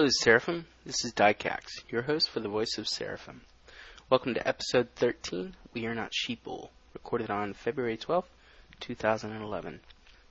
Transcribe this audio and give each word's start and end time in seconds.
Hello, 0.00 0.08
Seraphim. 0.22 0.64
This 0.86 1.04
is 1.04 1.12
Dycax, 1.12 1.84
your 1.90 2.00
host 2.00 2.30
for 2.30 2.40
the 2.40 2.48
voice 2.48 2.78
of 2.78 2.88
Seraphim. 2.88 3.42
Welcome 4.08 4.32
to 4.32 4.48
episode 4.48 4.88
13, 4.96 5.54
We 5.74 5.84
Are 5.84 5.94
Not 5.94 6.12
Sheeple, 6.12 6.70
recorded 6.94 7.30
on 7.30 7.52
February 7.52 7.98
12th, 7.98 8.24
2011. 8.80 9.80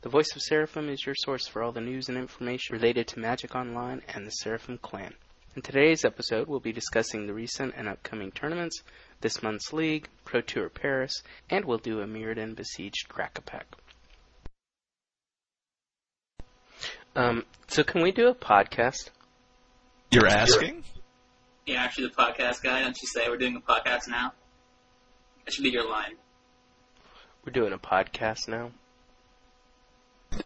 The 0.01 0.09
voice 0.09 0.35
of 0.35 0.41
Seraphim 0.41 0.89
is 0.89 1.05
your 1.05 1.13
source 1.13 1.47
for 1.47 1.61
all 1.61 1.71
the 1.71 1.81
news 1.81 2.09
and 2.09 2.17
information 2.17 2.77
related 2.77 3.07
to 3.09 3.19
Magic 3.19 3.55
Online 3.55 4.01
and 4.07 4.25
the 4.25 4.31
Seraphim 4.31 4.79
clan. 4.79 5.13
In 5.55 5.61
today's 5.61 6.03
episode, 6.03 6.47
we'll 6.47 6.59
be 6.59 6.73
discussing 6.73 7.27
the 7.27 7.35
recent 7.35 7.75
and 7.77 7.87
upcoming 7.87 8.31
tournaments, 8.31 8.81
this 9.21 9.43
month's 9.43 9.71
league, 9.71 10.07
Pro 10.25 10.41
Tour 10.41 10.69
Paris, 10.69 11.21
and 11.47 11.63
we'll 11.63 11.77
do 11.77 12.01
a 12.01 12.07
Mirrodin 12.07 12.55
besieged 12.55 13.07
Crack-a-Pack. 13.07 13.67
Um, 17.15 17.45
so 17.67 17.83
can 17.83 18.01
we 18.01 18.11
do 18.11 18.29
a 18.29 18.33
podcast? 18.33 19.11
You're 20.11 20.27
asking? 20.27 20.83
You're 21.65 21.77
actually 21.77 22.07
the 22.07 22.13
podcast 22.15 22.63
guy, 22.63 22.81
don't 22.81 22.97
you 22.99 23.07
say? 23.07 23.29
We're 23.29 23.37
doing 23.37 23.55
a 23.55 23.61
podcast 23.61 24.07
now. 24.07 24.33
That 25.45 25.53
should 25.53 25.63
be 25.63 25.69
your 25.69 25.87
line. 25.89 26.15
We're 27.45 27.51
doing 27.53 27.73
a 27.73 27.77
podcast 27.77 28.47
now. 28.47 28.71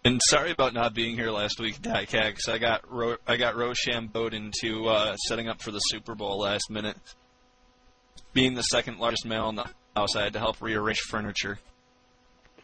And 0.03 0.19
sorry 0.29 0.51
about 0.51 0.73
not 0.73 0.93
being 0.93 1.15
here 1.15 1.29
last 1.29 1.59
week, 1.59 1.81
Dycax. 1.81 2.47
I 2.47 2.57
got 2.57 2.89
ro- 2.89 3.17
I 3.27 3.35
got 3.37 3.55
Rochambeaued 3.55 4.33
into 4.33 4.87
uh, 4.87 5.15
setting 5.17 5.49
up 5.49 5.61
for 5.61 5.71
the 5.71 5.79
Super 5.79 6.15
Bowl 6.15 6.39
last 6.39 6.69
minute. 6.69 6.97
Being 8.33 8.53
the 8.55 8.61
second 8.63 8.97
largest 8.99 9.25
male 9.25 9.49
in 9.49 9.55
the 9.55 9.69
house, 9.95 10.15
I 10.15 10.23
had 10.23 10.33
to 10.33 10.39
help 10.39 10.61
rearrange 10.61 10.99
furniture. 11.09 11.59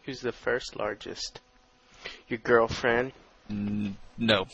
Who's 0.06 0.22
the 0.22 0.32
first 0.32 0.76
largest? 0.78 1.42
Your 2.30 2.40
girlfriend? 2.40 3.12
N- 3.50 3.98
no. 4.18 4.46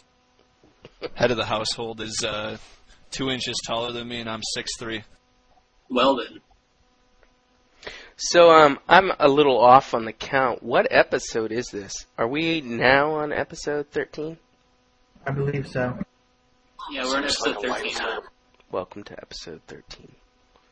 Head 1.14 1.32
of 1.32 1.38
the 1.38 1.46
household 1.46 2.02
is 2.02 2.24
uh, 2.28 2.58
two 3.12 3.30
inches 3.30 3.56
taller 3.66 3.92
than 3.92 4.08
me, 4.08 4.20
and 4.20 4.30
I'm 4.30 4.42
six 4.54 4.72
three. 4.78 5.04
Well 5.90 6.18
then. 6.18 6.42
So 8.18 8.50
um, 8.50 8.80
I'm 8.88 9.12
a 9.20 9.28
little 9.28 9.60
off 9.60 9.94
on 9.94 10.06
the 10.06 10.14
count. 10.14 10.64
What 10.64 10.88
episode 10.90 11.52
is 11.52 11.68
this? 11.68 12.06
Are 12.18 12.28
we 12.28 12.62
now 12.62 13.12
on 13.12 13.34
episode 13.34 13.90
13? 13.92 14.38
I 15.28 15.32
believe 15.32 15.68
so. 15.68 15.98
Yeah, 16.92 17.04
we're 17.04 17.18
in 17.18 17.24
episode 17.26 17.58
13 17.62 17.94
now. 18.00 18.20
Welcome 18.72 19.04
to 19.04 19.14
episode 19.14 19.62
13. 19.68 20.12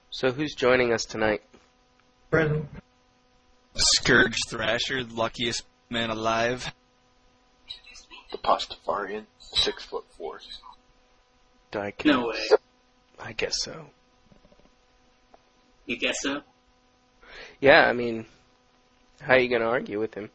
So 0.10 0.32
who's 0.32 0.56
joining 0.56 0.94
us 0.94 1.04
tonight? 1.06 1.42
Present. 2.32 2.66
Scourge 3.76 4.38
Thrasher, 4.48 5.04
luckiest 5.04 5.64
man 5.90 6.12
alive. 6.12 6.74
The 8.34 8.40
Pastafarian, 8.40 9.26
six 9.40 9.86
foot 9.86 10.04
four. 10.18 10.42
Dyke. 11.72 12.04
No 12.04 12.28
way. 12.28 12.50
I 13.20 13.32
guess 13.32 13.54
so. 13.62 13.86
You 15.86 15.98
guess 15.98 16.18
so? 16.22 16.42
Yeah, 17.62 17.88
I 17.88 17.94
mean, 17.94 18.26
how 19.22 19.34
are 19.34 19.40
you 19.40 19.50
going 19.50 19.62
to 19.62 19.68
argue 19.68 20.00
with 20.00 20.14
him? 20.14 20.30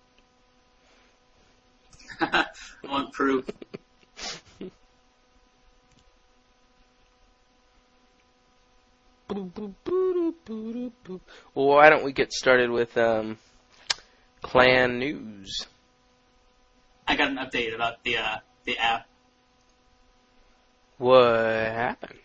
I 2.21 2.47
want 2.85 3.13
proof. 3.13 3.49
Well, 9.29 11.21
why 11.55 11.91
don't 11.91 12.05
we 12.05 12.13
get 12.13 12.33
started 12.33 12.71
with 12.71 12.97
um, 12.97 13.39
clan 14.43 14.99
news? 14.99 15.67
I 17.09 17.17
got 17.17 17.31
an 17.31 17.37
update 17.39 17.75
about 17.75 18.05
the 18.05 18.19
uh, 18.19 18.37
the 18.67 18.77
app. 18.77 19.09
What 20.99 21.25
happened? 21.25 22.19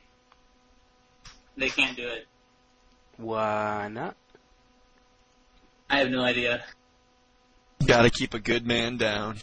They 1.55 1.69
can't 1.69 1.95
do 1.95 2.07
it. 2.07 2.27
Why 3.15 3.87
not? 3.89 4.17
I 5.89 5.99
have 5.99 6.09
no 6.09 6.21
idea. 6.21 6.63
Gotta 7.85 8.09
keep 8.09 8.33
a 8.33 8.39
good 8.39 8.65
man 8.65 8.97
down. 8.97 9.37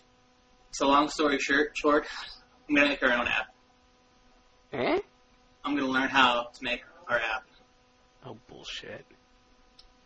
So 0.72 0.88
long 0.88 1.08
story 1.08 1.38
short, 1.38 1.70
short, 1.74 2.06
I'm 2.68 2.74
gonna 2.74 2.88
make 2.88 3.02
our 3.02 3.12
own 3.12 3.26
app. 3.26 3.54
Eh? 4.72 4.98
I'm 5.64 5.74
gonna 5.74 5.90
learn 5.90 6.08
how 6.08 6.48
to 6.52 6.64
make 6.64 6.82
our 7.08 7.18
app. 7.18 7.44
Oh, 8.26 8.36
bullshit. 8.46 9.06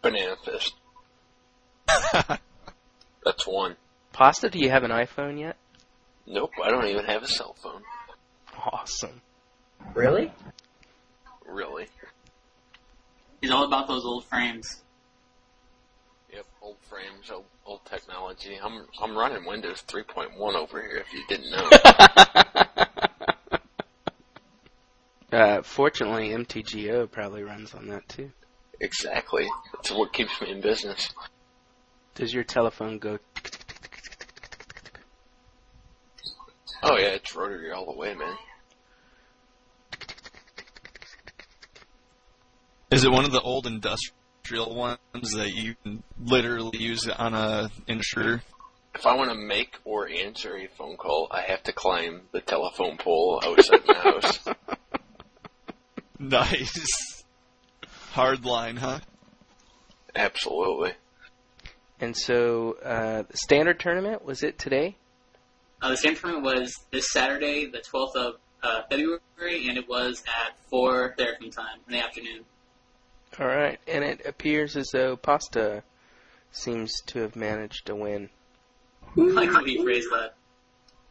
Banana 0.01 0.37
fist. 0.45 0.75
That's 3.25 3.47
one. 3.47 3.77
Pasta, 4.15 4.49
do 4.49 4.61
you 4.61 4.71
have 4.71 4.85
an 4.85 4.93
iPhone 4.93 5.41
yet? 5.41 5.57
Nope, 6.25 6.53
I 6.65 6.71
don't 6.71 6.87
even 6.87 7.05
have 7.05 7.25
a 7.25 7.29
cell 7.29 7.57
phone. 7.61 7.83
Awesome. 8.57 9.21
Really? 9.93 10.33
Really. 11.45 11.89
He's 13.41 13.51
all 13.51 13.65
about 13.65 13.89
those 13.89 14.05
old 14.05 14.25
frames. 14.27 14.83
Yep, 16.33 16.47
old 16.63 16.77
frames, 16.89 17.29
old, 17.31 17.45
old 17.67 17.85
technology. 17.87 18.57
I'm 18.63 18.87
I'm 19.03 19.19
running 19.19 19.45
Windows 19.47 19.83
3.1 19.89 20.39
over 20.39 20.81
here. 20.81 21.05
If 21.05 21.13
you 21.13 21.25
didn't 21.29 21.51
know. 21.51 21.69
uh, 25.39 25.63
fortunately, 25.63 26.29
MTGO 26.29 27.11
probably 27.11 27.43
runs 27.43 27.75
on 27.75 27.89
that 27.89 28.09
too. 28.09 28.31
exactly. 28.81 29.49
That's 29.75 29.91
what 29.91 30.13
keeps 30.13 30.41
me 30.41 30.53
in 30.53 30.61
business. 30.61 31.13
Does 32.15 32.33
your 32.33 32.45
telephone 32.45 32.99
go? 32.99 33.19
Oh 36.87 36.99
yeah, 36.99 37.09
it's 37.09 37.35
rotary 37.35 37.73
all 37.73 37.87
the 37.87 37.99
way, 37.99 38.15
man. 38.15 38.37
Is 42.91 43.05
it 43.05 43.11
one 43.11 43.25
of 43.25 43.33
the 43.33 43.41
old 43.41 43.67
industrial 43.67 44.75
ones 44.75 45.33
that 45.35 45.53
you 45.55 45.75
can 45.83 46.03
literally 46.23 46.79
use 46.79 47.09
on 47.09 47.35
a 47.35 47.71
insurer? 47.89 48.43
If 48.95 49.07
I 49.07 49.15
want 49.17 49.31
to 49.31 49.37
make 49.37 49.79
or 49.85 50.09
answer 50.09 50.57
a 50.57 50.69
phone 50.69 50.97
call, 50.97 51.27
I 51.31 51.41
have 51.41 51.63
to 51.65 51.73
climb 51.73 52.23
the 52.33 52.41
telephone 52.41 52.99
pole 52.99 53.41
outside 53.45 53.81
my 53.87 53.95
house. 53.95 54.39
Nice. 56.17 57.25
Hard 58.13 58.45
line, 58.45 58.77
huh? 58.77 59.01
Absolutely. 60.15 60.93
And 62.01 62.17
so, 62.17 62.77
uh, 62.85 63.25
standard 63.35 63.81
tournament 63.81 64.25
was 64.25 64.43
it 64.43 64.59
today? 64.59 64.97
Uh, 65.85 65.91
the 65.91 65.97
same 65.99 66.17
tournament 66.17 66.43
was 66.43 66.75
this 66.93 67.13
Saturday, 67.13 67.67
the 67.67 67.77
12th 67.77 68.17
of 68.17 68.35
uh, 68.63 68.81
February, 68.89 69.69
and 69.69 69.77
it 69.77 69.87
was 69.87 70.23
at 70.27 70.57
4 70.71 71.15
Seraphim 71.19 71.51
time 71.51 71.79
in 71.87 71.93
the 71.93 72.03
afternoon. 72.03 72.47
All 73.39 73.47
right, 73.47 73.79
and 73.87 74.03
it 74.03 74.25
appears 74.25 74.79
as 74.79 74.89
though 74.95 75.15
Pasta 75.15 75.83
seems 76.53 77.03
to 77.09 77.19
have 77.19 77.37
managed 77.37 77.85
to 77.85 77.95
win. 77.95 78.31
I 79.15 79.21
like 79.21 79.51
how 79.51 79.63
you 79.63 79.83
phrased 79.83 80.09
that. 80.11 80.37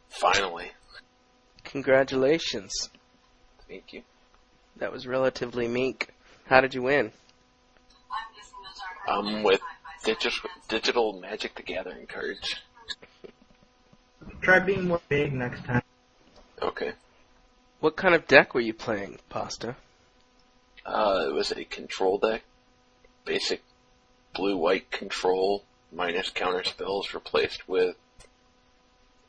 Finally. 0.10 0.72
Congratulations. 1.66 2.90
Thank 3.70 3.94
you. 3.94 4.02
That 4.78 4.92
was 4.92 5.06
relatively 5.06 5.68
meek. 5.68 6.08
How 6.48 6.62
did 6.62 6.74
you 6.74 6.82
win? 6.82 7.12
Um, 9.08 9.44
with 9.44 9.62
digital 10.04 10.50
digital 10.68 11.20
Magic 11.20 11.54
the 11.54 11.62
Gathering 11.62 12.08
cards. 12.08 12.56
Try 14.44 14.60
being 14.60 14.88
more 14.90 15.02
big 15.08 15.34
next 15.34 15.64
time. 15.64 15.82
Okay. 16.62 16.92
What 17.80 17.96
kind 17.96 18.14
of 18.14 18.28
deck 18.28 18.54
were 18.54 18.62
you 18.62 18.74
playing, 18.74 19.20
Pasta? 19.30 19.78
Uh, 20.86 21.26
it 21.28 21.34
was 21.34 21.52
a 21.52 21.64
control 21.64 22.18
deck. 22.18 22.44
Basic 23.26 23.64
blue-white 24.36 24.92
control 24.92 25.64
minus 25.94 26.30
counter 26.30 26.64
spells 26.66 27.14
replaced 27.14 27.68
with 27.70 27.96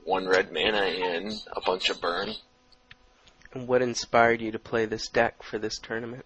one 0.05 0.27
red 0.27 0.53
mana 0.53 0.81
and 0.81 1.33
a 1.53 1.61
bunch 1.61 1.89
of 1.91 2.01
burn. 2.01 2.35
And 3.53 3.69
what 3.69 3.83
inspired 3.83 4.41
you 4.41 4.51
to 4.51 4.59
play 4.59 4.85
this 4.85 5.09
deck 5.09 5.45
for 5.45 5.59
this 5.59 5.79
tournament? 5.79 6.25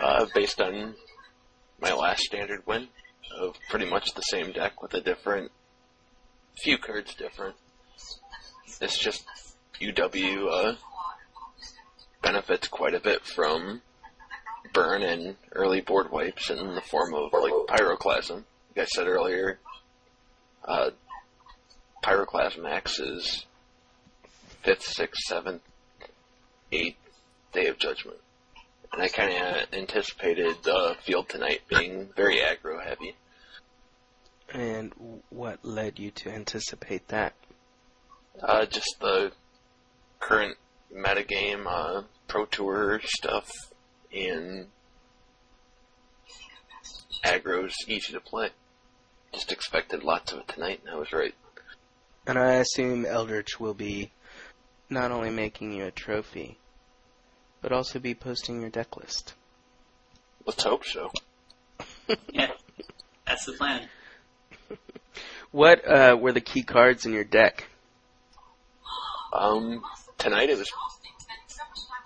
Uh, 0.00 0.26
based 0.34 0.60
on 0.60 0.96
my 1.80 1.92
last 1.92 2.22
standard 2.22 2.66
win 2.66 2.88
of 3.40 3.54
pretty 3.70 3.88
much 3.88 4.14
the 4.14 4.22
same 4.22 4.50
deck 4.50 4.82
with 4.82 4.94
a 4.94 5.00
different, 5.00 5.52
few 6.56 6.78
cards 6.78 7.14
different. 7.14 7.56
It's 8.80 8.98
just 8.98 9.24
UW 9.80 10.48
uh, 10.50 10.74
benefits 12.22 12.68
quite 12.68 12.94
a 12.94 13.00
bit 13.00 13.24
from 13.24 13.82
burn 14.72 15.02
and 15.02 15.36
early 15.52 15.80
board 15.80 16.10
wipes 16.10 16.50
in 16.50 16.74
the 16.74 16.80
form 16.80 17.14
of 17.14 17.32
like 17.32 17.52
pyroclasm. 17.68 18.44
Like 18.74 18.78
I 18.78 18.84
said 18.86 19.06
earlier, 19.06 19.58
uh, 20.64 20.90
pyroclasm 22.02 22.64
X 22.66 22.98
is 22.98 23.46
fifth, 24.62 24.82
sixth, 24.82 25.22
seventh, 25.26 25.62
eighth 26.70 26.96
day 27.52 27.66
of 27.66 27.78
judgment. 27.78 28.18
And 28.92 29.02
I 29.02 29.08
kind 29.08 29.32
of 29.32 29.72
anticipated 29.72 30.56
the 30.62 30.96
field 31.02 31.28
tonight 31.28 31.62
being 31.68 32.08
very 32.16 32.38
aggro 32.38 32.82
heavy. 32.82 33.16
And 34.52 34.92
what 35.30 35.64
led 35.64 35.98
you 35.98 36.10
to 36.10 36.30
anticipate 36.30 37.08
that? 37.08 37.32
Uh, 38.40 38.66
just 38.66 38.96
the 39.00 39.32
current 40.20 40.56
metagame, 40.94 41.64
uh, 41.66 42.02
Pro 42.28 42.44
Tour 42.44 43.00
stuff, 43.02 43.50
and 44.14 44.66
aggro's 47.24 47.74
easy 47.88 48.12
to 48.12 48.20
play. 48.20 48.50
Just 49.32 49.52
expected 49.52 50.04
lots 50.04 50.32
of 50.32 50.40
it 50.40 50.48
tonight, 50.48 50.80
and 50.84 50.94
I 50.94 50.98
was 50.98 51.12
right. 51.12 51.34
And 52.26 52.38
I 52.38 52.54
assume 52.54 53.06
Eldritch 53.06 53.58
will 53.58 53.74
be 53.74 54.12
not 54.90 55.10
only 55.10 55.30
making 55.30 55.72
you 55.72 55.86
a 55.86 55.90
trophy, 55.90 56.58
but 57.62 57.72
also 57.72 57.98
be 57.98 58.14
posting 58.14 58.60
your 58.60 58.70
deck 58.70 58.96
list. 58.96 59.34
Let's 60.46 60.62
hope 60.62 60.84
so. 60.84 61.10
Yeah, 62.30 62.50
that's 63.26 63.46
the 63.46 63.52
plan. 63.52 63.88
What 65.52 65.86
uh, 65.86 66.16
were 66.18 66.32
the 66.32 66.40
key 66.40 66.62
cards 66.62 67.04
in 67.04 67.12
your 67.12 67.24
deck? 67.24 67.68
Um, 69.34 69.82
tonight 70.16 70.48
it 70.48 70.56
was 70.56 70.72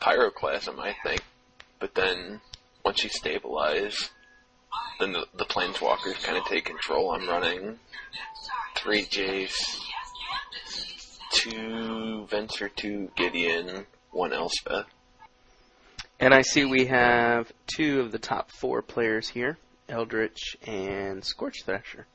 Pyroclasm, 0.02 0.80
I 0.80 0.96
think. 1.04 1.22
But 1.78 1.94
then, 1.94 2.40
once 2.84 3.04
you 3.04 3.10
stabilize, 3.10 4.10
then 4.98 5.12
the, 5.12 5.26
the 5.36 5.44
Planeswalkers 5.44 6.22
kind 6.24 6.36
of 6.36 6.44
take 6.46 6.64
control. 6.64 7.12
I'm 7.12 7.28
running 7.28 7.78
three 8.74 9.04
Jace, 9.04 9.80
two 11.30 12.26
Venser, 12.28 12.68
two 12.74 13.10
Gideon, 13.16 13.86
one 14.10 14.32
Elspeth. 14.32 14.86
And 16.18 16.34
I 16.34 16.42
see 16.42 16.64
we 16.64 16.86
have 16.86 17.52
two 17.66 18.00
of 18.00 18.10
the 18.10 18.18
top 18.18 18.50
four 18.50 18.82
players 18.82 19.28
here, 19.28 19.58
Eldritch 19.88 20.56
and 20.66 21.24
Scorch 21.24 21.62
Thrasher. 21.64 22.06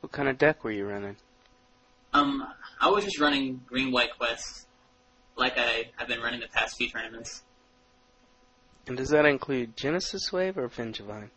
What 0.00 0.12
kind 0.12 0.28
of 0.28 0.38
deck 0.38 0.64
were 0.64 0.70
you 0.70 0.86
running? 0.86 1.16
Um, 2.12 2.46
I 2.80 2.88
was 2.88 3.04
just 3.04 3.20
running 3.20 3.60
green 3.66 3.92
white 3.92 4.16
quests, 4.16 4.66
like 5.36 5.58
I 5.58 5.90
have 5.96 6.08
been 6.08 6.20
running 6.20 6.40
the 6.40 6.48
past 6.48 6.76
few 6.76 6.88
tournaments. 6.88 7.42
And 8.86 8.96
does 8.96 9.10
that 9.10 9.26
include 9.26 9.76
Genesis 9.76 10.32
Wave 10.32 10.58
or 10.58 10.68
Vengevine? 10.68 11.30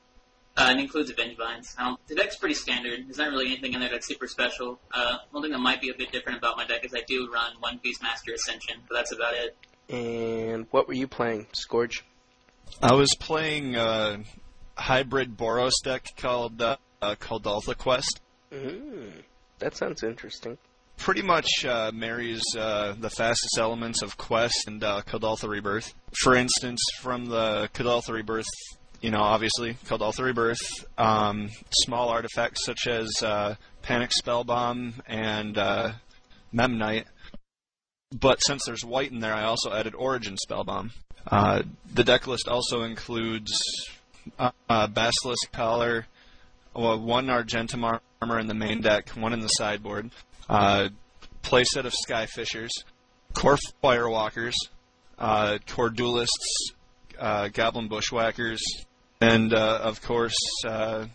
Uh, 0.56 0.74
it 0.76 0.80
includes 0.80 1.12
Vengevines. 1.12 1.78
Um, 1.80 1.98
the 2.08 2.16
deck's 2.16 2.38
pretty 2.38 2.56
standard. 2.56 3.06
There's 3.06 3.18
not 3.18 3.30
really 3.30 3.48
anything 3.48 3.74
in 3.74 3.80
there 3.80 3.90
that's 3.90 4.08
super 4.08 4.28
special. 4.28 4.80
Uh, 4.92 5.18
one 5.32 5.44
thing 5.44 5.52
that 5.52 5.60
might 5.60 5.82
be 5.82 5.90
a 5.90 5.96
bit 5.96 6.12
different 6.12 6.38
about 6.38 6.58
my 6.58 6.66
deck 6.66 6.86
is 6.86 6.94
I 6.94 7.02
do 7.08 7.30
run 7.32 7.54
one 7.60 7.80
Beastmaster 7.84 8.34
Ascension, 8.34 8.78
but 8.88 8.96
that's 8.96 9.12
about 9.12 9.34
it. 9.34 9.58
And 9.90 10.68
what 10.72 10.88
were 10.88 10.94
you 10.94 11.08
playing, 11.08 11.48
Scourge? 11.54 12.06
I 12.82 12.94
was 12.94 13.10
playing 13.20 13.76
a 13.76 14.20
hybrid 14.76 15.38
Boros 15.38 15.72
deck 15.84 16.08
called 16.18 16.62
uh, 16.62 16.78
uh, 17.02 17.16
called 17.16 17.46
Alpha 17.46 17.76
Quest. 17.76 18.22
Mm, 18.54 19.12
that 19.60 19.76
sounds 19.76 20.04
interesting. 20.04 20.58
Pretty 20.98 21.24
much 21.24 21.66
uh, 21.66 21.92
marries 21.94 22.44
uh, 22.56 22.94
the 23.00 23.10
fastest 23.10 23.58
elements 23.58 24.02
of 24.02 24.16
Quest 24.18 24.68
and 24.68 24.84
uh, 24.84 25.02
Rebirth. 25.44 25.94
For 26.22 26.36
instance, 26.36 26.80
from 27.02 27.26
the 27.26 27.70
Kuldotha 27.74 28.14
Rebirth, 28.14 28.46
you 29.02 29.10
know, 29.10 29.22
obviously 29.22 29.74
Kuldotha 29.86 30.24
Rebirth, 30.24 30.86
um, 30.98 31.50
small 31.84 32.10
artifacts 32.10 32.64
such 32.64 32.88
as 32.88 33.10
uh, 33.24 33.56
Panic 33.82 34.12
Spellbomb 34.12 34.94
and 35.08 35.58
uh, 35.58 35.94
Memnite. 36.54 37.06
But 38.12 38.38
since 38.44 38.62
there's 38.66 38.86
white 38.86 39.12
in 39.12 39.20
there, 39.20 39.34
I 39.34 39.44
also 39.44 39.74
added 39.74 39.96
Origin 39.96 40.38
Spellbomb. 40.48 40.92
Uh, 41.26 41.64
the 41.92 42.04
deck 42.04 42.28
list 42.28 42.48
also 42.48 42.84
includes 42.84 43.52
uh, 44.38 44.52
uh, 44.70 44.88
Basilisk 44.88 45.52
Collar, 45.52 46.06
well, 46.76 47.00
one 47.00 47.30
Argentum 47.30 47.86
armor 48.24 48.40
in 48.40 48.48
the 48.48 48.54
main 48.54 48.80
deck, 48.80 49.10
one 49.10 49.34
in 49.34 49.42
the 49.42 49.50
sideboard, 49.50 50.10
uh, 50.48 50.88
playset 51.42 51.84
of 51.84 51.94
Skyfishers, 52.08 52.70
Kor 53.34 53.58
Firewalkers, 53.84 54.54
uh, 55.20 55.58
Kor 55.68 55.90
Duelists, 55.90 56.72
uh, 57.20 57.50
Goblin 57.50 57.90
Bushwhackers, 57.90 58.62
and 59.20 59.54
uh, 59.54 59.80
of 59.84 60.02
course, 60.02 60.38
uh, 60.66 61.08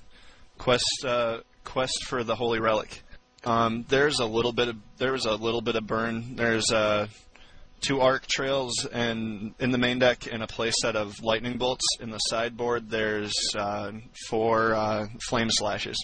Quest 0.59 0.85
uh, 1.07 1.39
Quest 1.65 2.05
for 2.05 2.25
the 2.25 2.35
Holy 2.35 2.61
Relic. 2.61 3.03
Um, 3.45 3.87
there's 3.89 4.19
a 4.19 4.27
little 4.27 4.53
bit 4.53 4.69
of 4.69 4.77
there 4.99 5.13
was 5.13 5.25
a 5.25 5.35
little 5.35 5.63
bit 5.63 5.77
of 5.77 5.87
burn. 5.87 6.37
There's 6.37 6.71
uh, 6.71 7.07
two 7.81 8.03
arc 8.03 8.27
trails 8.27 8.85
and 8.85 9.55
in 9.59 9.71
the 9.71 9.79
main 9.79 9.99
deck 9.99 10.31
and 10.31 10.43
a 10.43 10.47
playset 10.47 10.95
of 10.95 11.15
lightning 11.23 11.57
bolts. 11.57 11.87
In 12.01 12.11
the 12.11 12.19
sideboard, 12.19 12.91
there's 12.91 13.33
four 14.29 15.09
flame 15.27 15.49
slashes. 15.51 15.97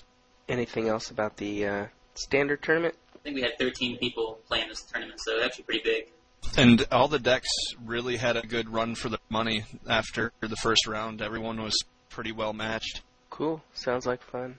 Anything 0.49 0.89
else 0.89 1.11
about 1.11 1.37
the 1.37 1.67
uh, 1.67 1.87
standard 2.15 2.63
tournament? 2.63 2.95
I 3.15 3.19
think 3.19 3.37
we 3.37 3.43
had 3.43 3.59
13 3.59 3.99
people 3.99 4.39
playing 4.47 4.69
this 4.69 4.83
tournament, 4.83 5.19
so 5.25 5.37
it's 5.37 5.45
actually 5.45 5.65
pretty 5.65 5.83
big. 5.83 6.09
And 6.57 6.87
all 6.93 7.09
the 7.09 7.19
decks 7.19 7.49
really 7.85 8.17
had 8.17 8.37
a 8.37 8.47
good 8.47 8.69
run 8.69 8.95
for 8.95 9.09
the 9.09 9.19
money 9.31 9.65
after 9.89 10.33
the 10.41 10.57
first 10.57 10.87
round. 10.87 11.23
Everyone 11.23 11.63
was 11.63 11.83
pretty 12.11 12.33
well 12.33 12.53
matched. 12.53 13.01
Cool. 13.31 13.63
Sounds 13.73 14.07
like 14.07 14.23
fun. 14.23 14.59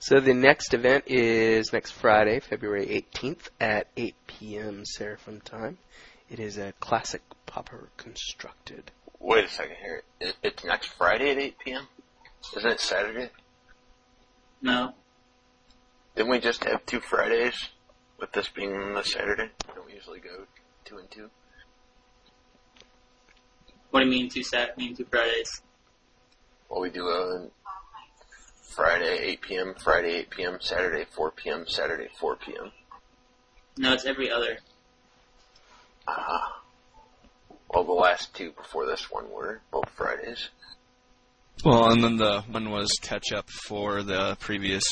So 0.00 0.20
the 0.20 0.34
next 0.34 0.74
event 0.74 1.04
is 1.06 1.72
next 1.72 1.92
Friday, 1.92 2.40
February 2.40 2.86
18th 3.14 3.48
at 3.60 3.86
8 3.96 4.14
p.m. 4.26 4.84
Seraphim 4.84 5.40
time. 5.40 5.78
It 6.28 6.40
is 6.40 6.58
a 6.58 6.72
classic 6.80 7.22
Pauper 7.46 7.88
constructed. 7.96 8.90
Wait 9.20 9.44
a 9.44 9.48
second 9.48 9.76
here. 9.80 10.02
It's 10.42 10.64
next 10.64 10.88
Friday 10.88 11.30
at 11.30 11.38
8 11.38 11.58
p.m.? 11.64 11.88
Isn't 12.56 12.70
it 12.70 12.80
Saturday? 12.80 13.30
No, 14.62 14.94
Didn't 16.14 16.30
we 16.30 16.38
just 16.38 16.62
have 16.64 16.86
two 16.86 17.00
Fridays 17.00 17.70
with 18.18 18.30
this 18.32 18.48
being 18.48 18.94
the 18.94 19.02
Saturday? 19.02 19.50
Don't 19.74 19.86
we 19.86 19.94
usually 19.94 20.20
go 20.20 20.46
two 20.84 20.98
and 20.98 21.10
two? 21.10 21.28
what 23.90 24.00
do 24.00 24.06
you 24.06 24.10
mean 24.10 24.28
two 24.30 24.42
Sat? 24.44 24.78
Mean 24.78 24.94
two 24.96 25.04
Fridays? 25.04 25.60
Well, 26.68 26.80
we 26.80 26.90
do 26.90 27.08
a 27.08 27.48
Friday 28.62 29.18
8 29.18 29.40
p.m., 29.42 29.74
Friday 29.82 30.14
8 30.20 30.30
p.m., 30.30 30.58
Saturday 30.60 31.04
4 31.10 31.30
p.m., 31.32 31.64
Saturday 31.66 32.08
4 32.18 32.36
p.m. 32.36 32.72
No, 33.76 33.92
it's 33.92 34.06
every 34.06 34.30
other. 34.30 34.58
Ah. 36.08 36.62
Well, 37.68 37.84
the 37.84 37.92
last 37.92 38.34
two 38.34 38.52
before 38.52 38.86
this 38.86 39.10
one 39.10 39.30
were 39.30 39.60
both 39.70 39.90
Fridays. 39.90 40.48
Well, 41.64 41.92
and 41.92 42.02
then 42.02 42.16
the 42.16 42.42
one 42.50 42.70
was 42.70 42.90
catch 43.00 43.30
up 43.32 43.48
for 43.48 44.02
the 44.02 44.36
previous. 44.40 44.82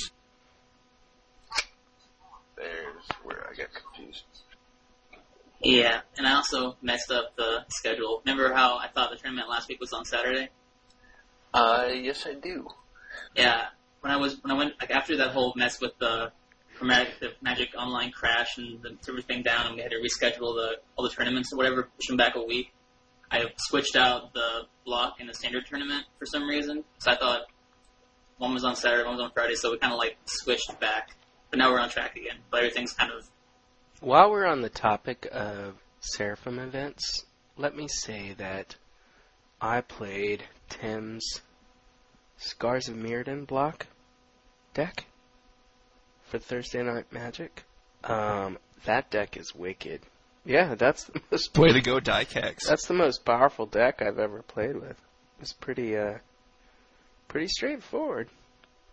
There's 2.57 3.09
where 3.25 3.49
I 3.51 3.55
get 3.55 3.71
confused. 3.75 4.23
Yeah, 5.61 6.03
and 6.17 6.29
I 6.29 6.35
also 6.35 6.77
messed 6.81 7.11
up 7.11 7.35
the 7.37 7.65
schedule. 7.71 8.23
Remember 8.25 8.55
how 8.55 8.79
I 8.79 8.87
thought 8.87 9.11
the 9.11 9.17
tournament 9.17 9.49
last 9.49 9.69
week 9.69 9.81
was 9.81 9.93
on 9.93 10.05
Saturday? 10.05 10.49
Uh, 11.53 11.89
yes, 11.93 12.25
I 12.25 12.35
do. 12.35 12.69
Yeah, 13.35 13.65
when 14.01 14.13
I 14.13 14.17
was 14.17 14.37
when 14.43 14.53
I 14.53 14.55
went 14.57 14.75
like 14.81 14.93
after 14.93 15.17
that 15.17 15.33
whole 15.33 15.53
mess 15.57 15.81
with 15.81 15.99
the 15.99 16.31
Chromatic 16.77 17.19
the 17.19 17.33
Magic 17.43 17.71
Online 17.77 18.13
crash 18.13 18.59
and 18.59 18.81
the 18.81 18.97
everything 19.09 19.43
down, 19.43 19.67
and 19.67 19.75
we 19.75 19.83
had 19.83 19.91
to 19.91 19.99
reschedule 19.99 20.55
the 20.55 20.77
all 20.97 21.03
the 21.03 21.11
tournaments 21.11 21.53
or 21.53 21.57
whatever, 21.57 21.89
push 21.97 22.07
them 22.07 22.17
back 22.17 22.37
a 22.37 22.43
week. 22.43 22.73
I 23.31 23.45
switched 23.57 23.97
out 23.97 24.35
the 24.35 24.63
block 24.85 25.21
in 25.21 25.27
the 25.27 25.35
standard 25.35 25.67
tournament 25.67 26.05
for 26.19 26.27
some 26.27 26.49
reason, 26.49 26.85
so 26.99 27.13
I 27.13 27.17
thought 27.17 27.43
one 28.39 28.55
was 28.55 28.65
on 28.65 28.75
Saturday, 28.75 29.05
one 29.05 29.17
was 29.17 29.25
on 29.25 29.31
Friday, 29.33 29.55
so 29.55 29.71
we 29.71 29.79
kind 29.79 29.93
of 29.93 29.99
like 29.99 30.17
switched 30.25 30.81
back. 30.81 31.11
But 31.51 31.59
now 31.59 31.71
we're 31.73 31.81
on 31.81 31.91
track 31.91 32.17
again. 32.17 32.39
But 32.51 32.59
everything's 32.59 32.93
kind 32.93 33.13
of 33.13 33.29
While 34.01 34.31
we're 34.31 34.47
on 34.47 34.63
the 34.63 34.69
topic 34.69 35.29
of 35.31 35.75
Seraphim 36.01 36.59
events, 36.59 37.25
let 37.57 37.77
me 37.77 37.87
say 37.89 38.35
that 38.39 38.77
I 39.61 39.83
played 39.83 40.45
Tim's 40.69 41.43
Scars 42.39 42.89
of 42.89 42.97
Mirrodin 42.97 43.47
block 43.47 43.87
deck 44.73 45.05
for 46.25 46.39
Thursday 46.39 46.83
Night 46.83 47.13
Magic. 47.13 47.65
Um, 48.05 48.59
that 48.87 49.11
deck 49.11 49.37
is 49.37 49.55
wicked. 49.55 50.01
Yeah, 50.45 50.75
that's 50.75 51.05
the 51.05 51.21
most 51.31 51.57
Way 51.59 51.73
to 51.73 51.81
go, 51.81 52.01
Dycax. 52.01 52.67
that's 52.69 52.87
the 52.87 52.95
most 52.95 53.25
powerful 53.25 53.67
deck 53.67 54.01
I've 54.03 54.19
ever 54.19 54.43
played 54.43 54.77
with. 54.77 54.97
It's 55.41 55.53
pretty 55.53 55.97
uh 55.97 56.19
pretty 57.29 57.49
straightforward. 57.49 58.29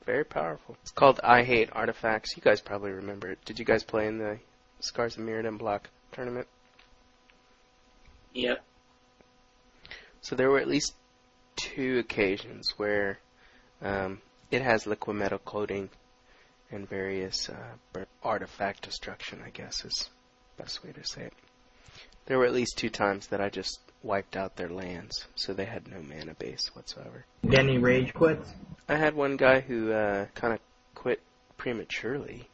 Very 0.06 0.24
powerful. 0.24 0.77
It's 0.82 0.92
called 0.92 1.20
I 1.24 1.44
Hate 1.44 1.70
Artifacts. 1.74 2.36
You 2.38 2.42
guys 2.42 2.62
probably 2.62 2.92
remember 2.92 3.32
it. 3.32 3.44
Did 3.46 3.60
you 3.60 3.66
guys 3.66 3.84
play 3.84 4.08
in 4.08 4.18
the 4.20 4.39
Scars 4.80 5.18
of 5.18 5.24
Mirrodin 5.24 5.58
block 5.58 5.89
tournament? 6.13 6.48
yep. 8.34 8.63
So 10.22 10.36
there 10.36 10.50
were 10.50 10.60
at 10.60 10.68
least 10.68 10.94
two 11.56 12.00
occasions 12.00 12.74
where 12.77 13.20
um, 13.82 14.22
it 14.51 14.62
has 14.62 14.84
Liquimetal 14.86 15.44
Coating 15.44 15.89
and 16.72 16.88
various 16.88 17.50
uh, 17.50 18.04
artifact 18.24 18.84
destruction. 18.84 19.42
I 19.46 19.50
guess 19.50 19.84
is 19.86 20.10
the 20.10 20.10
best 20.58 20.84
way 20.84 20.92
to 20.92 21.04
say 21.04 21.24
it. 21.24 21.34
There 22.26 22.38
were 22.38 22.46
at 22.46 22.54
least 22.54 22.78
two 22.78 22.90
times 22.90 23.28
that 23.28 23.42
I 23.42 23.50
just 23.50 23.80
wiped 24.04 24.36
out 24.36 24.56
their 24.56 24.70
lands, 24.70 25.28
so 25.36 25.54
they 25.54 25.66
had 25.66 25.88
no 25.88 25.98
mana 26.02 26.34
base 26.34 26.70
whatsoever. 26.76 27.26
Denny 27.48 27.78
rage 27.78 28.14
quits. 28.14 28.50
I 28.90 28.96
had 28.96 29.16
one 29.16 29.38
guy 29.38 29.62
who 29.62 29.92
uh, 29.92 30.26
kind 30.36 30.54
of 30.54 30.60
quit 30.96 31.22
prematurely. 31.58 32.48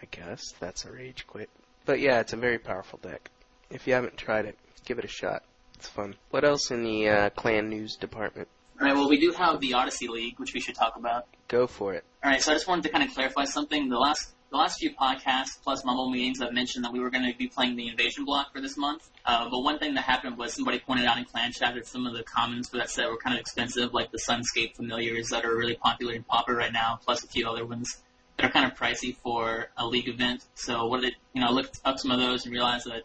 I 0.00 0.06
guess 0.10 0.42
that's 0.60 0.84
a 0.84 0.92
rage 0.92 1.26
quit. 1.26 1.48
But 1.84 2.00
yeah, 2.00 2.20
it's 2.20 2.32
a 2.32 2.36
very 2.36 2.58
powerful 2.58 2.98
deck. 3.02 3.30
If 3.70 3.86
you 3.86 3.94
haven't 3.94 4.16
tried 4.16 4.44
it, 4.44 4.58
give 4.84 4.98
it 4.98 5.04
a 5.04 5.08
shot. 5.08 5.42
It's 5.74 5.88
fun. 5.88 6.14
What 6.30 6.44
else 6.44 6.70
in 6.70 6.84
the 6.84 7.08
uh, 7.08 7.30
clan 7.30 7.68
news 7.68 7.96
department? 7.96 8.48
All 8.80 8.86
right. 8.86 8.94
Well, 8.94 9.08
we 9.08 9.18
do 9.18 9.32
have 9.32 9.60
the 9.60 9.74
Odyssey 9.74 10.08
League, 10.08 10.38
which 10.38 10.54
we 10.54 10.60
should 10.60 10.74
talk 10.74 10.96
about. 10.96 11.26
Go 11.48 11.66
for 11.66 11.94
it. 11.94 12.04
All 12.22 12.30
right. 12.30 12.40
So 12.42 12.52
I 12.52 12.54
just 12.54 12.68
wanted 12.68 12.82
to 12.84 12.88
kind 12.90 13.04
of 13.04 13.14
clarify 13.14 13.44
something. 13.44 13.88
The 13.88 13.98
last 13.98 14.30
the 14.52 14.58
last 14.58 14.78
few 14.78 14.94
podcasts 14.94 15.58
plus 15.62 15.82
Mumble 15.82 16.10
meetings, 16.10 16.42
I've 16.42 16.52
mentioned 16.52 16.84
that 16.84 16.92
we 16.92 17.00
were 17.00 17.08
going 17.08 17.24
to 17.24 17.36
be 17.36 17.48
playing 17.48 17.74
the 17.74 17.88
Invasion 17.88 18.26
block 18.26 18.52
for 18.52 18.60
this 18.60 18.76
month. 18.76 19.10
Uh, 19.24 19.48
but 19.48 19.60
one 19.60 19.78
thing 19.78 19.94
that 19.94 20.04
happened 20.04 20.36
was 20.36 20.52
somebody 20.52 20.78
pointed 20.78 21.06
out 21.06 21.16
in 21.16 21.24
clan 21.24 21.52
chat 21.52 21.74
that 21.74 21.86
some 21.86 22.06
of 22.06 22.12
the 22.12 22.22
commons 22.22 22.68
for 22.68 22.76
that 22.76 22.90
set 22.90 23.08
were 23.08 23.16
kind 23.16 23.34
of 23.34 23.40
expensive, 23.40 23.94
like 23.94 24.12
the 24.12 24.18
Sunscape 24.18 24.76
familiars 24.76 25.30
that 25.30 25.46
are 25.46 25.56
really 25.56 25.74
popular 25.74 26.12
in 26.12 26.22
Pauper 26.22 26.54
right 26.54 26.72
now, 26.72 27.00
plus 27.02 27.24
a 27.24 27.28
few 27.28 27.48
other 27.48 27.64
ones 27.64 28.02
that 28.36 28.44
are 28.44 28.50
kind 28.50 28.70
of 28.70 28.76
pricey 28.76 29.16
for 29.16 29.70
a 29.78 29.86
league 29.86 30.08
event. 30.08 30.44
So 30.54 30.86
what 30.86 31.00
did 31.00 31.14
you 31.32 31.40
know? 31.40 31.48
I 31.48 31.50
looked 31.50 31.80
up 31.86 31.98
some 31.98 32.10
of 32.10 32.20
those 32.20 32.44
and 32.44 32.52
realized 32.52 32.86
that 32.86 33.04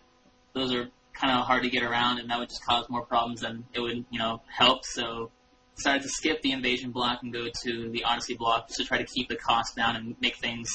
those 0.53 0.73
are 0.73 0.89
kind 1.13 1.31
of 1.31 1.45
hard 1.45 1.63
to 1.63 1.69
get 1.69 1.81
around, 1.81 2.19
and 2.19 2.29
that 2.29 2.39
would 2.39 2.49
just 2.49 2.65
cause 2.65 2.89
more 2.89 3.05
problems 3.05 3.39
than 3.39 3.63
it 3.73 3.79
would 3.79 4.03
you 4.11 4.19
know 4.19 4.41
help. 4.49 4.83
So 4.83 5.31
decided 5.77 6.01
to 6.01 6.09
skip 6.09 6.41
the 6.41 6.51
Invasion 6.51 6.91
block 6.91 7.23
and 7.23 7.31
go 7.31 7.47
to 7.63 7.89
the 7.89 8.03
Odyssey 8.03 8.35
block 8.35 8.67
just 8.67 8.79
to 8.79 8.85
try 8.85 8.97
to 8.97 9.05
keep 9.05 9.29
the 9.29 9.37
cost 9.37 9.77
down 9.77 9.95
and 9.95 10.15
make 10.19 10.35
things 10.37 10.69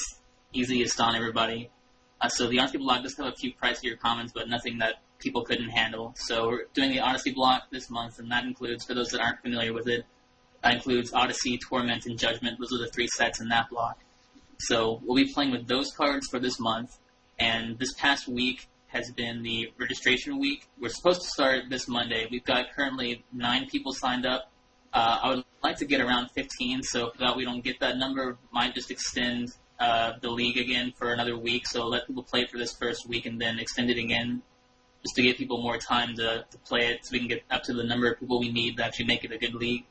easiest 0.52 1.00
on 1.00 1.16
everybody. 1.16 1.70
Uh, 2.20 2.28
so 2.28 2.48
the 2.48 2.58
Odyssey 2.58 2.78
block 2.78 3.02
does 3.02 3.16
have 3.16 3.26
a 3.26 3.32
few 3.32 3.52
pricier 3.52 3.98
commons, 3.98 4.32
but 4.32 4.48
nothing 4.48 4.78
that 4.78 5.02
people 5.18 5.42
couldn't 5.42 5.70
handle. 5.70 6.14
So 6.16 6.48
we're 6.48 6.64
doing 6.74 6.90
the 6.90 7.00
Odyssey 7.00 7.32
block 7.32 7.64
this 7.70 7.90
month, 7.90 8.18
and 8.18 8.30
that 8.30 8.44
includes, 8.44 8.84
for 8.84 8.94
those 8.94 9.08
that 9.10 9.20
aren't 9.20 9.40
familiar 9.40 9.72
with 9.72 9.88
it, 9.88 10.04
that 10.62 10.74
includes 10.74 11.12
Odyssey, 11.12 11.58
Torment, 11.58 12.06
and 12.06 12.18
Judgment. 12.18 12.58
Those 12.58 12.72
are 12.72 12.84
the 12.84 12.90
three 12.90 13.08
sets 13.08 13.40
in 13.40 13.48
that 13.48 13.68
block. 13.70 13.98
So 14.58 15.00
we'll 15.04 15.16
be 15.16 15.32
playing 15.32 15.50
with 15.50 15.66
those 15.66 15.90
cards 15.92 16.28
for 16.28 16.38
this 16.38 16.60
month, 16.60 16.96
and 17.38 17.78
this 17.78 17.92
past 17.94 18.28
week 18.28 18.68
has 18.86 19.10
been 19.10 19.42
the 19.42 19.72
registration 19.78 20.38
week. 20.38 20.68
We're 20.80 20.90
supposed 20.90 21.22
to 21.22 21.28
start 21.28 21.64
this 21.70 21.88
Monday. 21.88 22.28
We've 22.30 22.44
got 22.44 22.66
currently 22.76 23.24
nine 23.32 23.66
people 23.66 23.92
signed 23.92 24.26
up. 24.26 24.52
Uh, 24.92 25.18
I 25.22 25.28
would 25.30 25.44
like 25.64 25.78
to 25.78 25.86
get 25.86 26.00
around 26.00 26.30
15, 26.30 26.82
so 26.82 27.06
if 27.06 27.14
that 27.18 27.36
we 27.36 27.44
don't 27.44 27.64
get 27.64 27.80
that 27.80 27.96
number, 27.96 28.36
might 28.52 28.74
just 28.74 28.90
extend 28.90 29.48
uh, 29.82 30.12
the 30.20 30.30
league 30.30 30.56
again 30.56 30.92
for 30.96 31.12
another 31.12 31.36
week. 31.36 31.66
So 31.66 31.86
let 31.88 32.06
people 32.06 32.22
play 32.22 32.46
for 32.46 32.56
this 32.56 32.72
first 32.72 33.08
week 33.08 33.26
and 33.26 33.40
then 33.40 33.58
extend 33.58 33.90
it 33.90 33.98
again, 33.98 34.42
just 35.02 35.16
to 35.16 35.22
give 35.22 35.36
people 35.36 35.60
more 35.60 35.76
time 35.76 36.14
to, 36.16 36.44
to 36.48 36.58
play 36.58 36.86
it, 36.90 37.04
so 37.04 37.10
we 37.12 37.18
can 37.18 37.26
get 37.26 37.42
up 37.50 37.64
to 37.64 37.72
the 37.72 37.82
number 37.82 38.08
of 38.10 38.20
people 38.20 38.38
we 38.38 38.52
need 38.52 38.76
to 38.76 38.84
actually 38.84 39.06
make 39.06 39.24
it 39.24 39.32
a 39.32 39.38
good 39.38 39.54
league. 39.54 39.84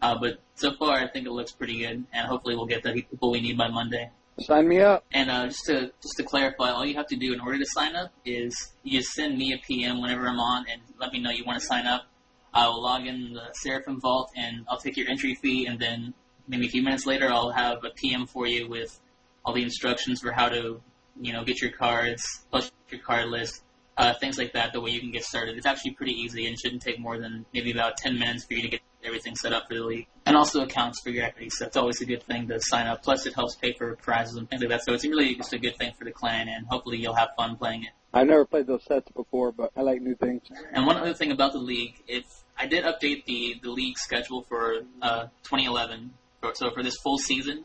Uh, 0.00 0.16
but 0.20 0.38
so 0.54 0.72
far, 0.74 0.98
I 0.98 1.08
think 1.08 1.26
it 1.26 1.32
looks 1.32 1.50
pretty 1.50 1.78
good, 1.78 2.04
and 2.12 2.28
hopefully 2.28 2.54
we'll 2.54 2.66
get 2.66 2.84
the 2.84 2.92
people 2.92 3.32
we 3.32 3.40
need 3.40 3.58
by 3.58 3.68
Monday. 3.68 4.10
Sign 4.38 4.68
me 4.68 4.80
up. 4.80 5.04
And 5.12 5.30
uh, 5.30 5.46
just 5.46 5.64
to 5.66 5.92
just 6.00 6.16
to 6.18 6.22
clarify, 6.22 6.70
all 6.70 6.86
you 6.86 6.94
have 6.94 7.08
to 7.08 7.16
do 7.16 7.32
in 7.32 7.40
order 7.40 7.58
to 7.58 7.66
sign 7.66 7.96
up 7.96 8.12
is 8.24 8.72
you 8.84 9.00
just 9.00 9.12
send 9.12 9.36
me 9.36 9.52
a 9.52 9.58
PM 9.58 10.00
whenever 10.00 10.28
I'm 10.28 10.40
on 10.40 10.66
and 10.70 10.80
let 11.00 11.12
me 11.12 11.20
know 11.20 11.30
you 11.30 11.44
want 11.44 11.60
to 11.60 11.66
sign 11.66 11.86
up. 11.86 12.06
I 12.52 12.68
will 12.68 12.82
log 12.82 13.06
in 13.06 13.32
the 13.32 13.52
Seraphim 13.54 14.00
Vault 14.00 14.30
and 14.36 14.64
I'll 14.68 14.78
take 14.78 14.96
your 14.96 15.08
entry 15.08 15.34
fee, 15.34 15.66
and 15.66 15.80
then 15.80 16.14
maybe 16.46 16.66
a 16.66 16.68
few 16.68 16.82
minutes 16.82 17.06
later 17.06 17.28
I'll 17.32 17.50
have 17.50 17.84
a 17.84 17.90
PM 17.90 18.26
for 18.26 18.46
you 18.46 18.68
with 18.68 19.00
all 19.44 19.54
the 19.54 19.62
instructions 19.62 20.20
for 20.20 20.32
how 20.32 20.48
to, 20.48 20.80
you 21.20 21.32
know, 21.32 21.44
get 21.44 21.60
your 21.60 21.70
cards, 21.70 22.44
plus 22.50 22.70
your 22.90 23.00
card 23.00 23.28
list, 23.28 23.62
uh, 23.96 24.14
things 24.14 24.38
like 24.38 24.52
that. 24.52 24.72
The 24.72 24.80
way 24.80 24.90
you 24.90 25.00
can 25.00 25.10
get 25.10 25.24
started. 25.24 25.56
It's 25.56 25.66
actually 25.66 25.92
pretty 25.92 26.12
easy 26.12 26.46
and 26.46 26.58
shouldn't 26.58 26.82
take 26.82 26.98
more 26.98 27.18
than 27.18 27.44
maybe 27.52 27.70
about 27.70 27.96
10 27.96 28.18
minutes 28.18 28.44
for 28.44 28.54
you 28.54 28.62
to 28.62 28.68
get 28.68 28.80
everything 29.04 29.36
set 29.36 29.52
up 29.52 29.68
for 29.68 29.74
the 29.74 29.84
league. 29.84 30.06
And 30.26 30.36
also 30.36 30.62
accounts 30.62 31.00
for 31.00 31.10
your 31.10 31.24
equity, 31.24 31.50
so 31.50 31.64
that's 31.64 31.76
always 31.76 32.00
a 32.00 32.06
good 32.06 32.22
thing 32.22 32.48
to 32.48 32.58
sign 32.60 32.86
up. 32.86 33.02
Plus, 33.02 33.26
it 33.26 33.34
helps 33.34 33.54
pay 33.56 33.74
for 33.74 33.94
prizes 33.96 34.36
and 34.36 34.48
things 34.48 34.62
like 34.62 34.70
that. 34.70 34.84
So 34.84 34.94
it's 34.94 35.04
really 35.04 35.34
just 35.34 35.52
a 35.52 35.58
good 35.58 35.76
thing 35.76 35.92
for 35.98 36.04
the 36.04 36.12
clan, 36.12 36.48
and 36.48 36.66
hopefully 36.66 36.98
you'll 36.98 37.14
have 37.14 37.30
fun 37.36 37.56
playing 37.56 37.84
it. 37.84 37.90
I've 38.14 38.26
never 38.26 38.44
played 38.46 38.66
those 38.66 38.84
sets 38.84 39.10
before, 39.10 39.52
but 39.52 39.72
I 39.76 39.82
like 39.82 40.00
new 40.00 40.14
things. 40.14 40.42
And 40.72 40.86
one 40.86 40.96
other 40.96 41.14
thing 41.14 41.32
about 41.32 41.52
the 41.52 41.58
league, 41.58 42.02
if 42.06 42.24
I 42.56 42.66
did 42.66 42.84
update 42.84 43.24
the 43.26 43.56
the 43.62 43.70
league 43.70 43.98
schedule 43.98 44.42
for 44.48 44.82
uh, 45.02 45.24
2011, 45.42 46.14
for, 46.40 46.54
so 46.54 46.70
for 46.70 46.82
this 46.82 46.96
full 46.96 47.18
season. 47.18 47.64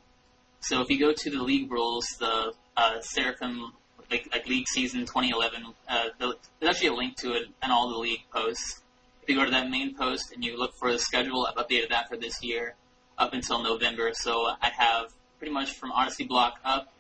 So 0.62 0.82
if 0.82 0.90
you 0.90 1.00
go 1.00 1.14
to 1.14 1.30
the 1.30 1.42
league 1.42 1.72
rules, 1.72 2.06
the 2.20 2.54
uh, 2.76 3.02
Seraphim 3.02 3.74
like, 4.12 4.28
like 4.32 4.48
league 4.48 4.68
season 4.68 5.02
2011, 5.02 5.66
uh, 5.88 6.06
the, 6.18 6.36
there's 6.60 6.76
actually 6.76 6.90
a 6.90 6.94
link 6.94 7.16
to 7.18 7.34
it 7.34 7.48
and 7.62 7.72
all 7.72 7.90
the 7.90 7.98
league 7.98 8.24
posts. 8.34 8.82
If 9.24 9.30
you 9.30 9.36
go 9.36 9.46
to 9.46 9.52
that 9.52 9.70
main 9.70 9.96
post 9.96 10.32
and 10.34 10.44
you 10.44 10.58
look 10.58 10.74
for 10.74 10.92
the 10.92 11.00
schedule, 11.00 11.46
I've 11.46 11.56
updated 11.56 11.90
that 11.90 12.10
for 12.10 12.18
this 12.18 12.44
year 12.44 12.76
up 13.18 13.34
until 13.34 13.62
November. 13.62 14.12
So 14.14 14.48
I 14.62 14.70
have 14.78 15.14
pretty 15.38 15.54
much 15.54 15.74
from 15.74 15.92
Odyssey 15.92 16.26
block 16.26 16.60
up, 16.66 16.92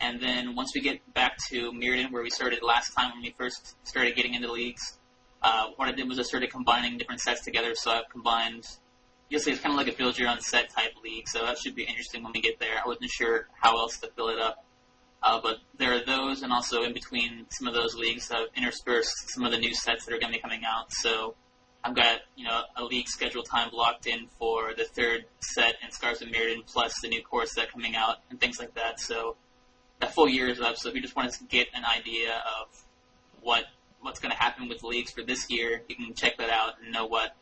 and 0.00 0.20
then 0.20 0.54
once 0.56 0.72
we 0.74 0.80
get 0.80 1.00
back 1.14 1.36
to 1.50 1.72
Mirrodin, 1.72 2.10
where 2.10 2.22
we 2.22 2.30
started 2.30 2.62
last 2.62 2.94
time 2.94 3.12
when 3.12 3.22
we 3.22 3.34
first 3.36 3.76
started 3.86 4.16
getting 4.16 4.34
into 4.34 4.50
leagues, 4.50 4.98
uh, 5.42 5.68
what 5.76 5.88
I 5.88 5.92
did 5.92 6.08
was 6.08 6.18
I 6.18 6.22
started 6.22 6.50
combining 6.50 6.98
different 6.98 7.20
sets 7.20 7.44
together. 7.44 7.74
So 7.74 7.90
I've 7.90 8.08
combined, 8.10 8.66
see 9.38 9.52
it's 9.52 9.60
kind 9.60 9.72
of 9.72 9.78
like 9.78 9.92
a 9.92 9.96
build 9.96 10.18
your 10.18 10.28
own 10.28 10.40
set 10.40 10.70
type 10.70 10.92
league. 11.02 11.28
So 11.28 11.44
that 11.44 11.58
should 11.58 11.74
be 11.74 11.84
interesting 11.84 12.22
when 12.22 12.32
we 12.32 12.40
get 12.40 12.58
there. 12.58 12.76
I 12.82 12.86
wasn't 12.86 13.10
sure 13.10 13.48
how 13.60 13.78
else 13.78 13.98
to 13.98 14.08
fill 14.08 14.28
it 14.28 14.38
up. 14.38 14.64
Uh, 15.22 15.40
but 15.42 15.58
there 15.78 15.94
are 15.94 16.04
those, 16.04 16.42
and 16.42 16.52
also 16.52 16.82
in 16.82 16.92
between 16.92 17.46
some 17.48 17.66
of 17.66 17.72
those 17.72 17.94
leagues, 17.94 18.30
I've 18.30 18.48
interspersed 18.54 19.30
some 19.30 19.44
of 19.44 19.52
the 19.52 19.58
new 19.58 19.74
sets 19.74 20.04
that 20.04 20.14
are 20.14 20.18
going 20.18 20.32
to 20.32 20.38
be 20.38 20.42
coming 20.42 20.62
out. 20.66 20.92
So 20.92 21.34
I've 21.82 21.94
got 21.94 22.20
you 22.36 22.44
know 22.44 22.62
a 22.76 22.84
league 22.84 23.08
schedule 23.08 23.42
time 23.42 23.70
blocked 23.70 24.06
in 24.06 24.26
for 24.38 24.74
the 24.76 24.84
third 24.84 25.24
set 25.40 25.76
in 25.82 25.90
Scars 25.90 26.20
of 26.22 26.28
Mirrodin, 26.28 26.66
plus 26.66 27.00
the 27.00 27.08
new 27.08 27.22
core 27.22 27.46
set 27.46 27.72
coming 27.72 27.96
out 27.96 28.18
and 28.30 28.40
things 28.40 28.58
like 28.58 28.74
that. 28.74 29.00
So 29.00 29.36
that 30.00 30.14
full 30.14 30.28
year 30.28 30.48
is 30.48 30.60
up. 30.60 30.76
So 30.76 30.88
if 30.90 30.94
you 30.94 31.00
just 31.00 31.16
want 31.16 31.32
to 31.32 31.44
get 31.44 31.68
an 31.74 31.84
idea 31.84 32.42
of 32.60 32.68
what 33.40 33.64
what's 34.00 34.20
going 34.20 34.32
to 34.32 34.38
happen 34.38 34.68
with 34.68 34.82
leagues 34.82 35.10
for 35.10 35.22
this 35.22 35.50
year, 35.50 35.82
you 35.88 35.96
can 35.96 36.14
check 36.14 36.36
that 36.36 36.50
out 36.50 36.74
and 36.82 36.92
know 36.92 37.06
what 37.06 37.34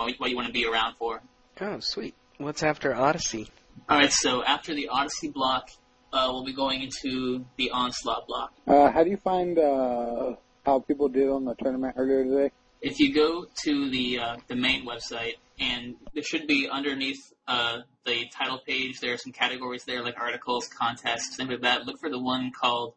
what, 0.00 0.14
what 0.18 0.30
you 0.30 0.36
want 0.36 0.48
to 0.48 0.52
be 0.52 0.66
around 0.66 0.94
for. 0.96 1.20
Oh, 1.60 1.80
sweet. 1.80 2.14
What's 2.38 2.62
after 2.62 2.94
Odyssey? 2.94 3.48
All 3.88 3.98
right, 3.98 4.10
so 4.10 4.42
after 4.42 4.74
the 4.74 4.88
Odyssey 4.88 5.28
block, 5.28 5.68
uh, 6.12 6.28
we'll 6.30 6.44
be 6.44 6.54
going 6.54 6.82
into 6.82 7.44
the 7.56 7.70
Onslaught 7.70 8.26
block. 8.26 8.52
Uh, 8.66 8.90
how 8.90 9.04
do 9.04 9.10
you 9.10 9.16
find 9.16 9.58
uh, 9.58 10.34
how 10.64 10.80
people 10.80 11.08
did 11.08 11.28
on 11.28 11.44
the 11.44 11.54
tournament 11.54 11.94
earlier 11.96 12.24
today? 12.24 12.50
If 12.80 12.98
you 12.98 13.14
go 13.14 13.44
to 13.64 13.90
the 13.90 14.18
uh, 14.18 14.36
the 14.48 14.56
main 14.56 14.86
website, 14.86 15.34
and 15.58 15.96
there 16.14 16.22
should 16.22 16.46
be 16.46 16.68
underneath 16.70 17.20
uh, 17.46 17.80
the 18.06 18.24
title 18.34 18.58
page, 18.66 19.00
there 19.00 19.12
are 19.12 19.18
some 19.18 19.32
categories 19.32 19.84
there 19.84 20.02
like 20.02 20.18
articles, 20.18 20.66
contests, 20.66 21.36
things 21.36 21.50
like 21.50 21.60
that. 21.60 21.84
Look 21.84 22.00
for 22.00 22.08
the 22.08 22.18
one 22.18 22.52
called 22.58 22.94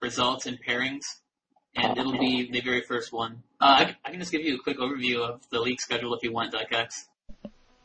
results 0.00 0.46
and 0.46 0.58
pairings, 0.66 1.04
and 1.74 1.96
it'll 1.96 2.18
be 2.18 2.50
the 2.50 2.60
very 2.60 2.82
first 2.82 3.12
one. 3.12 3.42
Uh, 3.60 3.86
I, 3.86 3.96
I 4.04 4.10
can 4.10 4.20
just 4.20 4.32
give 4.32 4.42
you 4.42 4.56
a 4.56 4.58
quick 4.58 4.78
overview 4.78 5.20
of 5.20 5.42
the 5.50 5.60
league 5.60 5.80
schedule 5.80 6.14
if 6.14 6.22
you 6.22 6.32
want, 6.32 6.52
Dycax. 6.52 7.06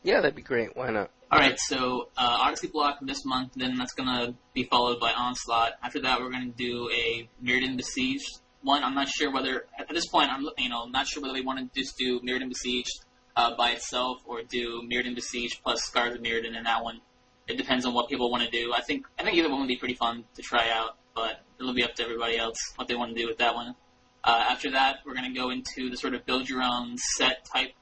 Yeah, 0.02 0.20
that'd 0.20 0.34
be 0.34 0.42
great. 0.42 0.76
Why 0.76 0.90
not? 0.90 1.10
All 1.30 1.38
right, 1.38 1.58
so 1.58 2.10
uh, 2.16 2.38
Odyssey 2.42 2.68
block 2.68 2.98
this 3.02 3.24
month, 3.24 3.52
then 3.56 3.76
that's 3.76 3.94
gonna 3.94 4.34
be 4.52 4.64
followed 4.64 5.00
by 5.00 5.12
Onslaught. 5.12 5.72
After 5.82 6.00
that, 6.02 6.20
we're 6.20 6.30
gonna 6.30 6.52
do 6.56 6.90
a 6.90 7.28
Mirrodin 7.42 7.76
Besieged 7.76 8.38
one. 8.62 8.82
I'm 8.82 8.94
not 8.94 9.08
sure 9.08 9.32
whether 9.32 9.66
at 9.78 9.88
this 9.88 10.06
point 10.06 10.30
I'm 10.30 10.46
you 10.58 10.68
know 10.68 10.86
not 10.86 11.06
sure 11.06 11.22
whether 11.22 11.34
we 11.34 11.42
want 11.42 11.58
to 11.58 11.80
just 11.80 11.96
do 11.96 12.20
Mirrodin 12.20 12.48
Besieged 12.48 13.04
uh, 13.36 13.56
by 13.56 13.70
itself 13.70 14.18
or 14.26 14.42
do 14.42 14.82
Mirrodin 14.90 15.14
Besieged 15.14 15.62
plus 15.62 15.82
Scars 15.82 16.14
of 16.14 16.22
Mirrodin 16.22 16.56
in 16.56 16.64
that 16.64 16.82
one. 16.82 17.00
It 17.46 17.58
depends 17.58 17.84
on 17.84 17.94
what 17.94 18.08
people 18.08 18.30
want 18.30 18.42
to 18.42 18.50
do. 18.50 18.72
I 18.72 18.80
think 18.80 19.06
I 19.18 19.22
think 19.22 19.36
either 19.36 19.50
one 19.50 19.60
would 19.60 19.68
be 19.68 19.76
pretty 19.76 19.94
fun 19.94 20.24
to 20.34 20.42
try 20.42 20.70
out, 20.70 20.96
but 21.14 21.40
it'll 21.58 21.74
be 21.74 21.84
up 21.84 21.94
to 21.94 22.02
everybody 22.02 22.36
else 22.36 22.56
what 22.76 22.88
they 22.88 22.94
want 22.94 23.14
to 23.14 23.20
do 23.20 23.26
with 23.26 23.38
that 23.38 23.54
one. 23.54 23.74
Uh, 24.22 24.44
after 24.50 24.70
that, 24.72 24.98
we're 25.04 25.14
gonna 25.14 25.34
go 25.34 25.50
into 25.50 25.90
the 25.90 25.96
sort 25.96 26.14
of 26.14 26.24
build 26.26 26.48
your 26.48 26.62
own 26.62 26.96
set 26.96 27.44
type 27.44 27.72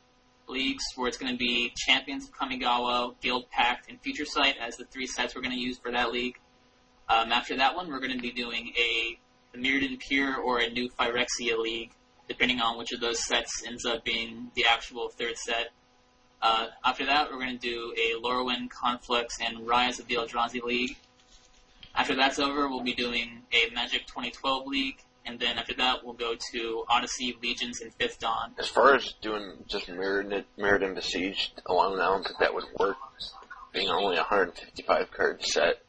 leagues 0.48 0.84
where 0.96 1.08
it's 1.08 1.16
going 1.16 1.32
to 1.32 1.38
be 1.38 1.72
Champions 1.76 2.28
of 2.28 2.34
Kamigawa, 2.34 3.14
Guild 3.20 3.48
Pact, 3.50 3.88
and 3.88 4.00
Future 4.00 4.24
Sight 4.24 4.56
as 4.60 4.76
the 4.76 4.84
three 4.84 5.06
sets 5.06 5.34
we're 5.34 5.40
going 5.40 5.54
to 5.54 5.60
use 5.60 5.78
for 5.78 5.90
that 5.92 6.12
league. 6.12 6.38
Um, 7.08 7.32
after 7.32 7.56
that 7.56 7.74
one, 7.74 7.88
we're 7.88 8.00
going 8.00 8.16
to 8.16 8.22
be 8.22 8.32
doing 8.32 8.72
a 8.76 9.18
the 9.52 9.58
Mirrodin 9.58 9.98
Pure 9.98 10.38
or 10.38 10.60
a 10.60 10.70
new 10.70 10.88
Phyrexia 10.98 11.58
league, 11.58 11.90
depending 12.26 12.60
on 12.60 12.78
which 12.78 12.92
of 12.92 13.00
those 13.00 13.22
sets 13.22 13.62
ends 13.66 13.84
up 13.84 14.02
being 14.04 14.50
the 14.54 14.64
actual 14.70 15.10
third 15.10 15.36
set. 15.36 15.68
Uh, 16.40 16.68
after 16.84 17.04
that, 17.06 17.30
we're 17.30 17.38
going 17.38 17.58
to 17.58 17.68
do 17.68 17.94
a 17.96 18.20
Lorwyn, 18.20 18.70
Conflux, 18.70 19.36
and 19.40 19.66
Rise 19.66 20.00
of 20.00 20.06
the 20.06 20.14
Eldrazi 20.14 20.62
league. 20.62 20.96
After 21.94 22.14
that's 22.14 22.38
over, 22.38 22.68
we'll 22.68 22.82
be 22.82 22.94
doing 22.94 23.42
a 23.52 23.72
Magic 23.74 24.06
2012 24.06 24.66
league, 24.66 24.96
and 25.26 25.38
then 25.38 25.58
after 25.58 25.74
that, 25.74 26.04
we'll 26.04 26.14
go 26.14 26.34
to 26.52 26.84
Odyssey, 26.88 27.36
Legions, 27.42 27.80
and 27.80 27.92
Fifth 27.94 28.18
Dawn. 28.18 28.54
As 28.58 28.68
far 28.68 28.94
as 28.94 29.14
doing 29.20 29.52
just 29.68 29.86
Mirrodin, 29.88 30.44
Mirrodin 30.58 30.94
Besieged 30.94 31.60
alone, 31.66 32.00
I 32.00 32.06
don't 32.06 32.24
think 32.24 32.38
that 32.38 32.54
would 32.54 32.64
work. 32.78 32.96
Being 33.72 33.88
only 33.88 34.16
a 34.16 34.20
155 34.20 35.10
card 35.10 35.42
set, 35.44 35.82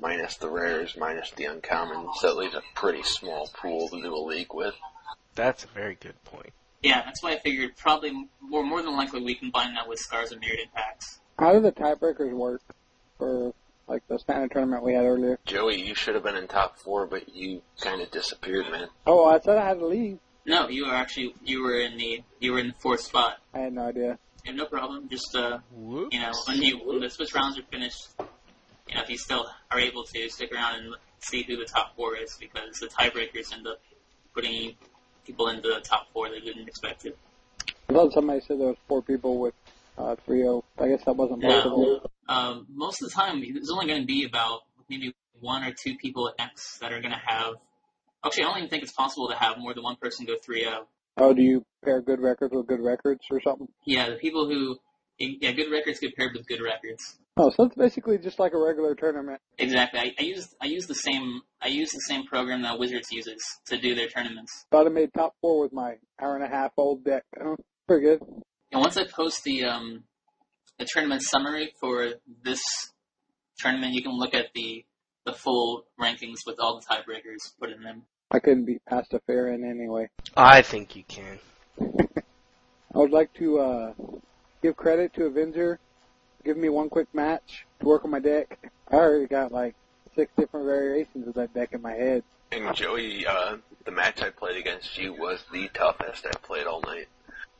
minus 0.00 0.36
the 0.36 0.48
rares, 0.48 0.96
minus 0.96 1.30
the 1.32 1.44
uncommons, 1.44 2.20
that 2.22 2.36
leaves 2.36 2.54
a 2.54 2.62
pretty 2.74 3.02
small 3.02 3.48
pool 3.48 3.88
to 3.88 4.00
do 4.00 4.14
a 4.14 4.16
league 4.16 4.54
with. 4.54 4.74
That's 5.34 5.64
a 5.64 5.68
very 5.68 5.96
good 6.00 6.22
point. 6.24 6.52
Yeah, 6.82 7.02
that's 7.04 7.22
why 7.22 7.32
I 7.32 7.38
figured 7.38 7.76
probably 7.76 8.28
more 8.40 8.62
more 8.62 8.82
than 8.82 8.96
likely 8.96 9.22
we 9.22 9.34
combine 9.34 9.74
that 9.74 9.88
with 9.88 9.98
Scars 9.98 10.32
and 10.32 10.40
Mirrodin 10.40 10.72
packs. 10.74 11.20
How 11.38 11.52
do 11.52 11.60
the 11.60 11.72
tiebreakers 11.72 12.32
work 12.32 12.62
for 13.18 13.52
like 13.88 14.06
the 14.08 14.18
standard 14.18 14.50
tournament 14.50 14.82
we 14.82 14.94
had 14.94 15.04
earlier? 15.04 15.38
Joey, 15.46 15.80
you 15.80 15.94
should 15.94 16.14
have 16.14 16.24
been 16.24 16.36
in 16.36 16.48
top 16.48 16.78
four, 16.78 17.06
but 17.06 17.34
you 17.34 17.62
kind 17.80 18.02
of 18.02 18.10
disappeared, 18.10 18.70
man. 18.70 18.88
Oh, 19.06 19.24
I 19.26 19.38
said 19.40 19.58
I 19.58 19.66
had 19.66 19.78
to 19.78 19.86
leave. 19.86 20.18
No, 20.44 20.68
you 20.68 20.86
were 20.86 20.94
actually 20.94 21.34
you 21.44 21.62
were 21.62 21.78
in 21.80 21.96
the 21.96 22.22
you 22.40 22.52
were 22.52 22.60
in 22.60 22.68
the 22.68 22.74
fourth 22.74 23.00
spot. 23.00 23.38
I 23.52 23.60
had 23.60 23.72
no 23.72 23.88
idea. 23.88 24.18
Yeah, 24.44 24.52
no 24.52 24.66
problem. 24.66 25.08
Just 25.08 25.34
uh, 25.34 25.58
Whoops. 25.72 26.14
you 26.14 26.20
know, 26.20 26.32
when 26.46 26.62
you 26.62 26.78
when 26.78 27.00
the 27.00 27.10
Swiss 27.10 27.34
rounds 27.34 27.58
are 27.58 27.64
finished, 27.70 28.08
you 28.88 28.94
know, 28.94 29.02
if 29.02 29.10
you 29.10 29.18
still 29.18 29.46
are 29.72 29.80
able 29.80 30.04
to 30.04 30.28
stick 30.30 30.52
around 30.52 30.84
and 30.84 30.94
see 31.18 31.42
who 31.42 31.56
the 31.56 31.64
top 31.64 31.96
four 31.96 32.16
is, 32.16 32.36
because 32.38 32.78
the 32.78 32.86
tiebreakers 32.86 33.52
end 33.52 33.66
up 33.66 33.80
putting 34.34 34.74
people 35.24 35.48
into 35.48 35.68
the 35.68 35.80
top 35.80 36.06
four 36.12 36.28
they 36.30 36.38
didn't 36.38 36.68
expect 36.68 37.04
it. 37.06 37.18
I 37.88 37.92
thought 37.92 38.12
somebody 38.12 38.40
said 38.40 38.60
there 38.60 38.68
was 38.68 38.76
four 38.86 39.02
people 39.02 39.38
with 39.38 39.54
uh, 39.98 40.16
3-0. 40.28 40.62
I 40.78 40.88
guess 40.88 41.04
that 41.04 41.16
wasn't 41.16 41.42
possible. 41.42 42.00
No, 42.28 42.34
um, 42.34 42.66
most 42.70 43.02
of 43.02 43.08
the 43.08 43.14
time, 43.14 43.40
there's 43.40 43.70
only 43.70 43.86
going 43.86 44.00
to 44.00 44.06
be 44.06 44.24
about 44.24 44.60
maybe 44.88 45.14
one 45.40 45.64
or 45.64 45.72
two 45.72 45.96
people 45.96 46.28
at 46.28 46.44
X 46.44 46.78
that 46.80 46.92
are 46.92 47.00
going 47.00 47.12
to 47.12 47.22
have. 47.24 47.54
Actually, 48.24 48.44
I 48.44 48.46
don't 48.48 48.58
even 48.58 48.70
think 48.70 48.82
it's 48.82 48.92
possible 48.92 49.28
to 49.28 49.36
have 49.36 49.58
more 49.58 49.74
than 49.74 49.82
one 49.82 49.96
person 49.96 50.26
go 50.26 50.34
3-0. 50.34 50.86
Oh, 51.18 51.32
do 51.32 51.42
you 51.42 51.64
pair 51.84 52.00
good 52.02 52.20
records 52.20 52.54
with 52.54 52.66
good 52.66 52.80
records 52.80 53.20
or 53.30 53.40
something? 53.40 53.68
Yeah, 53.86 54.10
the 54.10 54.16
people 54.16 54.46
who, 54.46 54.76
yeah, 55.18 55.52
good 55.52 55.70
records 55.70 55.98
get 55.98 56.14
paired 56.16 56.32
with 56.34 56.46
good 56.46 56.60
records. 56.60 57.18
Oh, 57.38 57.50
so 57.50 57.64
it's 57.64 57.76
basically 57.76 58.16
just 58.16 58.38
like 58.38 58.54
a 58.54 58.58
regular 58.58 58.94
tournament. 58.94 59.40
Exactly. 59.58 60.00
I, 60.00 60.14
I 60.18 60.22
use 60.22 60.54
I 60.60 60.66
use 60.66 60.86
the 60.86 60.94
same 60.94 61.42
I 61.60 61.68
use 61.68 61.92
the 61.92 62.00
same 62.00 62.24
program 62.24 62.62
that 62.62 62.78
Wizards 62.78 63.12
uses 63.12 63.42
to 63.66 63.76
do 63.76 63.94
their 63.94 64.08
tournaments. 64.08 64.64
Thought 64.70 64.86
I 64.86 64.88
made 64.88 65.12
top 65.12 65.34
four 65.42 65.60
with 65.60 65.72
my 65.72 65.96
hour 66.20 66.34
and 66.34 66.44
a 66.44 66.48
half 66.48 66.72
old 66.78 67.04
deck. 67.04 67.24
Oh, 67.38 67.56
pretty 67.86 68.04
good. 68.04 68.22
And 68.72 68.80
once 68.80 68.96
I 68.96 69.04
post 69.04 69.44
the 69.44 69.64
um 69.64 70.04
the 70.78 70.84
tournament 70.84 71.22
summary 71.22 71.72
for 71.80 72.14
this 72.42 72.62
tournament, 73.58 73.94
you 73.94 74.02
can 74.02 74.16
look 74.16 74.34
at 74.34 74.52
the 74.54 74.84
the 75.24 75.32
full 75.32 75.86
rankings 76.00 76.46
with 76.46 76.60
all 76.60 76.80
the 76.80 76.86
tiebreakers 76.86 77.52
put 77.58 77.70
in 77.70 77.82
them. 77.82 78.02
I 78.30 78.38
couldn't 78.38 78.64
beat 78.64 78.82
Pasta 78.88 79.20
Fair 79.26 79.52
in 79.52 79.64
anyway. 79.64 80.08
I 80.36 80.62
think 80.62 80.96
you 80.96 81.04
can. 81.06 81.38
I 81.80 82.98
would 82.98 83.10
like 83.10 83.32
to 83.34 83.58
uh, 83.58 83.92
give 84.62 84.76
credit 84.76 85.14
to 85.14 85.26
Avenger. 85.26 85.78
Give 86.44 86.56
me 86.56 86.68
one 86.68 86.88
quick 86.88 87.08
match 87.12 87.66
to 87.80 87.86
work 87.86 88.04
on 88.04 88.10
my 88.10 88.20
deck. 88.20 88.70
I 88.88 88.94
already 88.94 89.26
got 89.26 89.52
like 89.52 89.74
six 90.14 90.32
different 90.36 90.66
variations 90.66 91.28
of 91.28 91.34
that 91.34 91.52
deck 91.54 91.70
in 91.72 91.82
my 91.82 91.92
head. 91.92 92.22
And 92.52 92.74
Joey, 92.74 93.26
uh, 93.26 93.56
the 93.84 93.90
match 93.90 94.22
I 94.22 94.30
played 94.30 94.56
against 94.56 94.96
you 94.96 95.12
was 95.12 95.44
the 95.52 95.68
toughest 95.68 96.26
I 96.26 96.36
played 96.38 96.66
all 96.66 96.80
night. 96.80 97.08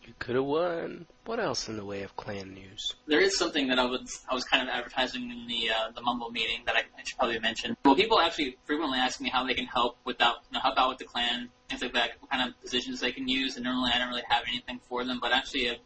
You 0.07 0.15
could 0.21 0.37
have 0.37 0.45
won. 0.45 1.07
What 1.25 1.41
else 1.41 1.69
in 1.69 1.77
the 1.77 1.85
way 1.85 2.05
of 2.05 2.15
clan 2.15 2.55
news? 2.55 2.95
There 3.07 3.21
is 3.21 3.37
something 3.37 3.67
that 3.69 3.79
I 3.81 3.85
was 3.85 4.25
I 4.31 4.35
was 4.35 4.45
kind 4.45 4.63
of 4.63 4.73
advertising 4.73 5.31
in 5.31 5.49
the 5.49 5.71
uh, 5.71 5.91
the 5.93 6.01
Mumble 6.01 6.31
meeting 6.31 6.61
that 6.67 6.77
I, 6.77 6.83
I 6.97 7.03
should 7.03 7.19
probably 7.19 7.41
mention. 7.41 7.77
Well, 7.85 7.97
people 7.97 8.21
actually 8.21 8.57
frequently 8.65 8.99
ask 8.99 9.21
me 9.21 9.31
how 9.31 9.45
they 9.45 9.55
can 9.55 9.67
help 9.67 9.97
without 10.05 10.37
you 10.51 10.55
know, 10.55 10.61
help 10.61 10.79
out 10.79 10.91
with 10.91 10.99
the 10.99 11.07
clan, 11.07 11.49
things 11.69 11.83
like 11.83 11.93
that, 11.95 12.11
what 12.21 12.31
kind 12.31 12.49
of 12.49 12.61
positions 12.61 13.01
they 13.01 13.11
can 13.11 13.27
use. 13.27 13.57
And 13.57 13.65
normally 13.65 13.91
I 13.93 13.99
don't 13.99 14.09
really 14.09 14.23
have 14.29 14.45
anything 14.47 14.81
for 14.89 15.05
them, 15.05 15.19
but 15.21 15.33
actually 15.33 15.71
I've 15.71 15.81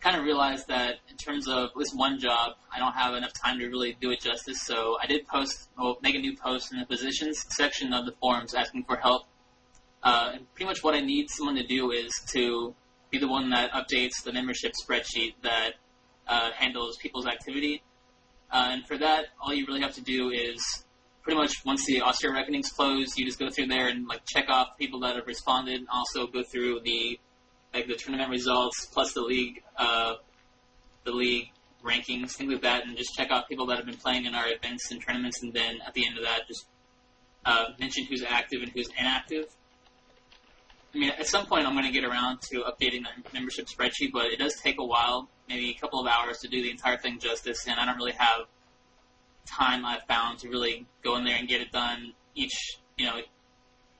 kind 0.00 0.16
of 0.16 0.24
realized 0.24 0.68
that 0.68 0.96
in 1.08 1.16
terms 1.16 1.48
of 1.48 1.70
at 1.70 1.76
least 1.76 1.96
one 1.96 2.18
job, 2.18 2.52
I 2.70 2.78
don't 2.78 2.92
have 2.92 3.14
enough 3.14 3.32
time 3.32 3.58
to 3.60 3.66
really 3.68 3.96
do 3.98 4.10
it 4.10 4.20
justice. 4.20 4.60
So 4.62 4.98
I 5.02 5.06
did 5.06 5.26
post, 5.26 5.70
well, 5.78 5.98
make 6.02 6.14
a 6.14 6.18
new 6.18 6.36
post 6.36 6.72
in 6.72 6.78
the 6.78 6.86
positions 6.86 7.44
section 7.48 7.94
of 7.94 8.04
the 8.04 8.12
forums 8.12 8.54
asking 8.54 8.84
for 8.84 8.96
help. 8.96 9.22
Uh, 10.02 10.32
and 10.34 10.54
pretty 10.54 10.66
much 10.66 10.84
what 10.84 10.94
I 10.94 11.00
need 11.00 11.28
someone 11.30 11.56
to 11.56 11.66
do 11.66 11.90
is 11.90 12.12
to 12.32 12.74
be 13.10 13.18
the 13.18 13.28
one 13.28 13.50
that 13.50 13.70
updates 13.72 14.22
the 14.24 14.32
membership 14.32 14.72
spreadsheet 14.72 15.34
that 15.42 15.72
uh, 16.26 16.50
handles 16.52 16.96
people's 16.96 17.26
activity. 17.26 17.82
Uh, 18.50 18.68
and 18.70 18.86
for 18.86 18.98
that, 18.98 19.26
all 19.40 19.52
you 19.52 19.66
really 19.66 19.80
have 19.80 19.94
to 19.94 20.00
do 20.00 20.30
is 20.30 20.84
pretty 21.22 21.38
much 21.38 21.64
once 21.64 21.84
the 21.86 22.02
austere 22.02 22.32
reckonings 22.32 22.70
close, 22.70 23.16
you 23.16 23.24
just 23.24 23.38
go 23.38 23.50
through 23.50 23.66
there 23.66 23.88
and 23.88 24.06
like 24.06 24.20
check 24.26 24.48
off 24.48 24.68
people 24.78 25.00
that 25.00 25.16
have 25.16 25.26
responded. 25.26 25.76
and 25.76 25.88
Also 25.92 26.26
go 26.26 26.42
through 26.42 26.80
the 26.80 27.18
like 27.74 27.86
the 27.86 27.94
tournament 27.94 28.30
results 28.30 28.86
plus 28.92 29.12
the 29.12 29.20
league 29.20 29.62
uh, 29.76 30.14
the 31.04 31.12
league 31.12 31.50
rankings, 31.84 32.32
things 32.32 32.52
like 32.52 32.62
that, 32.62 32.86
and 32.86 32.96
just 32.96 33.14
check 33.14 33.30
off 33.30 33.48
people 33.48 33.66
that 33.66 33.76
have 33.76 33.86
been 33.86 33.96
playing 33.96 34.26
in 34.26 34.34
our 34.34 34.46
events 34.48 34.90
and 34.90 35.04
tournaments. 35.04 35.42
And 35.42 35.52
then 35.52 35.78
at 35.86 35.94
the 35.94 36.06
end 36.06 36.18
of 36.18 36.24
that, 36.24 36.46
just 36.48 36.66
uh, 37.44 37.66
mention 37.78 38.04
who's 38.04 38.22
active 38.26 38.62
and 38.62 38.70
who's 38.72 38.88
inactive. 38.98 39.46
I 40.98 41.00
mean, 41.00 41.12
at 41.16 41.28
some 41.28 41.46
point 41.46 41.64
I'm 41.64 41.74
going 41.74 41.84
to 41.84 41.92
get 41.92 42.02
around 42.04 42.40
to 42.50 42.64
updating 42.64 43.04
the 43.04 43.32
membership 43.32 43.68
spreadsheet, 43.68 44.10
but 44.12 44.26
it 44.26 44.40
does 44.40 44.56
take 44.60 44.80
a 44.80 44.84
while, 44.84 45.28
maybe 45.48 45.70
a 45.70 45.80
couple 45.80 46.00
of 46.00 46.08
hours 46.08 46.38
to 46.38 46.48
do 46.48 46.60
the 46.60 46.72
entire 46.72 46.96
thing 46.96 47.20
justice, 47.20 47.68
and 47.68 47.78
I 47.78 47.86
don't 47.86 47.96
really 47.96 48.16
have 48.18 48.46
time 49.46 49.86
I've 49.86 50.02
found 50.08 50.40
to 50.40 50.48
really 50.48 50.86
go 51.04 51.16
in 51.16 51.24
there 51.24 51.36
and 51.36 51.46
get 51.46 51.60
it 51.60 51.70
done 51.70 52.14
each, 52.34 52.78
you 52.96 53.06
know, 53.06 53.20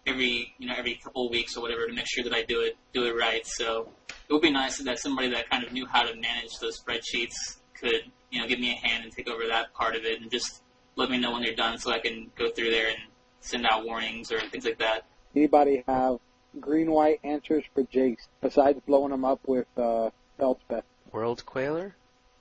every, 0.08 0.52
you 0.58 0.66
know, 0.66 0.74
every 0.76 0.96
couple 0.96 1.26
of 1.26 1.30
weeks 1.30 1.56
or 1.56 1.62
whatever 1.62 1.86
to 1.86 1.92
make 1.92 2.06
sure 2.08 2.24
that 2.24 2.32
I 2.32 2.42
do 2.42 2.62
it, 2.62 2.76
do 2.92 3.04
it 3.04 3.12
right. 3.12 3.46
So 3.46 3.90
it 4.28 4.32
would 4.32 4.42
be 4.42 4.50
nice 4.50 4.78
that 4.78 4.98
somebody 4.98 5.30
that 5.30 5.48
kind 5.48 5.62
of 5.62 5.72
knew 5.72 5.86
how 5.86 6.02
to 6.02 6.16
manage 6.16 6.58
those 6.60 6.80
spreadsheets 6.80 7.58
could, 7.80 8.10
you 8.32 8.40
know, 8.40 8.48
give 8.48 8.58
me 8.58 8.72
a 8.72 8.86
hand 8.88 9.04
and 9.04 9.12
take 9.12 9.28
over 9.28 9.46
that 9.46 9.72
part 9.72 9.94
of 9.94 10.04
it 10.04 10.20
and 10.20 10.32
just 10.32 10.62
let 10.96 11.10
me 11.10 11.18
know 11.18 11.30
when 11.30 11.42
they're 11.42 11.54
done 11.54 11.78
so 11.78 11.92
I 11.92 12.00
can 12.00 12.32
go 12.36 12.50
through 12.50 12.70
there 12.70 12.88
and 12.88 12.98
send 13.38 13.66
out 13.70 13.84
warnings 13.84 14.32
or 14.32 14.40
things 14.40 14.64
like 14.64 14.78
that. 14.78 15.06
Anybody 15.36 15.84
have 15.86 16.18
green 16.60 16.90
white 16.90 17.20
answers 17.24 17.64
for 17.74 17.82
Jace 17.84 18.26
besides 18.40 18.80
blowing 18.86 19.12
him 19.12 19.24
up 19.24 19.40
with 19.46 19.66
uh, 19.76 20.10
Elspeth? 20.38 20.84
World 21.12 21.44
Queller? 21.46 21.94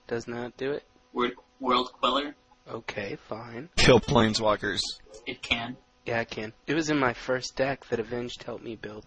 Does 0.07 0.27
not 0.27 0.55
do 0.57 0.71
it? 0.71 0.83
Word, 1.13 1.33
World 1.59 1.91
Queller, 1.99 2.35
Okay, 2.69 3.17
fine. 3.29 3.69
Kill 3.77 3.99
planeswalkers. 3.99 4.81
it 5.25 5.41
can. 5.41 5.77
Yeah, 6.05 6.19
I 6.19 6.25
can. 6.25 6.53
It 6.67 6.73
was 6.73 6.89
in 6.89 6.97
my 6.99 7.13
first 7.13 7.55
deck 7.55 7.85
that 7.89 7.99
Avenged 7.99 8.43
helped 8.43 8.63
me 8.63 8.75
build. 8.75 9.05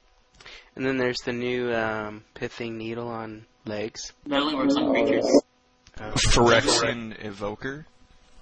And 0.75 0.85
then 0.85 0.97
there's 0.97 1.19
the 1.25 1.33
new 1.33 1.73
um, 1.73 2.25
Pithing 2.35 2.77
Needle 2.79 3.09
on 3.09 3.45
legs. 3.67 4.13
That 4.27 4.41
only 4.43 4.55
works 4.55 4.77
on 4.77 4.91
creatures. 4.91 5.27
Um, 5.99 6.13
Phyrexian 6.13 7.19
Revoker. 7.23 7.85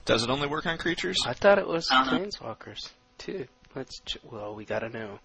Does 0.05 0.23
it 0.23 0.31
only 0.31 0.47
work 0.47 0.67
on 0.67 0.79
creatures? 0.79 1.17
I 1.27 1.35
thought 1.35 1.59
it 1.59 1.67
was 1.67 1.89
I 1.91 2.09
don't. 2.09 2.33
Planeswalkers, 2.33 2.91
too. 3.19 3.47
Let's. 3.75 4.01
Ch- 4.01 4.19
well, 4.23 4.55
we 4.55 4.65
gotta 4.65 4.89
know. 4.89 5.19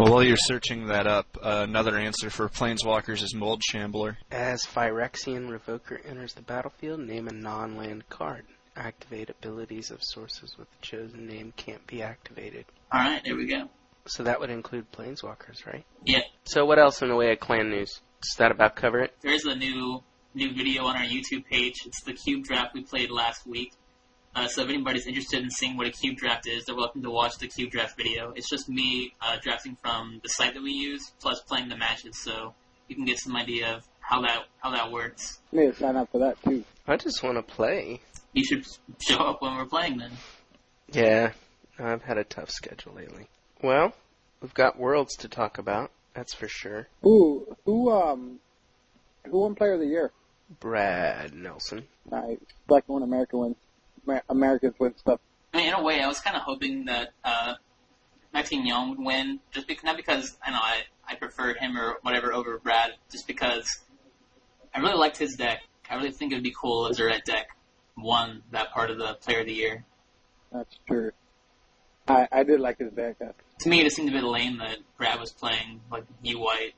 Well, 0.00 0.14
while 0.14 0.24
you're 0.24 0.38
searching 0.38 0.86
that 0.86 1.06
up, 1.06 1.26
uh, 1.42 1.66
another 1.68 1.98
answer 1.98 2.30
for 2.30 2.48
planeswalkers 2.48 3.22
is 3.22 3.34
Mold 3.34 3.62
Shambler. 3.62 4.16
As 4.30 4.62
Phyrexian 4.62 5.50
Revoker 5.50 6.00
enters 6.08 6.32
the 6.32 6.40
battlefield, 6.40 7.00
name 7.00 7.28
a 7.28 7.32
non-land 7.32 8.08
card. 8.08 8.46
Activate 8.74 9.28
abilities 9.28 9.90
of 9.90 9.98
sources 10.00 10.56
with 10.58 10.68
the 10.70 10.76
chosen 10.80 11.26
name 11.26 11.52
can't 11.54 11.86
be 11.86 12.02
activated. 12.02 12.64
Alright, 12.90 13.24
there 13.26 13.36
we 13.36 13.46
go. 13.46 13.68
So 14.06 14.22
that 14.22 14.40
would 14.40 14.48
include 14.48 14.90
Planeswalkers, 14.90 15.66
right? 15.66 15.84
Yeah. 16.06 16.22
So 16.44 16.64
what 16.64 16.78
else 16.78 17.02
in 17.02 17.10
the 17.10 17.16
way 17.16 17.32
of 17.32 17.40
clan 17.40 17.68
news? 17.68 18.00
Does 18.22 18.36
that 18.38 18.52
about 18.52 18.76
cover 18.76 19.00
it? 19.00 19.14
There's 19.20 19.44
a 19.44 19.54
new 19.54 20.02
new 20.32 20.54
video 20.54 20.84
on 20.84 20.96
our 20.96 21.04
YouTube 21.04 21.44
page. 21.44 21.74
It's 21.84 22.02
the 22.04 22.14
cube 22.14 22.44
draft 22.44 22.72
we 22.72 22.84
played 22.84 23.10
last 23.10 23.46
week. 23.46 23.72
Uh, 24.34 24.46
so 24.46 24.62
if 24.62 24.68
anybody's 24.68 25.06
interested 25.06 25.42
in 25.42 25.50
seeing 25.50 25.76
what 25.76 25.86
a 25.86 25.90
cube 25.90 26.16
draft 26.16 26.46
is, 26.46 26.64
they're 26.64 26.76
welcome 26.76 27.02
to 27.02 27.10
watch 27.10 27.36
the 27.38 27.48
cube 27.48 27.70
draft 27.70 27.96
video. 27.96 28.32
It's 28.36 28.48
just 28.48 28.68
me 28.68 29.12
uh, 29.20 29.36
drafting 29.42 29.76
from 29.82 30.20
the 30.22 30.28
site 30.28 30.54
that 30.54 30.62
we 30.62 30.70
use, 30.70 31.10
plus 31.20 31.40
playing 31.40 31.68
the 31.68 31.76
matches, 31.76 32.16
so 32.16 32.54
you 32.88 32.94
can 32.94 33.04
get 33.04 33.18
some 33.18 33.34
idea 33.36 33.74
of 33.74 33.86
how 34.00 34.22
that 34.22 34.44
how 34.60 34.70
that 34.70 34.92
works. 34.92 35.40
I 35.52 35.56
need 35.56 35.72
to 35.72 35.76
sign 35.76 35.96
up 35.96 36.10
for 36.12 36.18
that 36.18 36.42
too. 36.44 36.64
I 36.86 36.96
just 36.96 37.22
want 37.22 37.36
to 37.38 37.42
play. 37.42 38.00
You 38.32 38.44
should 38.44 38.64
show 39.00 39.18
up 39.18 39.42
when 39.42 39.56
we're 39.56 39.66
playing 39.66 39.98
then. 39.98 40.12
Yeah, 40.92 41.32
I've 41.78 42.02
had 42.02 42.18
a 42.18 42.24
tough 42.24 42.50
schedule 42.50 42.94
lately. 42.94 43.26
Well, 43.62 43.92
we've 44.40 44.54
got 44.54 44.78
worlds 44.78 45.16
to 45.18 45.28
talk 45.28 45.58
about. 45.58 45.90
That's 46.14 46.34
for 46.34 46.46
sure. 46.46 46.86
Who 47.02 47.48
who 47.64 47.90
um 47.90 48.38
who 49.28 49.40
won 49.40 49.56
Player 49.56 49.74
of 49.74 49.80
the 49.80 49.86
Year? 49.86 50.12
Brad 50.60 51.34
Nelson. 51.34 51.86
I 52.12 52.38
like 52.68 52.84
when 52.88 53.02
America 53.02 53.36
wins. 53.36 53.56
Amer- 54.06 54.22
Americans 54.28 54.74
win 54.78 54.96
stuff. 54.96 55.20
I 55.52 55.58
mean, 55.58 55.68
in 55.68 55.74
a 55.74 55.82
way, 55.82 56.00
I 56.00 56.06
was 56.06 56.20
kind 56.20 56.36
of 56.36 56.42
hoping 56.42 56.84
that 56.86 57.10
uh, 57.24 57.54
Maxine 58.32 58.66
Young 58.66 58.90
would 58.90 58.98
win, 59.00 59.40
just 59.50 59.66
because, 59.66 59.84
not 59.84 59.96
because 59.96 60.36
I 60.44 60.50
know 60.50 60.58
I 60.60 60.82
I 61.08 61.14
preferred 61.16 61.56
him 61.56 61.76
or 61.76 61.98
whatever 62.02 62.32
over 62.32 62.58
Brad, 62.58 62.92
just 63.10 63.26
because 63.26 63.80
I 64.74 64.78
really 64.80 64.94
liked 64.96 65.16
his 65.16 65.34
deck. 65.36 65.62
I 65.90 65.96
really 65.96 66.12
think 66.12 66.30
it 66.32 66.36
would 66.36 66.44
be 66.44 66.54
cool 66.58 66.86
if 66.86 66.96
the 66.96 67.04
red 67.04 67.22
deck 67.24 67.48
won 67.96 68.42
that 68.52 68.70
part 68.70 68.90
of 68.90 68.98
the 68.98 69.14
Player 69.14 69.40
of 69.40 69.46
the 69.46 69.52
Year. 69.54 69.84
That's 70.52 70.78
true. 70.86 71.10
I 72.06 72.28
I 72.30 72.42
did 72.44 72.60
like 72.60 72.78
his 72.78 72.92
deck. 72.92 73.16
Uh, 73.20 73.32
To 73.60 73.68
me, 73.68 73.80
it 73.80 73.84
just 73.84 73.96
seemed 73.96 74.08
a 74.08 74.12
bit 74.12 74.22
lame 74.24 74.58
that 74.58 74.78
Brad 74.96 75.18
was 75.18 75.32
playing 75.32 75.80
like 75.90 76.04
U 76.22 76.38
white, 76.38 76.74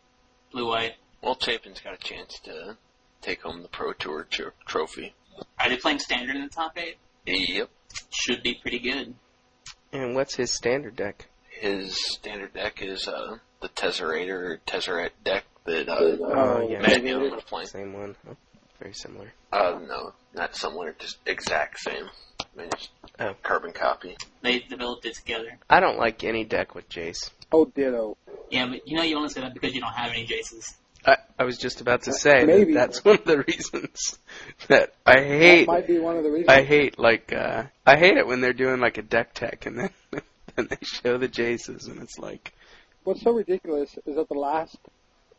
blue 0.50 0.66
white. 0.68 0.94
Well, 1.22 1.34
Chapin's 1.36 1.80
got 1.80 1.94
a 1.94 1.98
chance 1.98 2.40
to 2.44 2.76
take 3.20 3.42
home 3.42 3.62
the 3.62 3.68
Pro 3.68 3.92
Tour 3.92 4.24
tro- 4.28 4.50
trophy. 4.66 5.14
Are 5.58 5.68
they 5.68 5.76
playing 5.76 5.98
standard 6.00 6.34
in 6.36 6.42
the 6.42 6.48
top 6.48 6.76
eight? 6.78 6.96
Yep. 7.26 7.68
Should 8.10 8.42
be 8.42 8.54
pretty 8.54 8.78
good. 8.78 9.14
And 9.92 10.14
what's 10.14 10.34
his 10.36 10.50
standard 10.50 10.96
deck? 10.96 11.28
His 11.50 11.94
standard 12.14 12.54
deck 12.54 12.82
is 12.82 13.06
uh, 13.06 13.36
the 13.60 13.68
Tezzerator 13.68 14.30
or 14.30 14.60
Tesseract 14.66 15.10
deck 15.24 15.44
that 15.64 15.88
uh, 15.88 15.96
Oh, 16.00 16.68
yeah. 16.68 16.80
Matt 16.80 17.04
Young 17.04 17.30
was 17.30 17.44
playing. 17.44 17.66
Same 17.68 17.92
one. 17.92 18.16
Oh, 18.28 18.36
very 18.80 18.94
similar. 18.94 19.32
Uh, 19.52 19.78
no, 19.86 20.12
not 20.34 20.56
similar, 20.56 20.94
just 20.98 21.18
exact 21.26 21.78
same. 21.80 22.08
Managed 22.56 22.88
Oh. 23.20 23.34
carbon 23.42 23.72
copy. 23.72 24.16
They 24.42 24.60
developed 24.60 25.04
it 25.04 25.14
together. 25.14 25.58
I 25.70 25.80
don't 25.80 25.98
like 25.98 26.24
any 26.24 26.44
deck 26.44 26.74
with 26.74 26.88
Jace. 26.88 27.30
Oh, 27.52 27.66
ditto. 27.66 28.16
Yeah, 28.50 28.66
but 28.66 28.88
you 28.88 28.96
know 28.96 29.02
you 29.02 29.16
only 29.16 29.28
say 29.28 29.42
that 29.42 29.54
because 29.54 29.74
you 29.74 29.80
don't 29.80 29.92
have 29.92 30.10
any 30.10 30.26
Jaces. 30.26 30.74
I, 31.04 31.16
I 31.38 31.44
was 31.44 31.58
just 31.58 31.80
about 31.80 32.02
to 32.04 32.12
say 32.12 32.44
Maybe. 32.44 32.74
that 32.74 32.88
that's 32.88 33.04
one 33.04 33.16
of 33.16 33.24
the 33.24 33.38
reasons 33.38 34.18
that 34.68 34.94
I 35.04 35.20
hate. 35.20 35.66
That 35.66 35.72
might 35.72 35.86
be 35.86 35.98
one 35.98 36.16
of 36.16 36.24
the 36.24 36.30
reasons. 36.30 36.48
I 36.50 36.62
hate 36.62 36.98
like 36.98 37.32
uh 37.32 37.64
I 37.86 37.96
hate 37.96 38.16
it 38.16 38.26
when 38.26 38.40
they're 38.40 38.52
doing 38.52 38.80
like 38.80 38.98
a 38.98 39.02
deck 39.02 39.34
tech 39.34 39.66
and 39.66 39.78
then 39.78 39.90
and 40.56 40.68
they 40.68 40.78
show 40.82 41.18
the 41.18 41.28
Jaces 41.28 41.88
and 41.88 42.02
it's 42.02 42.18
like 42.18 42.52
What's 43.04 43.22
so 43.22 43.32
ridiculous 43.32 43.90
is 44.06 44.14
that 44.14 44.28
the 44.28 44.38
last, 44.38 44.78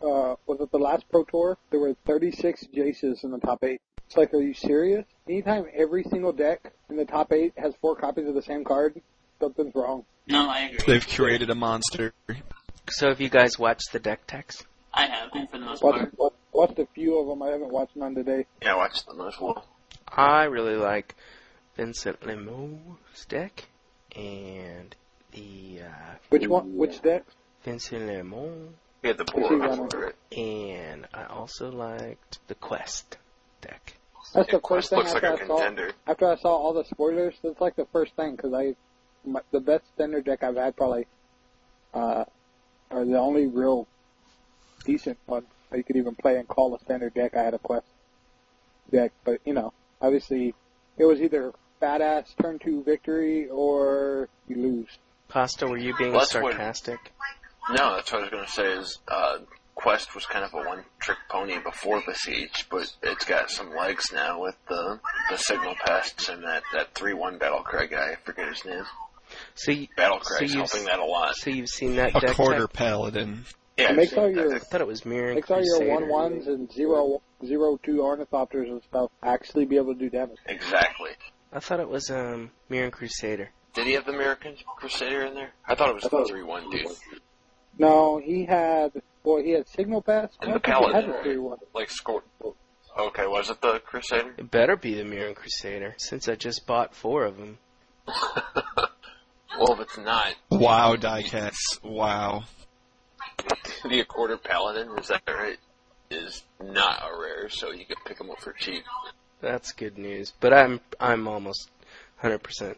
uh, 0.01 0.35
was 0.47 0.59
it 0.59 0.69
the 0.71 0.79
last 0.79 1.05
Pro 1.09 1.23
Tour? 1.23 1.57
There 1.71 1.79
were 1.79 1.95
36 2.05 2.67
Jaces 2.73 3.23
in 3.23 3.31
the 3.31 3.37
top 3.37 3.63
eight. 3.63 3.79
It's 4.05 4.17
like, 4.17 4.33
are 4.33 4.41
you 4.41 4.53
serious? 4.53 5.05
Anytime 5.29 5.67
every 5.73 6.03
single 6.03 6.33
deck 6.33 6.73
in 6.89 6.97
the 6.97 7.05
top 7.05 7.31
eight 7.31 7.53
has 7.57 7.73
four 7.79 7.95
copies 7.95 8.27
of 8.27 8.35
the 8.35 8.41
same 8.41 8.65
card, 8.65 9.01
something's 9.39 9.73
wrong. 9.75 10.03
No, 10.27 10.49
I 10.49 10.71
agree. 10.71 10.79
They've 10.85 11.07
curated 11.07 11.49
a 11.49 11.55
monster. 11.55 12.13
so 12.89 13.07
have 13.07 13.21
you 13.21 13.29
guys 13.29 13.57
watched 13.57 13.93
the 13.93 13.99
deck 13.99 14.27
techs? 14.27 14.61
I 14.93 15.05
have, 15.07 15.31
for 15.31 15.57
the 15.57 15.65
most 15.65 15.83
Watched, 15.83 15.97
part. 15.99 16.13
wa- 16.17 16.29
watched 16.51 16.79
a 16.79 16.85
few 16.93 17.17
of 17.19 17.27
them. 17.27 17.41
I 17.41 17.49
haven't 17.49 17.71
watched 17.71 17.95
none 17.95 18.15
today. 18.15 18.45
Yeah, 18.61 18.73
I 18.73 18.77
watched 18.77 19.07
them 19.07 19.21
as 19.21 19.39
well. 19.39 19.65
I 20.07 20.43
really 20.43 20.75
like 20.75 21.15
Vincent 21.75 22.21
Lemo's 22.21 23.25
deck 23.27 23.65
and 24.15 24.95
the 25.31 25.81
uh 25.83 26.15
Which 26.29 26.47
one? 26.47 26.77
Which 26.77 27.01
deck? 27.01 27.23
Vincent 27.63 28.03
Lemo 28.03 28.69
We 29.01 29.09
had 29.09 29.17
the 29.17 29.23
Which 29.33 29.47
board 29.49 29.59
one? 29.59 29.89
for 29.89 30.05
it. 30.09 30.15
and 30.37 31.07
I 31.13 31.23
also 31.25 31.71
liked 31.71 32.39
the 32.47 32.55
Quest 32.55 33.17
deck. 33.61 33.97
That's 34.33 34.51
the 34.51 34.59
first 34.67 34.89
thing 34.89 34.99
looks 34.99 35.13
like 35.13 35.23
after 35.23 35.43
a 35.45 35.45
I 35.45 35.47
saw. 35.47 35.91
After 36.07 36.27
I 36.31 36.35
saw 36.37 36.49
all 36.55 36.73
the 36.73 36.85
spoilers, 36.85 37.35
that's 37.43 37.59
like 37.61 37.75
the 37.75 37.85
first 37.91 38.15
thing 38.15 38.35
because 38.35 38.53
I, 38.53 38.75
my, 39.25 39.41
the 39.51 39.59
best 39.59 39.83
standard 39.95 40.25
deck 40.25 40.43
I've 40.43 40.55
had 40.55 40.75
probably, 40.75 41.07
uh, 41.93 42.25
or 42.89 43.05
the 43.05 43.17
only 43.17 43.47
real 43.47 43.87
decent 44.83 45.17
one 45.25 45.45
that 45.69 45.77
you 45.77 45.83
could 45.83 45.95
even 45.95 46.15
play 46.15 46.37
and 46.37 46.47
call 46.47 46.75
a 46.75 46.79
standard 46.79 47.13
deck. 47.13 47.35
I 47.35 47.43
had 47.43 47.53
a 47.53 47.59
quest 47.59 47.85
deck, 48.91 49.11
but 49.23 49.39
you 49.45 49.53
know, 49.53 49.73
obviously, 50.01 50.53
it 50.97 51.05
was 51.05 51.21
either 51.21 51.53
badass 51.81 52.35
turn 52.41 52.59
two 52.59 52.83
victory 52.83 53.47
or 53.49 54.29
you 54.47 54.55
lose. 54.55 54.97
Pasta, 55.27 55.65
were 55.67 55.77
you 55.77 55.95
being 55.97 56.11
Well, 56.11 56.19
that's 56.21 56.33
what- 56.35 56.53
sarcastic? 56.53 56.99
No, 57.69 57.95
that's 57.95 58.11
what 58.11 58.19
I 58.19 58.21
was 58.23 58.29
going 58.29 58.45
to 58.45 58.51
say 58.51 58.73
is 58.73 58.99
uh, 59.07 59.37
Quest 59.75 60.13
was 60.15 60.25
kind 60.25 60.43
of 60.43 60.53
a 60.53 60.57
one-trick 60.57 61.17
pony 61.29 61.57
before 61.59 62.03
Besiege, 62.05 62.67
but 62.69 62.85
it's 63.01 63.23
got 63.23 63.49
some 63.49 63.73
legs 63.73 64.11
now 64.13 64.41
with 64.41 64.55
the 64.67 64.99
the 65.29 65.37
signal 65.37 65.73
pests 65.85 66.27
and 66.27 66.43
that 66.43 66.63
that 66.73 66.93
three-one 66.93 67.39
Battlecry 67.39 67.89
guy. 67.89 68.11
I 68.11 68.15
forget 68.23 68.49
his 68.49 68.65
name. 68.65 68.83
So 69.55 69.71
you, 69.71 69.87
Battlecry's 69.97 70.51
So 70.51 70.57
helping 70.59 70.83
that 70.85 70.99
a 70.99 71.05
lot. 71.05 71.35
so 71.37 71.49
you've 71.51 71.69
seen 71.69 71.95
that 71.95 72.13
A 72.15 72.19
deck 72.19 72.35
quarter 72.35 72.67
tech? 72.67 72.73
paladin. 72.73 73.45
Yeah, 73.77 73.91
It 73.91 73.95
makes 73.95 74.13
all 74.13 74.29
your- 74.29 74.55
I 74.55 74.59
thought 74.59 74.81
it 74.81 74.87
was 74.87 75.03
Mirror 75.05 75.33
Makes 75.35 75.49
all 75.49 75.63
your 75.63 75.89
one 75.89 76.07
ones 76.07 76.47
and 76.47 76.71
zero 76.71 77.21
zero 77.43 77.79
two 77.83 77.97
ornithopters 77.97 78.69
and 78.69 78.81
stuff 78.83 79.09
actually 79.23 79.65
be 79.65 79.77
able 79.77 79.93
to 79.93 79.99
do 79.99 80.09
damage. 80.09 80.37
exactly. 80.45 81.11
I 81.51 81.59
thought 81.59 81.79
it 81.79 81.89
was 81.89 82.09
um 82.11 82.51
Mirran 82.69 82.91
Crusader. 82.91 83.49
Did 83.73 83.87
he 83.87 83.93
have 83.93 84.05
the 84.05 84.13
American 84.13 84.55
Crusader 84.77 85.23
in 85.25 85.33
there? 85.33 85.51
I 85.67 85.73
thought 85.75 85.89
it 85.89 85.95
was 85.95 86.05
I 86.05 86.09
thought- 86.09 86.27
the 86.27 86.33
three-one 86.33 86.69
dude. 86.69 86.87
No, 87.79 88.19
he 88.19 88.45
had 88.45 88.91
well, 89.23 89.41
he 89.41 89.51
had 89.51 89.67
signal 89.67 90.01
pass. 90.03 90.29
And 90.41 90.53
the 90.53 90.59
don't 90.59 90.65
think 90.65 90.77
he 90.77 90.93
had 90.93 91.05
paladin, 91.05 91.41
right? 91.43 91.57
Like 91.73 91.89
score. 91.89 92.21
Okay, 92.95 93.25
was 93.25 93.49
it 93.49 93.59
the 93.61 93.79
Crusader? 93.79 94.35
It 94.37 94.51
better 94.51 94.75
be 94.75 94.93
the 94.93 95.03
Mirran 95.03 95.33
Crusader 95.35 95.95
since 95.97 96.29
I 96.29 96.35
just 96.35 96.67
bought 96.67 96.93
four 96.95 97.23
of 97.25 97.37
them. 97.37 97.57
well, 98.07 99.73
if 99.73 99.79
it's 99.79 99.97
not, 99.97 100.35
Wow, 100.51 100.95
Dycax. 100.95 101.55
Wow. 101.83 102.43
The 103.83 104.03
Accorder 104.03 104.41
Paladin 104.41 104.89
is 104.97 105.09
that 105.09 105.23
right? 105.27 105.57
Is 106.09 106.43
not 106.61 107.03
a 107.03 107.19
rare, 107.19 107.49
so 107.49 107.71
you 107.71 107.85
can 107.85 107.97
pick 108.05 108.17
them 108.17 108.31
up 108.31 108.39
for 108.39 108.53
cheap. 108.53 108.83
That's 109.41 109.73
good 109.73 109.97
news. 109.97 110.31
But 110.39 110.53
I'm 110.53 110.79
I'm 110.99 111.27
almost 111.27 111.69
100% 112.21 112.75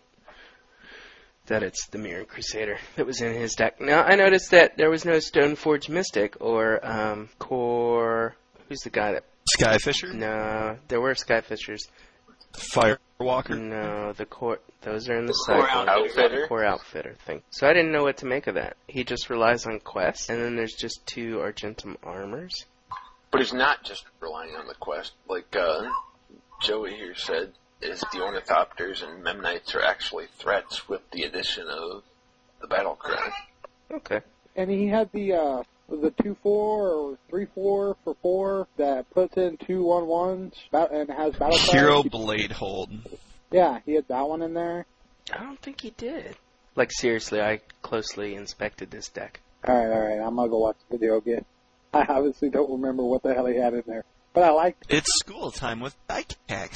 that 1.47 1.61
it's 1.61 1.85
the 1.87 1.99
Mirran 1.99 2.27
Crusader 2.27 2.77
that 2.95 3.05
was 3.05 3.21
in 3.21 3.33
his 3.33 3.53
deck. 3.53 3.79
Now 3.79 4.01
I 4.03 4.15
noticed 4.15 4.51
that 4.51 4.77
there 4.77 4.89
was 4.89 5.05
no 5.05 5.17
Stoneforge 5.17 5.89
Mystic 5.89 6.37
or 6.39 6.83
um 6.85 7.29
Core. 7.39 8.35
Who's 8.67 8.81
the 8.81 8.89
guy 8.89 9.13
that? 9.13 9.25
Skyfisher? 9.59 10.11
No, 10.13 10.77
there 10.87 10.99
were 10.99 11.13
Skyfishers. 11.13 11.81
Firewalker? 13.19 13.59
No, 13.59 14.13
the 14.13 14.25
core. 14.25 14.59
Those 14.81 15.09
are 15.09 15.17
in 15.17 15.25
the, 15.25 15.33
The 15.47 15.53
core 15.53 15.67
cycle. 15.67 15.89
outfitter. 15.89 16.47
Core 16.47 16.65
outfitter 16.65 17.15
thing. 17.25 17.41
So 17.49 17.67
I 17.67 17.73
didn't 17.73 17.91
know 17.91 18.03
what 18.03 18.17
to 18.17 18.25
make 18.25 18.47
of 18.47 18.55
that. 18.55 18.77
He 18.87 19.03
just 19.03 19.29
relies 19.29 19.65
on 19.65 19.79
quests, 19.79 20.29
and 20.29 20.41
then 20.41 20.55
there's 20.55 20.73
just 20.73 21.05
two 21.05 21.39
Argentum 21.39 21.97
armors. 22.03 22.65
But 23.31 23.41
he's 23.41 23.53
not 23.53 23.83
just 23.83 24.05
relying 24.21 24.55
on 24.55 24.67
the 24.67 24.75
quest. 24.75 25.13
Like 25.27 25.55
uh, 25.55 25.87
Joey 26.61 26.95
here 26.95 27.15
said, 27.15 27.51
is 27.81 27.99
the 27.99 28.19
Ornithopters 28.19 29.03
and 29.03 29.23
Memnites 29.23 29.75
are 29.75 29.81
actually 29.83 30.27
threats 30.37 30.87
with 30.87 31.01
the 31.11 31.23
addition 31.23 31.67
of 31.67 32.03
the 32.61 32.67
Battle 32.67 32.95
Cry. 32.95 33.29
Okay. 33.91 34.21
And 34.55 34.71
he 34.71 34.87
had 34.87 35.11
the 35.11 35.33
uh 35.33 35.63
the 35.89 36.11
two 36.23 36.35
four 36.41 36.89
or 36.89 37.17
three 37.29 37.45
four 37.53 37.95
for 38.03 38.15
four 38.21 38.67
that 38.77 39.09
puts 39.11 39.37
in 39.37 39.57
two 39.57 39.83
one 39.83 40.07
ones 40.07 40.53
and 40.71 41.09
has 41.09 41.33
battle 41.35 41.57
cry. 41.57 41.79
Hero 41.79 42.03
Blade 42.03 42.51
Hold. 42.51 42.91
Yeah, 43.51 43.79
he 43.85 43.93
had 43.93 44.07
that 44.07 44.27
one 44.27 44.41
in 44.41 44.53
there. 44.53 44.85
I 45.33 45.43
don't 45.43 45.59
think 45.61 45.81
he 45.81 45.91
did. 45.91 46.35
Like 46.75 46.91
seriously, 46.91 47.39
I 47.39 47.61
closely 47.81 48.35
inspected 48.35 48.91
this 48.91 49.09
deck. 49.09 49.39
All 49.67 49.75
right, 49.75 49.91
all 49.91 50.01
right. 50.01 50.19
I'm 50.19 50.35
gonna 50.35 50.49
go 50.49 50.59
watch 50.59 50.77
the 50.89 50.97
video 50.97 51.17
again. 51.17 51.45
I 51.93 52.05
obviously 52.09 52.49
don't 52.49 52.71
remember 52.71 53.03
what 53.03 53.23
the 53.23 53.33
hell 53.33 53.45
he 53.45 53.55
had 53.55 53.73
in 53.73 53.83
there, 53.87 54.03
but 54.33 54.43
I 54.43 54.51
liked. 54.51 54.85
It's 54.89 55.09
school 55.19 55.51
time 55.51 55.79
with 55.79 55.95
Dycax. 56.09 56.75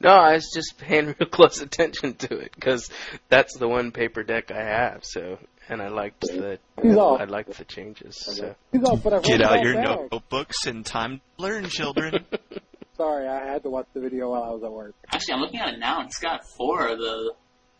No, 0.00 0.10
I 0.10 0.34
was 0.34 0.50
just 0.54 0.78
paying 0.78 1.06
real 1.06 1.28
close 1.28 1.60
attention 1.60 2.14
to 2.14 2.38
it 2.38 2.52
because 2.54 2.90
that's 3.28 3.56
the 3.58 3.68
one 3.68 3.92
paper 3.92 4.22
deck 4.22 4.50
I 4.50 4.62
have. 4.62 5.04
So, 5.04 5.38
and 5.68 5.82
I 5.82 5.88
liked 5.88 6.20
the 6.22 6.58
He's 6.82 6.96
all. 6.96 7.20
I 7.20 7.24
liked 7.24 7.56
the 7.58 7.64
changes. 7.64 8.16
So, 8.18 8.54
He's 8.72 8.82
all, 8.84 8.96
but 8.96 9.12
I 9.14 9.20
Get 9.20 9.42
out 9.42 9.62
your 9.62 9.74
down. 9.74 10.08
notebooks 10.10 10.66
and 10.66 10.84
time 10.84 11.20
to 11.38 11.42
learn, 11.42 11.64
children. 11.68 12.24
Sorry, 12.96 13.28
I 13.28 13.46
had 13.52 13.62
to 13.62 13.70
watch 13.70 13.86
the 13.94 14.00
video 14.00 14.30
while 14.30 14.42
I 14.42 14.50
was 14.50 14.62
at 14.64 14.72
work. 14.72 14.94
Actually, 15.12 15.34
I'm 15.34 15.40
looking 15.40 15.60
at 15.60 15.74
it 15.74 15.78
now, 15.78 16.00
and 16.00 16.08
it's 16.08 16.18
got 16.18 16.44
four 16.56 16.88
of 16.88 16.98
the 16.98 17.32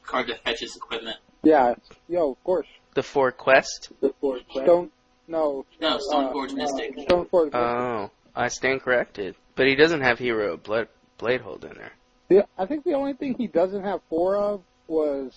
card 0.04 0.28
that 0.28 0.44
fetches 0.44 0.76
equipment. 0.76 1.16
Yeah, 1.42 1.74
yo, 2.08 2.32
of 2.32 2.44
course. 2.44 2.66
the 2.94 3.02
four 3.02 3.32
quest. 3.32 3.90
Stone, 4.52 4.90
no. 5.26 5.64
No, 5.80 5.98
Stoneforge 5.98 6.52
uh, 6.52 6.54
Mystic. 6.54 6.96
Stoneforge 7.08 7.44
Mystic. 7.46 7.54
Oh, 7.54 8.10
I 8.34 8.48
stand 8.48 8.82
corrected. 8.82 9.34
But 9.56 9.66
he 9.66 9.74
doesn't 9.74 10.02
have 10.02 10.18
hero 10.20 10.56
blood 10.56 10.88
blade 11.18 11.40
hold 11.40 11.64
in 11.64 11.74
there. 11.74 11.92
Yeah, 12.28 12.42
I 12.56 12.66
think 12.66 12.84
the 12.84 12.92
only 12.94 13.14
thing 13.14 13.34
he 13.38 13.46
doesn't 13.48 13.82
have 13.82 14.00
four 14.08 14.36
of 14.36 14.62
was 14.86 15.32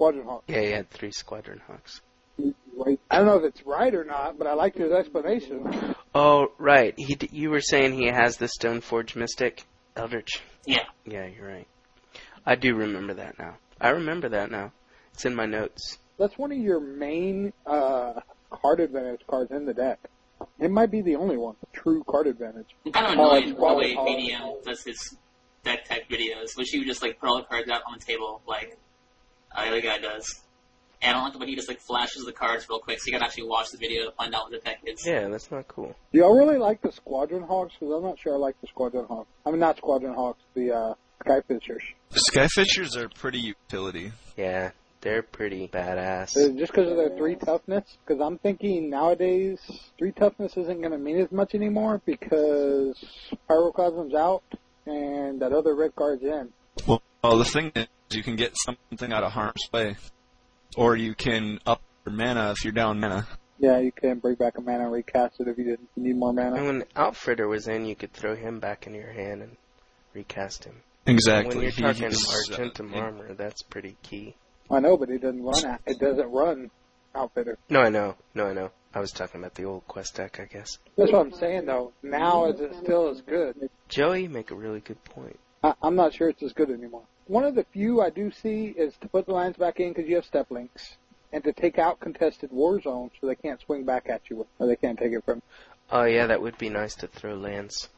Squadron 0.00 0.24
Hawk. 0.24 0.44
Yeah, 0.48 0.60
he 0.62 0.70
had 0.70 0.88
three 0.88 1.10
squadron 1.12 1.60
hawks. 1.66 2.00
I 2.38 3.18
don't 3.18 3.26
know 3.26 3.36
if 3.36 3.44
it's 3.44 3.66
right 3.66 3.94
or 3.94 4.02
not, 4.02 4.38
but 4.38 4.46
I 4.46 4.54
liked 4.54 4.78
his 4.78 4.90
explanation. 4.92 5.94
Oh, 6.14 6.52
right. 6.56 6.94
He 6.96 7.18
you 7.30 7.50
were 7.50 7.60
saying 7.60 7.92
he 7.92 8.06
has 8.06 8.38
the 8.38 8.46
Stoneforge 8.46 9.14
Mystic 9.14 9.62
Eldritch. 9.94 10.40
Yeah. 10.64 10.84
Yeah, 11.04 11.26
you're 11.26 11.46
right. 11.46 11.66
I 12.46 12.54
do 12.54 12.74
remember 12.74 13.12
that 13.12 13.38
now. 13.38 13.56
I 13.78 13.90
remember 13.90 14.30
that 14.30 14.50
now. 14.50 14.72
It's 15.12 15.26
in 15.26 15.34
my 15.34 15.44
notes. 15.44 15.98
That's 16.18 16.38
one 16.38 16.50
of 16.50 16.56
your 16.56 16.80
main 16.80 17.52
uh, 17.66 18.14
card 18.48 18.80
advantage 18.80 19.20
cards 19.26 19.50
in 19.50 19.66
the 19.66 19.74
deck. 19.74 19.98
It 20.58 20.70
might 20.70 20.90
be 20.90 21.02
the 21.02 21.16
only 21.16 21.36
one. 21.36 21.56
True 21.74 22.02
card 22.08 22.26
advantage. 22.26 22.68
I'm 22.86 22.92
kind 22.92 23.06
of 23.06 23.18
Oh, 23.18 23.32
annoyed 23.32 23.42
it's 23.42 23.52
with 23.52 23.58
the 23.58 23.74
way 23.74 23.92
quality. 23.94 24.30
BDM 24.32 24.64
does 24.64 24.82
his 24.82 25.14
deck 25.62 25.84
tech 25.84 26.08
videos, 26.08 26.56
which 26.56 26.70
he 26.70 26.78
would 26.78 26.88
just 26.88 27.02
like 27.02 27.20
put 27.20 27.28
all 27.28 27.36
the 27.36 27.44
cards 27.44 27.68
out 27.68 27.82
on 27.86 27.98
the 27.98 28.02
table 28.02 28.40
like 28.46 28.78
uh, 29.54 29.62
the 29.62 29.68
other 29.68 29.80
guy 29.80 29.98
does. 29.98 30.40
And 31.02 31.12
I 31.12 31.14
don't 31.14 31.24
like 31.24 31.32
the 31.32 31.38
way 31.38 31.46
he 31.46 31.56
just 31.56 31.68
like 31.68 31.80
flashes 31.80 32.24
the 32.26 32.32
cards 32.32 32.66
real 32.68 32.78
quick, 32.78 32.98
so 32.98 33.04
you 33.06 33.12
gotta 33.12 33.24
actually 33.24 33.48
watch 33.48 33.70
the 33.70 33.78
video 33.78 34.04
to 34.04 34.12
find 34.12 34.34
out 34.34 34.50
what 34.50 34.52
the 34.52 34.58
deck 34.58 34.80
is. 34.84 35.02
Yeah, 35.06 35.28
that's 35.28 35.50
not 35.50 35.66
cool. 35.66 35.96
Do 36.12 36.18
y'all 36.18 36.36
really 36.36 36.58
like 36.58 36.82
the 36.82 36.92
Squadron 36.92 37.42
Hawks? 37.42 37.74
Because 37.80 37.94
I'm 37.94 38.02
not 38.02 38.18
sure 38.18 38.34
I 38.34 38.36
like 38.36 38.60
the 38.60 38.66
Squadron 38.66 39.06
Hawks. 39.06 39.28
I 39.46 39.50
mean, 39.50 39.60
not 39.60 39.78
Squadron 39.78 40.14
Hawks, 40.14 40.42
the 40.54 40.72
uh, 40.72 40.94
Skyfishers. 41.24 41.80
The 42.10 42.20
Skyfishers 42.30 42.96
are 42.96 43.08
pretty 43.08 43.38
utility. 43.38 44.12
Yeah, 44.36 44.72
they're 45.00 45.22
pretty 45.22 45.68
badass. 45.68 46.36
Is 46.36 46.48
it 46.48 46.56
just 46.58 46.72
because 46.72 46.90
of 46.90 46.96
their 46.96 47.16
three 47.16 47.36
toughness? 47.36 47.84
Because 48.04 48.20
I'm 48.20 48.36
thinking 48.38 48.90
nowadays 48.90 49.58
three 49.98 50.12
toughness 50.12 50.56
isn't 50.56 50.80
going 50.80 50.92
to 50.92 50.98
mean 50.98 51.18
as 51.18 51.32
much 51.32 51.54
anymore 51.54 52.02
because 52.04 53.02
Pyroclasm's 53.48 54.14
out 54.14 54.42
and 54.86 55.40
that 55.40 55.52
other 55.52 55.74
red 55.74 55.94
card's 55.94 56.22
in. 56.22 56.50
Well, 56.86 57.02
well, 57.22 57.38
the 57.38 57.44
thing 57.44 57.72
is, 57.74 57.86
you 58.12 58.22
can 58.22 58.36
get 58.36 58.56
something 58.56 59.12
out 59.12 59.24
of 59.24 59.32
harm's 59.32 59.68
way, 59.72 59.96
or 60.76 60.96
you 60.96 61.14
can 61.14 61.60
up 61.66 61.82
your 62.06 62.14
mana 62.14 62.50
if 62.52 62.64
you're 62.64 62.72
down 62.72 63.00
mana. 63.00 63.26
Yeah, 63.58 63.78
you 63.78 63.92
can 63.92 64.18
bring 64.18 64.36
back 64.36 64.56
a 64.56 64.60
mana 64.60 64.84
and 64.84 64.92
recast 64.92 65.40
it 65.40 65.48
if 65.48 65.58
you 65.58 65.64
didn't 65.64 65.88
need 65.96 66.16
more 66.16 66.32
mana. 66.32 66.56
And 66.56 66.66
when 66.66 66.84
Outfitter 66.96 67.46
was 67.46 67.68
in, 67.68 67.84
you 67.84 67.94
could 67.94 68.12
throw 68.12 68.34
him 68.34 68.58
back 68.58 68.86
into 68.86 68.98
your 68.98 69.12
hand 69.12 69.42
and 69.42 69.56
recast 70.14 70.64
him. 70.64 70.76
Exactly. 71.06 71.56
When 71.56 71.62
you're 71.64 71.72
talking 71.72 72.08
he's, 72.08 72.26
uh, 72.28 72.52
Argentum 72.52 72.92
in- 72.94 73.00
armor, 73.00 73.34
that's 73.34 73.62
pretty 73.62 73.96
key. 74.02 74.34
I 74.70 74.80
know, 74.80 74.96
but 74.96 75.10
it 75.10 75.20
doesn't 75.20 75.42
run. 75.42 75.78
It 75.86 75.98
doesn't 75.98 76.30
run 76.30 76.70
outfitter. 77.14 77.58
No, 77.68 77.80
I 77.80 77.88
know. 77.90 78.14
No, 78.34 78.46
I 78.46 78.52
know. 78.52 78.70
I 78.94 79.00
was 79.00 79.10
talking 79.12 79.40
about 79.40 79.54
the 79.54 79.64
old 79.64 79.86
Quest 79.86 80.16
deck, 80.16 80.40
I 80.40 80.44
guess. 80.46 80.78
That's 80.96 81.12
what 81.12 81.20
I'm 81.20 81.32
saying 81.32 81.66
though. 81.66 81.92
Now 82.02 82.46
is 82.46 82.60
it 82.60 82.74
still 82.82 83.08
as 83.10 83.20
good? 83.20 83.68
Joey, 83.88 84.26
make 84.28 84.50
a 84.50 84.54
really 84.54 84.80
good 84.80 85.02
point. 85.04 85.38
I, 85.62 85.74
I'm 85.82 85.96
not 85.96 86.14
sure 86.14 86.28
it's 86.28 86.42
as 86.42 86.52
good 86.52 86.70
anymore. 86.70 87.02
One 87.30 87.44
of 87.44 87.54
the 87.54 87.62
few 87.62 88.00
I 88.00 88.10
do 88.10 88.32
see 88.32 88.74
is 88.76 88.92
to 89.02 89.08
put 89.08 89.26
the 89.26 89.32
lines 89.32 89.56
back 89.56 89.78
in 89.78 89.90
because 89.90 90.08
you 90.08 90.16
have 90.16 90.24
Steppe 90.24 90.50
Lynx, 90.50 90.96
and 91.32 91.44
to 91.44 91.52
take 91.52 91.78
out 91.78 92.00
contested 92.00 92.50
war 92.50 92.80
zones 92.80 93.12
so 93.20 93.28
they 93.28 93.36
can't 93.36 93.60
swing 93.60 93.84
back 93.84 94.08
at 94.08 94.22
you 94.28 94.48
or 94.58 94.66
they 94.66 94.74
can't 94.74 94.98
take 94.98 95.12
it 95.12 95.24
from. 95.24 95.40
Oh 95.92 96.02
yeah, 96.02 96.26
that 96.26 96.42
would 96.42 96.58
be 96.58 96.68
nice 96.68 96.96
to 96.96 97.06
throw 97.06 97.36
lands 97.36 97.88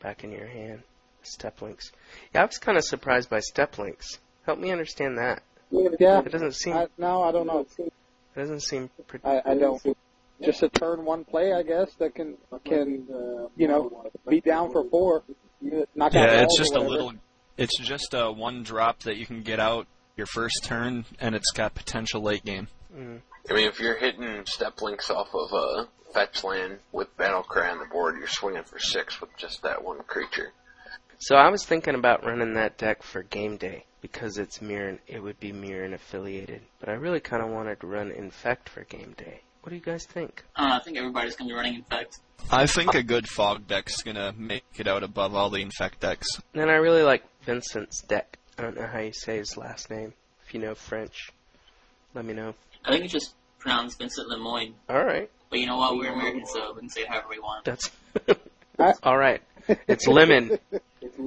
back 0.00 0.22
in 0.22 0.32
your 0.32 0.46
hand. 0.46 0.82
Steppe 1.22 1.62
Lynx. 1.62 1.92
Yeah, 2.34 2.42
I 2.42 2.44
was 2.44 2.58
kind 2.58 2.76
of 2.76 2.84
surprised 2.84 3.30
by 3.30 3.40
Steppe 3.40 3.78
Lynx. 3.78 4.18
Help 4.44 4.58
me 4.58 4.70
understand 4.70 5.16
that. 5.16 5.42
Yeah. 5.70 6.20
It 6.20 6.30
doesn't 6.30 6.54
seem. 6.54 6.74
I, 6.74 6.88
no, 6.98 7.22
I 7.22 7.32
don't 7.32 7.46
know. 7.46 7.66
It 7.78 7.92
doesn't 8.36 8.60
seem. 8.60 8.90
Pretty, 9.06 9.24
I, 9.24 9.40
I 9.46 9.54
don't. 9.54 9.82
Just 10.42 10.62
a 10.62 10.68
turn 10.68 11.06
one 11.06 11.24
play, 11.24 11.54
I 11.54 11.62
guess, 11.62 11.94
that 11.94 12.14
can 12.14 12.36
can 12.66 13.06
uh, 13.10 13.48
you 13.56 13.66
know 13.66 14.10
beat 14.28 14.44
down 14.44 14.72
for 14.72 14.84
four. 14.84 15.22
Knock 15.62 15.86
out 15.98 16.12
Yeah, 16.14 16.42
it's 16.42 16.58
just 16.58 16.74
a 16.74 16.80
little. 16.80 17.14
It's 17.58 17.76
just 17.78 18.14
a 18.14 18.30
one 18.30 18.62
drop 18.62 19.00
that 19.00 19.16
you 19.16 19.26
can 19.26 19.42
get 19.42 19.60
out 19.60 19.86
your 20.16 20.26
first 20.26 20.64
turn, 20.64 21.04
and 21.20 21.34
it's 21.34 21.50
got 21.52 21.74
potential 21.74 22.22
late 22.22 22.44
game. 22.44 22.68
mm. 22.96 23.20
I 23.50 23.54
mean, 23.54 23.66
if 23.66 23.80
you're 23.80 23.96
hitting 23.96 24.44
Steppe 24.46 24.82
Lynx 24.82 25.10
off 25.10 25.34
of 25.34 25.52
a 25.52 25.88
fetch 26.12 26.44
land 26.44 26.78
with 26.92 27.16
battle 27.16 27.42
cry 27.42 27.70
on 27.70 27.78
the 27.78 27.86
board, 27.86 28.16
you're 28.18 28.28
swinging 28.28 28.64
for 28.64 28.78
six 28.78 29.20
with 29.20 29.34
just 29.36 29.62
that 29.62 29.82
one 29.82 30.02
creature. 30.06 30.52
So 31.18 31.34
I 31.34 31.48
was 31.48 31.64
thinking 31.64 31.94
about 31.94 32.24
running 32.24 32.54
that 32.54 32.78
deck 32.78 33.02
for 33.02 33.22
game 33.22 33.56
day 33.56 33.86
because 34.00 34.38
it's 34.38 34.60
mirror. 34.60 34.98
It 35.06 35.22
would 35.22 35.40
be 35.40 35.52
mirror 35.52 35.84
and 35.84 35.94
affiliated, 35.94 36.62
but 36.78 36.88
I 36.88 36.92
really 36.92 37.20
kind 37.20 37.42
of 37.42 37.48
wanted 37.48 37.80
to 37.80 37.86
run 37.86 38.10
infect 38.10 38.68
for 38.68 38.84
game 38.84 39.14
day. 39.16 39.42
What 39.62 39.70
do 39.70 39.76
you 39.76 39.82
guys 39.82 40.04
think? 40.06 40.44
I. 40.56 40.76
I 40.76 40.80
think 40.80 40.96
everybody's 40.96 41.36
gonna 41.36 41.48
be 41.48 41.54
running 41.54 41.74
infect. 41.74 42.18
I 42.50 42.66
think 42.66 42.94
a 42.94 43.02
good 43.02 43.28
fog 43.28 43.66
deck's 43.66 44.02
gonna 44.02 44.32
make 44.36 44.64
it 44.76 44.86
out 44.86 45.02
above 45.02 45.34
all 45.34 45.50
the 45.50 45.60
infect 45.60 46.00
decks. 46.00 46.26
And 46.54 46.70
I 46.70 46.74
really 46.76 47.02
like 47.02 47.24
Vincent's 47.42 48.00
deck. 48.02 48.38
I 48.58 48.62
don't 48.62 48.76
know 48.76 48.86
how 48.86 49.00
you 49.00 49.12
say 49.12 49.36
his 49.38 49.56
last 49.56 49.90
name. 49.90 50.14
If 50.46 50.54
you 50.54 50.60
know 50.60 50.74
French, 50.74 51.30
let 52.14 52.24
me 52.24 52.32
know. 52.34 52.54
I 52.84 52.90
think 52.92 53.04
it's 53.04 53.12
just 53.12 53.34
pronounced 53.58 53.98
Vincent 53.98 54.28
Lemoine. 54.30 54.72
All 54.88 55.04
right, 55.04 55.28
But 55.50 55.58
you 55.58 55.66
know 55.66 55.76
what? 55.76 55.96
We're 55.96 56.12
Americans, 56.12 56.50
so 56.52 56.72
we 56.72 56.80
can 56.80 56.88
say 56.88 57.02
it 57.02 57.08
however 57.08 57.26
we 57.28 57.38
want. 57.40 57.64
that's 57.64 57.90
all 59.02 59.18
right. 59.18 59.42
It's 59.86 60.06
Lemon, 60.06 60.58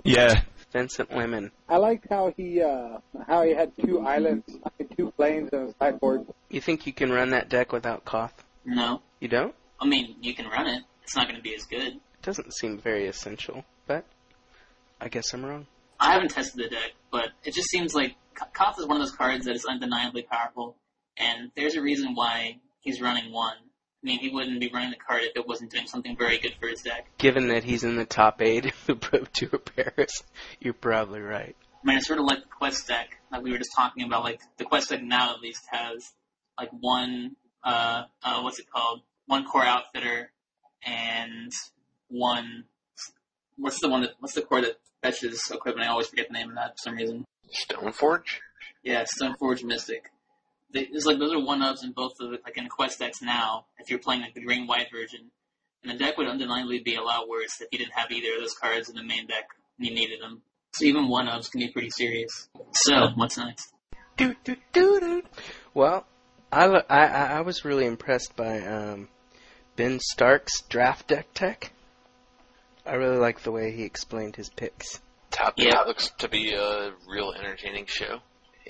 Yeah, 0.04 0.42
Vincent 0.72 1.16
Lemon. 1.16 1.52
I 1.70 1.78
liked 1.78 2.08
how 2.10 2.34
he 2.36 2.62
uh 2.62 2.98
how 3.28 3.44
he 3.44 3.54
had 3.54 3.74
two 3.78 4.00
islands, 4.00 4.46
I 4.66 4.70
mean, 4.80 4.90
two 4.98 5.12
planes 5.12 5.50
in 5.54 5.68
his 5.68 5.76
sideboard. 5.78 6.26
You 6.52 6.60
think 6.60 6.86
you 6.86 6.92
can 6.92 7.12
run 7.12 7.30
that 7.30 7.48
deck 7.48 7.72
without 7.72 8.04
Koth? 8.04 8.44
No, 8.66 9.02
You 9.22 9.30
don't? 9.30 9.56
I 9.80 9.88
mean 9.88 10.18
you 10.22 10.36
can 10.36 10.48
run 10.48 10.68
it. 10.68 10.84
It's 11.02 11.16
not 11.16 11.28
gonna 11.28 11.42
be 11.42 11.56
as 11.56 11.64
good. 11.64 11.94
It 11.94 12.22
doesn't 12.22 12.54
seem 12.54 12.78
very 12.78 13.08
essential, 13.08 13.64
but 13.88 14.06
I 15.00 15.08
guess 15.08 15.34
I'm 15.34 15.46
wrong. 15.46 15.66
I 16.00 16.12
haven't 16.14 16.30
tested 16.32 16.64
the 16.64 16.70
deck, 16.70 16.92
but 17.10 17.30
it 17.44 17.54
just 17.54 17.70
seems 17.70 17.96
like 17.96 18.16
Koth 18.54 18.78
is 18.80 18.86
one 18.86 18.98
of 18.98 19.02
those 19.04 19.16
cards 19.16 19.46
that 19.46 19.56
is 19.56 19.66
undeniably 19.66 20.24
powerful, 20.24 20.76
and 21.18 21.52
there's 21.56 21.76
a 21.76 21.82
reason 21.82 22.16
why 22.16 22.58
he's 22.82 23.02
running 23.02 23.32
one. 23.32 23.56
I 23.56 24.04
mean, 24.04 24.20
he 24.20 24.30
wouldn't 24.30 24.60
be 24.60 24.70
running 24.74 24.90
the 24.92 24.98
card 24.98 25.22
if 25.24 25.36
it 25.36 25.48
wasn't 25.48 25.72
doing 25.72 25.88
something 25.88 26.18
very 26.18 26.38
good 26.38 26.56
for 26.60 26.68
his 26.68 26.82
deck. 26.82 27.08
Given 27.18 27.48
that 27.48 27.64
he's 27.64 27.84
in 27.84 27.96
the 27.96 28.06
top 28.06 28.42
eight 28.42 28.66
of 28.66 28.86
the 28.88 28.96
Pro 28.96 29.22
Tour 29.34 29.60
Paris, 29.60 30.24
you're 30.60 30.74
probably 30.74 31.22
right. 31.22 31.56
I 31.84 31.88
mean, 31.88 31.98
it's 31.98 32.08
sort 32.08 32.20
of 32.20 32.26
like 32.26 32.40
the 32.42 32.50
Quest 32.50 32.88
deck 32.88 33.18
that 33.32 33.42
we 33.42 33.52
were 33.52 33.58
just 33.58 33.74
talking 33.76 34.04
about. 34.06 34.24
Like 34.24 34.42
the 34.58 34.66
Quest 34.66 34.90
deck 34.90 35.02
now 35.02 35.34
at 35.34 35.40
least 35.40 35.64
has 35.72 36.12
like 36.58 36.70
one, 36.72 37.36
uh, 37.64 38.04
uh, 38.24 38.42
what's 38.42 38.60
it 38.60 38.70
called? 38.70 39.02
One 39.28 39.46
core 39.46 39.64
outfitter 39.64 40.32
and 40.86 41.52
one. 42.10 42.66
What's 43.58 43.80
the 43.80 43.90
one 43.90 44.02
that? 44.02 44.12
What's 44.20 44.36
the 44.36 44.42
core 44.42 44.62
that 44.62 44.80
fetches 45.02 45.50
equipment? 45.52 45.88
I 45.88 45.92
always 45.92 46.08
forget 46.08 46.28
the 46.28 46.34
name 46.34 46.50
of 46.50 46.56
that 46.56 46.72
for 46.72 46.90
some 46.90 46.96
reason. 46.96 47.26
Stoneforge? 47.70 48.40
Yeah, 48.84 49.04
Stoneforge 49.04 49.64
Mystic. 49.64 50.10
They, 50.74 50.82
it's 50.92 51.06
like 51.06 51.20
those 51.20 51.34
are 51.34 51.44
one 51.44 51.62
ups 51.62 51.84
in 51.84 51.92
both 51.92 52.14
of 52.20 52.32
the, 52.32 52.40
like 52.44 52.58
in 52.58 52.68
Quest 52.68 53.00
decks 53.00 53.22
now. 53.22 53.66
If 53.78 53.90
you're 53.90 54.00
playing 54.00 54.22
like 54.22 54.34
the 54.34 54.42
green 54.42 54.68
white 54.68 54.88
version, 54.92 55.32
and 55.84 55.92
the 55.94 55.98
deck 55.98 56.18
would 56.18 56.28
undeniably 56.28 56.80
be 56.80 56.96
a 56.96 57.02
lot 57.02 57.28
worse 57.28 57.60
if 57.62 57.68
you 57.72 57.80
didn't 57.80 57.94
have 57.94 58.12
either 58.12 58.36
of 58.36 58.42
those 58.42 58.54
cards 58.54 58.90
in 58.90 58.96
the 58.96 59.04
main 59.04 59.28
deck 59.28 59.50
and 59.78 59.88
you 59.88 59.94
needed 59.94 60.22
them. 60.22 60.42
So 60.74 60.86
even 60.86 61.10
one 61.10 61.28
ups 61.28 61.50
can 61.50 61.60
be 61.60 61.68
pretty 61.68 61.90
serious. 61.90 62.50
So 62.74 63.10
what's 63.16 63.38
next? 63.38 63.74
Do, 64.16 64.36
do, 64.44 64.56
do, 64.72 65.00
do. 65.00 65.22
Well, 65.74 66.06
I, 66.52 66.66
I, 66.66 66.84
I 66.90 67.24
I 67.38 67.42
was 67.42 67.66
really 67.66 67.86
impressed 67.86 68.36
by 68.36 68.60
um, 68.62 69.08
Ben 69.76 70.00
Stark's 70.00 70.62
draft 70.64 71.08
deck 71.08 71.28
tech. 71.34 71.72
I 72.86 72.94
really 72.96 73.18
like 73.18 73.42
the 73.42 73.52
way 73.52 73.72
he 73.72 73.84
explained 73.84 74.36
his 74.36 74.50
picks. 74.50 75.00
Top 75.30 75.54
Yeah. 75.58 75.82
Eight 75.82 75.88
looks 75.88 76.10
to 76.20 76.28
be 76.28 76.54
a 76.54 76.92
real 77.08 77.34
entertaining 77.34 77.86
show. 77.88 78.20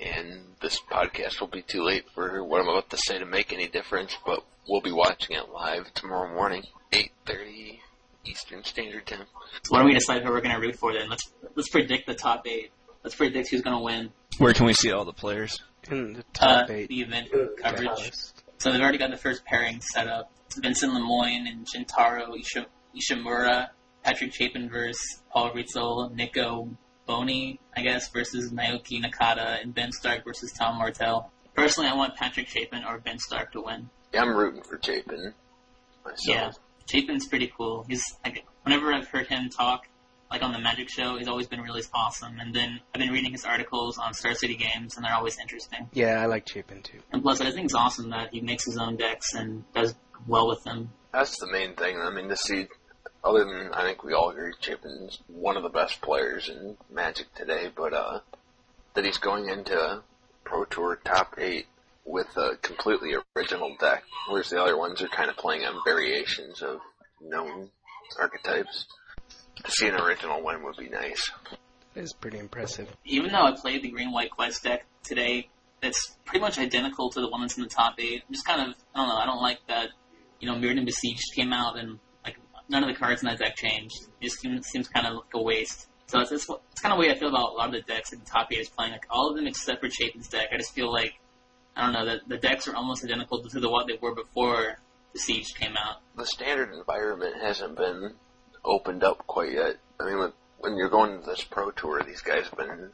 And 0.02 0.56
this 0.62 0.80
podcast 0.80 1.40
will 1.40 1.48
be 1.48 1.62
too 1.62 1.84
late 1.84 2.06
for 2.14 2.44
what 2.44 2.62
I'm 2.62 2.68
about 2.68 2.90
to 2.92 2.98
say 2.98 3.20
to 3.20 3.26
make 3.26 3.54
any 3.54 3.68
difference, 3.68 4.16
but 4.26 4.44
we'll 4.68 4.82
be 4.82 4.92
watching 4.92 5.36
it 5.36 5.50
live 5.50 5.94
tomorrow 5.94 6.34
morning, 6.34 6.64
8.30 6.92 7.80
Eastern 8.26 8.64
Standard 8.64 9.06
Time. 9.06 9.26
So 9.64 9.70
why 9.70 9.80
don't 9.80 9.88
we 9.88 9.94
decide 9.94 10.24
who 10.24 10.30
we're 10.30 10.42
going 10.42 10.56
to 10.56 10.62
root 10.62 10.76
for 10.76 10.94
then? 10.94 11.10
Let's 11.10 11.30
let's 11.56 11.70
predict 11.70 12.08
the 12.08 12.16
top 12.16 12.48
eight. 12.48 12.72
Let's 13.04 13.16
predict 13.16 13.50
who's 13.50 13.62
going 13.62 13.78
to 13.78 13.84
win 13.84 14.12
where 14.38 14.54
can 14.54 14.66
we 14.66 14.74
see 14.74 14.92
all 14.92 15.06
the 15.06 15.14
players? 15.14 15.62
In 15.90 16.14
the 16.14 16.24
uh, 16.40 16.66
eight 16.70 16.90
the 16.90 17.02
event 17.02 17.30
coverage. 17.62 17.90
list. 17.98 18.44
So 18.60 18.72
they've 18.72 18.82
already 18.82 18.98
got 19.00 19.10
the 19.12 19.18
first 19.18 19.44
pairing 19.46 19.82
set 19.82 20.08
up. 20.08 20.32
Vincent 20.58 20.94
Lemoine 20.94 21.48
and 21.48 21.66
Shintaro 21.66 22.38
Isha- 22.40 22.68
Ishimura, 22.96 23.70
Patrick 24.04 24.34
Chapin 24.34 24.70
versus 24.70 25.22
Paul 25.32 25.52
Rietzl, 25.52 26.14
Nico 26.14 26.70
Bohny, 27.08 27.58
I 27.76 27.82
guess, 27.82 28.10
versus 28.10 28.52
Naoki 28.52 29.02
Nakada, 29.04 29.62
and 29.62 29.74
Ben 29.74 29.92
Stark 29.92 30.24
versus 30.24 30.52
Tom 30.52 30.78
Martell. 30.78 31.32
Personally, 31.56 31.90
I 31.90 31.96
want 31.96 32.16
Patrick 32.16 32.48
Chapin 32.48 32.84
or 32.88 33.00
Ben 33.00 33.18
Stark 33.18 33.52
to 33.54 33.62
win. 33.62 33.90
Yeah, 34.14 34.22
I'm 34.22 34.36
rooting 34.36 34.62
for 34.62 34.80
Chapin 34.82 35.34
myself. 36.06 36.20
Yeah, 36.28 36.52
Chapin's 36.88 37.28
pretty 37.28 37.52
cool. 37.58 37.86
He's 37.90 38.04
like, 38.24 38.46
whenever 38.64 38.94
I've 38.94 39.08
heard 39.08 39.28
him 39.28 39.50
talk, 39.50 39.88
like 40.32 40.42
on 40.42 40.54
the 40.54 40.60
Magic 40.60 40.90
Show, 40.90 41.18
he's 41.18 41.28
always 41.28 41.48
been 41.48 41.62
really 41.62 41.84
awesome. 41.94 42.40
And 42.40 42.56
then 42.56 42.80
I've 42.96 43.02
been 43.02 43.12
reading 43.12 43.34
his 43.34 43.44
articles 43.44 43.98
on 43.98 44.14
Star 44.14 44.34
City 44.34 44.56
Games, 44.56 44.96
and 44.96 45.06
they're 45.06 45.14
always 45.14 45.38
interesting. 45.38 45.90
Yeah, 45.94 46.22
I 46.22 46.26
like 46.26 46.48
Chapin 46.48 46.82
too. 46.82 47.00
And 47.12 47.22
plus, 47.22 47.42
I 47.42 47.52
think 47.52 47.66
it's 47.66 47.76
awesome 47.76 48.10
that 48.12 48.34
he 48.34 48.40
makes 48.40 48.64
his 48.64 48.78
own 48.78 48.96
decks 48.96 49.34
and 49.34 49.66
does 49.74 49.94
well 50.26 50.48
with 50.48 50.64
them. 50.64 50.92
That's 51.12 51.38
the 51.40 51.52
main 51.52 51.76
thing. 51.76 51.98
I 51.98 52.10
mean, 52.10 52.30
to 52.30 52.38
see, 52.38 52.68
other 53.24 53.44
than 53.44 53.74
I 53.74 53.84
think 53.84 54.04
we 54.04 54.14
all 54.14 54.30
agree, 54.30 54.54
Chapin's 54.62 55.20
one 55.28 55.58
of 55.58 55.64
the 55.64 55.70
best 55.70 56.02
players 56.02 56.48
in 56.48 56.78
Magic 56.90 57.34
today, 57.36 57.70
but 57.76 57.94
uh, 57.94 58.20
that 58.94 59.04
he's 59.04 59.18
going 59.18 59.50
into 59.50 60.02
Pro 60.46 60.64
Tour 60.66 61.00
top 61.04 61.36
eight 61.38 61.68
with 62.06 62.36
a 62.38 62.58
completely 62.62 63.16
original 63.36 63.76
deck, 63.80 64.04
whereas 64.30 64.50
the 64.50 64.62
other 64.62 64.78
ones 64.78 65.02
are 65.02 65.08
kind 65.10 65.30
of 65.30 65.36
playing 65.38 65.66
on 65.66 65.76
variations 65.86 66.62
of 66.62 66.80
known 67.22 67.70
archetypes. 68.20 68.86
To 69.64 69.72
see 69.72 69.88
an 69.88 69.96
original 69.96 70.42
one 70.42 70.64
would 70.64 70.78
be 70.78 70.90
nice. 70.90 71.32
It 71.96 72.04
is 72.04 72.14
pretty 72.14 72.40
impressive. 72.40 72.90
even 73.06 73.32
though 73.32 73.44
I 73.44 73.52
played 73.52 73.84
the 73.84 73.90
Green 73.90 74.12
White 74.12 74.32
Quest 74.32 74.64
deck 74.64 74.86
today, 75.04 75.50
that's 75.82 76.16
pretty 76.26 76.40
much 76.40 76.58
identical 76.58 77.10
to 77.10 77.22
the 77.22 77.30
one 77.30 77.42
that's 77.42 77.58
in 77.58 77.64
the 77.64 77.70
top 77.70 77.96
eight. 78.00 78.24
I'm 78.28 78.34
just 78.34 78.46
kind 78.46 78.62
of, 78.62 78.76
I 78.96 79.00
don't 79.00 79.10
know, 79.10 79.18
I 79.18 79.26
don't 79.26 79.42
like 79.42 79.60
that, 79.68 79.90
you 80.40 80.48
know, 80.48 80.56
Mirrodin 80.56 80.86
Besieged 80.86 81.34
came 81.36 81.52
out 81.54 81.78
and, 81.78 82.00
like, 82.24 82.38
none 82.70 82.84
of 82.84 82.90
the 82.90 82.96
cards 82.96 83.22
in 83.22 83.28
that 83.28 83.40
deck 83.40 83.56
changed. 83.56 83.96
It 84.20 84.26
just 84.26 84.40
seems, 84.40 84.68
seems 84.68 84.88
kind 84.88 85.06
of 85.08 85.16
like 85.16 85.34
a 85.34 85.42
waste. 85.42 85.88
So 86.08 86.20
it's, 86.20 86.32
it's, 86.32 86.50
it's 86.72 86.82
kind 86.82 86.94
of 86.94 87.00
the 87.00 87.08
way 87.08 87.12
I 87.14 87.18
feel 87.18 87.30
about 87.30 87.52
a 87.52 87.54
lot 87.54 87.68
of 87.68 87.74
the 87.74 87.82
decks 87.82 88.12
that 88.12 88.24
the 88.24 88.30
top 88.30 88.48
eight 88.52 88.60
is 88.60 88.70
playing. 88.70 88.92
Like, 88.92 89.06
all 89.10 89.30
of 89.30 89.36
them 89.36 89.48
except 89.48 89.82
for 89.82 89.90
Chapin's 89.90 90.28
deck, 90.28 90.48
I 90.54 90.58
just 90.58 90.74
feel 90.74 90.92
like, 90.92 91.14
I 91.76 91.84
don't 91.84 91.94
know, 91.94 92.06
that 92.06 92.28
the 92.28 92.38
decks 92.38 92.68
are 92.68 92.76
almost 92.76 93.04
identical 93.04 93.42
to 93.44 93.60
the 93.60 93.70
what 93.70 93.88
they 93.88 93.98
were 94.02 94.16
before 94.16 94.78
Besieged 95.14 95.58
came 95.58 95.76
out. 95.78 95.98
The 96.16 96.26
standard 96.26 96.74
environment 96.74 97.36
hasn't 97.42 97.76
been 97.76 98.14
opened 98.64 99.04
up 99.04 99.26
quite 99.28 99.52
yet. 99.52 99.78
I 100.00 100.06
mean, 100.06 100.20
when, 100.20 100.34
when 100.60 100.76
you're 100.78 100.90
going 100.90 101.20
to 101.20 101.26
this 101.26 101.44
pro 101.44 101.72
tour, 101.72 102.02
these 102.04 102.22
guys 102.22 102.46
have 102.46 102.58
been 102.58 102.90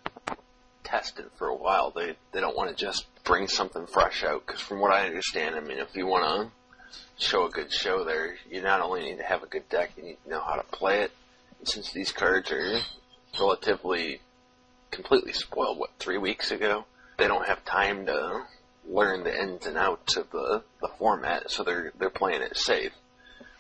tested 0.84 1.26
for 1.38 1.48
a 1.48 1.56
while. 1.56 1.92
They 1.92 2.16
they 2.32 2.40
don't 2.40 2.56
want 2.56 2.70
to 2.70 2.76
just 2.76 3.06
bring 3.24 3.48
something 3.48 3.86
fresh 3.88 4.24
out. 4.24 4.46
Because 4.46 4.62
from 4.62 4.80
what 4.80 4.92
I 4.92 5.06
understand, 5.06 5.56
I 5.56 5.60
mean, 5.60 5.80
if 5.80 5.96
you 5.96 6.08
want 6.08 6.52
to 7.20 7.24
show 7.24 7.46
a 7.46 7.50
good 7.50 7.72
show 7.72 8.04
there, 8.04 8.36
you 8.50 8.62
not 8.62 8.82
only 8.82 9.04
need 9.04 9.18
to 9.18 9.24
have 9.24 9.44
a 9.44 9.48
good 9.48 9.68
deck, 9.70 9.92
you 9.98 10.04
need 10.04 10.18
to 10.24 10.30
know 10.30 10.42
how 10.42 10.56
to 10.56 10.64
play 10.64 11.02
it. 11.02 11.12
And 11.60 11.68
since 11.68 11.92
these 11.92 12.12
cards 12.12 12.52
are 12.52 12.80
relatively 13.40 14.22
completely 14.92 15.34
spoiled, 15.34 15.78
what 15.78 15.92
three 16.00 16.18
weeks 16.18 16.52
ago, 16.52 16.86
they 17.18 17.28
don't 17.28 17.48
have 17.48 17.66
time 17.66 18.06
to 18.06 18.44
learn 18.88 19.24
the 19.24 19.42
ins 19.42 19.66
and 19.66 19.78
outs 19.78 20.16
of 20.16 20.30
the 20.32 20.64
the 20.82 20.90
format, 20.98 21.52
so 21.52 21.64
they're 21.64 21.92
they're 22.00 22.10
playing 22.10 22.42
it 22.42 22.56
safe. 22.56 22.94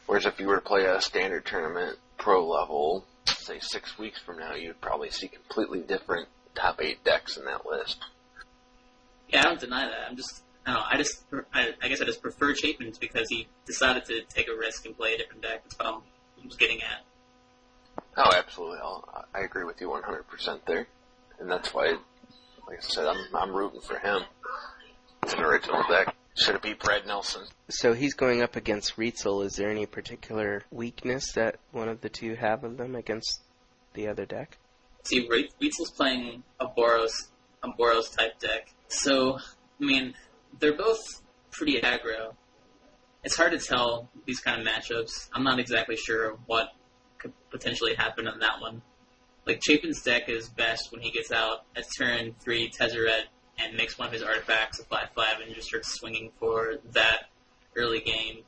Whereas 0.07 0.25
if 0.25 0.39
you 0.39 0.47
were 0.47 0.55
to 0.55 0.61
play 0.61 0.85
a 0.85 1.01
standard 1.01 1.45
tournament, 1.45 1.99
pro 2.17 2.47
level, 2.47 3.05
say 3.27 3.59
six 3.59 3.97
weeks 3.99 4.19
from 4.19 4.39
now, 4.39 4.55
you'd 4.55 4.81
probably 4.81 5.09
see 5.11 5.27
completely 5.27 5.81
different 5.81 6.29
top 6.55 6.81
eight 6.81 7.03
decks 7.03 7.37
in 7.37 7.45
that 7.45 7.65
list. 7.65 7.97
Yeah, 9.29 9.41
I 9.41 9.43
don't 9.43 9.59
deny 9.59 9.85
that. 9.85 10.07
I'm 10.09 10.15
just, 10.15 10.41
I 10.65 10.71
don't 10.71 10.79
know, 10.79 10.85
I 10.89 10.97
just, 10.97 11.23
I, 11.53 11.73
I 11.81 11.87
guess 11.89 12.01
I 12.01 12.05
just 12.05 12.21
prefer 12.21 12.53
Chapin's 12.53 12.97
because 12.97 13.27
he 13.29 13.47
decided 13.65 14.05
to 14.05 14.21
take 14.23 14.47
a 14.47 14.57
risk 14.57 14.85
and 14.85 14.97
play 14.97 15.13
a 15.13 15.17
different 15.17 15.41
deck. 15.41 15.63
That's 15.63 15.77
what 15.77 15.87
I 15.87 16.45
was 16.45 16.55
getting 16.55 16.81
at. 16.81 17.03
Oh, 18.15 18.31
absolutely. 18.33 18.79
I'll, 18.79 19.25
I 19.33 19.41
agree 19.41 19.65
with 19.65 19.81
you 19.81 19.89
100% 19.89 20.59
there. 20.65 20.87
And 21.39 21.51
that's 21.51 21.73
why, 21.73 21.97
like 22.67 22.79
I 22.79 22.81
said, 22.81 23.05
I'm, 23.05 23.17
I'm 23.35 23.53
rooting 23.53 23.81
for 23.81 23.99
him. 23.99 24.21
It's 25.23 25.33
an 25.33 25.41
original 25.41 25.83
deck. 25.89 26.15
Should 26.37 26.55
it 26.55 26.61
be 26.61 26.73
Brad 26.73 27.07
Nelson. 27.07 27.47
So 27.69 27.93
he's 27.93 28.13
going 28.13 28.43
up 28.43 28.55
against 28.55 28.95
Rietzl. 28.95 29.43
Is 29.43 29.55
there 29.55 29.71
any 29.71 29.87
particular 29.87 30.63
weakness 30.69 31.31
that 31.33 31.57
one 31.71 31.89
of 31.89 32.01
the 32.01 32.09
two 32.09 32.35
have 32.35 32.63
of 32.63 32.77
them 32.77 32.95
against 32.95 33.41
the 33.93 34.07
other 34.07 34.25
deck? 34.25 34.59
See, 35.03 35.27
Re- 35.27 35.49
Rietzl's 35.59 35.91
playing 35.91 36.43
a 36.59 36.67
Boros, 36.67 37.29
a 37.63 37.69
Boros 37.69 38.15
type 38.15 38.39
deck. 38.39 38.69
So, 38.87 39.39
I 39.39 39.83
mean, 39.83 40.13
they're 40.59 40.77
both 40.77 40.99
pretty 41.49 41.81
aggro. 41.81 42.35
It's 43.23 43.35
hard 43.35 43.53
to 43.53 43.59
tell 43.59 44.09
these 44.25 44.39
kind 44.39 44.61
of 44.61 44.67
matchups. 44.67 45.29
I'm 45.33 45.43
not 45.43 45.59
exactly 45.59 45.97
sure 45.97 46.37
what 46.45 46.69
could 47.17 47.33
potentially 47.49 47.95
happen 47.95 48.27
on 48.27 48.39
that 48.39 48.61
one. 48.61 48.83
Like 49.47 49.59
Chapin's 49.61 50.03
deck 50.03 50.29
is 50.29 50.49
best 50.49 50.91
when 50.91 51.01
he 51.01 51.09
gets 51.09 51.31
out 51.31 51.65
at 51.75 51.85
turn 51.97 52.35
three 52.39 52.69
Tezzeret 52.69 53.23
and 53.57 53.75
makes 53.75 53.97
one 53.97 54.07
of 54.07 54.13
his 54.13 54.23
artifacts 54.23 54.79
a 54.79 54.83
five 54.83 55.09
five 55.15 55.39
and 55.43 55.53
just 55.53 55.67
starts 55.67 55.93
swinging 55.93 56.31
for 56.39 56.75
that 56.93 57.29
early 57.75 57.99
game. 57.99 58.43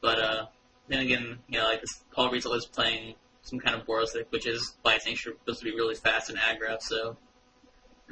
But 0.00 0.18
uh, 0.18 0.46
then 0.88 1.00
again, 1.00 1.38
you 1.48 1.58
know, 1.58 1.64
like 1.64 1.80
this, 1.80 2.02
Paul 2.12 2.30
Rietzl 2.30 2.56
is 2.56 2.66
playing 2.66 3.14
some 3.42 3.58
kind 3.58 3.78
of 3.78 3.86
Boros 3.86 4.12
deck, 4.14 4.26
which 4.30 4.46
is 4.46 4.74
by 4.82 4.94
its 4.94 5.06
nature 5.06 5.32
supposed 5.40 5.60
to 5.60 5.64
be 5.64 5.72
really 5.72 5.94
fast 5.94 6.30
and 6.30 6.38
aggro. 6.38 6.80
So 6.80 7.16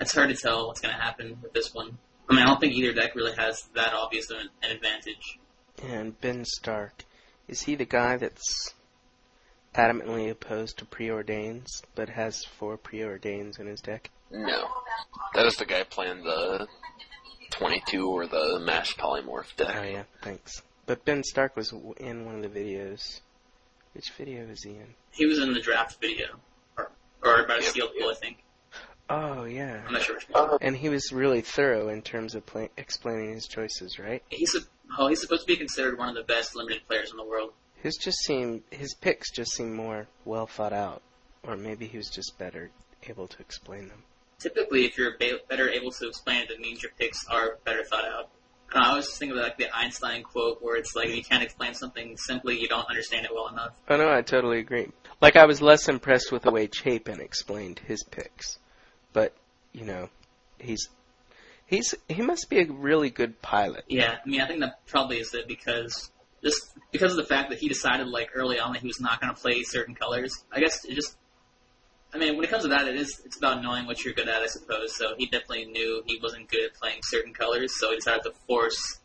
it's 0.01 0.15
hard 0.15 0.31
to 0.31 0.37
tell 0.37 0.67
what's 0.67 0.81
going 0.81 0.95
to 0.95 1.01
happen 1.01 1.39
with 1.43 1.53
this 1.53 1.75
one. 1.75 1.99
I 2.29 2.35
mean, 2.35 2.43
I 2.43 2.47
don't 2.47 2.61
think 2.61 2.75
either 2.75 2.93
deck 2.93 3.15
really 3.15 3.35
has 3.37 3.63
that 3.75 3.93
obvious 3.93 4.31
an, 4.31 4.49
an 4.63 4.71
advantage. 4.71 5.39
And 5.83 6.21
Ben 6.21 6.45
Stark, 6.45 7.05
is 7.49 7.63
he 7.63 7.75
the 7.75 7.85
guy 7.85 8.17
that's 8.17 8.75
adamantly 9.75 10.31
opposed 10.31 10.79
to 10.79 10.85
preordains, 10.85 11.83
but 11.95 12.09
has 12.09 12.45
four 12.45 12.77
preordains 12.79 13.59
in 13.59 13.67
his 13.67 13.81
deck? 13.81 14.11
No. 14.31 14.69
That 15.35 15.47
is 15.47 15.57
the 15.57 15.65
guy 15.65 15.83
playing 15.85 16.25
the 16.25 16.67
22 17.51 18.09
or 18.09 18.27
the 18.27 18.59
mass 18.61 18.93
polymorph 18.93 19.55
deck. 19.57 19.75
Oh 19.77 19.83
yeah, 19.83 20.03
thanks. 20.23 20.63
But 20.87 21.05
Ben 21.05 21.23
Stark 21.23 21.57
was 21.57 21.73
in 21.99 22.25
one 22.25 22.37
of 22.37 22.43
the 22.43 22.49
videos. 22.61 23.21
Which 23.95 24.11
video 24.17 24.45
is 24.45 24.63
he 24.63 24.71
in? 24.71 24.95
He 25.11 25.27
was 25.27 25.41
in 25.41 25.53
the 25.53 25.61
draft 25.61 26.01
video, 26.01 26.27
or, 26.79 26.91
or 27.25 27.45
about 27.45 27.59
a 27.61 27.63
Yep, 27.65 27.73
sealed 27.73 27.91
yep. 27.95 28.03
pool, 28.03 28.11
I 28.11 28.15
think. 28.15 28.39
Oh 29.09 29.45
yeah. 29.45 29.83
I'm 29.87 29.93
not 29.93 30.03
sure 30.03 30.15
which 30.15 30.29
one. 30.29 30.59
And 30.61 30.77
he 30.77 30.89
was 30.89 31.13
really 31.13 31.41
thorough 31.41 31.89
in 31.89 32.03
terms 32.03 32.37
of 32.37 32.47
play- 32.47 32.71
explaining 32.77 33.33
his 33.35 33.49
choices, 33.49 33.99
right? 33.99 34.23
He's 34.29 34.55
a, 34.55 34.61
oh, 34.99 35.09
he's 35.09 35.21
supposed 35.21 35.41
to 35.43 35.47
be 35.49 35.57
considered 35.57 35.99
one 35.99 36.09
of 36.09 36.15
the 36.15 36.23
best 36.23 36.55
limited 36.55 36.87
players 36.87 37.11
in 37.11 37.17
the 37.17 37.25
world. 37.25 37.53
His 37.83 37.97
just 37.97 38.19
seemed 38.19 38.63
his 38.71 38.95
picks 38.95 39.31
just 39.31 39.53
seemed 39.53 39.75
more 39.75 40.07
well 40.25 40.47
thought 40.47 40.73
out, 40.73 41.03
or 41.43 41.57
maybe 41.57 41.87
he 41.87 41.97
was 41.97 42.11
just 42.11 42.39
better 42.39 42.71
able 43.09 43.27
to 43.27 43.41
explain 43.41 43.89
them. 43.89 44.05
Typically, 44.39 44.85
if 44.85 44.99
you're 44.99 45.17
ba- 45.19 45.41
better 45.49 45.69
able 45.69 45.91
to 45.93 46.09
explain 46.09 46.43
it, 46.43 46.51
it 46.51 46.61
means 46.61 46.83
your 46.83 46.93
picks 46.99 47.27
are 47.29 47.59
better 47.65 47.85
thought 47.85 48.05
out. 48.05 48.31
I 48.73 48.95
was 48.95 49.07
just 49.07 49.19
thinking 49.19 49.37
about 49.37 49.49
like 49.49 49.59
the 49.59 49.75
Einstein 49.75 50.23
quote, 50.23 50.63
where 50.63 50.77
it's 50.77 50.95
like 50.95 51.09
if 51.09 51.17
you 51.17 51.25
can't 51.25 51.43
explain 51.43 51.75
something 51.75 52.17
simply, 52.17 52.61
you 52.61 52.69
don't 52.69 52.89
understand 52.89 53.25
it 53.27 53.35
well 53.35 53.49
enough. 53.49 53.73
Oh 53.89 53.97
no, 53.97 54.13
I 54.13 54.23
totally 54.23 54.59
agree. 54.59 54.89
Like 55.21 55.37
I 55.37 55.47
was 55.47 55.61
less 55.61 55.89
impressed 55.89 56.31
with 56.31 56.43
the 56.43 56.51
way 56.51 56.69
Chapin 56.73 57.21
explained 57.21 57.81
his 57.81 58.05
picks, 58.05 58.59
but 59.13 59.35
you 59.73 59.85
know, 59.85 60.09
he's 60.59 60.89
he's 61.67 61.95
he 62.09 62.23
must 62.23 62.49
be 62.49 62.61
a 62.61 62.67
really 62.67 63.11
good 63.11 63.43
pilot. 63.43 63.85
Yeah, 63.89 64.19
I 64.25 64.29
mean, 64.29 64.41
I 64.41 64.47
think 64.47 64.61
that 64.61 64.87
probably 64.87 65.19
is 65.19 65.35
it 65.35 65.49
because 65.49 66.11
just 66.43 66.71
because 66.91 67.13
of 67.13 67.17
the 67.19 67.25
fact 67.25 67.51
that 67.51 67.59
he 67.59 67.69
decided 67.69 68.09
like 68.09 68.31
early 68.35 68.59
on 68.59 68.73
that 68.73 68.81
he 68.81 68.87
was 68.87 69.01
not 69.01 69.21
going 69.21 69.35
to 69.35 69.41
play 69.41 69.63
certain 69.63 69.95
colors. 69.95 70.33
I 70.53 70.61
guess 70.61 70.85
it 70.85 70.95
just. 70.95 71.17
I 72.13 72.19
mean, 72.19 72.35
when 72.37 72.45
it 72.45 72.51
comes 72.51 72.65
to 72.65 72.69
that, 72.71 72.89
it 72.89 72.97
is 72.97 73.21
it's 73.25 73.37
about 73.37 73.63
knowing 73.63 73.87
what 73.87 74.05
you're 74.05 74.15
good 74.15 74.29
at, 74.29 74.43
I 74.43 74.47
suppose. 74.47 74.97
So 74.97 75.15
he 75.17 75.27
definitely 75.27 75.67
knew 75.67 76.03
he 76.07 76.19
wasn't 76.23 76.49
good 76.49 76.65
at 76.65 76.75
playing 76.75 77.01
certain 77.03 77.33
colors, 77.33 77.79
so 77.79 77.91
he 77.91 77.97
decided 77.97 78.25
to 78.25 78.33
force 78.49 78.99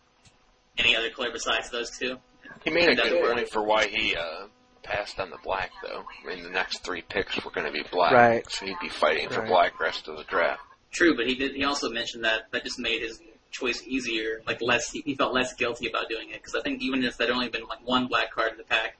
any 0.78 0.96
other 0.96 1.10
color 1.12 1.30
besides 1.32 1.70
those 1.70 1.92
two. 1.98 2.18
He 2.64 2.72
made 2.72 2.90
a 2.90 2.96
good 2.96 3.22
point 3.34 3.48
for 3.50 3.62
why 3.64 3.88
he 3.88 4.16
uh, 4.16 4.48
passed 4.82 5.20
on 5.20 5.30
the 5.30 5.38
black, 5.44 5.72
though. 5.84 6.04
I 6.24 6.28
mean, 6.36 6.44
the 6.44 6.50
next 6.50 6.84
three 6.84 7.02
picks 7.04 7.44
were 7.46 7.52
going 7.52 7.68
to 7.68 7.72
be 7.72 7.84
black, 7.92 8.12
Right. 8.14 8.50
so 8.50 8.66
he'd 8.66 8.80
be 8.82 8.90
fighting 8.90 9.30
for 9.30 9.44
black 9.44 9.80
rest 9.80 10.08
of 10.08 10.18
the 10.18 10.24
draft. 10.24 10.62
True, 10.92 11.16
but 11.16 11.28
he 11.28 11.36
did. 11.36 11.54
He 11.56 11.64
also 11.64 11.90
mentioned 11.92 12.24
that 12.24 12.52
that 12.54 12.64
just 12.64 12.80
made 12.80 13.02
his 13.02 13.20
choice 13.60 13.84
easier, 13.88 14.42
like 14.46 14.62
less. 14.62 14.92
He, 14.92 15.02
he 15.06 15.16
felt 15.16 15.34
less 15.34 15.54
guilty 15.54 15.88
about 15.88 16.10
doing 16.10 16.30
it 16.30 16.36
because 16.42 16.56
I 16.56 16.62
think 16.62 16.82
even 16.82 17.04
if 17.04 17.18
there'd 17.18 17.32
only 17.32 17.50
been 17.50 17.66
like 17.66 17.86
one 17.86 18.08
black 18.08 18.32
card 18.32 18.52
in 18.52 18.58
the 18.58 18.64
pack, 18.64 18.98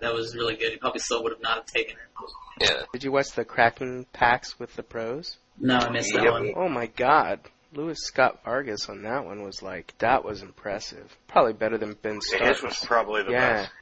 that 0.00 0.14
was 0.14 0.34
really 0.34 0.56
good. 0.56 0.70
He 0.72 0.76
probably 0.76 1.00
still 1.00 1.22
would 1.24 1.32
have 1.32 1.42
not 1.42 1.56
have 1.56 1.66
taken 1.66 1.96
it. 1.96 2.64
Yeah. 2.68 2.82
Did 2.92 3.04
you 3.04 3.12
watch 3.12 3.32
the 3.32 3.44
Crack-a-Packs 3.44 4.58
with 4.58 4.74
the 4.74 4.82
pros? 4.82 5.36
No, 5.60 5.76
I 5.76 5.90
missed 5.90 6.12
that 6.14 6.22
Yep. 6.24 6.32
one. 6.32 6.52
Oh 6.56 6.68
my 6.68 6.86
God, 6.86 7.40
Luis 7.72 7.98
Scott-Vargas 8.00 8.88
on 8.88 9.02
that 9.02 9.24
one 9.24 9.42
was 9.42 9.62
like 9.62 9.94
that 9.98 10.24
was 10.24 10.42
impressive. 10.42 11.16
Probably 11.26 11.52
better 11.52 11.78
than 11.78 11.94
Ben 11.94 12.20
Yeah, 12.32 12.48
his 12.48 12.62
was 12.62 12.78
probably 12.84 13.22
the 13.24 13.32
Yeah. 13.32 13.62
best. 13.62 13.72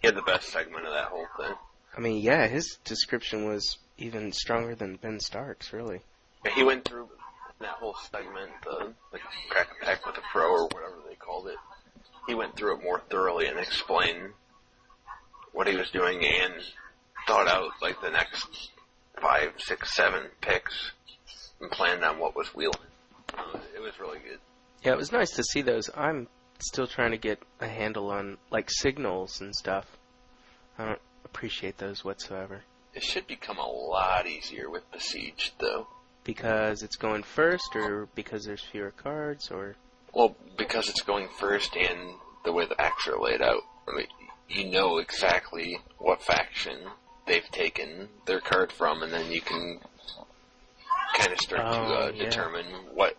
He 0.00 0.06
had 0.08 0.16
the 0.16 0.22
best 0.22 0.48
segment 0.48 0.86
of 0.86 0.92
that 0.92 1.06
whole 1.08 1.26
thing. 1.38 1.54
I 1.96 2.00
mean, 2.00 2.22
yeah, 2.22 2.46
his 2.46 2.78
description 2.84 3.46
was 3.48 3.78
even 3.96 4.32
stronger 4.32 4.74
than 4.74 4.96
Ben 4.96 5.20
Stark's, 5.20 5.72
really. 5.72 6.00
He 6.54 6.62
went 6.62 6.84
through 6.84 7.08
that 7.64 7.76
whole 7.80 7.96
segment, 8.12 8.50
the, 8.62 8.92
the 9.12 9.18
crack 9.48 9.68
a 9.80 9.84
pack 9.84 10.06
with 10.06 10.16
a 10.16 10.22
pro 10.32 10.50
or 10.50 10.64
whatever 10.64 10.96
they 11.08 11.16
called 11.16 11.48
it. 11.48 11.56
He 12.26 12.34
went 12.34 12.56
through 12.56 12.76
it 12.78 12.84
more 12.84 13.00
thoroughly 13.10 13.46
and 13.46 13.58
explained 13.58 14.30
what 15.52 15.66
he 15.66 15.76
was 15.76 15.90
doing 15.90 16.24
and 16.24 16.54
thought 17.26 17.48
out 17.48 17.70
like 17.82 18.00
the 18.00 18.10
next 18.10 18.70
five, 19.20 19.52
six, 19.58 19.94
seven 19.94 20.24
picks 20.40 20.92
and 21.60 21.70
planned 21.70 22.04
on 22.04 22.18
what 22.18 22.36
was 22.36 22.48
wheeling. 22.54 22.74
Uh, 23.36 23.58
it 23.74 23.80
was 23.80 23.98
really 23.98 24.18
good. 24.18 24.38
Yeah, 24.82 24.92
it 24.92 24.98
was 24.98 25.12
nice 25.12 25.30
to 25.32 25.42
see 25.44 25.62
those. 25.62 25.88
I'm 25.94 26.28
still 26.58 26.86
trying 26.86 27.12
to 27.12 27.18
get 27.18 27.40
a 27.60 27.68
handle 27.68 28.10
on 28.10 28.38
like 28.50 28.70
signals 28.70 29.40
and 29.40 29.54
stuff. 29.54 29.86
I 30.78 30.84
don't 30.84 31.00
appreciate 31.24 31.78
those 31.78 32.04
whatsoever 32.04 32.62
It 32.94 33.02
should 33.02 33.26
become 33.26 33.58
a 33.58 33.66
lot 33.66 34.26
easier 34.26 34.68
with 34.70 34.90
Besieged, 34.92 35.52
though. 35.58 35.86
Because 36.24 36.82
it's 36.82 36.96
going 36.96 37.22
first, 37.22 37.76
or 37.76 38.08
because 38.14 38.44
there's 38.44 38.62
fewer 38.62 38.90
cards, 38.90 39.50
or 39.50 39.76
Well, 40.12 40.36
because 40.56 40.88
it's 40.88 41.02
going 41.02 41.28
first 41.38 41.76
and 41.76 42.14
the 42.44 42.52
way 42.52 42.66
the 42.66 42.74
packs 42.74 43.06
are 43.08 43.20
laid 43.20 43.42
out. 43.42 43.60
I 43.88 43.96
mean, 43.96 44.06
you 44.48 44.70
know 44.70 44.98
exactly 44.98 45.78
what 45.98 46.22
faction 46.22 46.78
they've 47.26 47.48
taken 47.50 48.08
their 48.26 48.40
card 48.40 48.72
from, 48.72 49.02
and 49.02 49.12
then 49.12 49.30
you 49.30 49.40
can 49.40 49.78
kind 51.16 51.32
of 51.32 51.38
start 51.38 51.60
to 51.62 51.78
Oh, 51.78 51.94
uh, 51.94 52.12
yeah. 52.14 52.24
determine 52.24 52.66
what 52.94 53.16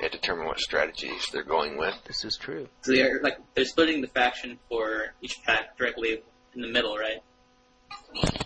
yeah, 0.00 0.08
determine 0.08 0.46
what 0.46 0.60
strategies 0.60 1.26
they're 1.32 1.42
going 1.42 1.76
with. 1.76 1.94
this 2.06 2.24
is 2.24 2.36
true. 2.36 2.68
So 2.82 2.92
they're 2.92 3.20
like 3.22 3.36
they're 3.54 3.64
splitting 3.64 4.00
the 4.00 4.06
faction 4.06 4.58
for 4.68 5.06
each 5.20 5.42
pack 5.44 5.76
directly 5.76 6.22
in 6.54 6.60
the 6.60 6.68
middle, 6.68 6.96
right? 6.96 7.20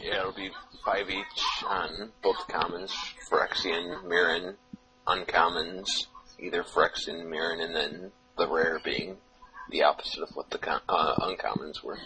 Yeah, 0.00 0.20
it'll 0.20 0.32
be 0.32 0.50
five 0.84 1.08
each 1.08 1.64
on 1.66 2.10
both 2.22 2.46
commons, 2.48 2.92
Phyrexian, 3.30 4.04
Mirran, 4.04 4.56
uncommons, 5.06 5.86
either 6.38 6.62
Phyrexian, 6.62 7.24
Mirran, 7.26 7.64
and 7.64 7.74
then 7.74 8.12
the 8.36 8.48
rare 8.48 8.80
being 8.84 9.16
the 9.70 9.84
opposite 9.84 10.22
of 10.22 10.30
what 10.34 10.50
the 10.50 10.58
com- 10.58 10.80
uh, 10.88 11.14
uncommons 11.16 11.82
were. 11.82 11.98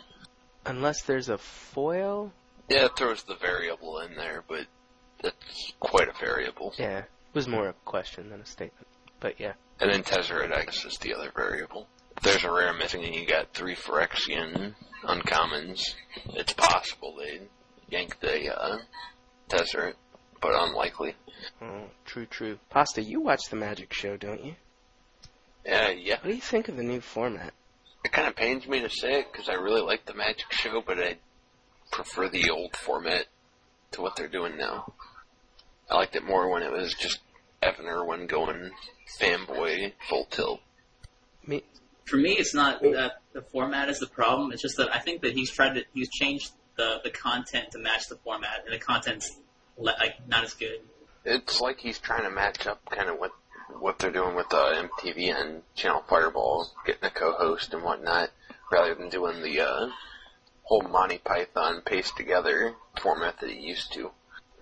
Unless 0.66 1.03
there's 1.03 1.28
a 1.28 1.39
foil. 1.39 2.32
Yeah, 2.68 2.87
it 2.87 2.97
throws 2.97 3.22
the 3.22 3.37
variable 3.37 4.01
in 4.01 4.14
there, 4.16 4.45
but 4.47 4.66
that's 5.22 5.72
quite 5.80 6.09
a 6.09 6.12
variable. 6.18 6.74
Yeah, 6.78 6.99
it 6.99 7.05
was 7.32 7.49
more 7.49 7.68
a 7.68 7.74
question 7.84 8.30
than 8.30 8.41
a 8.41 8.47
statement. 8.47 8.87
But 9.20 9.41
yeah, 9.41 9.53
And 9.80 9.91
then 9.91 10.03
Tezzeret, 10.03 10.53
I 10.53 10.64
guess, 10.64 10.84
is 10.84 10.99
the 10.99 11.14
other 11.14 11.30
variable. 11.34 11.89
There's 12.22 12.44
a 12.44 12.50
rare 12.50 12.72
missing 12.72 13.04
and 13.04 13.14
you 13.14 13.26
got 13.26 13.52
three 13.52 13.74
Phyrexian 13.74 14.74
uncommons, 15.04 15.94
it's 16.34 16.52
possible 16.52 17.16
they 17.18 17.40
yank 17.88 18.18
the 18.20 18.54
uh, 18.54 18.78
but 19.48 20.52
unlikely. 20.54 21.14
oh, 21.62 21.84
true, 22.04 22.26
true. 22.26 22.58
Pasta, 22.70 23.02
you 23.02 23.20
watch 23.20 23.42
the 23.50 23.56
Magic 23.56 23.92
Show, 23.92 24.16
don't 24.16 24.44
you? 24.44 24.54
Yeah, 25.64 25.90
yeah. 25.90 26.14
What 26.14 26.30
do 26.30 26.34
you 26.34 26.40
think 26.40 26.68
of 26.68 26.76
the 26.76 26.82
new 26.82 27.00
format? 27.00 27.52
It 28.04 28.12
kind 28.12 28.28
of 28.28 28.36
pains 28.36 28.66
me 28.68 28.80
to 28.80 28.90
say 28.90 29.20
it 29.20 29.32
because 29.32 29.48
I 29.48 29.54
really 29.54 29.80
like 29.80 30.04
the 30.04 30.14
Magic 30.14 30.52
Show, 30.52 30.82
but 30.84 30.98
I 30.98 31.16
prefer 31.90 32.28
the 32.28 32.50
old 32.50 32.76
format 32.76 33.26
to 33.92 34.02
what 34.02 34.16
they're 34.16 34.28
doing 34.28 34.56
now. 34.56 34.92
I 35.90 35.96
liked 35.96 36.16
it 36.16 36.24
more 36.24 36.48
when 36.48 36.62
it 36.62 36.72
was 36.72 36.94
just 36.94 37.20
Evan 37.62 37.86
Erwin 37.86 38.26
going 38.26 38.70
fanboy 39.20 39.92
full 40.08 40.26
tilt. 40.26 40.60
For 42.07 42.16
me, 42.16 42.32
it's 42.32 42.54
not 42.54 42.82
that 42.82 43.20
the 43.32 43.42
format 43.42 43.88
is 43.88 43.98
the 43.98 44.07
problem. 44.07 44.52
It's 44.52 44.62
just 44.62 44.76
that 44.76 44.94
I 44.94 44.98
think 44.98 45.22
that 45.22 45.32
he's 45.32 45.50
tried 45.50 45.74
to 45.74 45.84
he's 45.92 46.09
changed 46.09 46.52
the 46.76 47.00
the 47.02 47.11
content 47.11 47.72
to 47.72 47.78
match 47.78 48.09
the 48.09 48.16
format, 48.16 48.64
and 48.64 48.72
the 48.72 48.78
content's 48.78 49.30
le- 49.76 49.96
like 49.98 50.26
not 50.28 50.44
as 50.44 50.54
good. 50.54 50.80
It's 51.24 51.61
like 51.61 51.80
he's 51.80 51.98
trying 51.98 52.22
to 52.22 52.30
match 52.30 52.66
up 52.66 52.80
kind 52.90 53.09
of 53.09 53.18
what 53.18 53.32
what 53.80 53.98
they're 53.98 54.12
doing 54.12 54.36
with 54.36 54.52
uh, 54.52 54.82
MTV 54.82 55.34
and 55.34 55.62
Channel 55.74 56.04
Fireball, 56.09 56.70
getting 56.86 57.04
a 57.04 57.11
co-host 57.11 57.74
and 57.74 57.82
whatnot, 57.82 58.30
rather 58.70 58.94
than 58.94 59.09
doing 59.09 59.42
the 59.42 59.61
uh, 59.61 59.88
whole 60.62 60.82
Monty 60.82 61.18
Python 61.18 61.82
paste 61.84 62.16
together 62.16 62.74
format 63.00 63.40
that 63.40 63.50
he 63.50 63.59
used 63.59 63.92
to. 63.94 64.11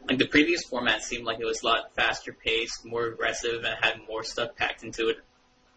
Like 0.08 0.18
the 0.18 0.26
previous 0.26 0.62
format 0.64 1.02
seemed 1.02 1.24
like 1.24 1.40
it 1.40 1.44
was 1.44 1.62
a 1.62 1.66
lot 1.66 1.94
faster 1.94 2.32
paced, 2.32 2.84
more 2.84 3.06
aggressive, 3.06 3.64
and 3.64 3.76
had 3.80 4.00
more 4.06 4.22
stuff 4.22 4.56
packed 4.56 4.82
into 4.82 5.08
it. 5.08 5.18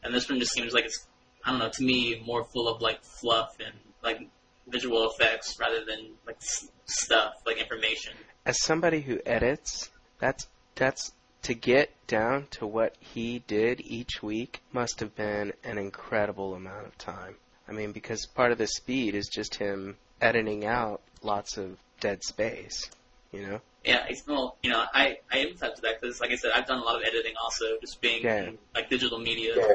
And 0.04 0.14
this 0.14 0.30
one 0.30 0.40
just 0.40 0.54
seems 0.54 0.74
like 0.74 0.86
it's 0.86 1.08
I 1.46 1.52
don't 1.52 1.60
know 1.60 1.70
to 1.70 1.84
me 1.84 2.22
more 2.26 2.44
full 2.44 2.68
of 2.68 2.82
like 2.82 3.04
fluff 3.04 3.56
and 3.60 3.74
like 4.04 4.28
visual 4.68 5.10
effects 5.10 5.58
rather 5.60 5.86
than 5.86 6.10
like 6.26 6.38
s- 6.38 6.70
stuff 6.86 7.34
like 7.46 7.58
information. 7.58 8.14
As 8.46 8.62
somebody 8.62 9.02
who 9.02 9.20
edits, 9.26 9.90
that's 10.20 10.48
that's 10.76 11.12
to 11.44 11.54
get 11.54 11.92
down 12.08 12.48
to 12.52 12.66
what 12.66 12.96
he 13.00 13.40
did 13.48 13.82
each 13.82 14.22
week 14.22 14.62
must 14.74 15.00
have 15.00 15.16
been 15.16 15.54
an 15.64 15.78
incredible 15.78 16.54
amount 16.56 16.86
of 16.88 16.98
time. 16.98 17.36
I 17.68 17.72
mean, 17.74 17.92
because 17.92 18.26
part 18.26 18.52
of 18.52 18.58
the 18.58 18.68
speed 18.68 19.16
is 19.16 19.28
just 19.28 19.56
him 19.56 19.96
editing 20.22 20.66
out 20.66 21.02
lots 21.22 21.58
of 21.58 21.78
dead 22.00 22.24
space, 22.24 22.90
you 23.32 23.42
know? 23.46 23.62
Yeah, 23.84 24.06
it's, 24.10 24.26
well, 24.28 24.58
you 24.64 24.72
know, 24.72 24.84
I 24.94 25.18
I 25.32 25.38
empathize 25.38 25.72
with 25.76 25.82
that 25.82 26.02
because, 26.02 26.20
like 26.20 26.32
I 26.32 26.36
said, 26.36 26.52
I've 26.54 26.66
done 26.66 26.80
a 26.80 26.84
lot 26.84 26.96
of 26.98 27.04
editing 27.04 27.34
also, 27.42 27.78
just 27.82 28.02
being 28.02 28.24
Yeah. 28.24 28.44
in, 28.46 28.58
like 28.76 28.90
digital 28.90 29.20
media, 29.20 29.54
Yeah. 29.56 29.74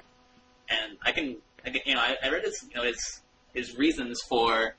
and 0.68 0.98
I 1.02 1.12
can, 1.12 1.36
I 1.64 1.80
you 1.84 1.94
know, 1.94 2.00
I, 2.00 2.16
I 2.22 2.30
read 2.30 2.44
his, 2.44 2.64
you 2.68 2.76
know, 2.76 2.84
his 2.84 3.20
his 3.54 3.76
reasons 3.76 4.20
for 4.28 4.74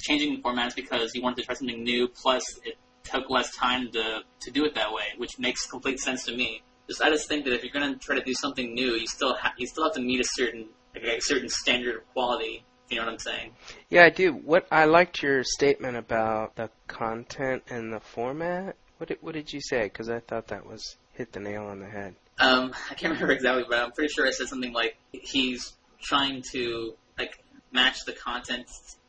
changing 0.00 0.34
the 0.34 0.42
formats 0.42 0.74
because 0.74 1.12
he 1.12 1.20
wanted 1.20 1.38
to 1.38 1.42
try 1.44 1.54
something 1.54 1.82
new. 1.82 2.08
Plus, 2.08 2.42
it 2.64 2.76
took 3.04 3.30
less 3.30 3.54
time 3.56 3.90
to 3.92 4.20
to 4.40 4.50
do 4.50 4.64
it 4.64 4.74
that 4.74 4.92
way, 4.92 5.04
which 5.18 5.38
makes 5.38 5.66
complete 5.66 6.00
sense 6.00 6.24
to 6.24 6.36
me. 6.36 6.62
Just 6.88 7.02
I 7.02 7.10
just 7.10 7.28
think 7.28 7.44
that 7.44 7.54
if 7.54 7.62
you're 7.62 7.72
going 7.72 7.92
to 7.92 7.98
try 7.98 8.16
to 8.16 8.24
do 8.24 8.34
something 8.34 8.74
new, 8.74 8.92
you 8.92 9.06
still 9.06 9.34
ha- 9.34 9.54
you 9.56 9.66
still 9.66 9.84
have 9.84 9.94
to 9.94 10.00
meet 10.00 10.20
a 10.20 10.24
certain 10.24 10.68
like 10.94 11.04
a 11.04 11.20
certain 11.20 11.48
standard 11.48 11.96
of 11.96 12.12
quality. 12.12 12.64
You 12.88 12.96
know 12.96 13.04
what 13.04 13.12
I'm 13.12 13.18
saying? 13.20 13.52
Yeah, 13.88 14.04
I 14.04 14.10
do. 14.10 14.32
What 14.32 14.66
I 14.72 14.86
liked 14.86 15.22
your 15.22 15.44
statement 15.44 15.96
about 15.96 16.56
the 16.56 16.70
content 16.88 17.62
and 17.70 17.92
the 17.92 18.00
format. 18.00 18.74
What 18.98 19.08
did, 19.08 19.18
what 19.20 19.34
did 19.34 19.52
you 19.52 19.60
say? 19.62 19.84
Because 19.84 20.10
I 20.10 20.18
thought 20.18 20.48
that 20.48 20.66
was 20.66 20.96
hit 21.12 21.32
the 21.32 21.40
nail 21.40 21.66
on 21.66 21.78
the 21.78 21.86
head. 21.86 22.16
Um, 22.40 22.74
I 22.90 22.94
can't 22.94 23.12
remember 23.14 23.32
exactly, 23.32 23.64
but 23.68 23.78
I'm 23.78 23.92
pretty 23.92 24.12
sure 24.12 24.26
I 24.26 24.32
said 24.32 24.48
something 24.48 24.72
like 24.72 24.96
he's 25.12 25.72
trying 26.02 26.42
to 26.52 26.94
like 27.18 27.42
match 27.72 28.04
the 28.04 28.12
content 28.12 28.66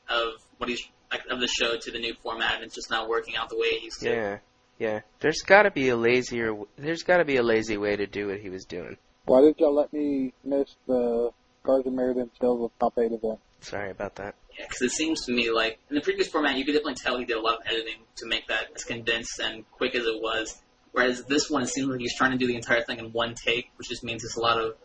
of 0.09 0.33
what 0.57 0.69
he's 0.69 0.81
like 1.11 1.25
of 1.29 1.39
the 1.39 1.47
show 1.47 1.77
to 1.77 1.91
the 1.91 1.99
new 1.99 2.13
format, 2.23 2.55
and 2.55 2.63
it's 2.63 2.75
just 2.75 2.89
not 2.89 3.09
working 3.09 3.35
out 3.35 3.49
the 3.49 3.57
way 3.57 3.67
it 3.67 3.83
used 3.83 3.99
to. 4.01 4.09
Yeah, 4.09 4.37
yeah. 4.79 4.99
There's 5.19 5.41
got 5.41 5.63
to 5.63 5.71
be 5.71 5.89
a 5.89 5.95
lazier. 5.95 6.55
There's 6.77 7.03
got 7.03 7.17
to 7.17 7.25
be 7.25 7.37
a 7.37 7.43
lazy 7.43 7.77
way 7.77 7.95
to 7.95 8.07
do 8.07 8.27
what 8.27 8.39
he 8.39 8.49
was 8.49 8.65
doing. 8.65 8.97
Why 9.25 9.41
did 9.41 9.55
y'all 9.59 9.75
let 9.75 9.93
me 9.93 10.33
miss 10.43 10.75
the 10.87 11.31
Garza 11.63 11.91
Meriden 11.91 12.29
Silva 12.39 12.69
top 12.79 12.97
eight 12.97 13.11
event? 13.11 13.39
Sorry 13.61 13.91
about 13.91 14.15
that. 14.15 14.35
Yeah, 14.57 14.65
because 14.67 14.81
it 14.81 14.91
seems 14.91 15.25
to 15.25 15.31
me 15.31 15.51
like 15.51 15.79
in 15.89 15.95
the 15.95 16.01
previous 16.01 16.27
format, 16.27 16.57
you 16.57 16.65
could 16.65 16.73
definitely 16.73 16.95
tell 16.95 17.17
he 17.19 17.25
did 17.25 17.37
a 17.37 17.41
lot 17.41 17.59
of 17.59 17.61
editing 17.67 18.01
to 18.17 18.27
make 18.27 18.47
that 18.47 18.67
as 18.75 18.83
condensed 18.83 19.39
and 19.39 19.69
quick 19.71 19.95
as 19.95 20.05
it 20.05 20.21
was. 20.21 20.59
Whereas 20.91 21.23
this 21.25 21.49
one, 21.49 21.63
it 21.63 21.69
seems 21.69 21.87
like 21.87 21.99
he's 21.99 22.15
trying 22.15 22.31
to 22.31 22.37
do 22.37 22.47
the 22.47 22.55
entire 22.55 22.81
thing 22.81 22.99
in 22.99 23.13
one 23.13 23.35
take, 23.35 23.71
which 23.77 23.87
just 23.87 24.03
means 24.03 24.23
it's 24.23 24.35
a 24.35 24.41
lot 24.41 24.59
of 24.59 24.75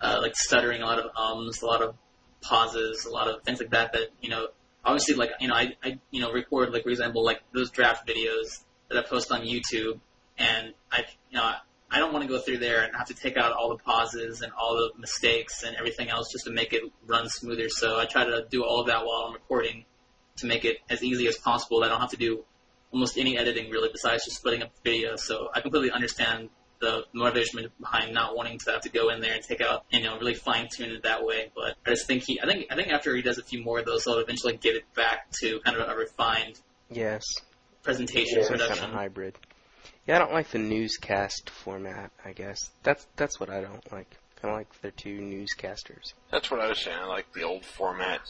uh, 0.00 0.18
like 0.20 0.36
stuttering, 0.36 0.82
a 0.82 0.86
lot 0.86 0.98
of 0.98 1.10
ums, 1.16 1.62
a 1.62 1.66
lot 1.66 1.82
of 1.82 1.94
pauses, 2.40 3.04
a 3.04 3.10
lot 3.10 3.28
of 3.28 3.42
things 3.42 3.60
like 3.60 3.70
that. 3.70 3.92
That 3.92 4.08
you 4.20 4.30
know, 4.30 4.48
obviously, 4.84 5.14
like 5.14 5.30
you 5.40 5.48
know, 5.48 5.54
I, 5.54 5.76
I 5.82 5.98
you 6.10 6.20
know 6.20 6.32
record 6.32 6.72
like 6.72 6.84
for 6.84 6.90
example, 6.90 7.24
like 7.24 7.42
those 7.52 7.70
draft 7.70 8.06
videos 8.08 8.62
that 8.88 8.98
I 8.98 9.02
post 9.02 9.30
on 9.32 9.42
YouTube, 9.42 10.00
and 10.38 10.74
I 10.90 11.04
you 11.30 11.38
know. 11.38 11.52
I, 11.90 12.00
don't 12.00 12.12
want 12.12 12.22
to 12.22 12.28
go 12.28 12.38
through 12.38 12.58
there 12.58 12.82
and 12.82 12.94
have 12.94 13.06
to 13.06 13.14
take 13.14 13.38
out 13.38 13.52
all 13.52 13.70
the 13.70 13.82
pauses 13.82 14.42
and 14.42 14.52
all 14.52 14.76
the 14.76 14.90
mistakes 15.00 15.62
and 15.62 15.74
everything 15.74 16.10
else 16.10 16.30
just 16.30 16.44
to 16.44 16.50
make 16.50 16.74
it 16.74 16.82
run 17.06 17.30
smoother. 17.30 17.70
So 17.70 17.98
I 17.98 18.04
try 18.04 18.24
to 18.24 18.44
do 18.50 18.62
all 18.62 18.82
of 18.82 18.88
that 18.88 19.06
while 19.06 19.24
I'm 19.26 19.32
recording 19.32 19.86
to 20.36 20.46
make 20.46 20.66
it 20.66 20.76
as 20.90 21.02
easy 21.02 21.26
as 21.28 21.38
possible. 21.38 21.82
I 21.82 21.88
don't 21.88 21.98
have 21.98 22.10
to 22.10 22.18
do 22.18 22.44
almost 22.92 23.18
any 23.18 23.36
editing 23.38 23.70
really 23.70 23.88
besides 23.90 24.24
just 24.24 24.36
splitting 24.36 24.62
up 24.62 24.70
the 24.74 24.90
video. 24.90 25.16
So 25.16 25.48
I 25.54 25.62
completely 25.62 25.90
understand 25.90 26.50
the 26.80 27.04
motivation 27.12 27.68
behind 27.80 28.14
not 28.14 28.36
wanting 28.36 28.58
to 28.58 28.70
have 28.70 28.82
to 28.82 28.88
go 28.88 29.08
in 29.10 29.20
there 29.20 29.34
and 29.34 29.42
take 29.42 29.60
out, 29.60 29.84
you 29.90 30.02
know, 30.02 30.16
really 30.18 30.34
fine 30.34 30.68
tune 30.74 30.90
it 30.92 31.02
that 31.02 31.24
way. 31.24 31.50
But 31.54 31.76
I 31.86 31.90
just 31.90 32.06
think 32.06 32.22
he, 32.24 32.40
I 32.40 32.46
think, 32.46 32.66
I 32.70 32.76
think 32.76 32.88
after 32.88 33.14
he 33.16 33.22
does 33.22 33.38
a 33.38 33.42
few 33.42 33.62
more 33.62 33.80
of 33.80 33.86
those, 33.86 34.04
he'll 34.04 34.18
eventually 34.18 34.56
get 34.56 34.76
it 34.76 34.84
back 34.94 35.30
to 35.40 35.60
kind 35.64 35.76
of 35.76 35.88
a 35.88 35.94
refined 35.96 36.60
Yes, 36.90 37.24
presentation 37.82 38.42
some 38.44 38.56
kind 38.58 38.60
of 38.62 38.68
production. 38.68 38.92
hybrid. 38.92 39.34
Yeah, 40.06 40.16
I 40.16 40.18
don't 40.20 40.32
like 40.32 40.48
the 40.48 40.58
newscast 40.58 41.50
format. 41.50 42.10
I 42.24 42.32
guess 42.32 42.58
that's 42.82 43.06
that's 43.16 43.38
what 43.38 43.50
I 43.50 43.60
don't 43.60 43.92
like. 43.92 44.06
I 44.42 44.46
don't 44.46 44.56
like 44.56 44.80
the 44.80 44.90
two 44.92 45.18
newscasters. 45.18 46.14
That's 46.30 46.50
what 46.50 46.60
I 46.60 46.68
was 46.68 46.78
saying. 46.78 46.96
I 46.96 47.06
like 47.06 47.30
the 47.34 47.42
old 47.42 47.64
format 47.64 48.20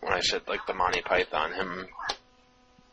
when 0.00 0.12
I 0.12 0.20
said 0.20 0.42
like 0.48 0.66
the 0.66 0.72
Monty 0.74 1.02
Python, 1.02 1.52
him 1.52 1.86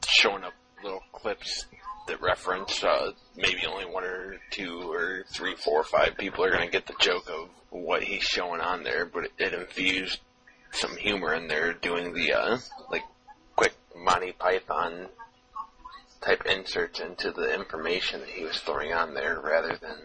showing 0.08 0.44
up 0.44 0.54
little 0.84 1.02
clips 1.14 1.66
that 2.08 2.22
reference 2.22 2.84
uh, 2.84 3.12
maybe 3.36 3.66
only 3.66 3.86
one 3.86 4.04
or 4.04 4.36
two 4.52 4.92
or 4.92 5.24
three, 5.30 5.56
four 5.56 5.82
or 5.82 5.84
five 5.84 6.18
people 6.18 6.44
are 6.44 6.52
going 6.52 6.66
to 6.66 6.72
get 6.72 6.86
the 6.86 6.96
joke 7.00 7.30
of 7.30 7.50
what 7.70 8.04
he's 8.04 8.24
showing 8.24 8.62
on 8.62 8.84
there, 8.84 9.06
but 9.06 9.26
it, 9.26 9.32
it 9.38 9.54
infused 9.54 10.20
some 10.72 10.96
humor 10.98 11.34
in 11.34 11.48
there, 11.48 11.74
doing 11.74 12.14
the 12.14 12.34
uh, 12.34 12.58
like 12.92 13.04
quick 13.56 13.74
Monty 13.96 14.34
Python 14.34 15.08
type 16.22 16.46
inserts 16.46 17.00
into 17.00 17.32
the 17.32 17.54
information 17.54 18.20
that 18.22 18.30
he 18.30 18.44
was 18.44 18.58
throwing 18.60 18.94
on 18.94 19.14
there, 19.14 19.40
rather 19.40 19.78
than 19.82 19.98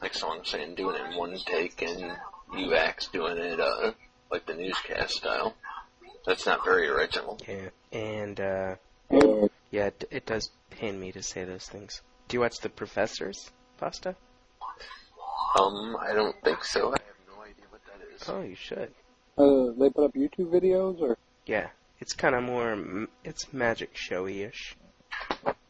like 0.00 0.14
someone 0.14 0.44
saying 0.44 0.74
doing 0.74 0.96
it 0.96 1.10
in 1.10 1.16
one 1.16 1.36
take 1.46 1.82
and 1.82 2.16
UX 2.54 3.08
doing 3.08 3.38
it 3.38 3.60
uh, 3.60 3.92
like 4.30 4.46
the 4.46 4.54
newscast 4.54 5.14
style. 5.14 5.54
That's 6.26 6.46
not 6.46 6.64
very 6.64 6.88
original. 6.88 7.38
Yeah, 7.46 7.70
and 7.92 8.40
Uh, 8.40 8.76
yeah, 9.76 9.86
it, 9.88 10.04
it 10.10 10.26
does 10.26 10.50
pain 10.70 10.98
me 10.98 11.12
to 11.12 11.22
say 11.22 11.44
those 11.44 11.66
things. 11.66 12.00
Do 12.28 12.36
you 12.38 12.40
watch 12.40 12.60
The 12.60 12.70
Professors, 12.70 13.50
Pasta? 13.76 14.16
Um, 15.60 15.98
I 16.00 16.14
don't 16.14 16.34
think 16.42 16.64
so. 16.64 16.88
I 16.88 16.92
have 16.92 17.36
no 17.36 17.42
idea 17.42 17.66
what 17.68 17.82
that 17.84 18.00
is. 18.14 18.26
Oh, 18.26 18.40
you 18.40 18.54
should. 18.54 18.90
uh, 19.36 19.78
they 19.78 19.90
put 19.90 20.04
up 20.04 20.14
YouTube 20.14 20.50
videos, 20.50 20.98
or 21.02 21.18
Yeah, 21.44 21.68
it's 22.00 22.14
kind 22.14 22.34
of 22.34 22.42
more, 22.42 23.06
it's 23.22 23.52
magic 23.52 23.90
showy-ish. 23.94 24.76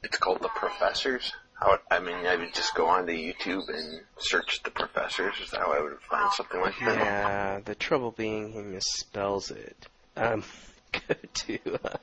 It's 0.05 0.19
called 0.19 0.41
The 0.41 0.51
Professors. 0.51 1.33
How 1.55 1.73
it, 1.73 1.81
I 1.91 1.99
mean, 1.99 2.27
I 2.27 2.37
would 2.37 2.55
just 2.55 2.77
go 2.77 2.87
onto 2.87 3.13
YouTube 3.13 3.69
and 3.69 4.03
search 4.19 4.63
The 4.63 4.71
Professors. 4.71 5.35
Is 5.43 5.51
that 5.51 5.63
how 5.63 5.73
I 5.73 5.81
would 5.81 5.99
find 6.09 6.31
something 6.33 6.61
like 6.61 6.79
that? 6.79 6.97
Yeah, 6.97 7.61
the 7.65 7.75
trouble 7.75 8.13
being 8.13 8.53
he 8.53 8.61
misspells 8.61 9.51
it. 9.51 9.89
Um, 10.17 10.45
go 10.93 11.15
to. 11.35 11.59
Uh, 11.85 11.97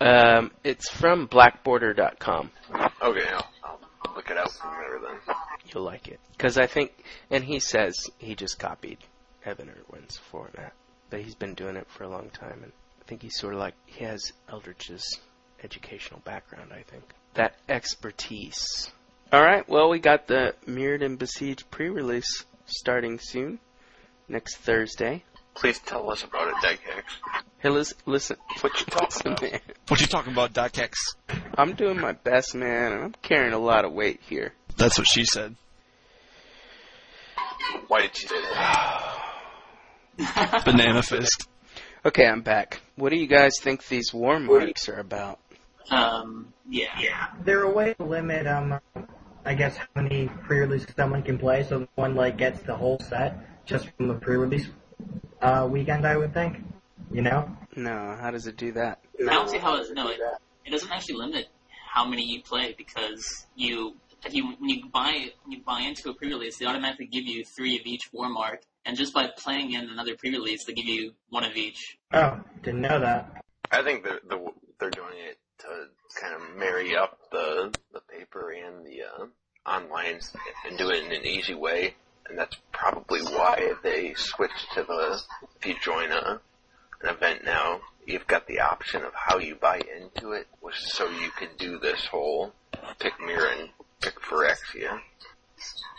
um, 0.00 0.50
it's 0.64 0.88
from 0.90 1.28
blackborder.com. 1.28 2.50
Okay, 3.02 3.28
I'll, 3.28 3.46
I'll 3.64 4.14
look 4.14 4.30
it 4.30 4.50
from 4.50 4.70
there 4.70 5.00
then. 5.00 5.36
You'll 5.72 5.84
like 5.84 6.08
it 6.08 6.20
because 6.32 6.58
I 6.58 6.66
think, 6.66 6.92
and 7.30 7.42
he 7.42 7.58
says 7.58 7.94
he 8.18 8.34
just 8.34 8.58
copied 8.58 8.98
Evan 9.44 9.70
Erwin's 9.70 10.16
format, 10.30 10.72
but 11.10 11.20
he's 11.20 11.34
been 11.34 11.54
doing 11.54 11.76
it 11.76 11.86
for 11.88 12.04
a 12.04 12.08
long 12.08 12.30
time, 12.30 12.60
and 12.62 12.72
I 13.00 13.04
think 13.04 13.22
he's 13.22 13.38
sort 13.38 13.54
of 13.54 13.60
like 13.60 13.74
he 13.86 14.04
has 14.04 14.32
Eldritch's 14.48 15.18
educational 15.62 16.20
background. 16.20 16.72
I 16.72 16.82
think 16.82 17.04
that 17.34 17.54
expertise. 17.68 18.90
All 19.32 19.42
right, 19.42 19.68
well, 19.68 19.88
we 19.88 19.98
got 19.98 20.26
the 20.26 20.54
Mirrodin 20.66 21.18
Besieged 21.18 21.70
pre-release 21.70 22.44
starting 22.66 23.18
soon, 23.20 23.58
next 24.28 24.56
Thursday. 24.58 25.24
Please 25.56 25.78
tell 25.78 26.10
us 26.10 26.22
about 26.22 26.48
it, 26.48 26.54
Dycax. 26.56 27.02
Hey, 27.58 27.70
listen, 27.70 27.96
listen, 28.04 28.36
What 28.60 28.78
you 28.78 28.86
talking 28.86 29.32
about? 29.32 29.42
man. 29.42 29.60
What 29.88 30.00
you 30.00 30.06
talking 30.06 30.32
about, 30.32 30.52
Dycax? 30.52 30.92
I'm 31.56 31.74
doing 31.74 31.98
my 31.98 32.12
best, 32.12 32.54
man, 32.54 32.92
and 32.92 33.02
I'm 33.04 33.14
carrying 33.22 33.54
a 33.54 33.58
lot 33.58 33.84
of 33.86 33.92
weight 33.92 34.20
here. 34.28 34.52
That's 34.76 34.98
what 34.98 35.06
she 35.08 35.24
said. 35.24 35.56
Why 37.88 38.02
did 38.02 38.20
you 38.20 38.28
say 38.28 38.40
that? 40.18 40.62
Banana 40.64 41.02
fist. 41.02 41.48
Okay, 42.04 42.26
I'm 42.26 42.42
back. 42.42 42.80
What 42.96 43.10
do 43.10 43.16
you 43.16 43.26
guys 43.26 43.58
think 43.60 43.86
these 43.88 44.12
war 44.12 44.38
marks 44.38 44.88
are 44.88 44.98
about? 44.98 45.40
Um, 45.90 46.52
yeah, 46.68 46.98
yeah. 47.00 47.28
They're 47.44 47.62
a 47.62 47.70
way 47.70 47.94
to 47.94 48.04
limit, 48.04 48.46
um, 48.46 48.78
I 49.44 49.54
guess, 49.54 49.76
how 49.76 49.86
many 50.02 50.28
pre-releases 50.44 50.94
someone 50.96 51.22
can 51.22 51.38
play, 51.38 51.64
so 51.64 51.88
one 51.94 52.14
like 52.14 52.36
gets 52.36 52.60
the 52.62 52.76
whole 52.76 52.98
set 53.00 53.64
just 53.64 53.88
from 53.96 54.08
the 54.08 54.14
pre-release 54.14 54.68
uh, 55.42 55.68
weekend. 55.70 56.06
I 56.06 56.16
would 56.16 56.34
think. 56.34 56.58
You 57.10 57.22
know? 57.22 57.56
No, 57.76 58.16
how 58.20 58.30
does 58.30 58.46
it 58.46 58.56
do 58.56 58.72
that? 58.72 59.00
I 59.20 59.32
don't 59.32 59.48
see 59.48 59.58
how 59.58 59.76
it, 59.76 59.86
no, 59.94 60.08
it, 60.08 60.18
it 60.64 60.70
doesn't 60.70 60.90
actually 60.90 61.16
limit 61.16 61.46
how 61.88 62.04
many 62.04 62.24
you 62.24 62.42
play 62.42 62.74
because 62.76 63.46
you, 63.54 63.96
if 64.24 64.34
you 64.34 64.54
when 64.58 64.68
you 64.68 64.88
buy 64.92 65.30
when 65.44 65.52
you 65.52 65.62
buy 65.64 65.80
into 65.80 66.10
a 66.10 66.14
pre-release, 66.14 66.58
they 66.58 66.66
automatically 66.66 67.06
give 67.06 67.24
you 67.24 67.44
three 67.44 67.78
of 67.78 67.86
each 67.86 68.12
war 68.12 68.28
mark, 68.28 68.62
and 68.84 68.96
just 68.96 69.14
by 69.14 69.28
playing 69.38 69.72
in 69.72 69.88
another 69.88 70.16
pre-release, 70.16 70.64
they 70.64 70.72
give 70.72 70.86
you 70.86 71.12
one 71.30 71.44
of 71.44 71.56
each. 71.56 71.96
Oh, 72.12 72.40
didn't 72.62 72.80
know 72.80 72.98
that. 72.98 73.44
I 73.70 73.82
think 73.82 74.04
they're 74.04 74.20
the, 74.28 74.48
they're 74.80 74.90
doing 74.90 75.14
it 75.16 75.38
to 75.60 76.20
kind 76.20 76.34
of 76.34 76.56
marry 76.56 76.96
up 76.96 77.18
the 77.30 77.72
the 77.92 78.00
paper 78.00 78.50
and 78.50 78.84
the 78.84 79.02
uh, 79.02 79.26
online 79.70 80.20
and 80.68 80.78
do 80.78 80.90
it 80.90 81.04
in 81.04 81.12
an 81.12 81.24
easy 81.24 81.54
way, 81.54 81.94
and 82.28 82.38
that's 82.38 82.56
probably 82.72 83.20
why 83.22 83.74
they 83.82 84.14
switched 84.14 84.72
to 84.74 84.82
the. 84.82 85.20
If 85.58 85.66
you 85.66 85.74
join 85.82 86.12
a 86.12 86.40
an 87.02 87.10
event 87.10 87.44
now, 87.44 87.80
you've 88.06 88.26
got 88.26 88.46
the 88.46 88.60
option 88.60 89.02
of 89.02 89.12
how 89.14 89.38
you 89.38 89.54
buy 89.54 89.80
into 90.00 90.32
it, 90.32 90.46
which 90.60 90.76
so 90.78 91.08
you 91.08 91.30
could 91.36 91.56
do 91.58 91.78
this 91.78 92.06
whole 92.06 92.52
pick 92.98 93.12
mirror 93.20 93.50
and 93.58 93.68
pick 94.00 94.20
Phyrexia. 94.20 95.00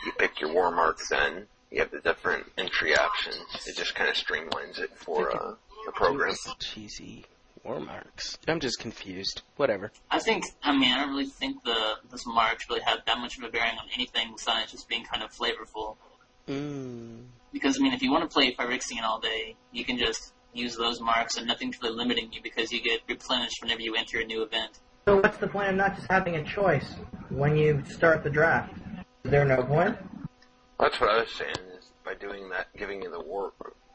You 0.05 0.11
pick 0.17 0.39
your 0.39 0.53
war 0.53 0.71
mark 0.71 0.99
then. 1.09 1.47
You 1.71 1.79
have 1.81 1.91
the 1.91 1.99
different 1.99 2.45
entry 2.57 2.95
options. 2.95 3.67
It 3.67 3.75
just 3.75 3.93
kind 3.93 4.09
of 4.09 4.15
streamlines 4.15 4.79
it 4.79 4.95
for 4.95 5.35
uh, 5.35 5.55
the 5.85 5.91
program. 5.91 6.33
Cheesy 6.59 7.25
war 7.63 7.79
marks. 7.81 8.37
I'm 8.47 8.59
just 8.59 8.79
confused. 8.79 9.41
Whatever. 9.57 9.91
I 10.09 10.19
think, 10.19 10.45
I 10.63 10.71
mean, 10.71 10.91
I 10.91 11.01
don't 11.01 11.09
really 11.09 11.25
think 11.25 11.63
the 11.63 11.95
this 12.09 12.25
marks 12.25 12.69
really 12.69 12.81
have 12.81 12.99
that 13.05 13.17
much 13.19 13.37
of 13.37 13.43
a 13.43 13.49
bearing 13.49 13.77
on 13.77 13.87
anything 13.93 14.31
besides 14.35 14.71
just 14.71 14.87
being 14.87 15.03
kind 15.03 15.23
of 15.23 15.31
flavorful. 15.33 15.97
Mm. 16.47 17.25
Because, 17.53 17.77
I 17.79 17.83
mean, 17.83 17.93
if 17.93 18.01
you 18.01 18.11
want 18.11 18.29
to 18.29 18.33
play 18.33 18.53
Phyrexian 18.53 19.03
all 19.03 19.19
day, 19.19 19.55
you 19.71 19.83
can 19.85 19.97
just 19.97 20.33
use 20.53 20.75
those 20.75 20.99
marks 21.01 21.37
and 21.37 21.47
nothing's 21.47 21.81
really 21.81 21.95
limiting 21.95 22.31
you 22.31 22.41
because 22.41 22.71
you 22.71 22.81
get 22.81 23.01
replenished 23.07 23.61
whenever 23.61 23.81
you 23.81 23.95
enter 23.95 24.19
a 24.19 24.25
new 24.25 24.43
event. 24.43 24.79
So 25.05 25.17
what's 25.21 25.37
the 25.37 25.47
point 25.47 25.69
of 25.69 25.75
not 25.75 25.95
just 25.95 26.07
having 26.09 26.35
a 26.35 26.43
choice 26.43 26.85
when 27.29 27.55
you 27.57 27.83
start 27.89 28.23
the 28.23 28.29
draft? 28.29 28.73
Is 29.23 29.31
there 29.31 29.45
no 29.45 29.63
point? 29.63 29.97
That's 30.79 30.99
what 30.99 31.09
I 31.09 31.19
was 31.21 31.31
saying. 31.31 31.55
Is 31.77 31.85
by 32.03 32.13
doing 32.15 32.49
that, 32.49 32.67
giving 32.77 33.01
you 33.01 33.09
the 33.11 33.19
war 33.21 33.53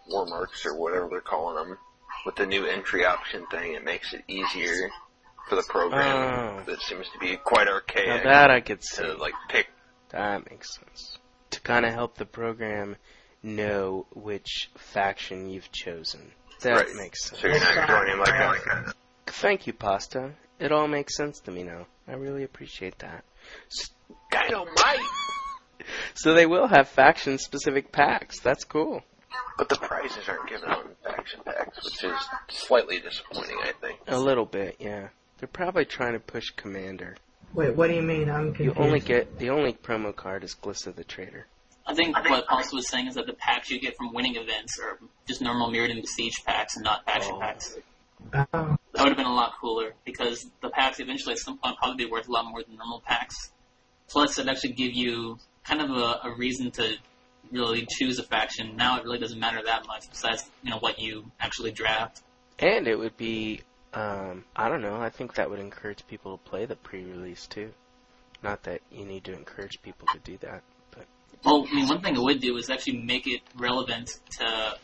war 0.09 0.27
marks 0.27 0.67
or 0.67 0.75
whatever 0.77 1.09
they're 1.11 1.21
calling 1.21 1.57
them, 1.57 1.79
with 2.27 2.37
the 2.37 2.47
new 2.47 2.65
entry 2.67 3.05
option 3.05 3.47
thing, 3.51 3.75
it 3.75 3.85
makes 3.85 4.13
it 4.13 4.23
easier 4.29 4.91
for 5.49 5.57
the 5.57 5.63
program 5.69 6.61
Oh. 6.61 6.63
that 6.67 6.81
seems 6.83 7.07
to 7.11 7.19
be 7.19 7.37
quite 7.37 7.67
Now 7.67 7.75
archaic 7.75 8.25
that 8.25 8.51
I 8.51 8.61
could 8.61 8.83
see. 8.83 9.03
to 9.03 9.15
like 9.15 9.35
pick. 9.49 9.69
That 10.11 10.49
makes 10.51 10.75
sense. 10.75 11.19
To 11.63 11.69
kind 11.69 11.87
of 11.87 11.93
help 11.93 12.17
the 12.17 12.25
program 12.27 12.97
know 13.43 14.07
which 14.15 14.71
faction 14.77 15.49
you've 15.49 15.71
chosen. 15.71 16.33
That 16.61 16.73
Right. 16.87 16.95
makes 16.95 17.25
sense. 17.25 17.41
So 17.41 17.49
you're 17.49 17.61
not 17.61 17.89
joining 17.89 18.19
like 18.19 18.67
a 18.67 18.95
Thank 19.27 19.67
you, 19.67 19.73
Pasta. 19.73 20.33
It 20.59 20.73
all 20.73 20.87
makes 20.89 21.17
sense 21.17 21.41
to 21.41 21.51
me 21.51 21.63
now. 21.63 21.87
I 22.07 22.13
really 22.15 22.45
appreciate 22.45 22.99
that. 22.99 23.25
Dynamite. 24.31 24.99
So 26.15 26.35
they 26.35 26.47
will 26.47 26.67
have 26.69 26.89
faction-specific 26.89 27.91
packs. 27.91 28.39
That's 28.41 28.65
cool. 28.65 29.03
But 29.59 29.69
the 29.69 29.77
prizes 29.77 30.29
aren't 30.29 30.49
given 30.49 30.69
out 30.69 30.85
in 30.85 30.95
faction 31.03 31.41
packs, 31.45 31.83
which 31.85 32.05
is 32.05 32.29
slightly 32.49 33.01
disappointing, 33.01 33.59
I 33.63 33.73
think. 33.81 34.01
A 34.07 34.19
little 34.19 34.47
bit, 34.47 34.77
yeah. 34.79 35.09
They're 35.39 35.49
probably 35.49 35.85
trying 35.85 36.13
to 36.13 36.21
push 36.21 36.51
Commander. 36.51 37.17
Wait, 37.55 37.77
what 37.77 37.89
do 37.89 37.95
you 37.95 38.03
mean? 38.03 38.31
I'm 38.31 38.55
confused. 38.55 38.77
You 38.79 38.83
only 38.85 39.01
get 39.01 39.39
the 39.39 39.51
only 39.51 39.73
promo 39.75 40.15
card 40.15 40.43
is 40.45 40.55
Glissa 40.55 40.95
the 40.95 41.05
Traitor. 41.05 41.47
I 41.87 41.95
think 41.95 42.17
what 42.17 42.47
Paulson 42.47 42.77
was 42.77 42.89
saying 42.89 43.09
is 43.09 43.15
that 43.17 43.27
the 43.27 43.33
packs 43.35 43.69
you 43.71 43.81
get 43.81 43.97
from 43.97 44.13
winning 44.15 44.37
events 44.37 44.79
are 44.79 44.99
just 45.27 45.43
normal 45.43 45.69
Mirrodin 45.71 46.01
Besiege 46.01 46.45
packs 46.47 46.77
and 46.77 46.85
not 46.85 47.05
faction 47.05 47.35
Oh. 47.35 47.41
packs. 47.41 47.77
Oh, 48.33 48.77
That 48.93 49.03
would 49.03 49.09
have 49.09 49.17
been 49.17 49.27
a 49.27 49.35
lot 49.35 49.55
cooler 49.61 49.95
because 50.05 50.49
the 50.63 50.71
packs 50.71 51.01
eventually 51.01 51.33
at 51.33 51.39
some 51.41 51.59
point 51.59 51.77
probably 51.79 52.05
be 52.05 52.11
worth 52.11 52.29
a 52.29 52.33
lot 52.33 52.45
more 52.47 52.63
than 52.63 52.77
normal 52.77 53.01
packs. 53.05 53.51
Plus, 54.09 54.39
it'd 54.39 54.49
actually 54.49 54.75
give 54.75 54.93
you 54.93 55.39
kind 55.65 55.81
of 55.83 55.91
a, 55.91 56.21
a 56.29 56.35
reason 56.37 56.71
to 56.73 56.95
really 57.51 57.87
choose 57.91 58.19
a 58.21 58.23
faction. 58.23 58.77
Now 58.77 58.99
it 58.99 59.05
really 59.05 59.19
doesn't 59.19 59.39
matter 59.41 59.61
that 59.65 59.87
much 59.87 60.09
besides, 60.09 60.49
you 60.63 60.71
know, 60.71 60.79
what 60.79 60.99
you 61.01 61.31
actually 61.41 61.73
draft. 61.73 62.23
And 62.61 62.87
it 62.87 62.97
would 62.97 63.17
be, 63.17 63.63
um, 63.95 64.45
I 64.57 64.69
don't 64.69 64.83
know, 64.83 64.97
I 64.97 65.11
think 65.11 65.35
that 65.35 65.51
would 65.51 65.59
encourage 65.59 66.07
people 66.07 66.39
to 66.39 66.51
play 66.51 66.65
the 66.67 66.77
pre-release 66.77 67.47
too. 67.47 67.73
Not 68.43 68.63
that 68.65 68.81
you 68.91 69.05
need 69.05 69.25
to 69.25 69.33
encourage 69.33 69.81
people 69.83 70.09
to 70.13 70.19
do 70.19 70.37
that, 70.39 70.63
but 70.91 71.07
Well, 71.45 71.67
I 71.71 71.75
mean, 71.75 71.89
one 71.89 72.01
thing 72.01 72.17
it 72.17 72.23
would 72.23 72.41
do 72.41 72.57
is 72.57 72.71
actually 72.71 72.99
make 72.99 73.27
it 73.27 73.41
relevant 73.57 74.19
to 74.39 74.77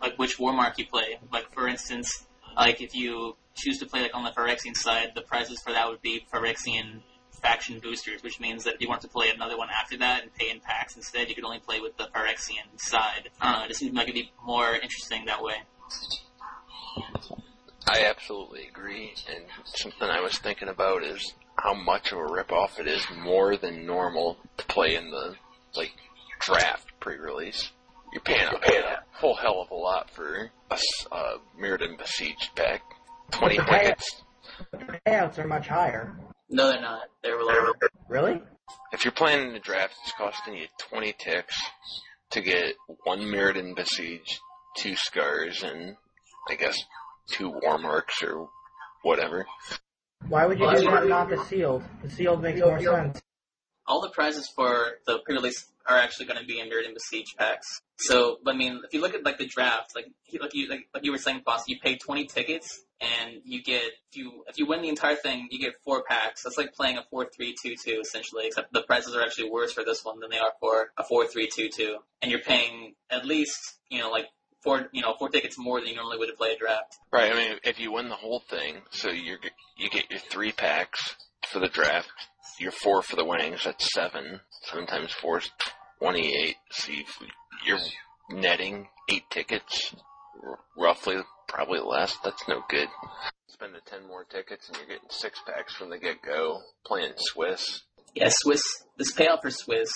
like 0.00 0.16
which 0.18 0.38
war 0.38 0.52
mark 0.52 0.78
you 0.78 0.86
play. 0.86 1.18
Like 1.32 1.50
for 1.52 1.68
instance, 1.68 2.26
like 2.56 2.80
if 2.80 2.94
you 2.94 3.36
choose 3.54 3.78
to 3.78 3.86
play 3.86 4.02
like 4.02 4.14
on 4.14 4.24
the 4.24 4.30
Phyrexian 4.30 4.74
side, 4.74 5.12
the 5.14 5.22
prizes 5.22 5.60
for 5.62 5.72
that 5.72 5.88
would 5.88 6.02
be 6.02 6.24
Phyrexian 6.32 7.00
faction 7.40 7.78
boosters, 7.78 8.22
which 8.22 8.40
means 8.40 8.64
that 8.64 8.74
if 8.74 8.80
you 8.80 8.88
want 8.88 9.00
to 9.02 9.08
play 9.08 9.30
another 9.30 9.56
one 9.56 9.68
after 9.70 9.96
that 9.98 10.22
and 10.22 10.34
pay 10.34 10.50
in 10.50 10.60
packs 10.60 10.96
instead, 10.96 11.28
you 11.28 11.34
could 11.34 11.44
only 11.44 11.60
play 11.60 11.80
with 11.80 11.96
the 11.96 12.08
Phyrexian 12.14 12.66
side. 12.76 13.30
I 13.40 13.52
don't 13.52 13.58
know, 13.60 13.64
it 13.64 13.68
just 13.68 13.80
seems 13.80 13.94
like 13.94 14.08
it'd 14.08 14.14
be 14.14 14.32
more 14.44 14.74
interesting 14.74 15.24
that 15.26 15.42
way. 15.42 15.54
I 17.90 18.04
absolutely 18.04 18.66
agree, 18.68 19.14
and 19.34 19.44
something 19.64 20.08
I 20.08 20.20
was 20.20 20.38
thinking 20.38 20.68
about 20.68 21.02
is 21.04 21.34
how 21.56 21.74
much 21.74 22.12
of 22.12 22.18
a 22.18 22.22
ripoff 22.22 22.78
it 22.78 22.86
is 22.86 23.04
more 23.22 23.56
than 23.56 23.86
normal 23.86 24.36
to 24.58 24.64
play 24.66 24.94
in 24.94 25.10
the 25.10 25.34
like 25.74 25.92
draft 26.40 26.86
pre-release. 27.00 27.70
You're 28.12 28.22
paying 28.22 28.46
a, 28.54 28.58
paying 28.58 28.84
a 28.84 29.02
whole 29.12 29.34
hell 29.34 29.60
of 29.60 29.70
a 29.70 29.74
lot 29.74 30.10
for 30.10 30.50
a 30.70 30.78
uh, 31.12 31.38
Mirrodin 31.60 31.98
Besieged 31.98 32.50
pack. 32.54 32.82
Twenty 33.30 33.56
But 33.58 33.66
the 33.66 33.70
pay- 33.72 33.84
tickets. 33.84 34.22
the 34.72 34.98
payouts 35.06 35.38
are 35.38 35.46
much 35.46 35.68
higher. 35.68 36.16
No, 36.50 36.68
they're 36.70 36.80
not. 36.80 37.02
They're 37.22 37.42
lower. 37.42 37.72
Really? 38.08 38.40
If 38.92 39.04
you're 39.04 39.12
playing 39.12 39.48
in 39.48 39.52
the 39.52 39.58
draft, 39.60 39.94
it's 40.02 40.12
costing 40.16 40.54
you 40.54 40.66
20 40.90 41.14
ticks 41.18 41.54
to 42.30 42.40
get 42.40 42.74
one 43.04 43.20
Mirrodin 43.20 43.74
Besieged, 43.76 44.40
two 44.76 44.94
Scars, 44.96 45.62
and 45.62 45.96
I 46.48 46.54
guess 46.54 46.76
two 47.28 47.50
War 47.50 47.78
Marks 47.78 48.22
or 48.22 48.48
whatever. 49.02 49.46
Why 50.28 50.46
would 50.46 50.58
you 50.58 50.64
Well, 50.66 50.74
do 50.76 50.82
that, 50.84 50.92
what- 50.92 51.08
not 51.08 51.28
the 51.30 51.42
sealed? 51.44 51.82
The 52.02 52.10
sealed 52.10 52.42
makes 52.42 52.60
more 52.60 52.80
sense. 52.80 53.22
all 53.86 54.00
the 54.02 54.10
prizes 54.10 54.48
for 54.54 54.98
the 55.06 55.18
pre-release 55.20 55.72
are 55.86 55.96
actually 55.96 56.26
going 56.26 56.38
to 56.38 56.44
be 56.44 56.60
in 56.60 56.68
Mirrodin 56.68 56.92
Besiege 56.92 57.34
packs. 57.38 57.80
So, 57.96 58.38
I 58.46 58.52
mean, 58.52 58.82
if 58.84 58.92
you 58.92 59.00
look 59.00 59.14
at 59.14 59.24
like 59.24 59.38
the 59.38 59.46
draft, 59.46 59.94
like 59.94 60.06
he- 60.24 60.38
like 60.38 60.54
you 60.54 60.68
like, 60.68 60.88
like 60.92 61.04
you 61.04 61.12
were 61.12 61.18
saying, 61.18 61.42
boss, 61.46 61.64
you 61.66 61.78
pay 61.80 61.96
twenty 61.96 62.26
tickets 62.26 62.80
and 63.00 63.40
you 63.44 63.62
get 63.62 63.82
if 64.10 64.16
you 64.16 64.44
if 64.46 64.58
you 64.58 64.66
win 64.66 64.82
the 64.82 64.88
entire 64.90 65.16
thing, 65.16 65.48
you 65.50 65.58
get 65.58 65.74
four 65.84 66.02
packs. 66.02 66.42
That's 66.42 66.58
like 66.58 66.74
playing 66.74 66.98
a 66.98 67.04
four 67.10 67.24
three 67.34 67.54
two 67.62 67.76
two 67.82 68.00
essentially, 68.02 68.46
except 68.48 68.72
the 68.74 68.82
prizes 68.82 69.14
are 69.14 69.22
actually 69.22 69.48
worse 69.50 69.72
for 69.72 69.82
this 69.84 70.04
one 70.04 70.20
than 70.20 70.28
they 70.30 70.38
are 70.38 70.52
for 70.60 70.90
a 70.98 71.04
four 71.04 71.26
three 71.26 71.48
two 71.48 71.70
two, 71.70 71.96
and 72.20 72.30
you're 72.30 72.42
paying 72.42 72.94
at 73.08 73.24
least 73.24 73.78
you 73.88 74.00
know 74.00 74.10
like 74.10 74.26
four 74.62 74.88
you 74.92 75.02
know 75.02 75.14
four 75.18 75.28
tickets 75.28 75.56
more 75.58 75.80
than 75.80 75.88
you 75.88 75.96
normally 75.96 76.18
would 76.18 76.28
to 76.28 76.36
play 76.36 76.52
a 76.52 76.58
draft. 76.58 76.96
Right. 77.12 77.32
I 77.32 77.34
mean, 77.34 77.58
if 77.64 77.78
you 77.78 77.92
win 77.92 78.08
the 78.08 78.14
whole 78.16 78.42
thing, 78.48 78.82
so 78.90 79.10
you 79.10 79.36
you 79.76 79.90
get 79.90 80.10
your 80.10 80.20
three 80.20 80.52
packs 80.52 81.16
for 81.50 81.60
the 81.60 81.68
draft, 81.68 82.08
your 82.58 82.72
four 82.72 83.02
for 83.02 83.16
the 83.16 83.24
winnings. 83.24 83.64
That's 83.64 83.92
seven. 83.92 84.40
Seven 84.62 84.86
times 84.86 85.12
four 85.12 85.38
is 85.38 85.50
twenty-eight. 85.98 86.56
So 86.70 86.92
you, 86.92 87.04
you're 87.66 87.78
netting 88.30 88.88
eight 89.10 89.24
tickets, 89.30 89.94
r- 90.42 90.58
roughly, 90.76 91.16
probably 91.46 91.80
less. 91.80 92.16
That's 92.22 92.46
no 92.48 92.62
good. 92.68 92.88
Spend 93.46 93.74
the 93.74 93.80
ten 93.90 94.06
more 94.06 94.24
tickets, 94.24 94.68
and 94.68 94.76
you're 94.76 94.86
getting 94.86 95.08
six 95.10 95.40
packs 95.46 95.74
from 95.74 95.90
the 95.90 95.98
get-go. 95.98 96.60
Playing 96.86 97.12
Swiss. 97.16 97.82
Yeah, 98.14 98.28
Swiss. 98.30 98.62
This 98.96 99.12
payout 99.14 99.42
for 99.42 99.50
Swiss, 99.50 99.90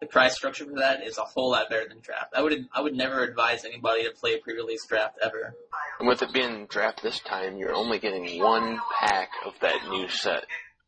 the 0.00 0.06
price 0.06 0.36
structure 0.36 0.64
for 0.64 0.78
that 0.78 1.04
is 1.04 1.18
a 1.18 1.22
whole 1.22 1.50
lot 1.50 1.68
better 1.68 1.88
than 1.88 2.00
draft. 2.00 2.32
I 2.34 2.42
would 2.42 2.68
I 2.72 2.80
would 2.80 2.94
never 2.94 3.22
advise 3.22 3.64
anybody 3.64 4.04
to 4.04 4.10
play 4.10 4.34
a 4.34 4.38
pre-release 4.38 4.86
draft 4.86 5.18
ever. 5.22 5.54
And 5.98 6.08
with 6.08 6.22
it 6.22 6.32
being 6.32 6.66
draft 6.66 7.02
this 7.02 7.20
time, 7.20 7.56
you're 7.56 7.74
only 7.74 7.98
getting 7.98 8.40
one 8.42 8.78
pack 9.00 9.30
of 9.44 9.54
that 9.60 9.88
new 9.88 10.08
set, 10.08 10.44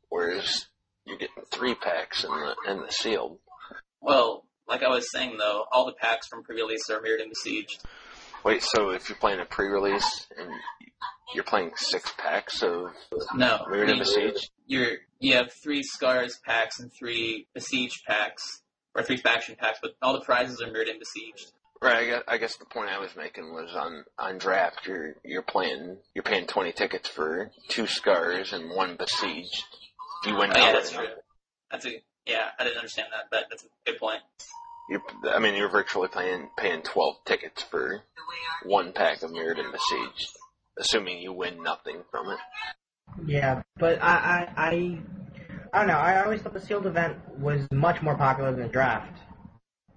whereas 0.08 0.66
you're 1.04 1.18
getting 1.18 1.44
three 1.50 1.74
packs 1.74 2.24
in 2.24 2.30
the 2.30 2.54
in 2.68 2.80
the 2.80 2.90
sealed. 2.90 3.38
Well, 4.00 4.44
like 4.68 4.82
I 4.82 4.88
was 4.88 5.10
saying 5.10 5.36
though, 5.38 5.64
all 5.72 5.86
the 5.86 5.92
packs 5.92 6.28
from 6.28 6.44
pre-release 6.44 6.88
are 6.90 7.00
Mirrodin 7.00 7.28
besieged. 7.30 7.82
Wait, 8.44 8.62
so 8.62 8.90
if 8.90 9.08
you're 9.08 9.18
playing 9.18 9.40
a 9.40 9.44
pre-release 9.44 10.26
and 10.38 10.48
you're 11.34 11.44
playing 11.44 11.72
six 11.76 12.10
packs 12.16 12.62
of 12.62 12.86
No, 13.34 13.66
Mirrored 13.68 13.88
mean, 13.88 13.96
and 13.96 13.98
Besieged? 13.98 14.50
You're 14.66 14.96
you 15.18 15.34
have 15.34 15.52
three 15.52 15.82
scars 15.82 16.38
packs 16.44 16.80
and 16.80 16.90
three 16.92 17.46
besiege 17.54 18.02
packs, 18.06 18.62
or 18.94 19.02
three 19.02 19.16
faction 19.16 19.56
packs, 19.58 19.78
but 19.80 19.96
all 20.02 20.12
the 20.12 20.20
prizes 20.20 20.60
are 20.60 20.66
Mirrodin 20.66 20.98
besieged. 20.98 21.52
Right, 21.82 21.96
I 21.96 22.04
guess, 22.04 22.22
I 22.28 22.38
guess 22.38 22.56
the 22.56 22.66
point 22.66 22.90
I 22.90 22.98
was 22.98 23.16
making 23.16 23.54
was 23.54 23.74
on 23.74 24.04
on 24.18 24.36
draft 24.36 24.86
you're 24.86 25.14
you're 25.24 25.42
playing 25.42 25.96
you're 26.14 26.22
paying 26.22 26.46
twenty 26.46 26.72
tickets 26.72 27.08
for 27.08 27.50
two 27.68 27.86
scars 27.86 28.52
and 28.52 28.70
one 28.70 28.96
besieged. 28.96 29.64
You 30.26 30.36
win 30.36 30.50
Oh, 30.52 30.58
yeah, 30.58 30.72
that's 30.72 30.90
true. 30.90 31.06
That's 31.70 31.86
a 31.86 32.02
yeah. 32.26 32.48
I 32.58 32.64
didn't 32.64 32.76
understand 32.76 33.08
that, 33.12 33.28
but 33.30 33.46
that's 33.48 33.64
a 33.64 33.66
good 33.86 33.98
point. 33.98 34.20
You're, 34.90 35.02
I 35.32 35.38
mean, 35.38 35.54
you're 35.54 35.70
virtually 35.70 36.08
paying 36.08 36.50
paying 36.58 36.82
twelve 36.82 37.16
tickets 37.24 37.62
for 37.62 38.02
one 38.64 38.92
pack 38.92 39.22
of 39.22 39.30
Mirrodin 39.30 39.72
besieged, 39.72 40.36
assuming 40.78 41.18
you 41.18 41.32
win 41.32 41.62
nothing 41.62 42.02
from 42.10 42.28
it. 42.30 42.38
Yeah, 43.24 43.62
but 43.78 44.02
I, 44.02 44.48
I, 44.56 44.66
I, 44.66 44.98
Oh, 45.72 45.76
I 45.76 45.78
don't 45.80 45.88
know. 45.88 45.98
I 45.98 46.22
always 46.24 46.40
thought 46.42 46.54
the 46.54 46.60
sealed 46.60 46.86
event 46.86 47.16
was 47.38 47.66
much 47.70 48.02
more 48.02 48.16
popular 48.16 48.52
than 48.52 48.62
the 48.62 48.68
draft. 48.68 49.16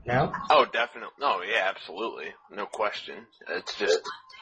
No? 0.05 0.31
Oh, 0.49 0.65
definitely. 0.71 1.13
No, 1.19 1.41
yeah, 1.41 1.71
absolutely, 1.73 2.27
no 2.51 2.65
question. 2.65 3.25
It's 3.49 3.75
just 3.75 4.01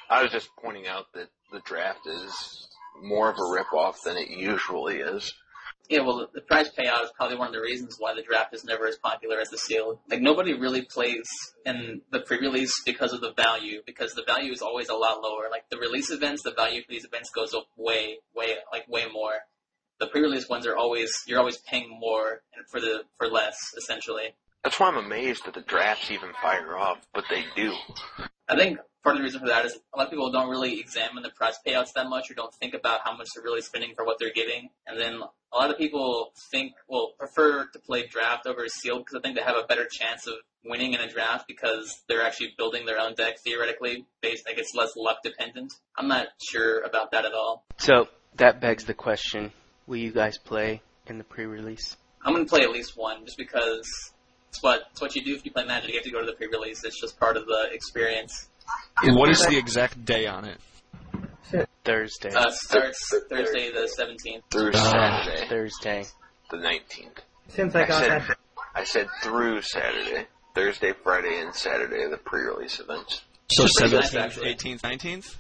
I 0.10 0.24
was 0.24 0.32
just 0.32 0.50
pointing 0.62 0.88
out 0.88 1.06
that 1.14 1.30
the 1.52 1.62
draft 1.62 2.08
is 2.08 2.68
more 3.02 3.30
of 3.30 3.38
a 3.38 3.52
rip-off 3.54 4.02
than 4.04 4.18
it 4.18 4.30
usually 4.30 4.98
is. 4.98 5.34
Yeah, 5.90 6.02
well, 6.02 6.20
the, 6.20 6.30
the 6.36 6.42
prize 6.42 6.70
payout 6.70 7.04
is 7.04 7.12
probably 7.16 7.38
one 7.38 7.48
of 7.48 7.54
the 7.54 7.62
reasons 7.62 7.98
why 8.00 8.14
the 8.16 8.24
draft 8.24 8.54
is 8.54 8.64
never 8.64 8.88
as 8.88 8.98
popular 8.98 9.40
as 9.40 9.50
the 9.50 9.58
sealed. 9.58 10.00
Like 10.10 10.22
nobody 10.22 10.54
really 10.54 10.84
plays 10.84 11.28
in 11.66 12.02
the 12.12 12.22
pre-release 12.22 12.82
because 12.86 13.14
of 13.14 13.22
the 13.22 13.34
value, 13.34 13.82
because 13.86 14.14
the 14.14 14.24
value 14.24 14.52
is 14.52 14.62
always 14.62 14.90
a 14.90 14.96
lot 14.96 15.22
lower. 15.22 15.50
Like 15.52 15.70
the 15.70 15.78
release 15.78 16.10
events, 16.10 16.44
the 16.44 16.54
value 16.54 16.82
for 16.82 16.90
these 16.90 17.06
events 17.06 17.30
goes 17.30 17.54
up 17.54 17.68
way, 17.78 18.18
way, 18.36 18.56
like 18.72 18.88
way 18.88 19.06
more. 19.12 19.34
The 20.02 20.08
pre-release 20.08 20.50
ones 20.50 20.66
are 20.66 20.76
always 20.76 21.14
you're 21.28 21.40
always 21.40 21.58
paying 21.58 21.88
more 21.90 22.42
for 22.70 22.82
the 22.82 23.04
for 23.18 23.28
less 23.28 23.56
essentially. 23.78 24.36
That's 24.64 24.80
why 24.80 24.88
I'm 24.88 24.98
amazed 24.98 25.46
that 25.46 25.54
the 25.54 25.62
drafts 25.62 26.12
even 26.12 26.32
fire 26.42 26.76
off, 26.76 26.98
but 27.14 27.24
they 27.30 27.46
do. 27.56 27.72
I 28.50 28.56
think 28.56 28.80
part 29.04 29.16
of 29.16 29.20
the 29.20 29.24
reason 29.24 29.40
for 29.40 29.48
that 29.48 29.66
is 29.66 29.78
a 29.94 29.98
lot 29.98 30.06
of 30.06 30.10
people 30.12 30.32
don't 30.32 30.50
really 30.50 30.80
examine 30.80 31.24
the 31.24 31.30
prize 31.30 31.56
payouts 31.66 31.94
that 31.94 32.10
much 32.10 32.30
or 32.30 32.34
don't 32.34 32.54
think 32.56 32.74
about 32.74 33.02
how 33.04 33.16
much 33.16 33.28
they're 33.34 33.44
really 33.44 33.62
spending 33.62 33.94
for 33.96 34.04
what 34.06 34.18
they're 34.20 34.34
getting. 34.34 34.70
And 34.88 35.00
then 35.00 35.22
a 35.54 35.58
lot 35.58 35.70
of 35.70 35.78
people 35.78 36.34
think, 36.52 36.74
well, 36.88 37.14
prefer 37.18 37.68
to 37.68 37.80
play 37.80 38.08
draft 38.08 38.46
over 38.48 38.68
sealed 38.68 39.06
because 39.06 39.20
I 39.20 39.22
think 39.22 39.36
they 39.36 39.44
have 39.44 39.56
a 39.56 39.68
better 39.68 39.86
chance 39.86 40.28
of 40.28 40.34
winning 40.66 40.94
in 40.94 41.02
a 41.02 41.10
draft 41.10 41.48
because 41.48 42.04
they're 42.08 42.24
actually 42.24 42.54
building 42.58 42.86
their 42.86 43.00
own 43.00 43.16
deck 43.16 43.40
theoretically 43.40 44.06
based, 44.22 44.48
like 44.48 44.58
it's 44.58 44.74
less 44.76 44.96
luck 44.96 45.18
dependent. 45.24 45.74
I'm 45.96 46.08
not 46.08 46.28
sure 46.42 46.82
about 46.82 47.12
that 47.12 47.26
at 47.26 47.34
all. 47.34 47.66
So 47.78 48.08
that 48.36 48.62
begs 48.62 48.86
the 48.86 48.94
question: 48.94 49.52
Will 49.88 49.98
you 49.98 50.12
guys 50.12 50.38
play 50.38 50.82
in 51.08 51.18
the 51.18 51.24
pre-release? 51.24 51.98
I'm 52.24 52.34
going 52.34 52.46
to 52.46 52.50
play 52.50 52.62
at 52.62 52.72
least 52.72 52.96
one 52.98 53.26
just 53.26 53.38
because 53.38 53.88
it's 54.50 54.62
what, 54.62 54.84
it's 54.92 55.02
what 55.02 55.16
you 55.16 55.24
do 55.24 55.36
if 55.36 55.44
you 55.46 55.52
play 55.52 55.66
Magic. 55.66 55.90
You 55.90 55.96
have 55.96 56.04
to 56.04 56.12
go 56.12 56.20
to 56.20 56.26
the 56.26 56.34
pre-release. 56.34 56.84
It's 56.84 57.00
just 57.00 57.20
part 57.20 57.36
of 57.38 57.46
the 57.46 57.70
experience. 57.72 58.48
And 59.04 59.16
what 59.16 59.30
is 59.30 59.42
the 59.46 59.58
exact 59.58 60.06
day 60.06 60.28
on 60.28 60.46
it? 60.46 60.58
Thursday. 61.84 62.32
Uh, 62.34 62.52
starts 62.52 63.10
Thursday 63.28 63.72
the 63.72 63.90
17th. 64.00 64.44
Through 64.52 64.72
Uh, 64.74 65.24
Saturday, 65.24 65.48
Thursday. 65.50 66.06
the 66.52 66.58
19th. 66.58 67.18
Since 67.50 67.76
I 67.76 67.82
I 67.82 67.86
got 67.88 68.00
said, 68.04 68.22
that, 68.22 68.38
I 68.76 68.84
said 68.84 69.08
through 69.24 69.62
Saturday. 69.64 70.28
Thursday, 70.54 70.94
Friday, 71.04 71.40
and 71.42 71.54
Saturday 71.56 72.04
are 72.04 72.10
the 72.10 72.18
pre-release 72.18 72.80
events. 72.80 73.22
So 73.52 73.64
It's 73.64 73.80
pretty 73.80 73.96
nice, 73.96 74.12
17th, 74.14 74.20
actually. 74.22 74.54
18th, 74.56 74.82
19th? 74.82 75.36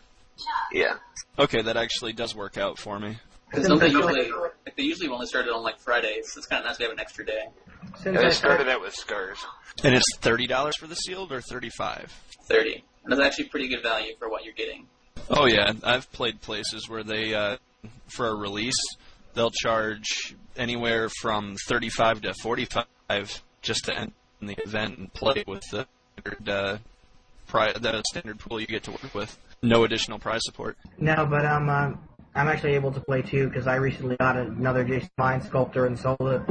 Yeah. 0.73 0.95
Okay, 1.37 1.61
that 1.61 1.77
actually 1.77 2.13
does 2.13 2.33
work 2.35 2.57
out 2.57 2.79
for 2.79 2.99
me. 2.99 3.17
Because 3.51 3.67
Since 3.67 3.79
they 3.81 3.87
usually, 3.89 4.31
like, 4.31 4.75
they 4.77 4.83
usually 4.83 5.09
only 5.09 5.25
started 5.25 5.51
on 5.51 5.61
like 5.61 5.77
Fridays. 5.79 6.31
So 6.31 6.37
it's 6.39 6.47
kind 6.47 6.61
of 6.61 6.67
nice 6.67 6.77
to 6.77 6.83
have 6.83 6.91
an 6.93 6.99
extra 6.99 7.25
day. 7.25 7.47
since 7.95 8.05
And 8.05 8.17
I 8.17 8.21
they 8.23 8.31
started, 8.31 8.33
started 8.63 8.69
out 8.69 8.81
with 8.81 8.93
Scars. 8.95 9.37
And 9.83 9.93
it's 9.93 10.17
$30 10.21 10.71
for 10.79 10.87
the 10.87 10.95
sealed 10.95 11.31
or 11.31 11.41
35 11.41 12.11
30. 12.45 12.83
And 13.03 13.11
that's 13.11 13.21
actually 13.21 13.45
pretty 13.49 13.67
good 13.67 13.83
value 13.83 14.13
for 14.17 14.29
what 14.29 14.43
you're 14.45 14.53
getting. 14.53 14.87
Oh 15.29 15.45
yeah, 15.47 15.73
I've 15.83 16.11
played 16.11 16.41
places 16.41 16.87
where 16.89 17.03
they, 17.03 17.33
uh, 17.33 17.57
for 18.07 18.27
a 18.27 18.35
release, 18.35 18.75
they'll 19.33 19.51
charge 19.51 20.35
anywhere 20.57 21.09
from 21.21 21.55
35 21.67 22.21
to 22.21 22.33
45 22.33 22.85
just 23.61 23.85
to 23.85 23.97
enter 23.97 24.13
the 24.41 24.55
event 24.65 24.97
and 24.97 25.13
play 25.13 25.43
with 25.47 25.61
the 25.71 25.85
standard, 26.17 26.49
uh, 26.49 26.77
pri- 27.47 27.73
the 27.73 28.01
standard 28.11 28.39
pool 28.39 28.59
you 28.59 28.67
get 28.67 28.83
to 28.83 28.91
work 28.91 29.13
with. 29.13 29.37
No 29.61 29.83
additional 29.83 30.17
prize 30.19 30.41
support. 30.43 30.77
no, 30.97 31.25
but 31.25 31.45
um, 31.45 31.69
uh, 31.69 31.91
I'm 32.35 32.47
actually 32.47 32.75
able 32.75 32.91
to 32.93 32.99
play 33.01 33.21
too 33.21 33.47
because 33.49 33.67
I 33.67 33.75
recently 33.75 34.15
got 34.17 34.37
another 34.37 34.85
Jace 34.85 35.03
the 35.03 35.09
Mind 35.17 35.43
Sculptor 35.43 35.85
and 35.85 35.97
sold 35.99 36.17
it, 36.21 36.41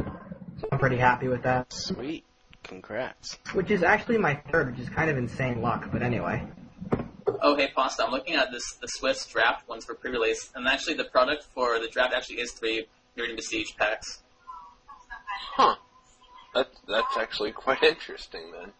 so 0.59 0.67
I'm 0.71 0.79
pretty 0.79 0.97
happy 0.97 1.27
with 1.27 1.41
that. 1.43 1.71
Sweet. 1.73 2.23
Congrats. 2.63 3.39
Which 3.53 3.71
is 3.71 3.81
actually 3.81 4.19
my 4.19 4.35
third, 4.51 4.71
which 4.71 4.79
is 4.79 4.89
kind 4.89 5.09
of 5.09 5.17
insane 5.17 5.61
luck. 5.61 5.89
But 5.91 6.03
anyway, 6.03 6.45
Oh, 7.43 7.55
hey, 7.55 7.69
Pasta, 7.73 8.03
I'm 8.05 8.11
looking 8.11 8.35
at 8.35 8.51
this 8.51 8.73
the 8.81 8.87
Swiss 8.87 9.25
draft 9.25 9.67
ones 9.67 9.83
for 9.85 9.95
pre-release, 9.95 10.51
and 10.53 10.67
actually 10.67 10.93
the 10.93 11.05
product 11.05 11.43
for 11.55 11.79
the 11.79 11.87
draft 11.87 12.13
actually 12.13 12.35
is 12.39 12.51
three 12.51 12.85
Mirrodin 13.17 13.35
Besiege 13.35 13.75
packs. 13.77 14.21
Huh. 15.55 15.75
That, 16.53 16.69
that's 16.87 17.17
actually 17.17 17.51
quite 17.51 17.81
interesting 17.81 18.51
then. 18.51 18.71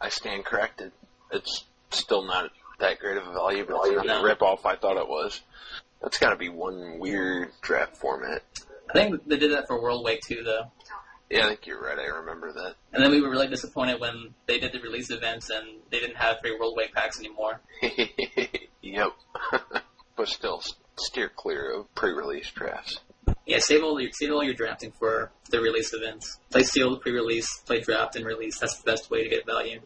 I 0.00 0.08
stand 0.08 0.44
corrected. 0.44 0.90
It's 1.30 1.64
still 1.90 2.22
not 2.22 2.50
that 2.80 2.98
great 2.98 3.16
of 3.18 3.26
a 3.28 3.32
value, 3.32 3.64
but 3.64 3.76
it's 3.84 3.96
not 3.96 4.06
No. 4.06 4.18
the 4.20 4.24
rip-off 4.26 4.66
I 4.66 4.74
thought 4.76 4.96
it 4.96 5.08
was. 5.08 5.40
That's 6.02 6.18
gotta 6.18 6.36
be 6.36 6.48
one 6.48 6.98
weird 6.98 7.50
draft 7.60 7.96
format. 7.96 8.42
I 8.90 8.92
think 8.92 9.26
they 9.26 9.36
did 9.36 9.52
that 9.52 9.66
for 9.66 9.80
Worldwake 9.80 10.20
too, 10.20 10.42
though. 10.44 10.70
Yeah, 11.30 11.44
I 11.44 11.48
think 11.48 11.66
you're 11.66 11.82
right. 11.82 11.98
I 11.98 12.06
remember 12.18 12.52
that. 12.52 12.76
And 12.92 13.02
then 13.02 13.10
we 13.10 13.20
were 13.20 13.30
really 13.30 13.48
disappointed 13.48 14.00
when 14.00 14.34
they 14.46 14.58
did 14.58 14.72
the 14.72 14.80
release 14.80 15.10
events 15.10 15.50
and 15.50 15.80
they 15.90 16.00
didn't 16.00 16.16
have 16.16 16.38
free 16.40 16.56
Worldwake 16.58 16.92
packs 16.94 17.18
anymore. 17.18 17.60
yep. 18.82 19.12
but 20.16 20.28
still, 20.28 20.62
steer 20.96 21.30
clear 21.34 21.72
of 21.72 21.94
pre-release 21.94 22.50
drafts. 22.50 23.00
Yeah, 23.44 23.58
save 23.58 23.82
all 23.82 24.00
your 24.00 24.10
save 24.12 24.32
all 24.32 24.42
your 24.42 24.54
drafting 24.54 24.92
for 24.92 25.30
the 25.50 25.60
release 25.60 25.92
events. 25.92 26.38
Play 26.50 26.62
sealed, 26.62 27.02
pre-release, 27.02 27.58
play 27.66 27.80
draft, 27.80 28.16
and 28.16 28.24
release. 28.24 28.58
That's 28.58 28.78
the 28.78 28.90
best 28.90 29.10
way 29.10 29.22
to 29.24 29.28
get 29.28 29.46
value. 29.46 29.80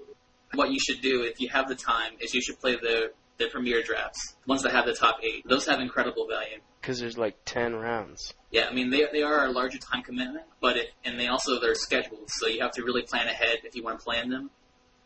What 0.55 0.71
you 0.71 0.79
should 0.79 1.01
do 1.01 1.23
if 1.23 1.41
you 1.41 1.49
have 1.49 1.69
the 1.69 1.75
time 1.75 2.13
is 2.21 2.35
you 2.35 2.43
should 2.43 2.61
play 2.61 2.77
the 2.77 3.13
the 3.43 3.51
premier 3.51 3.83
drafts, 3.83 4.35
ones 4.47 4.63
that 4.63 4.73
have 4.73 4.87
the 4.87 4.95
top 4.95 5.19
eight. 5.23 5.47
Those 5.47 5.67
have 5.67 5.81
incredible 5.81 6.27
value. 6.27 6.59
Because 6.81 7.01
there's 7.01 7.19
like 7.19 7.37
10 7.45 7.75
rounds. 7.75 8.35
Yeah, 8.51 8.67
I 8.69 8.75
mean 8.75 8.91
they 8.91 9.07
they 9.13 9.23
are 9.23 9.47
a 9.47 9.51
larger 9.51 9.79
time 9.79 10.03
commitment, 10.03 10.45
but 10.61 10.77
it, 10.77 10.91
and 11.05 11.19
they 11.19 11.29
also 11.29 11.61
they're 11.61 11.75
scheduled, 11.75 12.29
so 12.29 12.49
you 12.49 12.61
have 12.61 12.73
to 12.73 12.83
really 12.85 13.03
plan 13.03 13.27
ahead 13.27 13.59
if 13.65 13.75
you 13.75 13.83
want 13.83 13.99
to 13.99 14.05
play 14.05 14.19
in 14.21 14.31
them. 14.31 14.51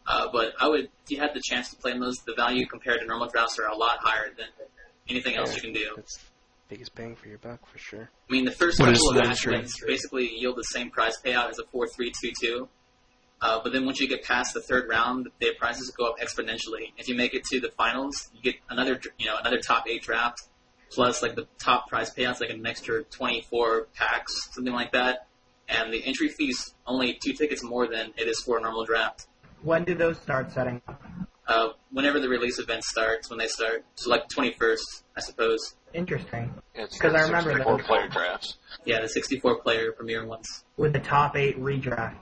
Uh, 0.06 0.28
but 0.32 0.52
I 0.60 0.68
would, 0.68 0.84
if 0.84 1.10
you 1.10 1.18
had 1.18 1.34
the 1.34 1.42
chance 1.44 1.70
to 1.70 1.76
play 1.76 1.90
in 1.90 1.98
those, 1.98 2.18
the 2.26 2.34
value 2.34 2.64
compared 2.66 3.00
to 3.00 3.06
normal 3.06 3.28
drafts 3.28 3.58
are 3.58 3.66
a 3.66 3.76
lot 3.76 3.98
higher 4.00 4.32
than 4.36 4.46
anything 5.08 5.34
else 5.34 5.54
you 5.56 5.60
can 5.60 5.72
do. 5.72 5.92
That's 5.96 6.20
biggest 6.68 6.94
bang 6.94 7.14
for 7.14 7.28
your 7.28 7.38
buck 7.38 7.64
for 7.66 7.78
sure. 7.78 8.10
I 8.28 8.32
mean, 8.32 8.44
the 8.44 8.52
first 8.52 8.78
What 8.80 8.92
couple 8.92 9.10
of 9.10 9.14
the 9.16 9.22
match 9.22 9.46
wins 9.46 9.74
basically 9.86 10.28
yield 10.28 10.56
the 10.56 10.64
same 10.64 10.90
prize 10.90 11.14
payout 11.24 11.50
as 11.50 11.58
a 11.58 11.64
four-three-two-two. 11.70 12.68
Uh, 13.40 13.60
but 13.62 13.72
then 13.72 13.84
once 13.84 14.00
you 14.00 14.08
get 14.08 14.24
past 14.24 14.54
the 14.54 14.60
third 14.60 14.88
round, 14.88 15.28
the 15.40 15.52
prizes 15.58 15.90
go 15.90 16.06
up 16.06 16.18
exponentially. 16.18 16.92
If 16.96 17.08
you 17.08 17.14
make 17.14 17.34
it 17.34 17.44
to 17.44 17.60
the 17.60 17.70
finals, 17.70 18.30
you 18.34 18.40
get 18.40 18.56
another, 18.70 18.98
you 19.18 19.26
know, 19.26 19.36
another 19.38 19.58
top 19.58 19.84
eight 19.88 20.02
draft, 20.02 20.42
plus 20.90 21.22
like 21.22 21.34
the 21.34 21.46
top 21.58 21.88
prize 21.88 22.14
payouts, 22.14 22.40
like 22.40 22.50
an 22.50 22.66
extra 22.66 23.04
24 23.04 23.88
packs, 23.94 24.48
something 24.54 24.72
like 24.72 24.92
that. 24.92 25.26
And 25.68 25.92
the 25.92 26.02
entry 26.06 26.28
fee's 26.28 26.74
only 26.86 27.18
two 27.22 27.32
tickets 27.34 27.62
more 27.62 27.86
than 27.86 28.12
it 28.16 28.28
is 28.28 28.40
for 28.40 28.58
a 28.58 28.60
normal 28.60 28.84
draft. 28.84 29.26
when 29.62 29.84
do 29.84 29.94
those 29.94 30.18
start 30.20 30.52
setting? 30.52 30.80
up? 30.88 31.02
Uh, 31.48 31.68
whenever 31.92 32.18
the 32.20 32.28
release 32.28 32.58
event 32.58 32.82
starts, 32.84 33.30
when 33.30 33.38
they 33.38 33.46
start, 33.46 33.84
so 33.96 34.10
like 34.10 34.28
21st, 34.28 35.02
I 35.16 35.20
suppose. 35.20 35.76
Interesting. 35.94 36.52
It's 36.74 36.98
'Cause 36.98 37.14
I 37.14 37.22
remember 37.22 37.50
the 37.52 37.58
64 37.58 37.78
player 37.84 38.08
drafts. 38.08 38.58
Yeah, 38.84 39.00
the 39.00 39.08
64 39.08 39.60
player 39.60 39.92
premier 39.92 40.24
ones. 40.26 40.64
With 40.76 40.92
the 40.92 40.98
top 41.00 41.36
eight 41.36 41.56
redraft. 41.60 42.16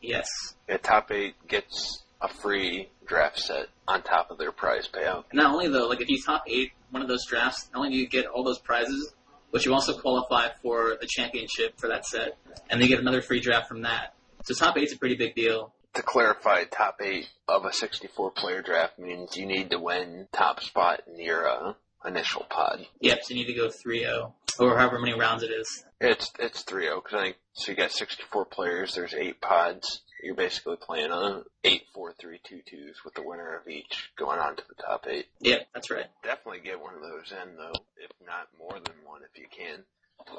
Yes. 0.00 0.28
The 0.68 0.78
top 0.78 1.10
eight 1.10 1.34
gets 1.48 2.02
a 2.20 2.28
free 2.28 2.88
draft 3.06 3.38
set 3.38 3.66
on 3.88 4.02
top 4.02 4.30
of 4.30 4.38
their 4.38 4.52
prize 4.52 4.88
payout. 4.88 5.24
And 5.30 5.38
not 5.38 5.52
only 5.52 5.68
though, 5.68 5.88
like 5.88 6.00
if 6.00 6.08
you 6.08 6.18
top 6.24 6.44
eight 6.46 6.72
one 6.90 7.02
of 7.02 7.08
those 7.08 7.26
drafts, 7.26 7.68
not 7.72 7.80
only 7.80 7.90
do 7.90 7.96
you 7.96 8.08
get 8.08 8.26
all 8.26 8.44
those 8.44 8.58
prizes, 8.58 9.12
but 9.52 9.64
you 9.64 9.72
also 9.72 9.98
qualify 9.98 10.48
for 10.62 10.92
a 10.92 11.06
championship 11.06 11.78
for 11.78 11.88
that 11.88 12.06
set, 12.06 12.36
and 12.68 12.80
they 12.80 12.88
get 12.88 13.00
another 13.00 13.22
free 13.22 13.40
draft 13.40 13.68
from 13.68 13.82
that. 13.82 14.14
So 14.44 14.54
top 14.54 14.76
eight's 14.78 14.92
a 14.92 14.98
pretty 14.98 15.16
big 15.16 15.34
deal. 15.34 15.72
To 15.94 16.02
clarify, 16.02 16.64
top 16.64 17.00
eight 17.02 17.28
of 17.48 17.64
a 17.64 17.72
64 17.72 18.30
player 18.30 18.62
draft 18.62 18.98
means 18.98 19.36
you 19.36 19.44
need 19.44 19.70
to 19.70 19.78
win 19.78 20.28
top 20.32 20.62
spot 20.62 21.02
in 21.08 21.20
your 21.20 21.48
uh, 21.48 21.72
initial 22.06 22.46
pod. 22.48 22.86
Yep, 23.00 23.18
so 23.24 23.34
you 23.34 23.40
need 23.40 23.52
to 23.52 23.58
go 23.58 23.68
3-0, 23.68 24.32
or 24.58 24.76
however 24.76 24.98
many 24.98 25.18
rounds 25.18 25.42
it 25.42 25.50
is. 25.50 25.84
It's 26.00 26.30
it's 26.38 26.64
3-0 26.64 27.02
because 27.02 27.18
I 27.18 27.22
think 27.22 27.36
so. 27.52 27.72
You 27.72 27.76
got 27.76 27.92
64 27.92 28.44
players. 28.46 28.94
There's 28.94 29.14
eight 29.14 29.40
pods. 29.40 30.00
You're 30.22 30.34
basically 30.34 30.76
playing 30.76 31.12
on 31.12 31.44
eight 31.64 31.84
four 31.94 32.12
three 32.12 32.40
two 32.44 32.60
twos 32.68 32.96
with 33.04 33.14
the 33.14 33.22
winner 33.22 33.56
of 33.56 33.66
each 33.68 34.10
going 34.18 34.38
on 34.38 34.56
to 34.56 34.62
the 34.68 34.82
top 34.82 35.06
eight. 35.08 35.26
Yep, 35.40 35.68
that's 35.74 35.90
right. 35.90 36.06
Definitely 36.22 36.60
get 36.60 36.80
one 36.80 36.94
of 36.94 37.00
those 37.00 37.32
in 37.32 37.56
though, 37.56 37.80
if 37.96 38.10
not 38.26 38.48
more 38.58 38.78
than 38.84 38.96
one, 39.04 39.22
if 39.22 39.40
you 39.40 39.46
can. 39.50 39.84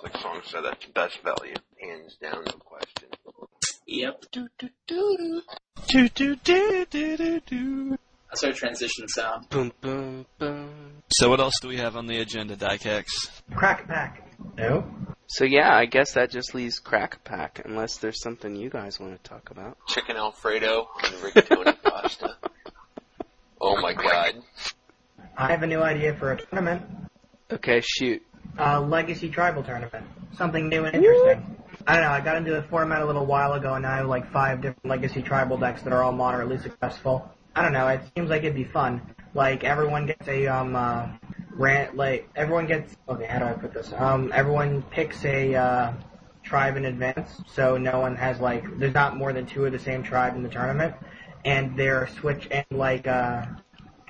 Like 0.04 0.18
Song 0.18 0.42
said, 0.46 0.64
that's 0.64 0.86
best 0.86 1.20
value, 1.24 1.56
hands 1.82 2.16
down, 2.22 2.44
no 2.46 2.54
question. 2.64 3.10
Yep. 3.88 4.26
Do, 4.32 4.48
do, 4.58 4.70
do, 4.88 5.42
do, 5.88 6.08
do, 6.10 6.36
do, 6.36 6.86
do, 6.86 7.18
do, 7.18 7.40
do. 7.40 7.98
That's 8.32 8.46
our 8.46 8.54
transition 8.54 9.10
sound. 9.10 9.50
Boom, 9.50 9.74
boom, 9.82 10.26
boom. 10.40 11.04
So 11.12 11.30
what 11.30 11.42
else 11.42 11.56
do 11.62 11.68
we 11.68 11.78
have 11.78 11.98
on 11.98 12.08
the 12.08 12.22
agenda, 12.22 12.56
Dycax? 12.56 13.06
Crack 13.54 13.90
pack. 13.90 14.26
No. 14.58 14.86
So 15.28 15.44
yeah, 15.44 15.76
I 15.76 15.86
guess 15.86 16.14
that 16.14 16.32
just 16.32 16.56
leaves 16.56 16.80
Crack 16.80 17.24
Pack, 17.26 17.62
unless 17.64 17.98
there's 17.98 18.22
something 18.22 18.56
you 18.56 18.70
guys 18.70 19.00
want 19.00 19.22
to 19.22 19.30
talk 19.30 19.50
about. 19.50 19.78
Chicken 19.88 20.16
Alfredo 20.16 20.88
and 21.04 21.14
rigatoni 21.16 21.82
pasta. 21.84 22.38
Oh 23.60 23.82
my 23.82 23.94
god. 23.94 24.36
I 25.38 25.52
have 25.52 25.64
a 25.64 25.68
new 25.68 25.82
idea 25.82 26.16
for 26.16 26.32
a 26.32 26.38
tournament. 26.38 26.84
Okay, 27.52 27.82
shoot. 27.82 28.22
A 28.58 28.80
Legacy 28.80 29.30
Tribal 29.30 29.64
Tournament. 29.64 30.06
Something 30.38 30.70
new 30.70 30.86
and 30.86 30.96
interesting. 30.96 31.58
I 31.86 31.96
don't 31.96 32.04
know, 32.04 32.12
I 32.12 32.22
got 32.22 32.38
into 32.38 32.52
the 32.52 32.64
format 32.64 33.02
a 33.02 33.06
little 33.06 33.26
while 33.26 33.54
ago 33.54 33.74
and 33.74 33.84
now 33.84 33.94
I 33.94 33.98
have 33.98 34.08
like 34.08 34.32
five 34.32 34.62
different 34.62 34.86
Legacy 34.86 35.22
Tribal 35.22 35.58
decks 35.58 35.82
that 35.84 35.92
are 35.94 36.04
all 36.04 36.12
moderately 36.12 36.58
successful. 36.58 37.30
I 37.56 37.62
don't 37.62 37.74
know, 37.74 37.88
it 37.88 38.02
seems 38.16 38.30
like 38.30 38.44
it'd 38.44 38.56
be 38.56 38.64
fun. 38.64 39.02
Like, 39.34 39.64
everyone 39.64 40.06
gets 40.06 40.28
a, 40.28 40.48
um, 40.48 40.76
uh, 40.76 41.08
grant 41.62 41.96
like 41.96 42.30
everyone 42.36 42.66
gets 42.66 42.96
okay. 43.08 43.26
How 43.26 43.40
do 43.40 43.46
I 43.46 43.54
put 43.54 43.74
this? 43.74 43.94
Um, 43.94 44.32
everyone 44.34 44.82
picks 44.84 45.24
a 45.26 45.56
uh, 45.56 45.94
tribe 46.44 46.78
in 46.78 46.86
advance, 46.86 47.42
so 47.48 47.78
no 47.78 48.00
one 48.00 48.16
has 48.16 48.40
like 48.40 48.64
there's 48.80 48.94
not 48.94 49.18
more 49.18 49.34
than 49.34 49.46
two 49.46 49.66
of 49.66 49.72
the 49.72 49.80
same 49.80 50.04
tribe 50.04 50.36
in 50.36 50.44
the 50.44 50.50
tournament, 50.50 50.96
and 51.46 51.78
they're 51.78 52.08
switch 52.20 52.48
and 52.52 52.66
like 52.72 53.08
uh, 53.08 53.46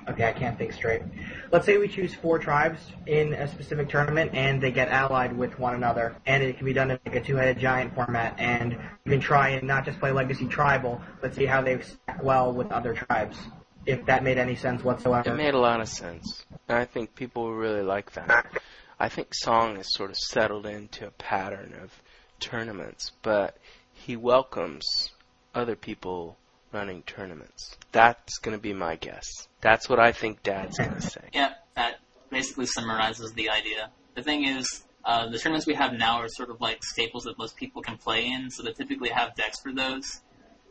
okay, 0.08 0.28
I 0.28 0.32
can't 0.32 0.56
think 0.58 0.72
straight. 0.72 1.02
Let's 1.50 1.66
say 1.66 1.78
we 1.78 1.88
choose 1.88 2.14
four 2.14 2.38
tribes 2.38 2.80
in 3.06 3.34
a 3.34 3.48
specific 3.48 3.88
tournament, 3.88 4.32
and 4.34 4.62
they 4.62 4.70
get 4.70 4.88
allied 4.88 5.36
with 5.36 5.58
one 5.58 5.74
another, 5.74 6.16
and 6.26 6.42
it 6.42 6.56
can 6.56 6.66
be 6.66 6.72
done 6.72 6.90
in 6.90 6.98
like 7.06 7.16
a 7.16 7.20
two-headed 7.20 7.58
giant 7.58 7.94
format, 7.94 8.34
and 8.38 8.72
you 9.04 9.10
can 9.10 9.20
try 9.20 9.50
and 9.50 9.66
not 9.66 9.84
just 9.84 9.98
play 9.98 10.12
Legacy 10.12 10.46
Tribal, 10.46 11.00
but 11.20 11.34
see 11.34 11.46
how 11.46 11.62
they 11.62 11.80
stack 11.80 12.22
well 12.22 12.52
with 12.52 12.70
other 12.72 12.94
tribes. 12.94 13.36
If 13.84 14.06
that 14.06 14.22
made 14.22 14.38
any 14.38 14.54
sense 14.54 14.84
whatsoever. 14.84 15.30
It 15.30 15.36
made 15.36 15.54
a 15.54 15.58
lot 15.58 15.80
of 15.80 15.88
sense. 15.88 16.44
And 16.68 16.78
I 16.78 16.84
think 16.84 17.16
people 17.16 17.44
will 17.44 17.56
really 17.56 17.82
like 17.82 18.12
that. 18.12 18.46
I 19.00 19.08
think 19.08 19.34
Song 19.34 19.74
has 19.74 19.92
sort 19.92 20.10
of 20.10 20.16
settled 20.16 20.66
into 20.66 21.08
a 21.08 21.10
pattern 21.10 21.74
of 21.82 21.90
tournaments, 22.38 23.10
but 23.22 23.56
he 23.92 24.14
welcomes 24.14 25.10
other 25.52 25.74
people 25.74 26.36
running 26.72 27.02
tournaments. 27.02 27.76
That's 27.90 28.38
going 28.38 28.56
to 28.56 28.62
be 28.62 28.72
my 28.72 28.96
guess. 28.96 29.48
That's 29.62 29.88
what 29.88 29.98
I 30.00 30.12
think 30.12 30.42
Dad's 30.42 30.76
going 30.76 30.94
to 30.94 31.00
say. 31.00 31.22
Yeah, 31.32 31.54
that 31.76 32.00
basically 32.30 32.66
summarizes 32.66 33.32
the 33.32 33.48
idea. 33.48 33.90
The 34.14 34.22
thing 34.22 34.44
is, 34.44 34.84
uh, 35.04 35.28
the 35.28 35.38
tournaments 35.38 35.66
we 35.66 35.74
have 35.74 35.92
now 35.94 36.18
are 36.18 36.28
sort 36.28 36.50
of 36.50 36.60
like 36.60 36.84
staples 36.84 37.24
that 37.24 37.38
most 37.38 37.56
people 37.56 37.80
can 37.80 37.96
play 37.96 38.26
in, 38.26 38.50
so 38.50 38.62
they 38.62 38.72
typically 38.72 39.08
have 39.08 39.34
decks 39.34 39.60
for 39.60 39.72
those. 39.72 40.20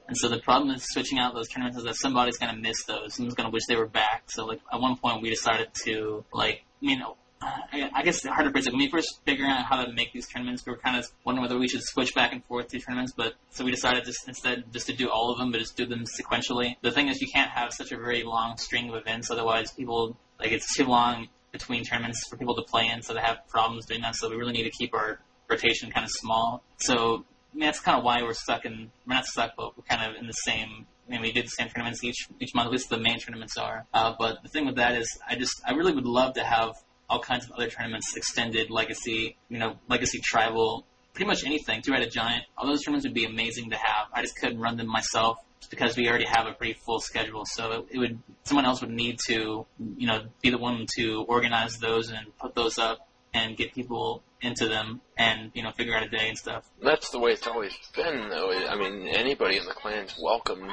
And 0.07 0.17
so 0.17 0.27
the 0.27 0.39
problem 0.39 0.75
is 0.75 0.83
switching 0.83 1.19
out 1.19 1.33
those 1.33 1.47
tournaments 1.47 1.77
is 1.77 1.85
that 1.85 1.95
somebody's 1.95 2.37
going 2.37 2.53
to 2.53 2.61
miss 2.61 2.83
those. 2.83 3.15
Someone's 3.15 3.35
going 3.35 3.49
to 3.49 3.53
wish 3.53 3.63
they 3.67 3.77
were 3.77 3.87
back. 3.87 4.23
So 4.27 4.45
like 4.45 4.59
at 4.71 4.79
one 4.79 4.97
point 4.97 5.21
we 5.21 5.29
decided 5.29 5.69
to 5.85 6.25
like, 6.33 6.65
you 6.81 6.99
know, 6.99 7.15
I, 7.41 7.89
I 7.93 8.03
guess 8.03 8.17
it's 8.17 8.27
hard 8.27 8.45
to 8.45 8.51
predict. 8.51 8.71
When 8.71 8.79
we 8.79 8.89
first 8.89 9.19
figuring 9.25 9.49
out 9.51 9.65
how 9.65 9.83
to 9.83 9.91
make 9.91 10.13
these 10.13 10.27
tournaments, 10.27 10.63
we 10.65 10.71
were 10.71 10.77
kind 10.77 10.97
of 10.97 11.05
wondering 11.25 11.41
whether 11.41 11.57
we 11.57 11.67
should 11.67 11.81
switch 11.83 12.13
back 12.13 12.33
and 12.33 12.43
forth 12.45 12.67
to 12.69 12.79
tournaments. 12.79 13.13
But 13.15 13.33
so 13.49 13.65
we 13.65 13.71
decided 13.71 14.05
just 14.05 14.27
instead 14.27 14.65
just 14.71 14.87
to 14.87 14.93
do 14.93 15.09
all 15.09 15.31
of 15.31 15.39
them, 15.39 15.51
but 15.51 15.59
just 15.59 15.75
do 15.75 15.85
them 15.85 16.05
sequentially. 16.05 16.75
The 16.81 16.91
thing 16.91 17.07
is, 17.07 17.21
you 17.21 17.27
can't 17.33 17.49
have 17.51 17.73
such 17.73 17.91
a 17.91 17.97
very 17.97 18.23
long 18.23 18.57
string 18.57 18.89
of 18.89 18.95
events, 18.95 19.31
otherwise 19.31 19.71
people 19.71 20.17
like 20.39 20.51
it's 20.51 20.75
too 20.75 20.85
long 20.85 21.29
between 21.51 21.83
tournaments 21.83 22.27
for 22.29 22.37
people 22.37 22.55
to 22.55 22.63
play 22.63 22.87
in, 22.87 23.01
so 23.01 23.13
they 23.13 23.21
have 23.21 23.39
problems 23.49 23.85
doing 23.85 24.01
that. 24.01 24.15
So 24.15 24.29
we 24.29 24.35
really 24.35 24.53
need 24.53 24.63
to 24.63 24.71
keep 24.71 24.93
our 24.93 25.19
rotation 25.49 25.91
kind 25.91 26.05
of 26.05 26.11
small. 26.11 26.63
So 26.77 27.25
I 27.53 27.57
mean, 27.57 27.65
that's 27.65 27.79
kind 27.79 27.97
of 27.97 28.03
why 28.03 28.21
we're 28.21 28.33
stuck 28.33 28.65
in. 28.65 28.91
We're 29.07 29.15
not 29.15 29.25
stuck, 29.25 29.51
but 29.57 29.77
we're 29.77 29.83
kind 29.83 30.09
of 30.09 30.15
in 30.19 30.27
the 30.27 30.33
same. 30.33 30.85
I 31.07 31.11
mean, 31.11 31.21
we 31.21 31.31
did 31.31 31.45
the 31.45 31.49
same 31.49 31.69
tournaments 31.69 32.03
each 32.03 32.27
each 32.39 32.53
month. 32.53 32.67
At 32.67 32.71
least 32.71 32.89
the 32.89 32.99
main 32.99 33.19
tournaments 33.19 33.57
are. 33.57 33.85
Uh, 33.93 34.13
but 34.17 34.43
the 34.43 34.49
thing 34.49 34.65
with 34.65 34.75
that 34.75 34.95
is, 34.95 35.07
I 35.27 35.35
just 35.35 35.61
I 35.67 35.71
really 35.71 35.93
would 35.93 36.05
love 36.05 36.35
to 36.35 36.43
have 36.43 36.75
all 37.11 37.19
kinds 37.19 37.45
of 37.45 37.51
other 37.51 37.67
tournaments, 37.67 38.15
extended 38.15 38.71
legacy, 38.71 39.35
you 39.49 39.59
know, 39.59 39.75
legacy 39.89 40.21
tribal, 40.23 40.85
pretty 41.13 41.27
much 41.27 41.43
anything. 41.45 41.81
Two 41.81 41.91
Headed 41.91 42.09
Giant. 42.09 42.45
All 42.57 42.65
those 42.65 42.83
tournaments 42.83 43.05
would 43.05 43.13
be 43.13 43.25
amazing 43.25 43.69
to 43.71 43.75
have. 43.75 44.07
I 44.13 44.21
just 44.21 44.37
couldn't 44.37 44.59
run 44.59 44.77
them 44.77 44.87
myself 44.87 45.37
because 45.69 45.97
we 45.97 46.07
already 46.07 46.25
have 46.25 46.47
a 46.47 46.53
pretty 46.53 46.73
full 46.85 47.01
schedule. 47.01 47.43
So 47.45 47.71
it, 47.71 47.85
it 47.91 47.99
would 47.99 48.19
someone 48.45 48.65
else 48.65 48.79
would 48.79 48.91
need 48.91 49.19
to, 49.27 49.65
you 49.97 50.07
know, 50.07 50.23
be 50.41 50.51
the 50.51 50.57
one 50.57 50.85
to 50.97 51.25
organize 51.27 51.77
those 51.79 52.09
and 52.09 52.25
put 52.39 52.55
those 52.55 52.77
up 52.77 53.09
and 53.33 53.57
get 53.57 53.73
people 53.73 54.23
into 54.41 54.67
them 54.67 55.01
and 55.17 55.51
you 55.53 55.63
know 55.63 55.71
figure 55.71 55.95
out 55.95 56.03
a 56.03 56.09
day 56.09 56.29
and 56.29 56.37
stuff. 56.37 56.65
That's 56.81 57.09
the 57.09 57.19
way 57.19 57.31
it's 57.31 57.45
always 57.45 57.73
been, 57.93 58.29
though. 58.29 58.51
I 58.51 58.75
mean, 58.75 59.09
anybody 59.09 59.57
in 59.57 59.65
the 59.65 59.73
clan's 59.73 60.17
welcome 60.21 60.65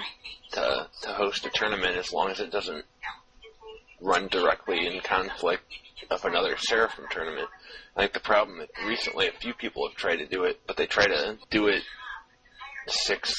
to 0.53 0.89
to 1.03 1.09
host 1.09 1.47
a 1.47 1.51
tournament 1.51 1.97
as 1.97 2.13
long 2.13 2.31
as 2.31 2.39
it 2.39 2.53
doesn't 2.53 2.85
run 4.01 4.29
directly 4.29 4.87
in 4.87 5.01
conflict 5.01 5.65
of 6.11 6.25
another 6.25 6.57
Seraphim 6.59 7.05
tournament. 7.11 7.49
I 7.97 8.01
think 8.03 8.13
the 8.13 8.21
problem 8.21 8.59
that 8.59 8.71
recently 8.87 9.29
a 9.29 9.33
few 9.33 9.55
people 9.55 9.87
have 9.89 9.97
tried 9.97 10.17
to 10.17 10.27
do 10.27 10.45
it, 10.45 10.61
but 10.67 10.77
they 10.77 10.87
try 10.87 11.07
to 11.07 11.37
do 11.51 11.67
it 11.69 11.83
six 12.87 13.33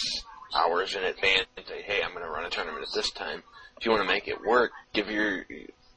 hours 0.56 0.96
in 0.96 1.04
advance 1.04 1.48
and 1.58 1.66
say, 1.66 1.82
"Hey, 1.82 2.02
I'm 2.04 2.12
going 2.12 2.24
to 2.24 2.30
run 2.30 2.46
a 2.46 2.50
tournament 2.50 2.86
at 2.88 2.94
this 2.94 3.12
time." 3.12 3.44
If 3.78 3.86
you 3.86 3.92
want 3.92 4.04
to 4.08 4.14
make 4.14 4.28
it 4.28 4.42
work, 4.46 4.72
give 4.94 5.10
your 5.10 5.46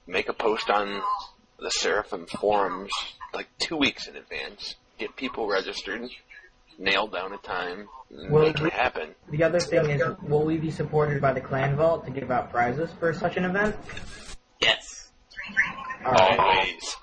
make 0.07 0.29
a 0.29 0.33
post 0.33 0.71
on 0.71 1.03
the 1.59 1.71
Seraphim 1.71 2.27
forums 2.27 2.91
like 3.35 3.49
two 3.59 3.77
weeks 3.77 4.07
in 4.09 4.17
advance. 4.17 4.75
Get 4.99 5.17
people 5.17 5.49
registered, 5.49 6.09
nail 6.79 7.07
down 7.07 7.33
a 7.33 7.39
time, 7.39 7.89
Well, 8.11 8.45
make 8.45 8.59
we- 8.59 8.69
it 8.69 8.73
happen. 8.73 9.15
The 9.31 9.43
other 9.45 9.61
thing 9.61 9.91
is, 9.91 10.03
will 10.23 10.45
we 10.45 10.59
be 10.59 10.71
supported 10.71 11.21
by 11.21 11.33
the 11.33 11.41
Clan 11.41 11.77
Vault 11.77 12.05
to 12.05 12.11
give 12.11 12.31
out 12.31 12.51
prizes 12.51 12.91
for 13.01 13.13
such 13.13 13.37
an 13.37 13.45
event? 13.45 13.77
Yes. 14.61 15.11
Always. 16.05 16.97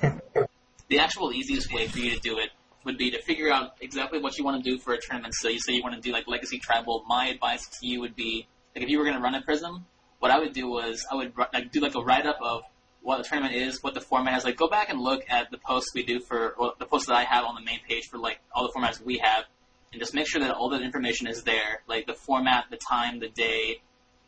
the 0.88 0.98
actual 0.98 1.32
easiest 1.32 1.72
way 1.72 1.88
for 1.88 1.98
you 1.98 2.10
to 2.10 2.20
do 2.20 2.38
it 2.38 2.50
would 2.84 2.96
be 2.96 3.10
to 3.10 3.20
figure 3.22 3.52
out 3.52 3.72
exactly 3.80 4.18
what 4.20 4.38
you 4.38 4.44
want 4.44 4.62
to 4.62 4.70
do 4.70 4.78
for 4.78 4.94
a 4.94 5.00
tournament. 5.00 5.34
So 5.34 5.48
you 5.48 5.58
say 5.58 5.74
you 5.74 5.82
want 5.82 5.94
to 5.94 6.00
do 6.00 6.12
like 6.12 6.26
Legacy 6.26 6.58
Tribal. 6.58 7.04
My 7.06 7.26
advice 7.26 7.66
to 7.80 7.86
you 7.86 8.00
would 8.00 8.16
be 8.16 8.46
like 8.74 8.84
if 8.84 8.90
you 8.90 8.98
were 8.98 9.04
going 9.04 9.16
to 9.16 9.22
run 9.22 9.34
a 9.34 9.42
Prism, 9.42 9.86
what 10.18 10.30
I 10.30 10.38
would 10.38 10.52
do 10.52 10.68
was 10.68 11.04
I 11.10 11.14
would 11.14 11.32
like 11.52 11.72
do 11.72 11.80
like 11.80 11.94
a 11.94 12.00
write 12.00 12.26
up 12.26 12.38
of 12.40 12.62
what 13.02 13.18
the 13.18 13.24
tournament 13.24 13.54
is, 13.54 13.82
what 13.82 13.94
the 13.94 14.00
format 14.00 14.38
is. 14.38 14.44
Like 14.44 14.56
go 14.56 14.68
back 14.68 14.90
and 14.90 15.00
look 15.00 15.24
at 15.28 15.50
the 15.50 15.58
posts 15.58 15.90
we 15.94 16.04
do 16.04 16.20
for 16.20 16.50
or 16.50 16.72
the 16.78 16.86
posts 16.86 17.08
that 17.08 17.16
I 17.16 17.24
have 17.24 17.44
on 17.44 17.54
the 17.54 17.62
main 17.62 17.80
page 17.86 18.08
for 18.08 18.18
like 18.18 18.40
all 18.54 18.66
the 18.66 18.72
formats 18.72 19.00
we 19.00 19.18
have, 19.18 19.44
and 19.92 20.00
just 20.00 20.14
make 20.14 20.28
sure 20.28 20.40
that 20.42 20.52
all 20.52 20.70
that 20.70 20.82
information 20.82 21.26
is 21.26 21.42
there, 21.42 21.82
like 21.88 22.06
the 22.06 22.14
format, 22.14 22.66
the 22.70 22.76
time, 22.76 23.20
the 23.20 23.28
day. 23.28 23.82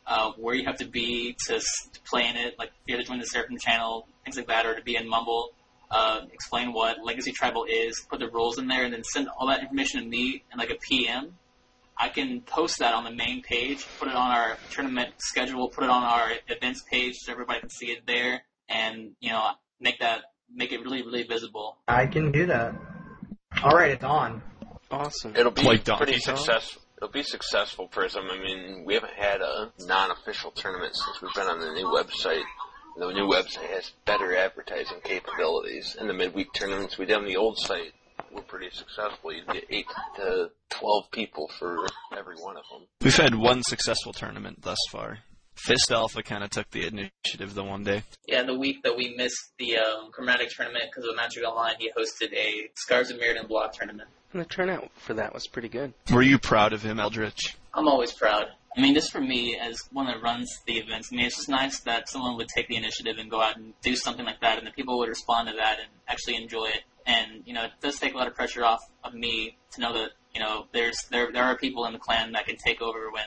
Uh, 0.05 0.31
where 0.33 0.53
you 0.53 0.65
have 0.65 0.75
to 0.77 0.85
be 0.85 1.33
to, 1.47 1.57
to 1.59 2.01
play 2.01 2.27
in 2.27 2.35
it, 2.35 2.59
like 2.59 2.67
if 2.69 2.73
you 2.87 2.95
have 2.95 3.03
to 3.05 3.07
join 3.09 3.19
the 3.19 3.25
Seraphim 3.25 3.57
channel, 3.57 4.05
things 4.25 4.35
like 4.35 4.47
that, 4.47 4.65
or 4.65 4.75
to 4.75 4.81
be 4.83 4.97
in 4.97 5.07
Mumble 5.07 5.51
uh, 5.93 6.21
explain 6.31 6.73
what 6.73 6.97
Legacy 7.03 7.31
Tribal 7.31 7.65
is, 7.69 8.01
put 8.09 8.19
the 8.19 8.29
rules 8.29 8.57
in 8.57 8.67
there, 8.67 8.83
and 8.83 8.93
then 8.93 9.03
send 9.03 9.29
all 9.29 9.47
that 9.47 9.61
information 9.61 10.01
to 10.01 10.07
me 10.07 10.43
in 10.51 10.57
like 10.57 10.71
a 10.71 10.75
PM. 10.75 11.37
I 11.95 12.09
can 12.09 12.41
post 12.41 12.79
that 12.79 12.95
on 12.95 13.03
the 13.03 13.11
main 13.11 13.43
page, 13.43 13.85
put 13.99 14.07
it 14.07 14.15
on 14.15 14.31
our 14.31 14.57
tournament 14.71 15.13
schedule, 15.19 15.69
put 15.69 15.83
it 15.83 15.89
on 15.91 16.03
our 16.03 16.31
events 16.47 16.83
page 16.89 17.17
so 17.17 17.31
everybody 17.31 17.59
can 17.59 17.69
see 17.69 17.91
it 17.91 18.07
there, 18.07 18.41
and 18.67 19.11
you 19.19 19.29
know 19.29 19.51
make 19.79 19.99
that 19.99 20.21
make 20.51 20.71
it 20.71 20.81
really 20.81 21.03
really 21.03 21.23
visible. 21.23 21.77
I 21.87 22.07
can 22.07 22.31
do 22.31 22.47
that. 22.47 22.73
Alright, 23.61 23.91
it's 23.91 24.03
on. 24.03 24.41
Awesome. 24.89 25.35
It'll 25.35 25.51
be 25.51 25.61
Like 25.61 25.83
Donkey 25.83 26.05
pretty 26.05 26.21
Kong? 26.21 26.35
successful. 26.37 26.81
It'll 27.03 27.11
be 27.11 27.23
successful, 27.23 27.89
Prism. 27.89 28.29
I 28.31 28.37
mean, 28.39 28.85
we 28.85 28.93
haven't 28.93 29.11
had 29.11 29.41
a 29.41 29.73
non-official 29.77 30.51
tournament 30.51 30.95
since 30.95 31.21
we've 31.21 31.33
been 31.33 31.47
on 31.47 31.59
the 31.59 31.73
new 31.73 31.87
website. 31.87 32.45
The 32.97 33.11
new 33.11 33.27
website 33.27 33.69
has 33.75 33.91
better 34.05 34.33
advertising 34.33 35.01
capabilities. 35.03 35.97
And 35.99 36.09
the 36.09 36.13
midweek 36.13 36.53
tournaments 36.53 36.97
we 36.97 37.05
did 37.05 37.17
on 37.17 37.25
the 37.25 37.35
old 37.35 37.57
site 37.57 37.91
were 38.31 38.41
pretty 38.43 38.69
successful. 38.69 39.33
You'd 39.33 39.47
get 39.47 39.65
eight 39.69 39.87
to 40.15 40.51
twelve 40.69 41.11
people 41.11 41.51
for 41.59 41.85
every 42.17 42.37
one 42.37 42.55
of 42.55 42.63
them. 42.71 42.87
We've 43.01 43.13
had 43.13 43.35
one 43.35 43.63
successful 43.63 44.13
tournament 44.13 44.61
thus 44.61 44.79
far. 44.89 45.19
Fist 45.55 45.91
Alpha 45.91 46.23
kind 46.23 46.45
of 46.45 46.51
took 46.51 46.71
the 46.71 46.87
initiative 46.87 47.53
the 47.53 47.65
one 47.65 47.83
day. 47.83 48.03
Yeah, 48.27 48.43
the 48.43 48.57
week 48.57 48.81
that 48.83 48.95
we 48.95 49.13
missed 49.17 49.51
the 49.59 49.75
um, 49.75 50.09
Chromatic 50.13 50.51
tournament 50.55 50.85
because 50.89 51.09
of 51.09 51.17
Magic 51.17 51.43
Online, 51.43 51.75
he 51.79 51.91
hosted 51.91 52.31
a 52.31 52.69
Scars 52.75 53.11
of 53.11 53.17
Mirrodin 53.17 53.49
block 53.49 53.73
tournament. 53.73 54.07
And 54.33 54.41
the 54.41 54.45
turnout 54.45 54.89
for 54.95 55.13
that 55.13 55.33
was 55.33 55.45
pretty 55.45 55.69
good. 55.69 55.93
Were 56.11 56.23
you 56.23 56.39
proud 56.39 56.73
of 56.73 56.81
him, 56.81 56.99
Eldritch? 56.99 57.55
I'm 57.73 57.87
always 57.87 58.11
proud. 58.11 58.47
I 58.75 58.81
mean, 58.81 58.95
just 58.95 59.11
for 59.11 59.21
me, 59.21 59.55
as 59.55 59.83
one 59.91 60.07
that 60.07 60.23
runs 60.23 60.61
the 60.65 60.79
events, 60.79 61.09
I 61.11 61.15
mean, 61.15 61.25
it's 61.27 61.35
just 61.35 61.49
nice 61.49 61.79
that 61.81 62.09
someone 62.09 62.35
would 62.37 62.47
take 62.47 62.67
the 62.67 62.75
initiative 62.75 63.17
and 63.19 63.29
go 63.29 63.39
out 63.39 63.57
and 63.57 63.73
do 63.83 63.95
something 63.95 64.25
like 64.25 64.41
that, 64.41 64.57
and 64.57 64.65
that 64.65 64.75
people 64.75 64.97
would 64.97 65.09
respond 65.09 65.49
to 65.49 65.55
that 65.55 65.77
and 65.79 65.89
actually 66.07 66.35
enjoy 66.35 66.65
it. 66.65 66.81
And 67.05 67.43
you 67.45 67.53
know, 67.53 67.65
it 67.65 67.71
does 67.81 67.99
take 67.99 68.15
a 68.15 68.17
lot 68.17 68.27
of 68.27 68.33
pressure 68.33 68.65
off 68.65 68.81
of 69.03 69.13
me 69.13 69.57
to 69.73 69.81
know 69.81 69.93
that 69.93 70.11
you 70.33 70.39
know 70.39 70.65
there's 70.71 70.97
there 71.11 71.31
there 71.31 71.43
are 71.43 71.55
people 71.55 71.85
in 71.85 71.93
the 71.93 71.99
clan 71.99 72.31
that 72.31 72.47
can 72.47 72.55
take 72.55 72.81
over 72.81 73.11
when 73.11 73.25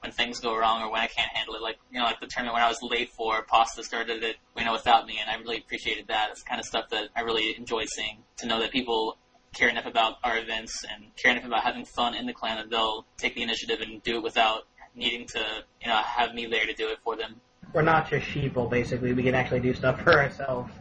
when 0.00 0.12
things 0.12 0.40
go 0.40 0.56
wrong 0.56 0.82
or 0.82 0.90
when 0.90 1.02
I 1.02 1.08
can't 1.08 1.30
handle 1.34 1.56
it. 1.56 1.62
Like 1.62 1.76
you 1.90 1.98
know, 1.98 2.06
like 2.06 2.20
the 2.20 2.26
tournament 2.26 2.54
when 2.54 2.62
I 2.62 2.68
was 2.68 2.78
late 2.80 3.10
for, 3.10 3.42
Pasta 3.42 3.82
started 3.82 4.22
it, 4.22 4.36
you 4.56 4.64
know, 4.64 4.72
without 4.72 5.06
me, 5.06 5.18
and 5.20 5.28
I 5.28 5.34
really 5.42 5.58
appreciated 5.58 6.08
that. 6.08 6.28
It's 6.30 6.42
the 6.42 6.48
kind 6.48 6.60
of 6.60 6.66
stuff 6.66 6.88
that 6.90 7.08
I 7.14 7.20
really 7.20 7.54
enjoy 7.58 7.84
seeing. 7.84 8.18
To 8.38 8.46
know 8.46 8.60
that 8.60 8.70
people 8.70 9.18
care 9.56 9.68
enough 9.68 9.86
about 9.86 10.16
our 10.22 10.38
events 10.38 10.84
and 10.84 11.14
care 11.16 11.32
enough 11.32 11.44
about 11.44 11.62
having 11.62 11.84
fun 11.84 12.14
in 12.14 12.26
the 12.26 12.32
clan 12.32 12.56
that 12.58 12.70
they'll 12.70 13.06
take 13.16 13.34
the 13.34 13.42
initiative 13.42 13.80
and 13.80 14.02
do 14.02 14.16
it 14.16 14.22
without 14.22 14.66
needing 14.94 15.26
to, 15.26 15.40
you 15.80 15.88
know, 15.88 15.96
have 15.96 16.34
me 16.34 16.46
there 16.46 16.66
to 16.66 16.74
do 16.74 16.88
it 16.88 16.98
for 17.02 17.16
them. 17.16 17.40
We're 17.72 17.82
not 17.82 18.08
just 18.08 18.26
sheeple, 18.26 18.70
basically. 18.70 19.12
We 19.12 19.22
can 19.22 19.34
actually 19.34 19.60
do 19.60 19.74
stuff 19.74 20.00
for 20.02 20.12
ourselves. 20.12 20.72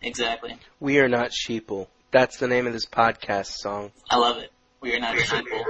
Exactly. 0.00 0.56
We 0.80 1.00
are 1.00 1.08
not 1.08 1.30
sheeple. 1.30 1.88
That's 2.10 2.38
the 2.38 2.48
name 2.48 2.66
of 2.66 2.72
this 2.72 2.86
podcast 2.86 3.48
song. 3.56 3.92
I 4.10 4.16
love 4.16 4.38
it. 4.38 4.50
We 4.80 4.94
are 4.94 5.00
not 5.00 5.16
sheeple. 5.16 5.64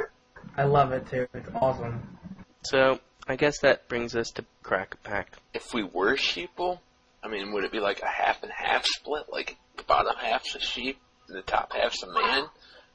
I 0.57 0.65
love 0.65 0.93
it 0.93 1.09
too. 1.09 1.27
It's 1.35 1.49
awesome. 1.55 2.19
So 2.63 3.01
I 3.27 3.37
guess 3.37 3.61
that 3.61 3.89
brings 3.89 4.15
us 4.15 4.31
to 4.33 4.45
crack 4.63 4.95
a 4.95 5.09
pack. 5.09 5.39
If 5.55 5.73
we 5.73 5.83
were 5.83 6.17
sheeple, 6.17 6.81
I 7.23 7.29
mean, 7.29 7.53
would 7.53 7.65
it 7.65 7.73
be 7.73 7.81
like 7.81 8.01
a 8.01 8.09
half 8.09 8.43
and 8.43 8.53
half 8.53 8.85
split? 8.85 9.25
Like 9.31 9.57
the 9.77 9.85
bottom 9.85 10.15
half's 10.17 10.55
a 10.55 10.61
sheep 10.61 10.97
and 10.97 11.08
the 11.33 11.43
top 11.43 11.73
half's 11.73 12.03
a 12.03 12.13
man? 12.13 12.47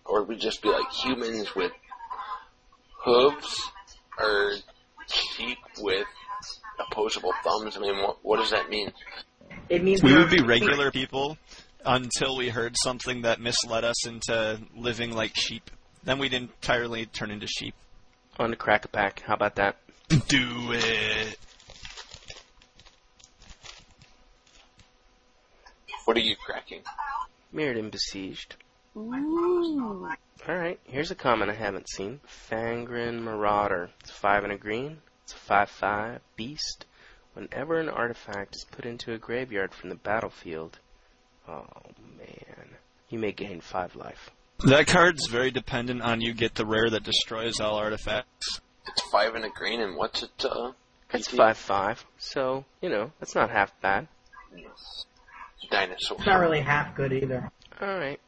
Or 0.06 0.22
would 0.22 0.30
we 0.30 0.36
just 0.38 0.62
be 0.62 0.70
like 0.70 0.92
humans 0.92 1.56
with 1.56 1.72
hooves? 3.04 3.62
Or 4.20 4.54
sheep 5.08 5.58
with 5.80 6.08
opposable 6.80 7.34
thumbs? 7.44 7.78
I 7.78 7.80
mean, 7.80 7.98
what, 7.98 8.18
what 8.24 8.38
does 8.38 8.52
that 8.52 8.70
mean? 8.70 8.92
It 9.70 9.84
means 9.84 10.04
We 10.04 10.16
would 10.16 10.30
be 10.30 10.42
regular 10.42 10.92
people 10.92 11.38
until 11.86 12.38
we 12.38 12.50
heard 12.50 12.76
something 12.82 13.22
that 13.24 13.40
misled 13.40 13.84
us 13.84 14.08
into 14.08 14.60
living 14.76 15.14
like 15.14 15.32
sheep. 15.36 15.70
Then 16.04 16.20
we'd 16.20 16.34
entirely 16.34 17.06
turn 17.06 17.32
into 17.32 17.48
sheep. 17.48 17.76
On 18.40 18.50
to 18.50 18.56
crack 18.56 18.86
a 18.86 18.88
pack. 18.88 19.22
How 19.22 19.36
about 19.36 19.56
that? 19.56 19.78
Do 20.10 20.72
it. 20.72 21.38
What 26.06 26.18
are 26.18 26.22
you 26.22 26.36
cracking? 26.36 26.82
Mirrodin 27.54 27.92
besieged. 27.92 28.56
Alright, 30.48 30.80
here's 30.86 31.12
a 31.12 31.16
common 31.16 31.50
I 31.50 31.54
haven't 31.54 31.90
seen. 31.90 32.20
Fangren 32.50 33.22
Marauder. 33.22 33.90
It's 34.02 34.12
5 34.12 34.44
and 34.44 34.54
a 34.54 34.58
green. 34.58 34.98
It's 35.24 35.34
a 35.34 35.54
5-5 35.54 36.20
beast. 36.36 36.86
Whenever 37.34 37.80
an 37.80 37.90
artifact 37.90 38.56
is 38.56 38.66
put 38.72 38.86
into 38.86 39.14
a 39.14 39.18
graveyard 39.18 39.74
from 39.74 39.90
the 39.90 39.96
battlefield, 39.96 40.78
oh 41.48 41.66
man, 42.18 42.68
you 43.10 43.18
may 43.20 43.32
gain 43.32 43.62
5 43.62 43.96
life. 43.96 44.30
That 44.66 44.88
card's 44.88 45.28
very 45.28 45.50
dependent 45.52 46.02
on 46.02 46.22
you 46.22 46.34
get 46.34 46.56
the 46.56 46.66
rare 46.66 46.90
that 46.90 47.04
destroys 47.04 47.60
all 47.60 47.76
artifacts. 47.78 48.60
It's 48.88 49.02
five 49.12 49.34
and 49.36 49.46
a 49.46 49.50
green, 49.50 49.82
and 49.82 49.96
what's 49.96 50.24
it? 50.24 50.46
Uh, 50.46 50.72
It's 51.14 51.28
5-5, 51.28 52.04
so, 52.18 52.66
you 52.82 52.90
know, 52.90 53.12
that's 53.20 53.34
not 53.36 53.50
half 53.50 53.72
bad. 53.82 54.08
Dinosaur. 55.70 56.18
It's 56.18 56.26
not 56.26 56.40
really 56.40 56.62
half 56.62 56.96
good 56.96 57.14
either. 57.14 57.52
Alright. 57.82 58.20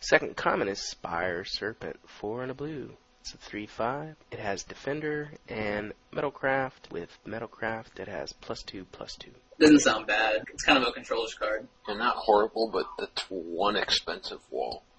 Second 0.00 0.36
common 0.36 0.68
is 0.68 0.78
Spire 0.78 1.44
Serpent, 1.44 1.98
4 2.06 2.42
and 2.42 2.50
a 2.50 2.54
blue. 2.54 2.90
It's 3.20 3.34
a 3.34 3.38
3-5. 3.38 4.16
It 4.30 4.38
has 4.38 4.64
Defender 4.64 5.30
and 5.48 5.92
Metalcraft. 6.12 6.90
With 6.90 7.16
Metalcraft, 7.26 7.98
it 7.98 8.08
has 8.08 8.32
plus 8.34 8.62
2, 8.62 8.84
plus 8.92 9.16
2. 9.16 9.30
Doesn't 9.58 9.80
sound 9.80 10.06
bad. 10.06 10.42
It's 10.52 10.62
kind 10.62 10.76
of 10.76 10.86
a 10.86 10.92
controller's 10.92 11.34
card. 11.34 11.66
And 11.88 11.98
not 11.98 12.16
horrible, 12.16 12.70
but 12.70 12.86
that's 12.98 13.22
one 13.30 13.76
expensive 13.76 14.40
wall. 14.50 14.82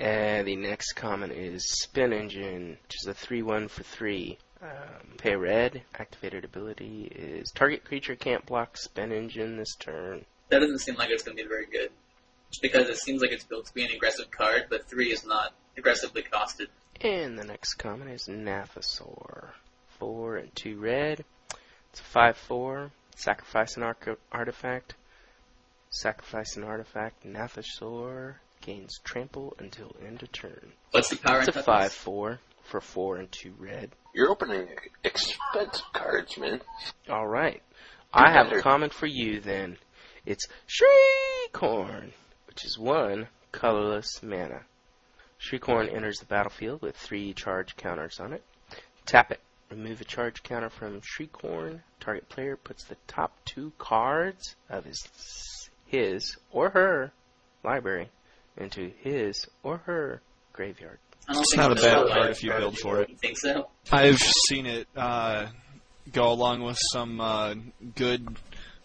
And 0.00 0.48
the 0.48 0.56
next 0.56 0.94
common 0.94 1.30
is 1.30 1.62
Spin 1.82 2.14
Engine, 2.14 2.78
which 2.82 2.96
is 3.02 3.06
a 3.06 3.12
3-1 3.12 3.68
for 3.68 3.82
3. 3.82 4.38
Um, 4.62 5.16
pay 5.16 5.36
red. 5.36 5.82
Activated 5.98 6.44
ability 6.44 7.10
is 7.14 7.50
target 7.50 7.84
creature 7.84 8.14
can't 8.14 8.44
block 8.44 8.76
Spin 8.76 9.12
Engine 9.12 9.56
this 9.56 9.74
turn. 9.76 10.24
That 10.50 10.58
doesn't 10.60 10.80
seem 10.80 10.96
like 10.96 11.10
it's 11.10 11.22
going 11.22 11.36
to 11.36 11.42
be 11.42 11.48
very 11.48 11.66
good. 11.66 11.90
Just 12.50 12.62
because 12.62 12.88
it 12.88 12.98
seems 12.98 13.22
like 13.22 13.30
it's 13.30 13.44
built 13.44 13.66
to 13.66 13.74
be 13.74 13.84
an 13.84 13.90
aggressive 13.92 14.30
card, 14.30 14.66
but 14.68 14.86
three 14.88 15.12
is 15.12 15.24
not 15.24 15.52
aggressively 15.78 16.22
costed. 16.22 16.66
And 17.00 17.38
the 17.38 17.44
next 17.44 17.74
common 17.74 18.08
is 18.08 18.26
Gnathosaur. 18.28 19.48
4 19.98 20.36
and 20.36 20.54
2 20.56 20.78
red. 20.78 21.24
It's 21.92 22.00
a 22.00 22.18
5-4. 22.18 22.90
Sacrifice 23.14 23.76
an 23.76 23.82
arc- 23.84 24.18
artifact. 24.32 24.94
Sacrifice 25.90 26.56
an 26.56 26.64
artifact. 26.64 27.24
Gnathosaur 27.24 28.34
gains 28.60 28.98
trample 29.04 29.54
until 29.58 29.94
end 30.06 30.22
of 30.22 30.32
turn. 30.32 30.72
What's 30.90 31.08
the 31.08 31.16
power 31.16 31.38
It's 31.40 31.48
a 31.48 31.52
and 31.58 31.64
5 31.64 31.64
toughness? 31.64 31.94
4 31.94 32.40
for 32.64 32.80
4 32.80 33.16
and 33.16 33.32
2 33.32 33.54
red. 33.58 33.90
You're 34.14 34.30
opening 34.30 34.68
expensive 35.04 35.84
cards, 35.92 36.36
man. 36.38 36.60
Alright. 37.08 37.62
I 38.12 38.32
have 38.32 38.52
a 38.52 38.60
comment 38.60 38.92
for 38.92 39.06
you 39.06 39.40
then. 39.40 39.76
It's 40.26 40.46
Shriekhorn, 40.66 42.12
which 42.46 42.64
is 42.64 42.78
1 42.78 43.28
colorless 43.52 44.22
mana. 44.22 44.62
Shriekhorn 45.40 45.94
enters 45.94 46.18
the 46.18 46.26
battlefield 46.26 46.82
with 46.82 46.96
3 46.96 47.32
charge 47.34 47.76
counters 47.76 48.20
on 48.20 48.32
it. 48.32 48.44
Tap 49.06 49.30
it. 49.30 49.40
Remove 49.70 50.00
a 50.00 50.04
charge 50.04 50.42
counter 50.42 50.68
from 50.68 51.00
Shriekhorn. 51.00 51.80
Target 52.00 52.28
player 52.28 52.56
puts 52.56 52.84
the 52.84 52.96
top 53.06 53.32
two 53.44 53.72
cards 53.78 54.56
of 54.68 54.84
his, 54.84 55.06
his 55.86 56.36
or 56.50 56.70
her 56.70 57.12
library 57.62 58.10
into 58.56 58.90
his 58.98 59.46
or 59.62 59.78
her 59.78 60.20
graveyard. 60.52 60.98
I 61.30 61.32
don't 61.32 61.42
It's 61.42 61.54
think 61.54 61.62
not 61.62 61.72
a 61.72 61.74
bad 61.76 62.12
card 62.12 62.30
if 62.30 62.42
you 62.42 62.50
build 62.50 62.76
for 62.78 63.00
it. 63.00 63.08
You 63.08 63.16
think 63.16 63.38
so? 63.38 63.68
I've 63.92 64.18
seen 64.48 64.66
it 64.66 64.88
uh, 64.96 65.46
go 66.12 66.32
along 66.32 66.64
with 66.64 66.76
some 66.90 67.20
uh, 67.20 67.54
good 67.94 68.26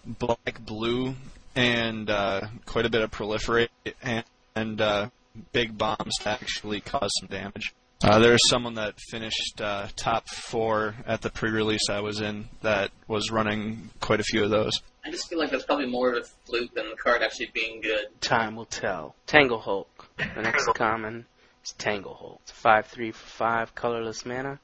black 0.05 0.63
blue 0.63 1.15
and 1.55 2.07
uh, 2.07 2.41
quite 2.67 2.85
a 2.85 2.89
bit 2.91 3.01
of 3.01 3.09
proliferate 3.09 3.69
and, 4.03 4.23
and 4.55 4.79
uh, 4.79 5.09
big 5.53 5.75
bombs 5.75 6.13
to 6.21 6.29
actually 6.29 6.81
cause 6.81 7.09
some 7.19 7.29
damage. 7.29 7.73
Uh, 8.03 8.19
there's 8.19 8.47
someone 8.47 8.75
that 8.75 8.99
finished 9.09 9.59
uh, 9.59 9.87
top 9.95 10.29
four 10.29 10.93
at 11.07 11.21
the 11.23 11.31
pre-release 11.31 11.89
I 11.89 12.01
was 12.01 12.21
in 12.21 12.47
that 12.61 12.91
was 13.07 13.31
running 13.31 13.89
quite 14.01 14.19
a 14.19 14.23
few 14.23 14.43
of 14.43 14.51
those. 14.51 14.83
I 15.03 15.09
just 15.09 15.29
feel 15.29 15.39
like 15.39 15.49
that's 15.49 15.63
probably 15.65 15.87
more 15.87 16.13
of 16.13 16.17
a 16.23 16.27
fluke 16.45 16.75
than 16.75 16.91
the 16.91 16.95
card 16.95 17.23
actually 17.23 17.49
being 17.55 17.81
good. 17.81 18.21
Time 18.21 18.55
will 18.55 18.65
tell. 18.65 19.15
Tangle 19.25 19.59
Hulk. 19.59 20.09
The 20.17 20.41
next 20.43 20.67
common 20.75 21.25
is 21.66 21.74
Tangle 21.74 22.13
Hulk. 22.13 22.39
It's 22.43 22.51
5 22.51 22.88
3 22.88 23.11
for 23.11 23.28
5 23.28 23.76
colorless 23.76 24.26
mana. 24.26 24.59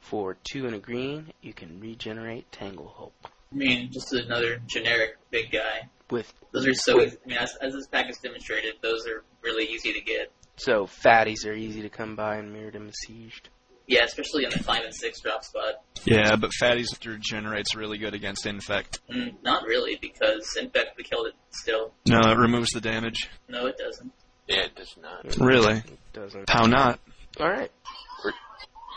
For 0.00 0.36
2 0.44 0.66
and 0.66 0.74
a 0.74 0.78
green, 0.78 1.32
you 1.42 1.52
can 1.52 1.80
regenerate 1.80 2.50
Tangle 2.52 2.92
Hulk. 2.96 3.12
I 3.52 3.54
mean, 3.54 3.90
just 3.92 4.12
another 4.12 4.60
generic 4.66 5.16
big 5.30 5.50
guy. 5.50 5.88
With 6.10 6.32
Those 6.52 6.66
are 6.66 6.74
so 6.74 7.02
easy. 7.02 7.18
I 7.24 7.28
mean, 7.28 7.38
as, 7.38 7.54
as 7.60 7.74
this 7.74 7.86
pack 7.86 8.06
has 8.06 8.18
demonstrated, 8.18 8.74
those 8.80 9.06
are 9.06 9.24
really 9.42 9.64
easy 9.64 9.92
to 9.92 10.00
get. 10.00 10.32
So 10.56 10.86
fatties 10.86 11.46
are 11.46 11.52
easy 11.52 11.82
to 11.82 11.88
come 11.88 12.16
by 12.16 12.38
in 12.38 12.52
Mirrodin 12.52 12.86
Besieged. 12.86 13.48
Yeah, 13.86 14.04
especially 14.04 14.44
in 14.44 14.50
the 14.50 14.62
5 14.62 14.84
and 14.84 14.94
6 14.94 15.20
drop 15.20 15.44
spot. 15.44 15.82
Yeah, 16.04 16.36
but 16.36 16.50
Fatty's 16.60 16.90
regenerates 17.04 17.74
really 17.74 17.96
good 17.96 18.14
against 18.14 18.46
Infect. 18.46 19.00
Mm, 19.10 19.42
not 19.42 19.64
really, 19.64 19.98
because 20.00 20.56
Infect 20.60 20.96
we 20.96 21.04
killed 21.04 21.26
it 21.26 21.34
still. 21.50 21.92
No, 22.06 22.18
it 22.30 22.36
removes 22.36 22.70
the 22.70 22.82
damage. 22.82 23.28
No, 23.48 23.66
it 23.66 23.76
doesn't. 23.78 24.12
Yeah, 24.48 24.60
it 24.64 24.74
does 24.74 24.94
not. 25.00 25.36
Really? 25.38 25.74
It 25.74 25.98
doesn't. 26.12 26.48
How 26.48 26.66
not? 26.66 26.98
Alright. 27.38 27.70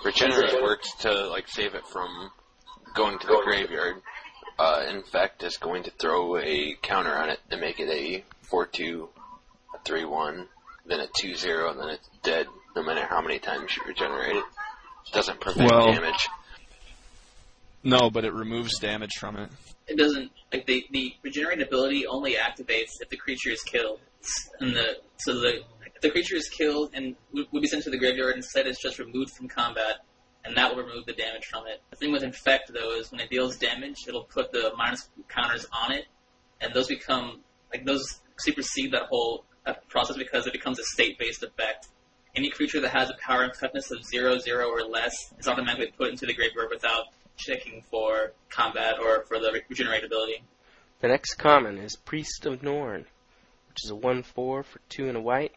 Regenerate 0.04 0.62
works 0.64 0.92
to 1.02 1.28
like 1.28 1.48
save 1.48 1.76
it 1.76 1.86
from 1.86 2.32
going 2.96 3.20
to 3.20 3.28
the 3.28 3.42
graveyard. 3.44 4.02
Uh, 4.58 4.86
Infect 4.90 5.44
is 5.44 5.58
going 5.58 5.84
to 5.84 5.92
throw 5.92 6.38
a 6.38 6.76
counter 6.82 7.12
on 7.16 7.30
it 7.30 7.40
to 7.50 7.58
make 7.58 7.80
it 7.80 7.90
a 7.90 8.24
4-2, 8.50 9.08
a 9.76 9.78
3-1, 9.90 10.48
then 10.86 11.00
a 11.02 11.08
2-0, 11.08 11.72
and 11.72 11.80
then 11.80 11.90
it's 11.90 12.10
dead 12.24 12.48
no 12.76 12.84
matter 12.84 13.06
how 13.06 13.22
many 13.22 13.40
times 13.40 13.76
you 13.76 13.84
regenerate 13.88 14.36
it. 14.36 14.44
It 15.08 15.14
doesn't 15.14 15.40
prevent 15.40 15.70
Well- 15.72 15.92
damage. 15.94 16.28
No, 17.84 18.10
but 18.12 18.24
it 18.26 18.34
removes 18.34 18.78
damage 18.80 19.14
from 19.20 19.38
it. 19.38 19.50
It 19.88 19.98
doesn't 19.98 20.32
like 20.54 20.68
the 20.68 20.86
the 20.92 21.16
regenerate 21.24 21.62
ability 21.62 22.06
only 22.06 22.36
activates 22.36 22.92
if 23.02 23.10
the 23.10 23.18
creature 23.18 23.50
is 23.50 23.62
killed, 23.64 24.00
and 24.60 24.76
the 24.76 24.98
so 25.18 25.40
the 25.40 25.62
the 26.02 26.10
creature 26.10 26.36
is 26.36 26.50
killed 26.50 26.92
and 26.94 27.16
would 27.34 27.62
be 27.62 27.68
sent 27.68 27.84
to 27.84 27.90
the 27.90 27.98
graveyard 27.98 28.36
instead 28.36 28.66
it's 28.68 28.82
just 28.82 29.00
removed 29.00 29.32
from 29.32 29.48
combat, 29.48 30.04
and 30.44 30.58
that 30.58 30.76
will 30.76 30.84
remove 30.84 31.06
the 31.06 31.14
damage 31.14 31.46
from 31.46 31.68
it. 31.68 31.82
The 31.92 31.96
thing 31.96 32.12
with 32.12 32.24
infect 32.24 32.72
though 32.74 32.98
is 32.98 33.12
when 33.12 33.22
it 33.22 33.30
deals 33.30 33.58
damage, 33.58 34.06
it'll 34.08 34.24
put 34.24 34.52
the 34.52 34.72
minus 34.78 35.10
counters 35.28 35.68
on 35.72 35.92
it, 35.92 36.06
and 36.60 36.74
those 36.74 36.88
become 36.88 37.42
like 37.72 37.86
those 37.86 38.20
supersede 38.38 38.92
that 38.94 39.04
whole 39.04 39.46
process 39.90 40.18
because 40.18 40.48
it 40.48 40.54
becomes 40.54 40.80
a 40.80 40.84
state 40.84 41.20
based 41.20 41.44
effect. 41.44 41.88
Any 42.36 42.50
creature 42.50 42.80
that 42.80 42.92
has 42.92 43.10
a 43.10 43.16
power 43.22 43.44
and 43.44 43.54
toughness 43.54 43.92
of 43.92 44.04
zero, 44.06 44.38
zero, 44.38 44.68
or 44.70 44.84
less 44.84 45.34
is 45.38 45.48
automatically 45.48 45.94
put 45.98 46.10
into 46.10 46.26
the 46.26 46.34
graveyard 46.34 46.70
without 46.72 47.08
checking 47.36 47.84
for 47.90 48.34
combat 48.50 48.96
or 49.00 49.26
for 49.26 49.40
the 49.40 49.62
regenerate 49.70 50.04
ability. 50.04 50.44
The 51.02 51.10
next 51.10 51.36
common 51.36 51.78
is 51.78 51.96
Priest 51.96 52.46
of 52.46 52.64
Norn, 52.64 53.06
which 53.72 53.86
is 53.86 53.90
a 53.90 53.96
1 53.96 54.24
4 54.24 54.64
for 54.64 54.80
2 54.90 55.08
and 55.08 55.18
a 55.18 55.22
white. 55.22 55.54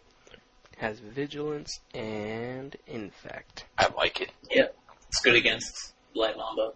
Has 0.78 1.00
Vigilance 1.00 1.80
and 1.92 2.76
Infect. 2.86 3.64
I 3.76 3.88
like 3.96 4.20
it. 4.20 4.30
It's 4.50 5.20
good 5.22 5.34
against 5.34 5.94
Blight 6.14 6.36
Mamba. 6.36 6.72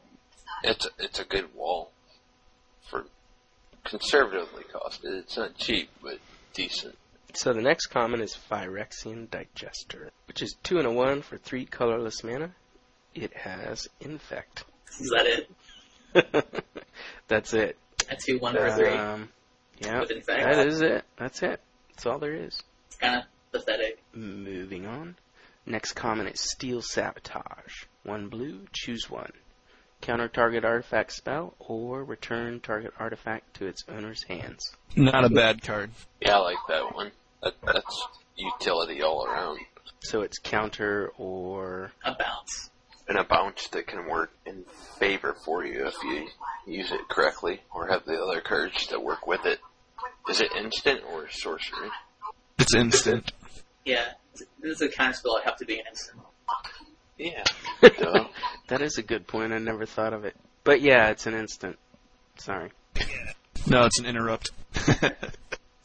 It's 0.64 0.86
a, 0.86 0.88
it's 0.98 1.20
a 1.20 1.24
good 1.24 1.54
wall 1.54 1.90
for 2.90 3.04
conservatively 3.84 4.64
costed. 4.72 5.18
It's 5.18 5.36
not 5.36 5.56
cheap, 5.56 5.90
but 6.02 6.18
decent. 6.54 6.96
So 7.34 7.52
the 7.52 7.62
next 7.62 7.86
common 7.86 8.20
is 8.20 8.36
Phyrexian 8.50 9.28
Digester, 9.28 10.10
which 10.26 10.42
is 10.42 10.56
2 10.64 10.78
and 10.78 10.88
a 10.88 10.92
1 10.92 11.22
for 11.22 11.36
3 11.38 11.66
colorless 11.66 12.24
mana. 12.24 12.50
It 13.14 13.32
has 13.36 13.86
Infect. 14.00 14.64
Is 15.00 15.10
that 15.10 15.26
it? 15.26 16.64
That's 17.28 17.54
it. 17.54 17.76
A 18.10 18.16
two, 18.16 18.38
one, 18.38 18.56
or 18.56 18.74
three 18.74 18.88
Um, 18.88 19.28
yeah, 19.80 20.04
that 20.26 20.66
is 20.66 20.80
it. 20.80 21.04
That's 21.16 21.42
it. 21.42 21.60
That's 21.90 22.06
all 22.06 22.18
there 22.18 22.34
is. 22.34 22.62
It's 22.88 22.96
kind 22.96 23.16
of 23.16 23.22
pathetic. 23.52 24.02
Moving 24.14 24.86
on. 24.86 25.16
Next 25.66 25.92
common 25.92 26.26
is 26.28 26.40
Steel 26.40 26.80
Sabotage. 26.82 27.84
One 28.04 28.28
blue, 28.28 28.60
choose 28.72 29.10
one. 29.10 29.32
Counter 30.00 30.28
target 30.28 30.64
artifact 30.64 31.12
spell 31.12 31.54
or 31.58 32.04
return 32.04 32.60
target 32.60 32.92
artifact 32.98 33.54
to 33.54 33.66
its 33.66 33.84
owner's 33.88 34.22
hands. 34.22 34.72
Not 34.96 35.24
a 35.24 35.28
bad 35.28 35.62
card. 35.62 35.90
Yeah, 36.20 36.36
I 36.36 36.40
like 36.40 36.56
that 36.68 36.94
one. 36.94 37.10
That, 37.42 37.54
that's 37.64 38.06
utility 38.36 39.02
all 39.02 39.26
around. 39.26 39.58
So 40.00 40.22
it's 40.22 40.38
counter 40.38 41.10
or 41.18 41.92
A 42.04 42.12
bounce. 42.14 42.70
and 43.08 43.18
a 43.18 43.24
bounce 43.24 43.66
that 43.68 43.86
can 43.88 44.08
work 44.08 44.30
in 44.46 44.64
favor 44.98 45.34
for 45.44 45.64
you 45.66 45.86
if 45.88 45.94
you 46.04 46.28
use 46.66 46.92
it 46.92 47.00
correctly 47.08 47.60
or 47.74 47.88
have 47.88 48.04
the 48.04 48.14
other 48.22 48.40
cards 48.40 48.86
that 48.88 49.02
work 49.02 49.26
with 49.26 49.44
it. 49.44 49.58
Is 50.28 50.40
it 50.40 50.52
instant 50.56 51.00
or 51.12 51.28
sorcery? 51.30 51.88
It's 52.58 52.74
instant. 52.74 53.32
Yeah, 53.84 54.04
this 54.60 54.80
is 54.80 54.82
a 54.82 54.88
kind 54.88 55.10
of 55.10 55.16
spell 55.16 55.38
I 55.38 55.48
have 55.48 55.56
to 55.58 55.64
be 55.64 55.78
an 55.78 55.86
instant. 55.88 56.18
Yeah. 57.16 57.42
Duh. 57.82 58.24
that 58.68 58.82
is 58.82 58.98
a 58.98 59.02
good 59.02 59.26
point. 59.26 59.52
I 59.52 59.58
never 59.58 59.86
thought 59.86 60.12
of 60.12 60.24
it. 60.24 60.36
But 60.64 60.80
yeah, 60.80 61.10
it's 61.10 61.26
an 61.26 61.34
instant. 61.34 61.78
Sorry. 62.36 62.70
No, 63.66 63.84
it's 63.84 63.98
an 63.98 64.06
interrupt. 64.06 64.50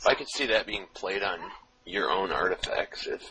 I 0.07 0.14
could 0.16 0.30
see 0.30 0.47
that 0.47 0.66
being 0.66 0.86
played 0.93 1.22
on 1.22 1.39
your 1.86 2.09
own 2.09 2.32
artifacts 2.32 3.07
if 3.07 3.22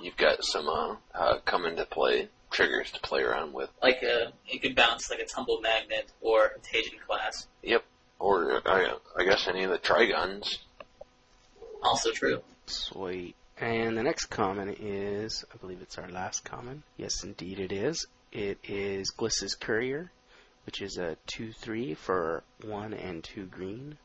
you've 0.00 0.16
got 0.16 0.44
some 0.44 0.68
uh, 0.68 0.94
uh, 1.14 1.38
come 1.44 1.64
into 1.64 1.84
play 1.86 2.28
triggers 2.50 2.90
to 2.92 3.00
play 3.00 3.22
around 3.22 3.52
with. 3.52 3.70
Like 3.82 4.02
a, 4.02 4.32
it 4.46 4.62
could 4.62 4.76
bounce 4.76 5.10
like 5.10 5.18
a 5.18 5.24
tumble 5.24 5.60
magnet 5.60 6.12
or 6.20 6.46
a 6.46 6.50
Contagion 6.50 6.98
Clasp. 7.04 7.48
Yep. 7.62 7.84
Or 8.18 8.60
I, 8.66 8.94
I 9.16 9.24
guess 9.24 9.46
any 9.48 9.64
of 9.64 9.70
the 9.70 9.78
trigons. 9.78 10.58
Also 11.82 12.10
true. 12.12 12.42
Sweet. 12.66 13.34
And 13.58 13.96
the 13.96 14.02
next 14.02 14.26
common 14.26 14.74
is, 14.80 15.44
I 15.52 15.56
believe 15.58 15.80
it's 15.80 15.98
our 15.98 16.08
last 16.08 16.44
common. 16.44 16.82
Yes, 16.96 17.24
indeed 17.24 17.58
it 17.58 17.72
is. 17.72 18.06
It 18.32 18.58
is 18.64 19.12
Glissa's 19.16 19.54
Courier, 19.54 20.10
which 20.66 20.82
is 20.82 20.98
a 20.98 21.16
2-3 21.28 21.96
for 21.96 22.42
1 22.62 22.92
and 22.92 23.24
2 23.24 23.46
green. 23.46 23.96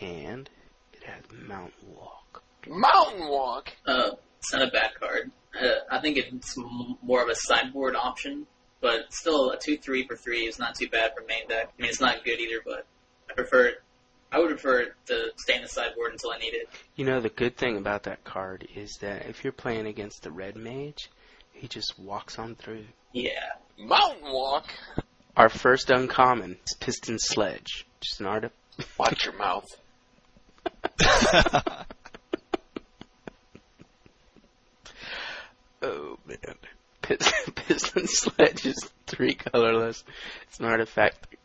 And 0.00 0.48
it 0.92 1.04
has 1.04 1.22
Mountain 1.46 1.72
Walk. 1.94 2.42
Mountain 2.66 3.28
Walk. 3.28 3.70
Uh, 3.86 4.10
it's 4.38 4.52
not 4.52 4.62
a 4.62 4.70
bad 4.70 4.90
card. 4.98 5.30
Uh, 5.60 5.66
I 5.90 6.00
think 6.00 6.16
it's 6.16 6.58
m- 6.58 6.96
more 7.02 7.22
of 7.22 7.28
a 7.28 7.34
sideboard 7.36 7.94
option, 7.94 8.46
but 8.80 9.12
still 9.12 9.50
a 9.52 9.56
2-3 9.56 10.06
for 10.08 10.16
3 10.16 10.46
is 10.46 10.58
not 10.58 10.74
too 10.74 10.88
bad 10.88 11.12
for 11.14 11.24
main 11.26 11.46
deck. 11.48 11.72
I 11.78 11.82
mean, 11.82 11.90
it's 11.90 12.00
not 12.00 12.24
good 12.24 12.40
either, 12.40 12.60
but 12.64 12.86
I 13.30 13.32
prefer 13.34 13.66
it. 13.66 13.82
I 14.32 14.38
would 14.38 14.48
prefer 14.48 14.80
it 14.80 14.92
to 15.06 15.30
stay 15.36 15.56
in 15.56 15.62
the 15.62 15.68
sideboard 15.68 16.12
until 16.12 16.32
I 16.32 16.38
need 16.38 16.54
it. 16.54 16.68
You 16.96 17.04
know, 17.04 17.20
the 17.20 17.28
good 17.28 17.56
thing 17.56 17.76
about 17.76 18.02
that 18.04 18.24
card 18.24 18.66
is 18.74 18.98
that 19.00 19.26
if 19.26 19.44
you're 19.44 19.52
playing 19.52 19.86
against 19.86 20.22
the 20.22 20.30
red 20.30 20.56
mage, 20.56 21.10
he 21.52 21.68
just 21.68 21.98
walks 21.98 22.38
on 22.38 22.54
through. 22.56 22.84
Yeah. 23.12 23.30
Mountain 23.78 24.32
Walk. 24.32 24.66
Our 25.36 25.48
first 25.48 25.90
uncommon 25.90 26.56
is 26.66 26.74
Piston 26.78 27.18
Sledge. 27.18 27.86
Just 28.00 28.20
an 28.20 28.26
art. 28.26 28.52
Watch 28.98 29.24
your 29.24 29.36
mouth. 29.36 29.66
Oh 35.82 36.18
man. 36.26 36.56
Piston, 37.02 37.52
Piston 37.54 38.06
Sledge 38.06 38.66
is 38.66 38.90
three 39.06 39.34
colorless. 39.34 40.02
It's 40.48 40.58
an 40.58 40.66
artifact. 40.66 41.35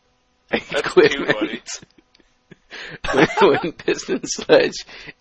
That's 0.52 0.94
two, 0.94 1.26
buddy. 1.26 1.62
when, 3.14 3.28
when 3.42 3.72
Piston 3.74 4.22
Sledge 4.26 4.74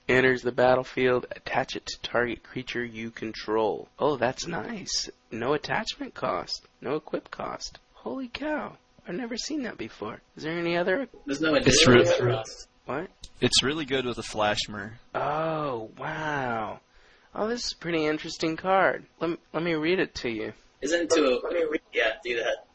enters 0.09 0.43
the 0.43 0.53
battlefield, 0.53 1.27
attach 1.31 1.77
it 1.77 1.87
to 1.87 2.01
target 2.03 2.43
creature 2.43 2.85
you 2.85 3.11
control. 3.11 3.89
Oh, 3.99 4.17
that's 4.17 4.47
nice. 4.47 5.09
No 5.31 5.55
attachment 5.55 6.15
cost. 6.15 6.67
No 6.81 6.97
equip 6.97 7.31
cost. 7.31 7.79
Holy 7.95 8.29
cow. 8.29 8.77
I've 9.07 9.15
never 9.15 9.37
seen 9.37 9.63
that 9.65 9.79
before. 9.79 10.21
Is 10.37 10.43
there 10.45 10.59
any 10.59 10.77
other? 10.77 11.09
There's 11.27 11.41
no 11.41 11.55
It's 11.55 11.87
really- 11.87 12.05
cost. 12.07 12.69
What? 12.87 13.09
It's 13.41 13.63
really 13.63 13.85
good 13.85 14.05
with 14.05 14.19
a 14.19 14.23
flashmer. 14.23 14.95
Oh, 15.15 15.91
wow. 15.97 16.81
Oh, 17.35 17.47
this 17.47 17.67
is 17.67 17.73
a 17.73 17.77
pretty 17.77 18.05
interesting 18.05 18.57
card. 18.57 19.05
Let 19.21 19.31
me, 19.31 19.37
let 19.53 19.63
me 19.63 19.75
read 19.75 20.01
it 20.01 20.15
to 20.17 20.29
you. 20.29 20.53
Isn't 20.81 21.03
it 21.03 21.11
to 21.11 21.25
a, 21.25 21.79
yeah, 21.93 22.15
do 22.25 22.37
that. 22.37 22.67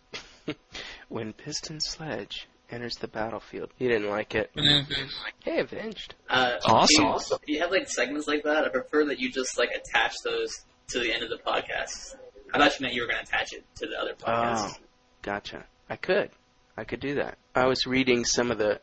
When 1.10 1.34
Piston 1.34 1.80
Sledge 1.80 2.47
enters 2.72 2.95
the 2.95 3.08
battlefield. 3.08 3.70
You 3.78 3.89
didn't 3.89 4.10
like 4.10 4.34
it. 4.36 4.51
Banana 4.56 4.86
fish. 4.86 5.12
Hey, 5.43 5.60
Avenged. 5.60 6.16
Uh, 6.30 6.53
Awesome. 6.66 7.39
Do 7.45 7.53
you 7.53 7.60
have 7.62 7.72
like 7.72 7.88
segments 7.89 8.28
like 8.28 8.43
that? 8.43 8.66
I 8.66 8.70
prefer 8.70 9.06
that 9.06 9.20
you 9.20 9.32
just 9.32 9.58
like 9.58 9.70
attach 9.70 10.16
those 10.24 10.51
to 10.89 10.99
the 10.99 11.14
end 11.14 11.24
of 11.24 11.30
the 11.30 11.38
podcast. 11.38 12.16
I 12.53 12.58
thought 12.60 12.80
you 12.80 12.84
meant 12.84 12.93
you 12.95 13.01
were 13.01 13.08
going 13.08 13.24
to 13.24 13.30
attach 13.30 13.53
it 13.53 13.64
to 13.78 13.88
the 13.88 13.95
other 13.99 14.14
podcast. 14.14 14.72
Oh, 14.80 14.84
gotcha. 15.22 15.66
I 15.89 15.95
could. 15.95 16.32
I 16.78 16.84
could 16.84 16.99
do 16.99 17.16
that. 17.16 17.38
I 17.53 17.68
was 17.68 17.86
reading 17.86 18.26
some 18.26 18.51
of 18.51 18.58
the. 18.58 18.80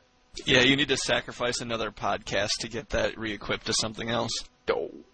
Yeah, 0.47 0.61
you 0.61 0.77
need 0.77 0.89
to 0.89 0.97
sacrifice 0.97 1.61
another 1.61 1.91
podcast 1.91 2.51
to 2.61 2.69
get 2.69 2.91
that 2.91 3.19
re-equipped 3.19 3.67
to 3.67 3.75
something 3.75 4.09
else. 4.09 4.33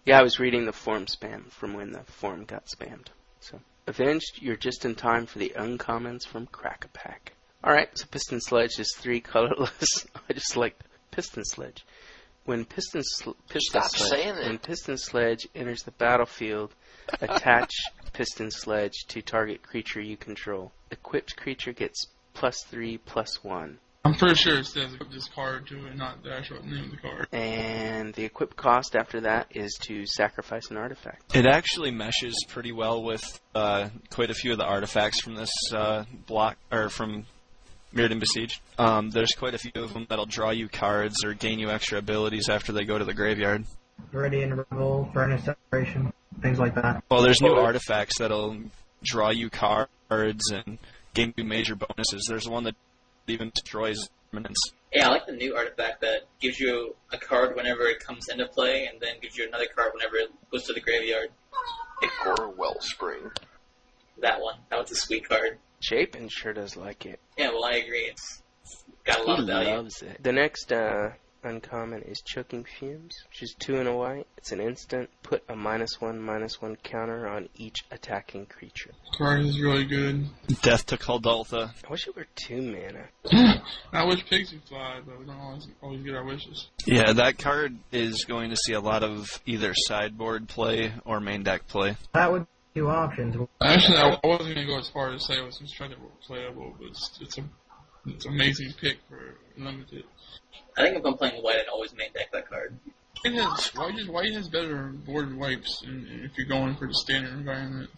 Yeah, 0.05 0.19
I 0.19 0.23
was 0.23 0.39
reading 0.39 0.65
the 0.65 0.71
form 0.71 1.05
spam 1.07 1.51
from 1.51 1.73
when 1.73 1.91
the 1.91 2.03
form 2.05 2.45
got 2.45 2.65
spammed. 2.67 3.07
So, 3.41 3.59
Avenged, 3.89 4.37
you're 4.39 4.55
just 4.55 4.85
in 4.85 4.93
time 4.93 5.25
for 5.25 5.39
the 5.39 5.51
uncommons 5.57 6.23
from 6.23 6.45
Crack-A-Pack. 6.45 7.33
Alright, 7.63 7.97
so 7.97 8.05
Piston 8.05 8.39
Sledge 8.39 8.77
is 8.77 8.93
three 8.95 9.19
colorless. 9.33 10.05
I 10.29 10.33
just 10.33 10.55
like 10.55 10.79
Piston 11.09 11.43
Sledge. 11.43 11.83
When 12.45 12.65
Piston, 12.65 13.01
sl- 13.03 13.31
Piston 13.49 13.81
Stop 13.81 13.89
Sledge, 13.89 14.45
when 14.45 14.59
Piston 14.59 14.95
Sledge 14.99 15.47
enters 15.55 15.81
the 15.81 15.91
battlefield, 15.93 16.75
attach 17.19 17.71
Piston 18.13 18.51
Sledge 18.51 19.05
to 19.07 19.23
target 19.23 19.63
creature 19.63 20.01
you 20.01 20.17
control. 20.17 20.71
Equipped 20.91 21.35
creature 21.35 21.73
gets 21.73 22.05
plus 22.35 22.63
three, 22.65 22.99
plus 22.99 23.43
one. 23.43 23.79
I'm 24.09 24.15
pretty 24.15 24.35
sure 24.35 24.57
it 24.57 24.65
says 24.65 24.91
equip 24.95 25.11
this 25.11 25.29
card 25.35 25.67
to 25.67 25.85
it, 25.85 25.95
not 25.95 26.23
the 26.23 26.33
actual 26.33 26.65
name 26.65 26.85
of 26.85 26.91
the 26.91 26.97
card. 26.97 27.27
And 27.31 28.11
the 28.15 28.25
equip 28.25 28.55
cost 28.55 28.95
after 28.95 29.21
that 29.21 29.47
is 29.51 29.77
to 29.83 30.07
sacrifice 30.07 30.71
an 30.71 30.77
artifact. 30.77 31.35
It 31.35 31.45
actually 31.45 31.91
meshes 31.91 32.43
pretty 32.47 32.71
well 32.71 33.03
with 33.03 33.21
uh, 33.53 33.89
quite 34.09 34.31
a 34.31 34.33
few 34.33 34.51
of 34.51 34.57
the 34.57 34.65
artifacts 34.65 35.21
from 35.21 35.35
this 35.35 35.51
uh, 35.71 36.05
block, 36.25 36.57
or 36.71 36.89
from 36.89 37.27
Mirrodin 37.93 38.19
Besieged. 38.19 38.59
Um, 38.79 39.11
there's 39.11 39.33
quite 39.37 39.53
a 39.53 39.59
few 39.59 39.71
of 39.75 39.93
them 39.93 40.07
that'll 40.09 40.25
draw 40.25 40.49
you 40.49 40.69
cards 40.69 41.23
or 41.23 41.35
gain 41.35 41.59
you 41.59 41.69
extra 41.69 41.99
abilities 41.99 42.49
after 42.49 42.71
they 42.71 42.85
go 42.85 42.97
to 42.97 43.05
the 43.05 43.13
graveyard. 43.13 43.63
Viridian 44.11 44.65
Revel, 44.71 45.07
Furnace 45.13 45.43
Celebration, 45.43 46.11
things 46.41 46.57
like 46.57 46.73
that. 46.73 47.03
Well, 47.11 47.21
there's 47.21 47.41
new 47.41 47.53
artifacts 47.53 48.17
that'll 48.17 48.57
draw 49.03 49.29
you 49.29 49.51
cards 49.51 50.49
and 50.51 50.79
gain 51.13 51.31
you 51.37 51.43
major 51.43 51.75
bonuses. 51.75 52.25
There's 52.27 52.49
one 52.49 52.63
that 52.63 52.75
even 53.31 53.51
destroys 53.53 53.97
permanents. 54.33 54.55
Yeah, 54.93 55.07
I 55.07 55.11
like 55.11 55.25
the 55.27 55.33
new 55.33 55.55
artifact 55.55 56.01
that 56.01 56.21
gives 56.39 56.59
you 56.59 56.95
a 57.11 57.17
card 57.17 57.55
whenever 57.55 57.83
it 57.83 57.99
comes 57.99 58.27
into 58.29 58.47
play, 58.47 58.85
and 58.91 58.99
then 58.99 59.15
gives 59.21 59.37
you 59.37 59.47
another 59.47 59.67
card 59.75 59.91
whenever 59.93 60.15
it 60.17 60.29
goes 60.51 60.65
to 60.65 60.73
the 60.73 60.79
graveyard. 60.81 61.29
Ichor 62.03 62.49
Wellspring. 62.57 63.31
That 64.21 64.41
one. 64.41 64.55
That 64.69 64.79
was 64.79 64.91
a 64.91 64.95
sweet 64.95 65.27
card. 65.27 65.57
Chapin 65.81 66.27
sure 66.29 66.53
does 66.53 66.75
like 66.75 67.05
it. 67.05 67.19
Yeah, 67.37 67.49
well, 67.51 67.65
I 67.65 67.73
agree. 67.75 68.09
It's 68.11 68.41
got 69.05 69.19
a 69.19 69.23
lot 69.23 69.35
He 69.37 69.41
of 69.43 69.47
value. 69.47 69.69
loves 69.75 70.01
it. 70.01 70.21
The 70.23 70.31
next 70.33 70.71
uh, 70.71 71.09
uncommon 71.43 72.01
is 72.03 72.21
Choking 72.21 72.65
Fumes, 72.65 73.15
which 73.29 73.43
is 73.43 73.55
two 73.59 73.77
and 73.77 73.87
a 73.87 73.95
white. 73.95 74.27
It's 74.37 74.51
an 74.51 74.59
instant. 74.59 75.09
Put 75.23 75.43
a 75.49 75.55
minus 75.55 75.99
one, 75.99 76.19
minus 76.19 76.61
one 76.61 76.75
counter 76.77 77.27
on 77.27 77.49
each 77.55 77.83
attacking 77.91 78.47
creature. 78.47 78.91
Card 79.17 79.41
is 79.41 79.59
really 79.59 79.85
good. 79.85 80.27
Death 80.61 80.85
to 80.87 80.97
Kuldotha. 80.97 81.71
I 81.87 81.91
wish 81.91 82.07
it 82.07 82.15
were 82.15 82.27
two 82.35 82.61
mana. 82.61 83.07
I 83.93 84.05
wish 84.05 84.25
Pixie 84.25 84.61
fly, 84.67 85.01
but 85.05 85.19
we 85.19 85.25
don't 85.25 85.39
always 85.39 85.67
always 85.81 86.01
get 86.03 86.15
our 86.15 86.25
wishes. 86.25 86.69
Yeah, 86.85 87.13
that 87.13 87.37
card 87.37 87.77
is 87.91 88.25
going 88.25 88.49
to 88.51 88.57
see 88.57 88.73
a 88.73 88.81
lot 88.81 89.03
of 89.03 89.41
either 89.45 89.73
sideboard 89.75 90.47
play 90.47 90.93
or 91.05 91.19
main 91.19 91.43
deck 91.43 91.67
play. 91.67 91.95
That 92.13 92.31
would 92.31 92.43
be 92.73 92.81
two 92.81 92.89
options. 92.89 93.35
Actually, 93.61 93.97
I 93.97 94.19
I 94.23 94.27
wasn't 94.27 94.55
gonna 94.55 94.67
go 94.67 94.77
as 94.77 94.89
far 94.89 95.13
as 95.13 95.25
say 95.25 95.37
it 95.37 95.45
was 95.45 95.59
incredibly 95.61 96.09
playable, 96.25 96.75
but 96.77 96.87
it's, 96.87 97.19
it's 97.21 97.37
a 97.37 97.43
it's 98.05 98.25
an 98.25 98.33
amazing 98.33 98.73
pick 98.79 98.97
for 99.09 99.35
limited. 99.57 100.03
I 100.77 100.83
think 100.83 100.97
if 100.97 101.05
I'm 101.05 101.15
playing 101.15 101.41
white, 101.43 101.57
I'd 101.57 101.67
always 101.67 101.93
main 101.93 102.11
deck 102.13 102.31
that 102.31 102.49
card. 102.49 102.77
White 103.23 103.33
has 103.33 103.75
white, 103.75 103.95
just, 103.95 104.09
white 104.09 104.33
has 104.33 104.47
better 104.47 104.87
board 105.05 105.37
wipes 105.37 105.83
in, 105.85 106.21
if 106.23 106.37
you're 106.37 106.47
going 106.47 106.75
for 106.75 106.87
the 106.87 106.93
standard 106.93 107.33
environment. 107.33 107.89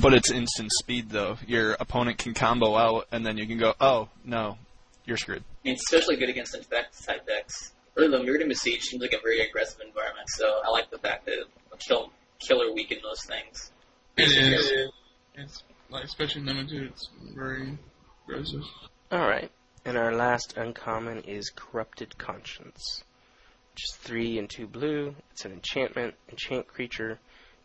But 0.00 0.14
it's 0.14 0.30
instant 0.30 0.70
speed, 0.78 1.10
though. 1.10 1.36
Your 1.46 1.72
opponent 1.72 2.18
can 2.18 2.34
combo 2.34 2.76
out, 2.76 3.08
and 3.10 3.26
then 3.26 3.36
you 3.36 3.46
can 3.46 3.58
go, 3.58 3.74
oh, 3.80 4.08
no, 4.24 4.56
you're 5.04 5.16
screwed. 5.16 5.42
I 5.64 5.70
it's 5.70 5.82
especially 5.82 6.16
good 6.16 6.28
against 6.28 6.54
infect 6.54 7.04
type 7.04 7.26
decks. 7.26 7.72
Really, 7.96 8.16
the 8.16 8.18
Mirrodin 8.22 8.48
Besiege 8.48 8.82
seems 8.82 9.02
like 9.02 9.12
a 9.12 9.20
very 9.20 9.40
aggressive 9.40 9.80
environment, 9.84 10.28
so 10.28 10.46
I 10.64 10.70
like 10.70 10.90
the 10.90 10.98
fact 10.98 11.26
that 11.26 11.34
it'll 11.34 11.78
kill, 11.78 12.12
kill 12.38 12.62
or 12.62 12.72
weaken 12.72 12.98
those 13.02 13.24
things. 13.24 13.72
It 14.16 14.28
is. 14.28 14.90
It's 15.34 15.64
like 15.88 16.04
especially 16.04 16.42
limited. 16.42 16.84
It's 16.84 17.08
very 17.34 17.76
aggressive. 18.28 18.62
Alright. 19.12 19.50
And 19.84 19.96
our 19.96 20.14
last 20.14 20.56
uncommon 20.56 21.22
is 21.22 21.50
Corrupted 21.50 22.16
Conscience. 22.16 23.02
Which 23.72 23.84
is 23.84 23.96
three 23.96 24.38
and 24.38 24.48
two 24.48 24.68
blue. 24.68 25.16
It's 25.32 25.44
an 25.44 25.52
enchantment. 25.52 26.14
Enchant 26.28 26.68
creature. 26.68 27.18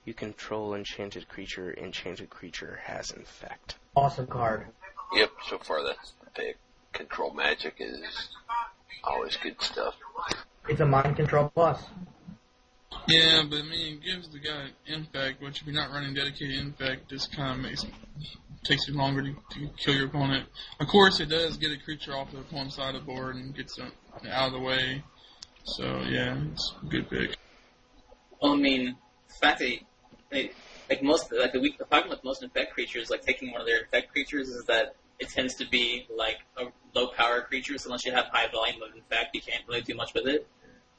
You 0.05 0.15
control 0.15 0.73
enchanted 0.73 1.27
creature. 1.27 1.71
Enchanted 1.71 2.31
creature 2.31 2.79
has 2.83 3.11
infect. 3.11 3.75
Awesome 3.95 4.25
card. 4.25 4.67
Yep, 5.13 5.31
so 5.47 5.57
far 5.59 5.83
that's 5.83 6.13
the 6.23 6.31
pick. 6.31 6.57
Control 6.93 7.31
magic 7.31 7.75
is 7.79 8.29
always 9.03 9.35
good 9.35 9.61
stuff. 9.61 9.93
It's 10.67 10.79
a 10.79 10.85
mind 10.85 11.15
control 11.15 11.51
plus. 11.53 11.79
Yeah, 13.07 13.43
but 13.47 13.59
I 13.59 13.63
mean, 13.63 13.97
it 13.97 14.03
gives 14.03 14.29
the 14.29 14.39
guy 14.39 14.69
infect, 14.87 15.43
which 15.43 15.61
if 15.61 15.67
you're 15.67 15.75
not 15.75 15.91
running 15.91 16.15
dedicated 16.15 16.57
infect, 16.57 17.09
just 17.09 17.35
kind 17.35 17.59
of 17.59 17.63
makes 17.63 17.85
takes 18.65 18.87
you 18.87 18.95
longer 18.95 19.21
to, 19.21 19.35
to 19.51 19.69
kill 19.77 19.95
your 19.95 20.07
opponent. 20.07 20.47
Of 20.79 20.87
course, 20.87 21.19
it 21.19 21.29
does 21.29 21.57
get 21.57 21.71
a 21.71 21.77
creature 21.77 22.15
off 22.15 22.31
the 22.31 22.39
opponent's 22.39 22.75
side 22.75 22.95
of 22.95 23.05
the 23.05 23.05
board 23.05 23.35
and 23.35 23.55
gets 23.55 23.75
them 23.75 23.91
out 24.29 24.47
of 24.47 24.53
the 24.53 24.59
way. 24.59 25.03
So 25.63 26.01
yeah, 26.07 26.37
it's 26.51 26.73
a 26.81 26.85
good 26.85 27.09
pick. 27.09 27.35
Well, 28.41 28.53
I 28.53 28.57
mean, 28.57 28.95
the 29.27 29.33
fact 29.33 29.59
that 29.59 30.49
like 30.89 31.03
most 31.03 31.31
like 31.31 31.53
the 31.53 31.59
weak 31.59 31.77
the 31.77 31.85
problem 31.85 32.09
with 32.09 32.23
most 32.23 32.43
infect 32.43 32.73
creatures, 32.73 33.09
like 33.09 33.21
taking 33.21 33.51
one 33.51 33.61
of 33.61 33.67
their 33.67 33.81
infect 33.81 34.11
creatures, 34.11 34.49
is 34.49 34.65
that 34.65 34.95
it 35.19 35.29
tends 35.29 35.55
to 35.55 35.67
be 35.69 36.05
like 36.15 36.37
a 36.57 36.65
low 36.93 37.07
power 37.07 37.41
creature. 37.41 37.77
So 37.77 37.87
unless 37.87 38.05
you 38.05 38.11
have 38.11 38.25
high 38.31 38.47
volume 38.51 38.81
of 38.83 38.95
infect, 38.95 39.33
you 39.33 39.41
can't 39.41 39.63
really 39.67 39.81
do 39.81 39.95
much 39.95 40.13
with 40.13 40.27
it. 40.27 40.47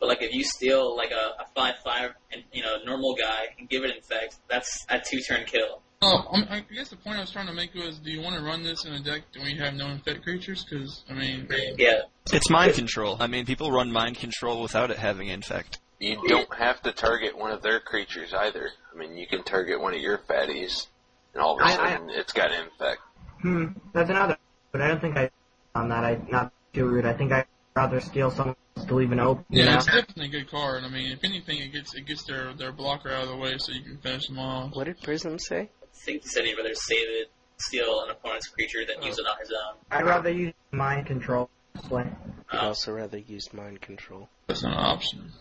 But 0.00 0.08
like 0.08 0.22
if 0.22 0.34
you 0.34 0.44
steal 0.44 0.96
like 0.96 1.10
a, 1.10 1.42
a 1.42 1.46
five 1.54 1.74
five 1.84 2.12
and 2.32 2.42
you 2.52 2.62
know 2.62 2.76
normal 2.84 3.14
guy 3.14 3.54
and 3.58 3.68
give 3.68 3.84
it 3.84 3.94
infect, 3.94 4.38
that's 4.48 4.84
a 4.88 4.98
two 4.98 5.20
turn 5.20 5.44
kill. 5.46 5.82
Oh, 6.03 6.24
I'm, 6.30 6.47
I 6.51 6.61
guess 6.74 6.90
the 6.90 6.97
point 6.97 7.16
I 7.16 7.20
was 7.20 7.30
trying 7.30 7.47
to 7.47 7.55
make 7.55 7.74
was, 7.74 7.99
do 7.99 8.11
you 8.11 8.20
want 8.20 8.36
to 8.36 8.42
run 8.42 8.62
this 8.62 8.84
in 8.84 8.92
a 8.92 9.01
deck 9.01 9.22
when 9.36 9.49
you 9.49 9.62
have 9.62 9.74
no 9.74 9.88
infect 9.88 10.22
creatures? 10.22 10.64
Because 10.64 11.05
I 11.09 11.14
mean, 11.14 11.49
Yeah, 11.78 12.03
It's 12.32 12.51
mind 12.51 12.74
control. 12.74 13.16
I 13.18 13.26
mean, 13.26 13.47
people 13.47 13.72
run 13.72 13.90
mind 13.90 14.16
control 14.16 14.62
without 14.62 14.90
it 14.90 14.99
having 14.99 15.28
infect. 15.28 15.78
You 15.99 16.20
don't 16.28 16.55
have 16.55 16.82
to 16.82 16.92
target 16.92 17.38
one 17.38 17.51
of 17.51 17.62
their 17.62 17.80
creatures 17.80 18.34
either. 18.34 18.70
I 18.92 18.99
mean, 18.99 19.16
you 19.16 19.26
can 19.26 19.42
target 19.42 19.80
one 19.80 19.94
of 19.94 20.01
your 20.01 20.18
fatties, 20.18 20.86
and 21.32 21.42
all 21.42 21.59
of 21.59 21.66
a 21.66 21.72
sudden 21.72 22.11
it's 22.11 22.34
got 22.34 22.53
infect. 22.53 23.01
Hmm, 23.40 23.66
that's 23.94 24.11
another. 24.11 24.36
But 24.72 24.82
I 24.82 24.88
don't 24.88 25.01
think 25.01 25.16
I 25.16 25.30
on 25.74 25.88
that. 25.88 26.05
I'm 26.05 26.26
not 26.30 26.53
too 26.74 26.86
rude. 26.86 27.07
I 27.07 27.14
think 27.14 27.32
I'd 27.32 27.47
rather 27.74 28.01
steal 28.01 28.30
someone 28.30 28.57
else 28.76 28.86
to 28.86 28.94
leave 28.94 29.12
an 29.12 29.20
open. 29.20 29.44
you 29.49 29.62
yeah, 29.62 29.70
know? 29.70 29.76
it's 29.76 29.86
definitely 29.86 30.26
a 30.26 30.28
good 30.28 30.51
card. 30.51 30.84
I 30.84 30.88
mean, 30.88 31.12
if 31.12 31.24
anything, 31.24 31.59
it 31.59 31.72
gets 31.72 31.94
it 31.94 32.07
gets 32.07 32.24
their 32.24 32.53
their 32.53 32.72
blocker 32.72 33.11
out 33.11 33.22
of 33.22 33.28
the 33.30 33.36
way 33.36 33.55
so 33.57 33.72
you 33.72 33.82
can 33.82 33.97
finish 33.99 34.26
them 34.26 34.38
off. 34.38 34.74
What 34.74 34.84
did 34.84 35.01
Prism 35.03 35.38
say? 35.38 35.70
I 35.97 36.05
think 36.07 36.22
he 36.22 36.28
said 36.28 36.44
he'd 36.44 36.57
rather 36.57 36.74
save 36.74 36.99
it, 37.09 37.30
steal 37.59 38.03
an 38.03 38.11
opponent's 38.11 38.49
creature 38.49 38.84
than 38.86 38.97
oh. 39.03 39.07
use 39.07 39.18
it 39.18 39.26
on 39.26 39.38
his 39.40 39.51
own. 39.51 39.76
I'd 39.90 40.05
rather 40.07 40.30
use 40.30 40.55
mind 40.70 41.07
control. 41.07 41.51
honestly. 41.74 42.05
Oh. 42.05 42.32
I'd 42.53 42.59
Oh. 42.59 42.68
also 42.68 42.92
rather 42.92 43.18
use 43.18 43.53
mind 43.53 43.80
control. 43.80 44.28
That's 44.47 44.62
not 44.62 44.72
an 44.72 44.78
option. 44.78 45.32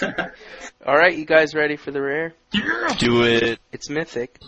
All 0.86 0.96
right, 0.96 1.16
you 1.16 1.24
guys 1.24 1.54
ready 1.54 1.76
for 1.76 1.90
the 1.90 2.00
rare? 2.00 2.34
Do 2.98 3.22
it. 3.24 3.58
It's 3.72 3.88
mythic, 3.90 4.40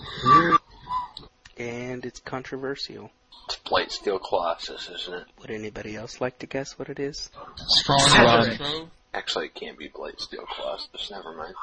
and 1.58 2.04
it's 2.04 2.20
controversial. 2.20 3.10
It's 3.46 3.58
Blightsteel 3.58 4.20
Colossus, 4.22 4.88
isn't 4.88 5.14
it? 5.14 5.24
Would 5.40 5.50
anybody 5.50 5.96
else 5.96 6.20
like 6.20 6.38
to 6.40 6.46
guess 6.46 6.78
what 6.78 6.88
it 6.88 6.98
is? 6.98 7.30
Strong 7.56 8.00
Hazard. 8.10 8.88
Actually, 9.12 9.46
it 9.46 9.54
can't 9.54 9.78
be 9.78 9.88
Blightsteel 9.88 10.46
Colossus. 10.56 11.10
Never 11.10 11.34
mind. 11.34 11.54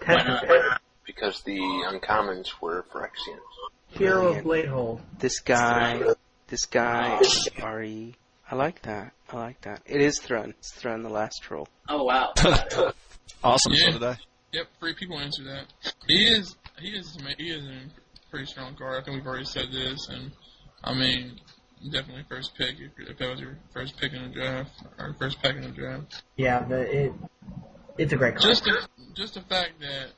Test 0.00 0.44
Because 1.06 1.42
the 1.42 1.58
uncommons 1.58 2.48
were 2.60 2.84
Phyrexians. 2.92 3.40
Hero 3.90 4.34
of 4.34 4.44
Bladehold. 4.44 5.00
This 5.18 5.40
guy, 5.40 6.02
this 6.48 6.66
guy, 6.66 7.20
Re. 7.62 8.14
I 8.50 8.54
like 8.54 8.82
that. 8.82 9.12
I 9.32 9.36
like 9.36 9.60
that. 9.62 9.82
It 9.86 10.00
is 10.00 10.18
Thrun. 10.20 10.50
It's 10.58 10.72
Thrun, 10.72 11.02
the 11.02 11.08
last 11.08 11.42
troll. 11.42 11.68
Oh 11.88 12.04
wow. 12.04 12.32
awesome. 13.44 13.72
Yeah. 13.72 13.86
So 13.86 13.92
did 13.92 14.02
I. 14.02 14.18
Yep, 14.52 14.66
three 14.80 14.94
people 14.94 15.18
answer 15.18 15.44
that. 15.44 15.66
He 16.06 16.24
is 16.24 16.56
he 16.80 16.88
is 16.90 17.16
ama- 17.20 17.34
he 17.38 17.50
is 17.50 17.64
a 17.64 18.30
pretty 18.30 18.46
strong 18.46 18.76
card. 18.76 19.02
I 19.02 19.04
think 19.04 19.16
we've 19.16 19.26
already 19.26 19.44
said 19.44 19.66
this, 19.72 20.08
and 20.08 20.32
I 20.84 20.94
mean 20.94 21.40
definitely 21.90 22.24
first 22.28 22.54
pick 22.56 22.76
if, 22.78 22.92
if 22.98 23.18
that 23.18 23.30
was 23.30 23.40
your 23.40 23.58
first 23.72 23.96
pick 23.98 24.12
in 24.12 24.22
the 24.22 24.34
draft 24.34 24.70
or 24.98 25.14
first 25.18 25.42
pick 25.42 25.56
in 25.56 25.62
the 25.62 25.68
draft. 25.68 26.22
Yeah, 26.36 26.60
but 26.60 26.80
it 26.80 27.12
it's 27.98 28.12
a 28.12 28.16
great 28.16 28.36
card. 28.36 28.42
Just 28.42 28.64
the 28.64 28.86
just 29.14 29.34
the 29.34 29.42
fact 29.42 29.80
that 29.80 30.12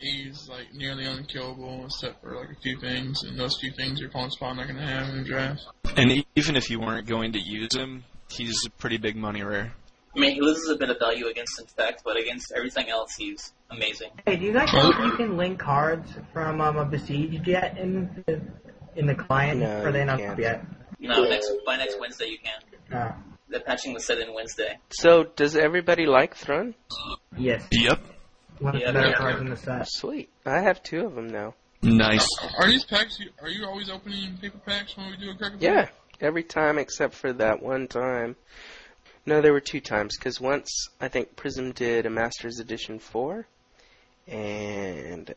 he's 0.00 0.48
like 0.48 0.72
nearly 0.74 1.04
unkillable 1.06 1.84
except 1.86 2.22
for 2.22 2.36
like 2.36 2.50
a 2.50 2.60
few 2.60 2.78
things, 2.80 3.22
and 3.22 3.38
those 3.38 3.58
few 3.60 3.72
things 3.72 4.00
your 4.00 4.08
opponent's 4.08 4.36
probably 4.36 4.58
not 4.58 4.66
going 4.68 4.80
to 4.80 4.86
have 4.86 5.08
in 5.10 5.18
the 5.22 5.24
draft. 5.24 5.62
And 5.96 6.24
even 6.36 6.56
if 6.56 6.70
you 6.70 6.80
weren't 6.80 7.06
going 7.06 7.32
to 7.32 7.38
use 7.40 7.74
him, 7.74 8.04
he's 8.30 8.56
a 8.66 8.70
pretty 8.70 8.96
big 8.98 9.16
money 9.16 9.42
rare. 9.42 9.72
I 10.16 10.18
mean, 10.18 10.34
he 10.34 10.40
loses 10.40 10.68
a 10.70 10.76
bit 10.76 10.90
of 10.90 10.98
value 10.98 11.28
against 11.28 11.60
infect, 11.60 12.02
but 12.04 12.16
against 12.16 12.52
everything 12.56 12.88
else, 12.88 13.14
he's 13.16 13.52
amazing. 13.70 14.10
Hey, 14.26 14.36
do 14.36 14.44
you 14.46 14.52
guys 14.52 14.72
know 14.72 14.90
if 14.90 14.96
you 14.98 15.16
can 15.16 15.36
link 15.36 15.60
cards 15.60 16.10
from 16.32 16.60
um, 16.60 16.76
a 16.78 16.84
besieged 16.84 17.46
yet 17.46 17.78
in 17.78 18.24
the 18.26 18.40
in 18.96 19.06
the 19.06 19.14
client? 19.14 19.60
No, 19.60 19.82
or 19.84 19.92
they 19.92 20.04
not 20.04 20.18
can't. 20.18 20.38
yet? 20.38 20.64
No, 20.98 21.22
next 21.28 21.52
by 21.64 21.76
next 21.76 21.98
Wednesday 22.00 22.26
you 22.26 22.38
can. 22.38 22.98
Uh, 22.98 23.12
The 23.48 23.60
patching 23.60 23.94
was 23.94 24.04
set 24.04 24.18
in 24.18 24.34
Wednesday. 24.34 24.78
So, 24.90 25.24
does 25.36 25.54
everybody 25.56 26.06
like 26.06 26.34
Thrun? 26.34 26.74
yes, 27.38 27.64
Yep. 27.70 28.00
One 28.60 28.76
of 28.76 28.80
Yeah, 28.80 28.92
the 28.92 29.00
better 29.00 29.30
yeah. 29.30 29.40
in 29.40 29.50
the 29.50 29.56
set. 29.56 29.88
Sweet. 29.88 30.28
I 30.46 30.60
have 30.60 30.82
two 30.82 31.04
of 31.06 31.14
them 31.14 31.28
now. 31.28 31.54
Nice. 31.82 32.26
Are 32.58 32.66
these 32.66 32.84
packs? 32.84 33.18
You, 33.18 33.30
are 33.40 33.48
you 33.48 33.64
always 33.66 33.88
opening 33.90 34.36
paper 34.36 34.58
packs 34.66 34.96
when 34.96 35.10
we 35.10 35.16
do 35.16 35.30
a 35.30 35.34
cracker? 35.34 35.54
Pack? 35.56 35.62
Yeah, 35.62 35.88
every 36.20 36.42
time 36.42 36.78
except 36.78 37.14
for 37.14 37.32
that 37.34 37.62
one 37.62 37.88
time. 37.88 38.36
No, 39.26 39.40
there 39.40 39.52
were 39.52 39.60
two 39.60 39.80
times 39.80 40.16
because 40.18 40.40
once 40.40 40.88
I 41.00 41.08
think 41.08 41.36
Prism 41.36 41.72
did 41.72 42.04
a 42.06 42.10
Masters 42.10 42.58
Edition 42.58 42.98
four, 42.98 43.46
and 44.26 45.34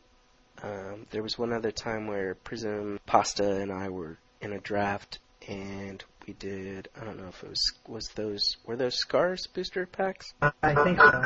um, 0.62 1.06
there 1.10 1.22
was 1.22 1.38
one 1.38 1.52
other 1.52 1.70
time 1.70 2.06
where 2.06 2.34
Prism, 2.34 2.98
Pasta, 3.06 3.56
and 3.56 3.72
I 3.72 3.88
were 3.88 4.18
in 4.40 4.52
a 4.52 4.60
draft, 4.60 5.18
and 5.48 6.02
we 6.26 6.34
did. 6.34 6.88
I 7.00 7.04
don't 7.04 7.18
know 7.18 7.28
if 7.28 7.42
it 7.42 7.48
was 7.50 7.72
was 7.86 8.08
those 8.14 8.56
were 8.66 8.76
those 8.76 8.96
Scars 8.96 9.46
booster 9.46 9.86
packs. 9.86 10.32
I, 10.40 10.52
I 10.62 10.74
think 10.84 10.98
so. 10.98 11.24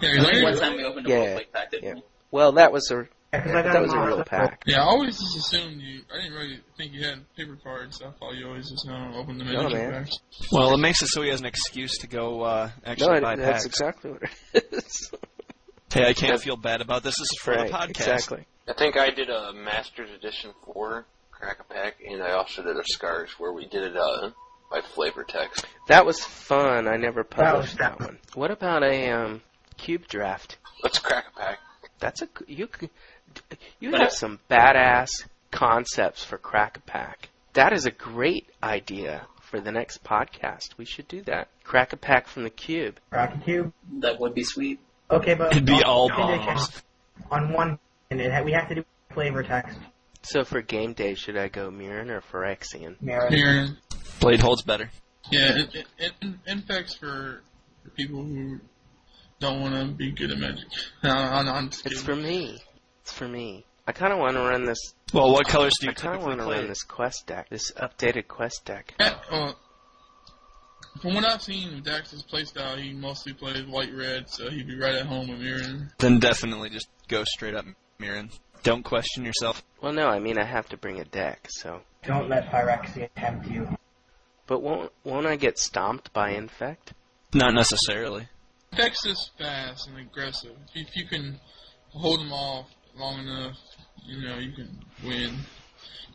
Yeah, 0.00 0.08
I 0.10 0.16
'cause 0.16 0.26
think 0.26 0.36
I- 0.38 0.42
one 0.44 0.58
time 0.58 0.76
we 0.76 0.84
opened 0.84 1.06
a 1.06 1.10
Yeah, 1.10 1.16
role 1.16 1.34
play 1.34 1.46
pack, 1.52 1.70
didn't 1.70 1.84
yeah. 1.84 1.94
we? 1.94 2.02
Well, 2.30 2.52
that 2.52 2.72
was 2.72 2.90
a 2.90 3.06
Yeah, 3.32 3.42
'cause 3.42 3.54
I 3.54 3.62
that 3.62 3.82
was 3.82 3.92
a 3.92 3.98
real 4.00 4.24
pack. 4.24 4.62
yeah, 4.66 4.80
I 4.82 4.84
always 4.86 5.18
just 5.18 5.36
assumed 5.36 5.80
you. 5.82 6.02
I 6.12 6.16
didn't 6.22 6.32
really 6.34 6.60
think 6.76 6.92
you 6.92 7.04
had 7.04 7.24
paper 7.36 7.58
cards. 7.62 8.00
I 8.02 8.10
thought 8.18 8.34
you 8.34 8.46
always 8.48 8.68
just 8.70 8.86
know 8.86 9.12
open 9.16 9.38
the 9.38 9.44
No, 9.44 9.68
man. 9.68 9.92
packs. 9.92 10.16
Well, 10.52 10.72
it 10.74 10.78
makes 10.78 11.02
it 11.02 11.08
so 11.08 11.22
he 11.22 11.28
has 11.30 11.40
an 11.40 11.46
excuse 11.46 11.98
to 11.98 12.06
go 12.06 12.42
uh, 12.42 12.70
No, 12.86 12.90
actually 12.92 13.18
it- 13.18 13.22
buy 13.22 13.36
that's 13.36 13.64
packs. 13.64 13.66
exactly 13.66 14.12
what 14.12 14.22
it 14.54 14.68
is. 14.72 15.10
Hey, 15.90 16.06
I 16.06 16.12
can't 16.12 16.38
feel 16.38 16.56
bad 16.58 16.82
about 16.82 17.02
this. 17.02 17.14
This 17.18 17.22
is 17.32 17.38
for 17.40 17.54
right, 17.54 17.66
the 17.66 17.72
podcast. 17.72 17.88
exactly. 17.88 18.46
I 18.68 18.74
think 18.74 18.98
I 18.98 19.08
did 19.08 19.30
a 19.30 19.54
Masters 19.54 20.10
Edition 20.10 20.52
4 20.66 21.06
Crack 21.30 21.60
a 21.60 21.64
Pack, 21.64 21.96
and 22.06 22.22
I 22.22 22.32
also 22.32 22.62
did 22.62 22.76
a 22.76 22.82
Scars 22.92 23.30
where 23.38 23.52
we 23.54 23.64
did 23.66 23.82
it 23.84 23.96
uh, 23.96 24.28
by 24.70 24.82
flavor 24.82 25.24
text. 25.24 25.64
That 25.86 26.04
was 26.04 26.20
fun. 26.22 26.86
I 26.86 26.98
never 26.98 27.22
That 27.22 27.30
published 27.30 27.78
that 27.78 27.96
fun. 27.96 28.06
one. 28.06 28.18
What 28.34 28.50
about 28.50 28.82
a 28.82 29.10
um, 29.12 29.40
cube 29.78 30.06
draft? 30.08 30.58
Let's 30.82 30.98
crack 30.98 31.24
a 31.34 31.38
pack. 31.38 31.58
That's 31.98 32.22
a 32.22 32.28
you 32.46 32.68
you 33.80 33.92
have 33.94 34.12
some 34.12 34.38
badass 34.50 35.24
concepts 35.50 36.24
for 36.24 36.38
Crack 36.38 36.76
a 36.76 36.80
Pack. 36.80 37.30
That 37.54 37.72
is 37.72 37.86
a 37.86 37.90
great 37.90 38.46
idea 38.62 39.26
for 39.40 39.60
the 39.60 39.72
next 39.72 40.04
podcast. 40.04 40.76
We 40.76 40.84
should 40.84 41.08
do 41.08 41.22
that. 41.22 41.48
Crack 41.64 41.92
a 41.92 41.96
Pack 41.96 42.28
from 42.28 42.44
the 42.44 42.50
cube. 42.50 43.00
Crack 43.10 43.34
a 43.34 43.38
Cube. 43.38 43.72
That 44.00 44.20
would 44.20 44.34
be 44.34 44.44
sweet. 44.44 44.78
Okay, 45.10 45.34
but 45.34 45.52
It'd 45.52 45.64
be 45.64 45.82
all 45.82 46.10
conditions, 46.10 46.70
bombs. 46.70 46.82
On 47.30 47.52
one, 47.52 47.78
and 48.10 48.20
it 48.20 48.44
we 48.44 48.52
have 48.52 48.68
to 48.68 48.74
do 48.76 48.84
flavor 49.10 49.42
text. 49.42 49.78
So 50.22 50.44
for 50.44 50.60
game 50.60 50.92
day, 50.92 51.14
should 51.14 51.36
I 51.38 51.48
go 51.48 51.70
Mirran 51.70 52.10
or 52.10 52.20
Phyrexian? 52.20 53.00
Merit. 53.00 53.32
Here, 53.32 53.68
Blade 54.20 54.40
holds 54.40 54.62
better. 54.62 54.90
yeah, 55.30 55.56
it, 55.56 55.74
it, 55.74 55.86
it, 55.98 56.12
infects 56.46 56.94
for 56.94 57.42
for 57.82 57.90
people 57.90 58.22
who 58.22 58.60
don't 59.40 59.60
want 59.60 59.74
to 59.74 59.86
be 59.94 60.10
good 60.12 60.30
at 60.30 60.38
magic. 60.38 60.66
No, 61.02 61.10
I'm, 61.10 61.48
I'm 61.48 61.70
just 61.70 61.86
It's 61.86 62.02
for 62.02 62.16
me. 62.16 62.60
It's 63.02 63.12
for 63.12 63.28
me. 63.28 63.64
I 63.86 63.92
kind 63.92 64.12
of 64.12 64.18
want 64.18 64.34
to 64.36 64.40
run 64.42 64.64
this. 64.66 64.78
Well, 65.14 65.32
what 65.32 65.46
colors 65.48 65.72
do 65.80 65.86
I 65.86 65.90
you 65.90 65.94
kind 65.94 66.16
of 66.16 66.22
want 66.22 66.40
to 66.40 66.46
run 66.46 66.66
this 66.68 66.82
quest 66.82 67.26
deck. 67.26 67.48
This 67.48 67.72
updated 67.72 68.28
quest 68.28 68.64
deck. 68.66 68.94
Yeah, 69.00 69.14
uh, 69.30 69.52
from 71.00 71.14
what 71.14 71.24
I've 71.24 71.40
seen 71.42 71.72
of 71.74 71.84
Dax's 71.84 72.22
playstyle, 72.22 72.76
he 72.76 72.92
mostly 72.92 73.32
plays 73.32 73.64
white 73.66 73.94
red, 73.94 74.28
so 74.28 74.50
he'd 74.50 74.66
be 74.66 74.76
right 74.78 74.94
at 74.96 75.06
home 75.06 75.28
with 75.28 75.40
Mirran. 75.40 75.90
Then 75.98 76.18
definitely 76.18 76.70
just 76.70 76.88
go 77.08 77.24
straight 77.24 77.54
up 77.54 77.64
Mirran. 78.00 78.30
Don't 78.62 78.82
question 78.82 79.24
yourself. 79.24 79.62
Well, 79.80 79.92
no, 79.92 80.08
I 80.08 80.18
mean 80.18 80.36
I 80.38 80.44
have 80.44 80.68
to 80.70 80.76
bring 80.76 81.00
a 81.00 81.04
deck. 81.04 81.46
So, 81.48 81.80
Don't 82.04 82.28
let 82.28 82.50
Phyrexia 82.50 83.08
tempt 83.16 83.46
you. 83.48 83.68
but 84.46 84.60
won't 84.60 84.92
won't 85.04 85.26
I 85.26 85.36
get 85.36 85.58
stomped 85.58 86.12
by 86.12 86.30
infect? 86.30 86.92
Not 87.32 87.54
necessarily. 87.54 88.28
Infects 88.72 89.06
is 89.06 89.30
fast 89.38 89.88
and 89.88 89.98
aggressive. 89.98 90.56
If 90.74 90.94
you 90.96 91.06
can 91.06 91.38
hold 91.90 92.20
them 92.20 92.32
off 92.32 92.66
long 92.96 93.20
enough, 93.20 93.56
you 94.04 94.22
know 94.22 94.38
you 94.38 94.52
can 94.52 94.78
win. 95.04 95.36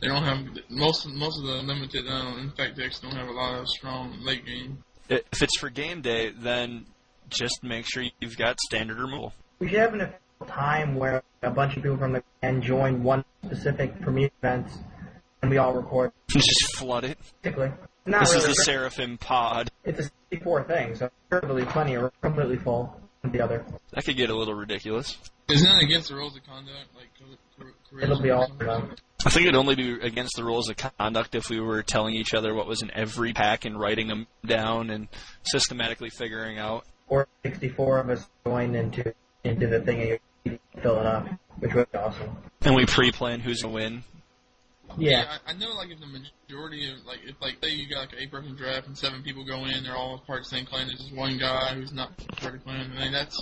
They 0.00 0.08
don't 0.08 0.24
have 0.24 0.46
most 0.70 1.06
most 1.08 1.38
of 1.38 1.44
the 1.44 1.62
limited 1.62 2.06
um, 2.08 2.38
infect 2.38 2.76
decks 2.76 3.00
don't 3.00 3.14
have 3.14 3.28
a 3.28 3.32
lot 3.32 3.58
of 3.58 3.68
strong 3.68 4.18
late 4.22 4.44
game. 4.46 4.82
If 5.08 5.42
it's 5.42 5.58
for 5.58 5.70
game 5.70 6.00
day, 6.00 6.30
then 6.30 6.86
just 7.28 7.62
make 7.62 7.86
sure 7.86 8.04
you've 8.20 8.36
got 8.36 8.58
standard 8.60 8.98
removal. 8.98 9.32
We 9.58 9.68
should 9.68 9.78
have 9.78 9.94
an 9.94 10.08
time 10.46 10.96
where 10.96 11.22
a 11.42 11.50
bunch 11.50 11.76
of 11.76 11.82
people 11.82 11.96
from 11.96 12.12
the 12.12 12.22
clan 12.40 12.60
join 12.60 13.02
one 13.02 13.24
specific 13.44 14.00
premiere 14.00 14.30
events, 14.42 14.78
and 15.42 15.50
we 15.50 15.58
all 15.58 15.72
record. 15.72 16.12
just 16.28 16.76
flood 16.76 17.04
it. 17.04 17.18
Basically, 17.42 17.70
not 18.06 18.20
This 18.20 18.34
really. 18.34 18.50
is 18.50 18.56
the 18.56 18.62
Seraphim 18.64 19.18
pod. 19.18 19.70
it's 19.84 19.98
a 20.00 20.10
64 20.30 20.64
thing, 20.64 20.94
so 20.94 21.10
really 21.30 21.64
plenty 21.64 21.96
or 21.96 22.12
completely 22.22 22.56
full. 22.56 23.00
The 23.24 23.40
other, 23.40 23.64
That 23.92 24.04
could 24.04 24.18
get 24.18 24.28
a 24.28 24.36
little 24.36 24.52
ridiculous. 24.54 25.16
Isn't 25.48 25.66
that 25.66 25.82
against 25.82 26.10
the 26.10 26.14
rules 26.14 26.36
of 26.36 26.44
conduct? 26.44 26.76
Like 26.94 27.08
co- 27.18 27.64
co- 27.90 27.98
it'll 28.02 28.20
be 28.20 28.30
all. 28.30 28.46
something? 28.48 28.68
I 29.24 29.30
think 29.30 29.46
it'd 29.46 29.56
only 29.56 29.74
be 29.76 29.92
against 30.02 30.36
the 30.36 30.44
rules 30.44 30.68
of 30.68 30.76
conduct 30.98 31.34
if 31.34 31.48
we 31.48 31.58
were 31.58 31.82
telling 31.82 32.14
each 32.14 32.34
other 32.34 32.52
what 32.54 32.66
was 32.66 32.82
in 32.82 32.90
every 32.90 33.32
pack 33.32 33.64
and 33.64 33.80
writing 33.80 34.08
them 34.08 34.26
down 34.44 34.90
and 34.90 35.08
systematically 35.44 36.10
figuring 36.10 36.58
out. 36.58 36.84
Or 37.08 37.26
64 37.44 37.98
of 38.00 38.10
us 38.10 38.28
going 38.44 38.74
into 38.74 39.14
into 39.42 39.66
the 39.68 39.80
thing 39.80 40.18
and 40.44 40.58
fill 40.82 40.98
it 41.00 41.06
up, 41.06 41.26
which 41.60 41.72
would 41.72 41.90
be 41.92 41.96
awesome. 41.98 42.36
And 42.60 42.74
we 42.74 42.84
pre-plan 42.84 43.40
who's 43.40 43.62
gonna 43.62 43.72
win. 43.74 44.04
Yeah. 44.98 45.38
I, 45.46 45.52
I 45.52 45.54
know, 45.54 45.70
like, 45.74 45.90
if 45.90 46.00
the 46.00 46.06
majority 46.06 46.90
of, 46.90 47.04
like, 47.06 47.20
if, 47.26 47.36
like, 47.40 47.56
say 47.62 47.70
you 47.70 47.88
got, 47.88 48.00
like, 48.00 48.12
an 48.12 48.18
eight-person 48.20 48.56
draft 48.56 48.86
and 48.86 48.96
seven 48.96 49.22
people 49.22 49.44
go 49.44 49.64
in, 49.64 49.84
they're 49.84 49.96
all 49.96 50.22
part 50.26 50.40
of 50.40 50.44
the 50.44 50.56
same 50.56 50.66
clan, 50.66 50.86
there's 50.86 51.00
just 51.00 51.14
one 51.14 51.38
guy 51.38 51.74
who's 51.74 51.92
not 51.92 52.16
part 52.36 52.54
of 52.54 52.60
the 52.60 52.64
clan, 52.64 52.92
I 52.96 53.04
mean, 53.04 53.12
that 53.12 53.32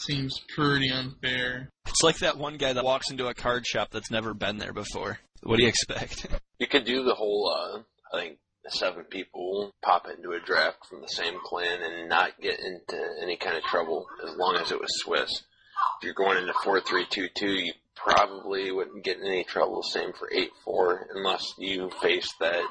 seems 0.00 0.40
pretty 0.54 0.90
unfair. 0.90 1.68
It's 1.86 2.02
like 2.02 2.18
that 2.18 2.38
one 2.38 2.56
guy 2.56 2.72
that 2.72 2.84
walks 2.84 3.10
into 3.10 3.28
a 3.28 3.34
card 3.34 3.66
shop 3.66 3.88
that's 3.90 4.10
never 4.10 4.34
been 4.34 4.58
there 4.58 4.72
before. 4.72 5.18
What 5.42 5.56
do 5.56 5.62
you 5.62 5.68
expect? 5.68 6.26
You 6.58 6.68
could 6.68 6.84
do 6.84 7.02
the 7.02 7.16
whole, 7.16 7.52
uh, 7.52 7.80
I 8.16 8.20
think, 8.20 8.38
seven 8.68 9.02
people 9.02 9.72
pop 9.82 10.06
into 10.06 10.30
a 10.30 10.38
draft 10.38 10.86
from 10.88 11.00
the 11.00 11.08
same 11.08 11.34
clan 11.44 11.82
and 11.82 12.08
not 12.08 12.40
get 12.40 12.60
into 12.60 13.04
any 13.20 13.36
kind 13.36 13.56
of 13.56 13.64
trouble 13.64 14.06
as 14.24 14.36
long 14.36 14.54
as 14.54 14.70
it 14.70 14.78
was 14.80 14.90
Swiss. 15.02 15.28
If 15.28 16.04
you're 16.04 16.14
going 16.14 16.38
into 16.38 16.52
4-3-2-2, 16.52 17.30
you 17.42 17.72
probably 17.96 18.70
wouldn't 18.70 19.04
get 19.04 19.18
in 19.18 19.26
any 19.26 19.44
trouble. 19.44 19.82
Same 19.82 20.12
for 20.12 20.30
8-4 20.66 21.06
unless 21.14 21.54
you 21.58 21.90
face 22.00 22.32
that 22.40 22.64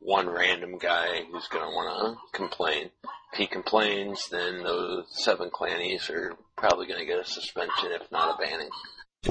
one 0.00 0.28
random 0.28 0.78
guy 0.78 1.22
who's 1.30 1.48
going 1.48 1.64
to 1.64 1.74
want 1.74 2.16
to 2.16 2.38
complain. 2.38 2.90
If 3.32 3.38
he 3.38 3.46
complains, 3.46 4.28
then 4.30 4.62
those 4.62 5.04
seven 5.10 5.50
clannies 5.50 6.08
are 6.10 6.36
probably 6.56 6.86
going 6.86 7.00
to 7.00 7.06
get 7.06 7.20
a 7.20 7.24
suspension, 7.24 7.90
if 7.92 8.10
not 8.10 8.38
a 8.38 8.42
banning. 8.42 8.70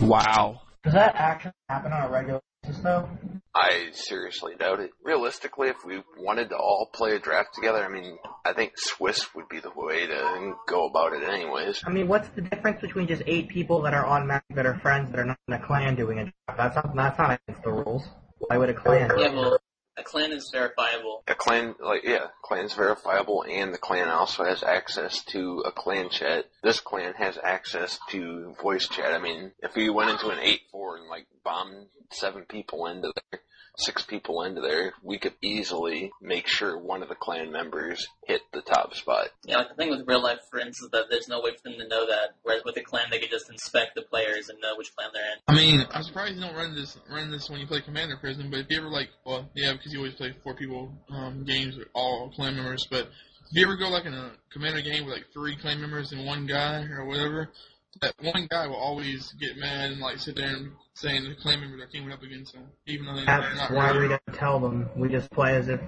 Wow. 0.02 0.62
Does 0.88 0.94
that 0.94 1.16
actually 1.16 1.52
happen 1.68 1.92
on 1.92 2.04
a 2.04 2.10
regular 2.10 2.40
basis, 2.64 2.82
though? 2.82 3.10
I 3.54 3.90
seriously 3.92 4.54
doubt 4.58 4.80
it. 4.80 4.92
Realistically, 5.04 5.68
if 5.68 5.84
we 5.86 6.02
wanted 6.18 6.48
to 6.52 6.56
all 6.56 6.90
play 6.94 7.14
a 7.14 7.20
draft 7.20 7.50
together, 7.56 7.84
I 7.84 7.90
mean, 7.90 8.18
I 8.46 8.54
think 8.54 8.72
Swiss 8.78 9.36
would 9.36 9.50
be 9.50 9.60
the 9.60 9.72
way 9.76 10.08
to 10.08 10.54
go 10.66 10.88
about 10.88 11.12
it 11.12 11.28
anyways. 11.28 11.84
I 11.86 11.90
mean, 11.90 12.08
what's 12.08 12.30
the 12.30 12.42
difference 12.42 12.80
between 12.80 13.06
just 13.06 13.22
eight 13.28 13.50
people 13.50 13.82
that 13.82 13.94
are 13.94 14.06
automatic 14.06 14.46
that 14.56 14.66
are 14.66 14.80
friends 14.80 15.12
that 15.12 15.20
are 15.20 15.26
not 15.26 15.38
in 15.50 15.56
a 15.56 15.60
clan 15.60 15.96
doing 15.96 16.20
a 16.20 16.24
draft? 16.24 16.58
That's 16.58 16.76
not 16.78 16.96
that's 16.96 17.20
not 17.20 17.38
against 17.46 17.64
the 17.66 17.72
rules. 17.74 18.08
Why 18.38 18.58
would 18.58 18.70
a 18.70 18.74
clan? 18.74 19.12
Yeah, 19.18 19.34
well, 19.34 19.58
a 19.98 20.04
clan 20.04 20.32
is 20.32 20.50
verifiable. 20.52 21.24
A 21.28 21.36
clan, 21.36 21.76
like, 21.80 22.04
yeah, 22.04 22.28
clan 22.44 22.66
is 22.66 22.74
verifiable 22.74 23.44
and 23.50 23.74
the 23.74 23.78
clan 23.78 24.10
also 24.10 24.44
has 24.44 24.64
access 24.64 25.24
to 25.26 25.64
a 25.66 25.72
clan 25.72 26.10
chat. 26.10 26.46
This 26.64 26.80
clan 26.80 27.14
has 27.16 27.38
access 27.44 28.00
to 28.10 28.56
voice 28.62 28.88
chat. 28.88 29.14
I 29.14 29.20
mean, 29.20 29.52
if 29.60 29.76
we 29.76 29.90
went 29.90 30.12
into 30.12 30.30
an 30.30 30.38
8-4 30.38 31.00
and 31.00 31.10
like 31.10 31.28
bombed 31.44 31.88
seven 32.12 32.44
people 32.44 32.86
into 32.86 33.12
there, 33.32 33.42
six 33.78 34.04
people 34.04 34.44
into 34.44 34.62
there, 34.62 34.94
we 35.04 35.18
could 35.18 35.34
easily 35.42 36.12
make 36.22 36.48
sure 36.48 36.78
one 36.78 37.04
of 37.04 37.10
the 37.10 37.16
clan 37.16 37.52
members 37.52 38.08
hit 38.26 38.42
the 38.52 38.62
top 38.62 38.96
spot. 38.96 39.28
Yeah, 39.46 39.58
like 39.58 39.70
the 39.70 39.76
thing 39.76 39.90
with 39.90 40.08
real 40.08 40.22
life 40.22 40.40
friends 40.50 40.80
is 40.80 40.90
that 40.92 41.06
there's 41.10 41.28
no 41.28 41.42
way 41.42 41.52
for 41.56 41.70
them 41.70 41.80
to 41.80 41.88
know 41.88 42.08
that. 42.08 42.36
Whereas 42.44 42.64
with 42.66 42.78
a 42.78 42.82
clan, 42.82 43.06
they 43.12 43.20
could 43.20 43.30
just 43.30 43.50
inspect 43.50 43.96
the 43.96 44.02
players 44.02 44.50
and 44.50 44.60
know 44.62 44.76
which 44.78 44.96
clan 44.96 45.10
they're 45.14 45.24
in. 45.24 45.40
I 45.48 45.56
mean, 45.56 45.86
I'm 45.92 46.04
surprised 46.04 46.36
you 46.36 46.42
don't 46.42 46.56
run 46.56 46.76
this 46.76 46.98
run 47.10 47.32
this 47.32 47.50
when 47.50 47.60
you 47.60 47.68
play 47.68 47.82
Commander 47.82 48.18
Prison, 48.18 48.50
but 48.50 48.60
if 48.60 48.68
you 48.70 48.78
ever 48.78 48.90
like, 48.90 49.10
well, 49.26 49.50
yeah, 49.56 49.74
because 49.74 49.94
you 49.94 50.00
always 50.00 50.16
play 50.16 50.34
four 50.44 50.56
people 50.56 50.92
um, 51.10 51.44
games 51.44 51.78
with 51.78 51.88
all 51.94 52.32
clan 52.36 52.56
members. 52.56 52.88
But 52.90 53.10
if 53.50 53.54
you 53.54 53.64
ever 53.64 53.78
go 53.78 53.90
like 53.90 54.06
in 54.06 54.14
a 54.14 54.32
Commander 54.52 54.82
game 54.82 55.06
with 55.06 55.14
like 55.14 55.26
three 55.34 55.56
clan 55.56 55.80
members 55.80 56.12
and 56.12 56.26
one 56.26 56.48
guy 56.48 56.84
or 56.84 57.06
whatever, 57.06 57.52
that 58.02 58.14
one 58.22 58.48
guy 58.50 58.68
will 58.68 58.76
always 58.76 59.34
get 59.34 59.58
mad 59.58 59.92
and 59.92 60.00
like 60.00 60.20
sit 60.20 60.36
there 60.36 60.48
and 60.48 60.72
saying 60.94 61.24
the 61.24 61.36
clan 61.36 61.60
members 61.60 61.82
are 61.82 61.88
teaming 61.88 62.12
up 62.12 62.24
against 62.24 62.56
him, 62.56 62.64
even 62.86 63.06
though 63.06 63.16
they're 63.16 63.26
That's 63.26 63.56
not 63.56 63.72
why 63.72 63.98
we 63.98 64.08
don't 64.08 64.34
tell 64.34 64.60
them. 64.60 64.90
We 64.96 65.10
just 65.10 65.32
play 65.32 65.56
as 65.56 65.70
if 65.70 65.80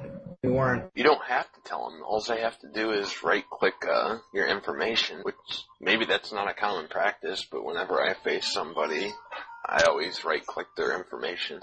we 0.43 0.51
weren't. 0.51 0.91
You 0.95 1.03
don't 1.03 1.23
have 1.23 1.51
to 1.51 1.59
tell 1.65 1.89
them. 1.89 2.01
All 2.05 2.21
they 2.21 2.41
have 2.41 2.57
to 2.59 2.69
do 2.73 2.91
is 2.91 3.23
right 3.23 3.43
click 3.49 3.73
uh, 3.89 4.17
your 4.33 4.47
information, 4.47 5.19
which 5.23 5.35
maybe 5.81 6.05
that's 6.05 6.31
not 6.31 6.49
a 6.49 6.53
common 6.53 6.87
practice, 6.87 7.45
but 7.51 7.65
whenever 7.65 8.01
I 8.01 8.13
face 8.13 8.47
somebody, 8.47 9.11
I 9.71 9.83
always 9.83 10.25
right 10.25 10.43
click 10.43 10.65
their 10.75 10.97
information. 10.97 11.61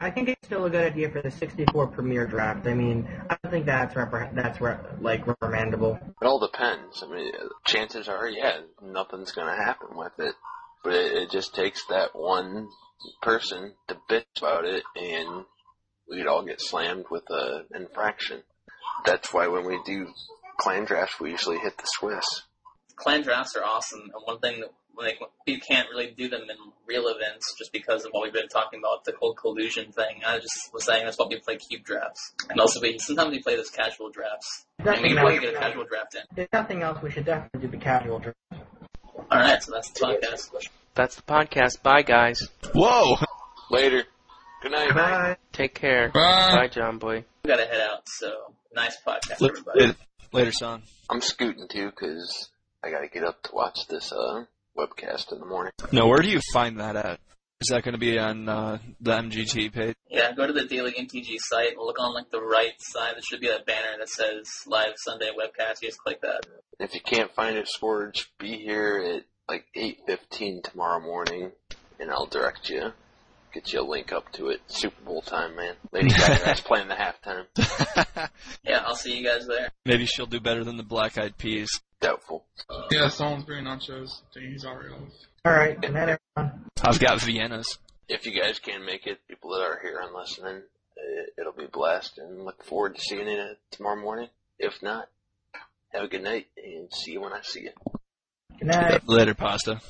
I 0.00 0.10
think 0.10 0.28
it's 0.30 0.44
still 0.44 0.64
a 0.64 0.70
good 0.70 0.92
idea 0.92 1.08
for 1.08 1.22
the 1.22 1.30
64 1.30 1.86
Premier 1.88 2.26
Draft. 2.26 2.66
I 2.66 2.74
mean, 2.74 3.08
I 3.28 3.36
don't 3.40 3.52
think 3.52 3.66
that's 3.66 3.94
repre- 3.94 4.34
that's 4.34 4.60
re- 4.60 4.78
like 5.00 5.24
reprimandable. 5.24 6.02
It 6.20 6.26
all 6.26 6.40
depends. 6.40 7.04
I 7.04 7.14
mean, 7.14 7.32
chances 7.64 8.08
are, 8.08 8.28
yeah, 8.28 8.62
nothing's 8.82 9.30
going 9.30 9.46
to 9.46 9.62
happen 9.62 9.96
with 9.96 10.18
it, 10.18 10.34
but 10.82 10.94
it, 10.94 11.12
it 11.12 11.30
just 11.30 11.54
takes 11.54 11.84
that 11.90 12.10
one 12.14 12.68
person 13.22 13.74
to 13.86 13.96
bitch 14.08 14.24
about 14.38 14.64
it, 14.64 14.82
and 14.96 15.44
we'd 16.08 16.26
all 16.26 16.44
get 16.44 16.60
slammed 16.60 17.04
with 17.08 17.30
a 17.30 17.66
infraction. 17.72 18.42
That's 19.06 19.32
why 19.32 19.46
when 19.46 19.64
we 19.64 19.78
do 19.86 20.08
clan 20.58 20.86
drafts, 20.86 21.20
we 21.20 21.30
usually 21.30 21.58
hit 21.58 21.76
the 21.78 21.86
Swiss. 21.86 22.42
Clan 22.96 23.22
drafts 23.22 23.54
are 23.54 23.64
awesome, 23.64 24.00
and 24.00 24.22
one 24.24 24.40
thing 24.40 24.60
that 24.60 24.70
like 25.00 25.20
you 25.46 25.58
can't 25.60 25.88
really 25.90 26.14
do 26.16 26.28
them 26.28 26.42
in 26.42 26.56
real 26.86 27.08
events 27.08 27.54
just 27.58 27.72
because 27.72 28.04
of 28.04 28.10
what 28.12 28.22
we've 28.22 28.32
been 28.32 28.48
talking 28.48 28.80
about 28.80 29.04
the 29.04 29.12
whole 29.20 29.34
collusion 29.34 29.92
thing. 29.92 30.22
I 30.26 30.38
just 30.38 30.72
was 30.72 30.84
saying 30.84 31.04
that's 31.04 31.18
why 31.18 31.26
we 31.28 31.38
play 31.40 31.56
cube 31.56 31.84
drafts, 31.84 32.32
and 32.48 32.60
also 32.60 32.80
we 32.80 32.98
sometimes 32.98 33.30
we 33.30 33.42
play 33.42 33.56
those 33.56 33.70
casual 33.70 34.10
drafts, 34.10 34.64
and 34.78 34.86
we 34.86 34.92
Definitely 34.92 35.08
can 35.10 35.18
probably 35.18 35.38
get 35.40 35.54
a 35.54 35.58
casual 35.58 35.84
draft 35.84 36.14
in. 36.14 36.42
If 36.44 36.48
nothing 36.52 36.82
else, 36.82 37.02
we 37.02 37.10
should 37.10 37.24
definitely 37.24 37.60
do 37.68 37.68
the 37.76 37.82
casual 37.82 38.18
draft. 38.18 38.36
All 38.52 39.38
right, 39.38 39.62
so 39.62 39.72
that's 39.72 39.90
the 39.90 40.00
podcast. 40.00 40.68
That's 40.94 41.14
the 41.16 41.22
podcast. 41.22 41.82
Bye, 41.82 42.02
guys. 42.02 42.40
Whoa! 42.74 43.16
Later. 43.70 44.04
Good 44.62 44.72
night. 44.72 44.94
Bye. 44.94 45.36
Take 45.52 45.74
care. 45.74 46.10
Bye. 46.10 46.52
Bye, 46.54 46.68
John 46.68 46.98
Boy. 46.98 47.24
We 47.44 47.48
gotta 47.48 47.64
head 47.66 47.80
out, 47.80 48.02
so 48.06 48.30
nice 48.74 48.96
podcast, 49.06 49.40
Later, 49.40 49.54
everybody. 49.70 49.98
later 50.32 50.52
son. 50.52 50.82
I'm 51.08 51.20
scooting 51.20 51.66
too, 51.68 51.90
cause 51.92 52.50
I 52.84 52.90
gotta 52.90 53.08
get 53.08 53.24
up 53.24 53.42
to 53.44 53.50
watch 53.54 53.78
this, 53.88 54.12
uh, 54.12 54.44
webcast 54.80 55.32
in 55.32 55.40
the 55.40 55.46
morning. 55.46 55.72
No, 55.92 56.06
where 56.08 56.20
do 56.20 56.28
you 56.28 56.40
find 56.52 56.80
that 56.80 56.96
at? 56.96 57.20
Is 57.60 57.68
that 57.68 57.82
going 57.82 57.92
to 57.92 57.98
be 57.98 58.18
on 58.18 58.48
uh, 58.48 58.78
the 59.00 59.10
MGT 59.12 59.72
page? 59.72 59.94
Yeah, 60.08 60.32
go 60.32 60.46
to 60.46 60.52
the 60.52 60.64
Daily 60.64 60.92
MTG 60.92 61.36
site. 61.38 61.76
Look 61.76 62.00
on 62.00 62.14
like 62.14 62.30
the 62.30 62.40
right 62.40 62.72
side. 62.78 63.14
There 63.14 63.22
should 63.22 63.40
be 63.40 63.48
a 63.48 63.58
banner 63.66 63.98
that 63.98 64.08
says 64.08 64.48
Live 64.66 64.94
Sunday 64.96 65.28
Webcast. 65.28 65.82
You 65.82 65.88
just 65.88 65.98
click 65.98 66.22
that. 66.22 66.46
If 66.78 66.94
you 66.94 67.00
can't 67.02 67.30
find 67.34 67.58
it, 67.58 67.68
Swords, 67.68 68.26
be 68.38 68.56
here 68.56 69.16
at 69.16 69.24
like 69.46 69.66
8.15 69.76 70.62
tomorrow 70.62 71.00
morning, 71.00 71.52
and 71.98 72.10
I'll 72.10 72.26
direct 72.26 72.70
you. 72.70 72.92
Get 73.52 73.72
you 73.72 73.80
a 73.80 73.82
link 73.82 74.12
up 74.12 74.32
to 74.34 74.48
it. 74.48 74.60
Super 74.68 75.02
Bowl 75.04 75.20
time, 75.22 75.56
man. 75.56 75.74
Lady 75.92 76.08
Gaga's 76.08 76.60
playing 76.64 76.88
the 76.88 76.94
halftime. 76.94 77.46
Yeah, 78.64 78.82
I'll 78.86 78.94
see 78.94 79.16
you 79.16 79.26
guys 79.26 79.46
there. 79.46 79.70
Maybe 79.84 80.06
she'll 80.06 80.26
do 80.26 80.38
better 80.38 80.62
than 80.62 80.76
the 80.76 80.82
Black 80.82 81.18
Eyed 81.18 81.36
Peas. 81.36 81.68
Doubtful. 82.00 82.44
Yeah, 82.90 83.08
Salisbury 83.08 83.62
nachos. 83.62 84.22
He's 84.32 84.64
already 84.64 84.88
off. 84.94 85.12
All 85.44 85.52
right. 85.52 85.78
Good 85.80 85.92
night, 85.92 86.18
everyone. 86.36 86.64
I've 86.82 86.98
got 86.98 87.20
Vienna's. 87.20 87.78
If 88.08 88.26
you 88.26 88.40
guys 88.40 88.58
can 88.58 88.84
make 88.84 89.06
it, 89.06 89.18
people 89.28 89.50
that 89.50 89.60
are 89.60 89.78
here 89.82 90.00
and 90.02 90.14
listening, 90.14 90.62
it, 90.96 91.34
it'll 91.38 91.52
be 91.52 91.66
blessed, 91.66 92.18
and 92.18 92.44
look 92.44 92.64
forward 92.64 92.96
to 92.96 93.00
seeing 93.00 93.28
you 93.28 93.52
tomorrow 93.70 94.00
morning. 94.00 94.28
If 94.58 94.82
not, 94.82 95.08
have 95.92 96.04
a 96.04 96.08
good 96.08 96.22
night, 96.22 96.46
and 96.56 96.88
see 96.92 97.12
you 97.12 97.20
when 97.20 97.32
I 97.32 97.42
see 97.42 97.62
you. 97.62 97.70
Good 98.58 98.68
night. 98.68 99.08
Later, 99.08 99.34
pasta. 99.34 99.80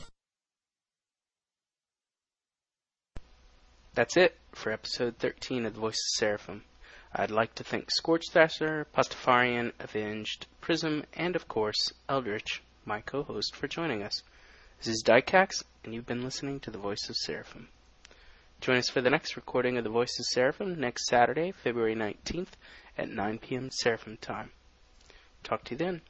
That's 3.95 4.17
it 4.17 4.37
for 4.53 4.73
episode 4.73 5.17
13 5.19 5.67
of 5.67 5.75
The 5.75 5.81
Voice 5.81 5.95
of 5.95 6.19
Seraphim. 6.19 6.63
I'd 7.13 7.33
like 7.33 7.57
to 7.57 7.65
thank 7.65 7.89
Scorchthrasher, 7.91 8.87
Pastafarian, 8.95 9.73
Avenged, 9.81 10.47
Prism, 10.61 11.05
and 11.13 11.35
of 11.35 11.49
course, 11.49 11.93
Eldritch, 12.09 12.63
my 12.85 13.01
co 13.01 13.25
host, 13.25 13.57
for 13.57 13.67
joining 13.67 14.05
us. 14.05 14.23
This 14.79 14.87
is 14.95 15.03
Dycax, 15.05 15.65
and 15.83 15.93
you've 15.93 16.07
been 16.07 16.23
listening 16.23 16.61
to 16.61 16.71
The 16.71 16.79
Voice 16.79 17.09
of 17.09 17.17
Seraphim. 17.17 17.69
Join 18.61 18.77
us 18.77 18.89
for 18.89 19.01
the 19.01 19.11
next 19.11 19.35
recording 19.35 19.77
of 19.77 19.83
The 19.83 19.91
Voice 19.91 20.17
of 20.21 20.27
Seraphim 20.27 20.79
next 20.79 21.07
Saturday, 21.07 21.51
February 21.51 21.97
19th 21.97 22.53
at 22.97 23.09
9 23.09 23.39
p.m. 23.39 23.71
Seraphim 23.73 24.17
time. 24.19 24.53
Talk 25.43 25.65
to 25.65 25.73
you 25.73 25.79
then. 25.79 26.03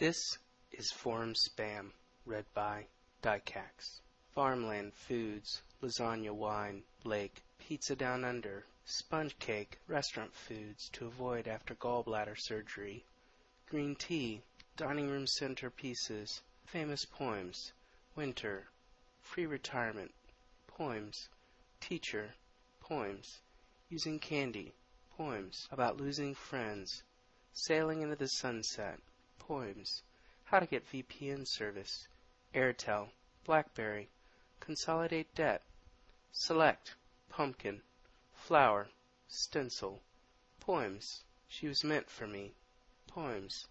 This 0.00 0.38
is 0.72 0.90
Forum 0.90 1.34
Spam, 1.34 1.92
read 2.24 2.46
by 2.54 2.86
Dycax. 3.22 4.00
Farmland 4.34 4.94
foods, 4.94 5.60
lasagna 5.82 6.32
wine, 6.32 6.84
lake, 7.04 7.42
pizza 7.58 7.94
down 7.94 8.24
under, 8.24 8.64
sponge 8.86 9.38
cake, 9.38 9.78
restaurant 9.86 10.32
foods 10.32 10.88
to 10.94 11.04
avoid 11.06 11.46
after 11.46 11.74
gallbladder 11.74 12.40
surgery, 12.40 13.04
green 13.68 13.94
tea, 13.94 14.40
dining 14.74 15.10
room 15.10 15.26
centerpieces, 15.26 16.40
famous 16.64 17.04
poems, 17.04 17.74
winter, 18.16 18.70
free 19.20 19.44
retirement, 19.44 20.14
poems, 20.66 21.28
teacher, 21.78 22.30
poems, 22.80 23.42
using 23.90 24.18
candy, 24.18 24.72
poems 25.18 25.68
about 25.70 26.00
losing 26.00 26.34
friends, 26.34 27.02
sailing 27.52 28.00
into 28.00 28.16
the 28.16 28.28
sunset, 28.28 28.98
poems, 29.50 30.04
how 30.44 30.60
to 30.60 30.66
get 30.66 30.88
VPN 30.92 31.44
service, 31.44 32.06
Airtel, 32.54 33.08
Blackberry, 33.44 34.08
consolidate 34.60 35.34
debt, 35.34 35.60
select, 36.30 36.94
pumpkin, 37.28 37.82
flower, 38.32 38.88
stencil, 39.26 40.00
poems, 40.60 41.24
she 41.48 41.66
was 41.66 41.82
meant 41.82 42.08
for 42.08 42.28
me, 42.28 42.54
poems, 43.08 43.66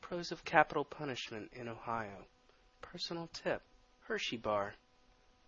pros 0.00 0.32
of 0.32 0.44
capital 0.44 0.84
punishment 0.84 1.52
in 1.52 1.68
Ohio, 1.68 2.26
personal 2.82 3.28
tip, 3.28 3.62
Hershey 4.00 4.36
bar, 4.36 4.74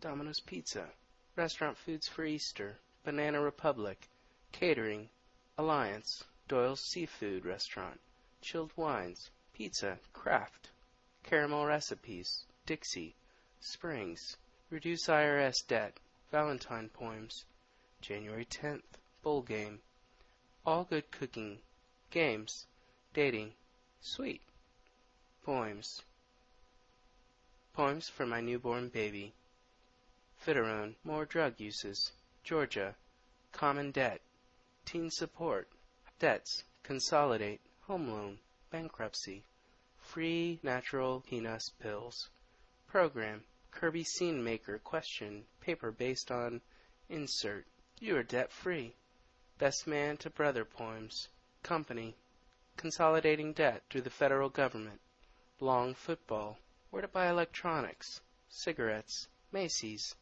Domino's 0.00 0.38
Pizza, 0.38 0.88
restaurant 1.34 1.76
foods 1.76 2.06
for 2.06 2.24
Easter, 2.24 2.78
Banana 3.02 3.40
Republic, 3.40 4.08
catering, 4.52 5.10
Alliance, 5.58 6.22
Doyle's 6.46 6.78
Seafood 6.78 7.44
Restaurant, 7.44 7.98
chilled 8.40 8.70
wines, 8.76 9.28
pizza, 9.60 9.98
craft, 10.14 10.70
caramel 11.22 11.66
recipes, 11.66 12.46
Dixie, 12.64 13.14
Springs, 13.60 14.38
reduce 14.70 15.06
IRS 15.06 15.66
debt, 15.66 16.00
Valentine 16.30 16.88
poems, 16.88 17.44
January 18.00 18.46
10th, 18.46 18.96
bowl 19.22 19.42
game, 19.42 19.78
all 20.64 20.84
good 20.84 21.10
cooking, 21.10 21.58
games, 22.08 22.64
dating, 23.12 23.52
sweet, 24.00 24.40
poems, 25.44 26.00
poems 27.74 28.08
for 28.08 28.24
my 28.24 28.40
newborn 28.40 28.88
baby, 28.88 29.34
Fiterone, 30.42 30.94
more 31.04 31.26
drug 31.26 31.60
uses, 31.60 32.12
Georgia, 32.42 32.94
common 33.52 33.90
debt, 33.90 34.22
teen 34.86 35.10
support, 35.10 35.68
debts, 36.18 36.64
consolidate, 36.82 37.60
home 37.82 38.08
loan, 38.08 38.38
bankruptcy, 38.70 39.44
free 40.12 40.58
natural 40.64 41.20
penis 41.20 41.70
pills, 41.78 42.30
program, 42.88 43.44
Kirby 43.70 44.02
Scene 44.02 44.42
Maker 44.42 44.80
question, 44.80 45.44
paper 45.60 45.92
based 45.92 46.32
on 46.32 46.60
insert, 47.08 47.64
you 48.00 48.16
are 48.16 48.24
debt 48.24 48.50
free, 48.50 48.96
best 49.58 49.86
man 49.86 50.16
to 50.16 50.28
brother 50.28 50.64
poems, 50.64 51.28
company, 51.62 52.16
consolidating 52.76 53.52
debt 53.52 53.84
through 53.88 54.00
the 54.00 54.10
federal 54.10 54.48
government, 54.48 55.00
long 55.60 55.94
football, 55.94 56.58
where 56.90 57.02
to 57.02 57.06
buy 57.06 57.28
electronics, 57.28 58.20
cigarettes, 58.48 59.28
Macy's, 59.52 60.16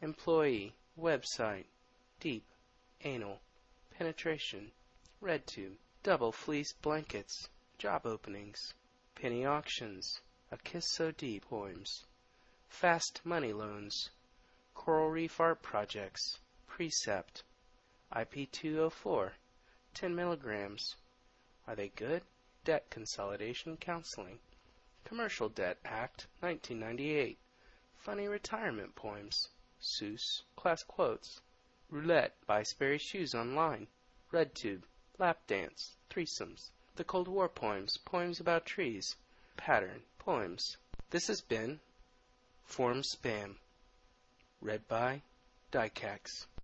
employee, 0.00 0.76
website, 0.96 1.66
deep, 2.20 2.46
anal, 3.00 3.40
penetration, 3.98 4.70
red 5.20 5.44
tube, 5.44 5.76
double 6.04 6.30
fleece 6.30 6.72
blankets, 6.72 7.48
job 7.78 8.06
openings, 8.06 8.74
penny 9.24 9.46
auctions, 9.46 10.20
a 10.52 10.58
kiss 10.58 10.86
so 10.86 11.10
deep 11.10 11.46
poems, 11.48 12.04
fast 12.68 13.22
money 13.24 13.54
loans, 13.54 14.10
coral 14.74 15.08
reef 15.08 15.40
art 15.40 15.62
projects, 15.62 16.38
precept, 16.66 17.42
IP204, 18.12 19.30
10 19.94 20.14
milligrams. 20.14 20.96
Are 21.66 21.74
they 21.74 21.88
good? 21.88 22.20
Debt 22.64 22.90
consolidation 22.90 23.78
counseling. 23.78 24.38
Commercial 25.04 25.48
Debt 25.48 25.78
Act, 25.86 26.26
1998. 26.40 27.38
Funny 27.96 28.28
retirement 28.28 28.94
poems. 28.94 29.48
Seuss, 29.80 30.42
class 30.54 30.82
quotes. 30.82 31.40
Roulette 31.88 32.36
by 32.46 32.62
Sperry 32.62 32.98
Shoes 32.98 33.34
online. 33.34 33.86
RedTube, 34.30 34.82
lap 35.16 35.46
dance, 35.46 35.96
threesomes. 36.10 36.68
The 36.96 37.02
Cold 37.02 37.26
War 37.26 37.48
poems, 37.48 37.96
poems 37.96 38.38
about 38.38 38.66
trees. 38.66 39.16
Pattern, 39.56 40.04
poems. 40.20 40.76
This 41.10 41.26
has 41.26 41.40
been 41.40 41.80
Form 42.64 43.02
Spam, 43.02 43.56
read 44.60 44.86
by 44.86 45.22
Dycax. 45.72 46.46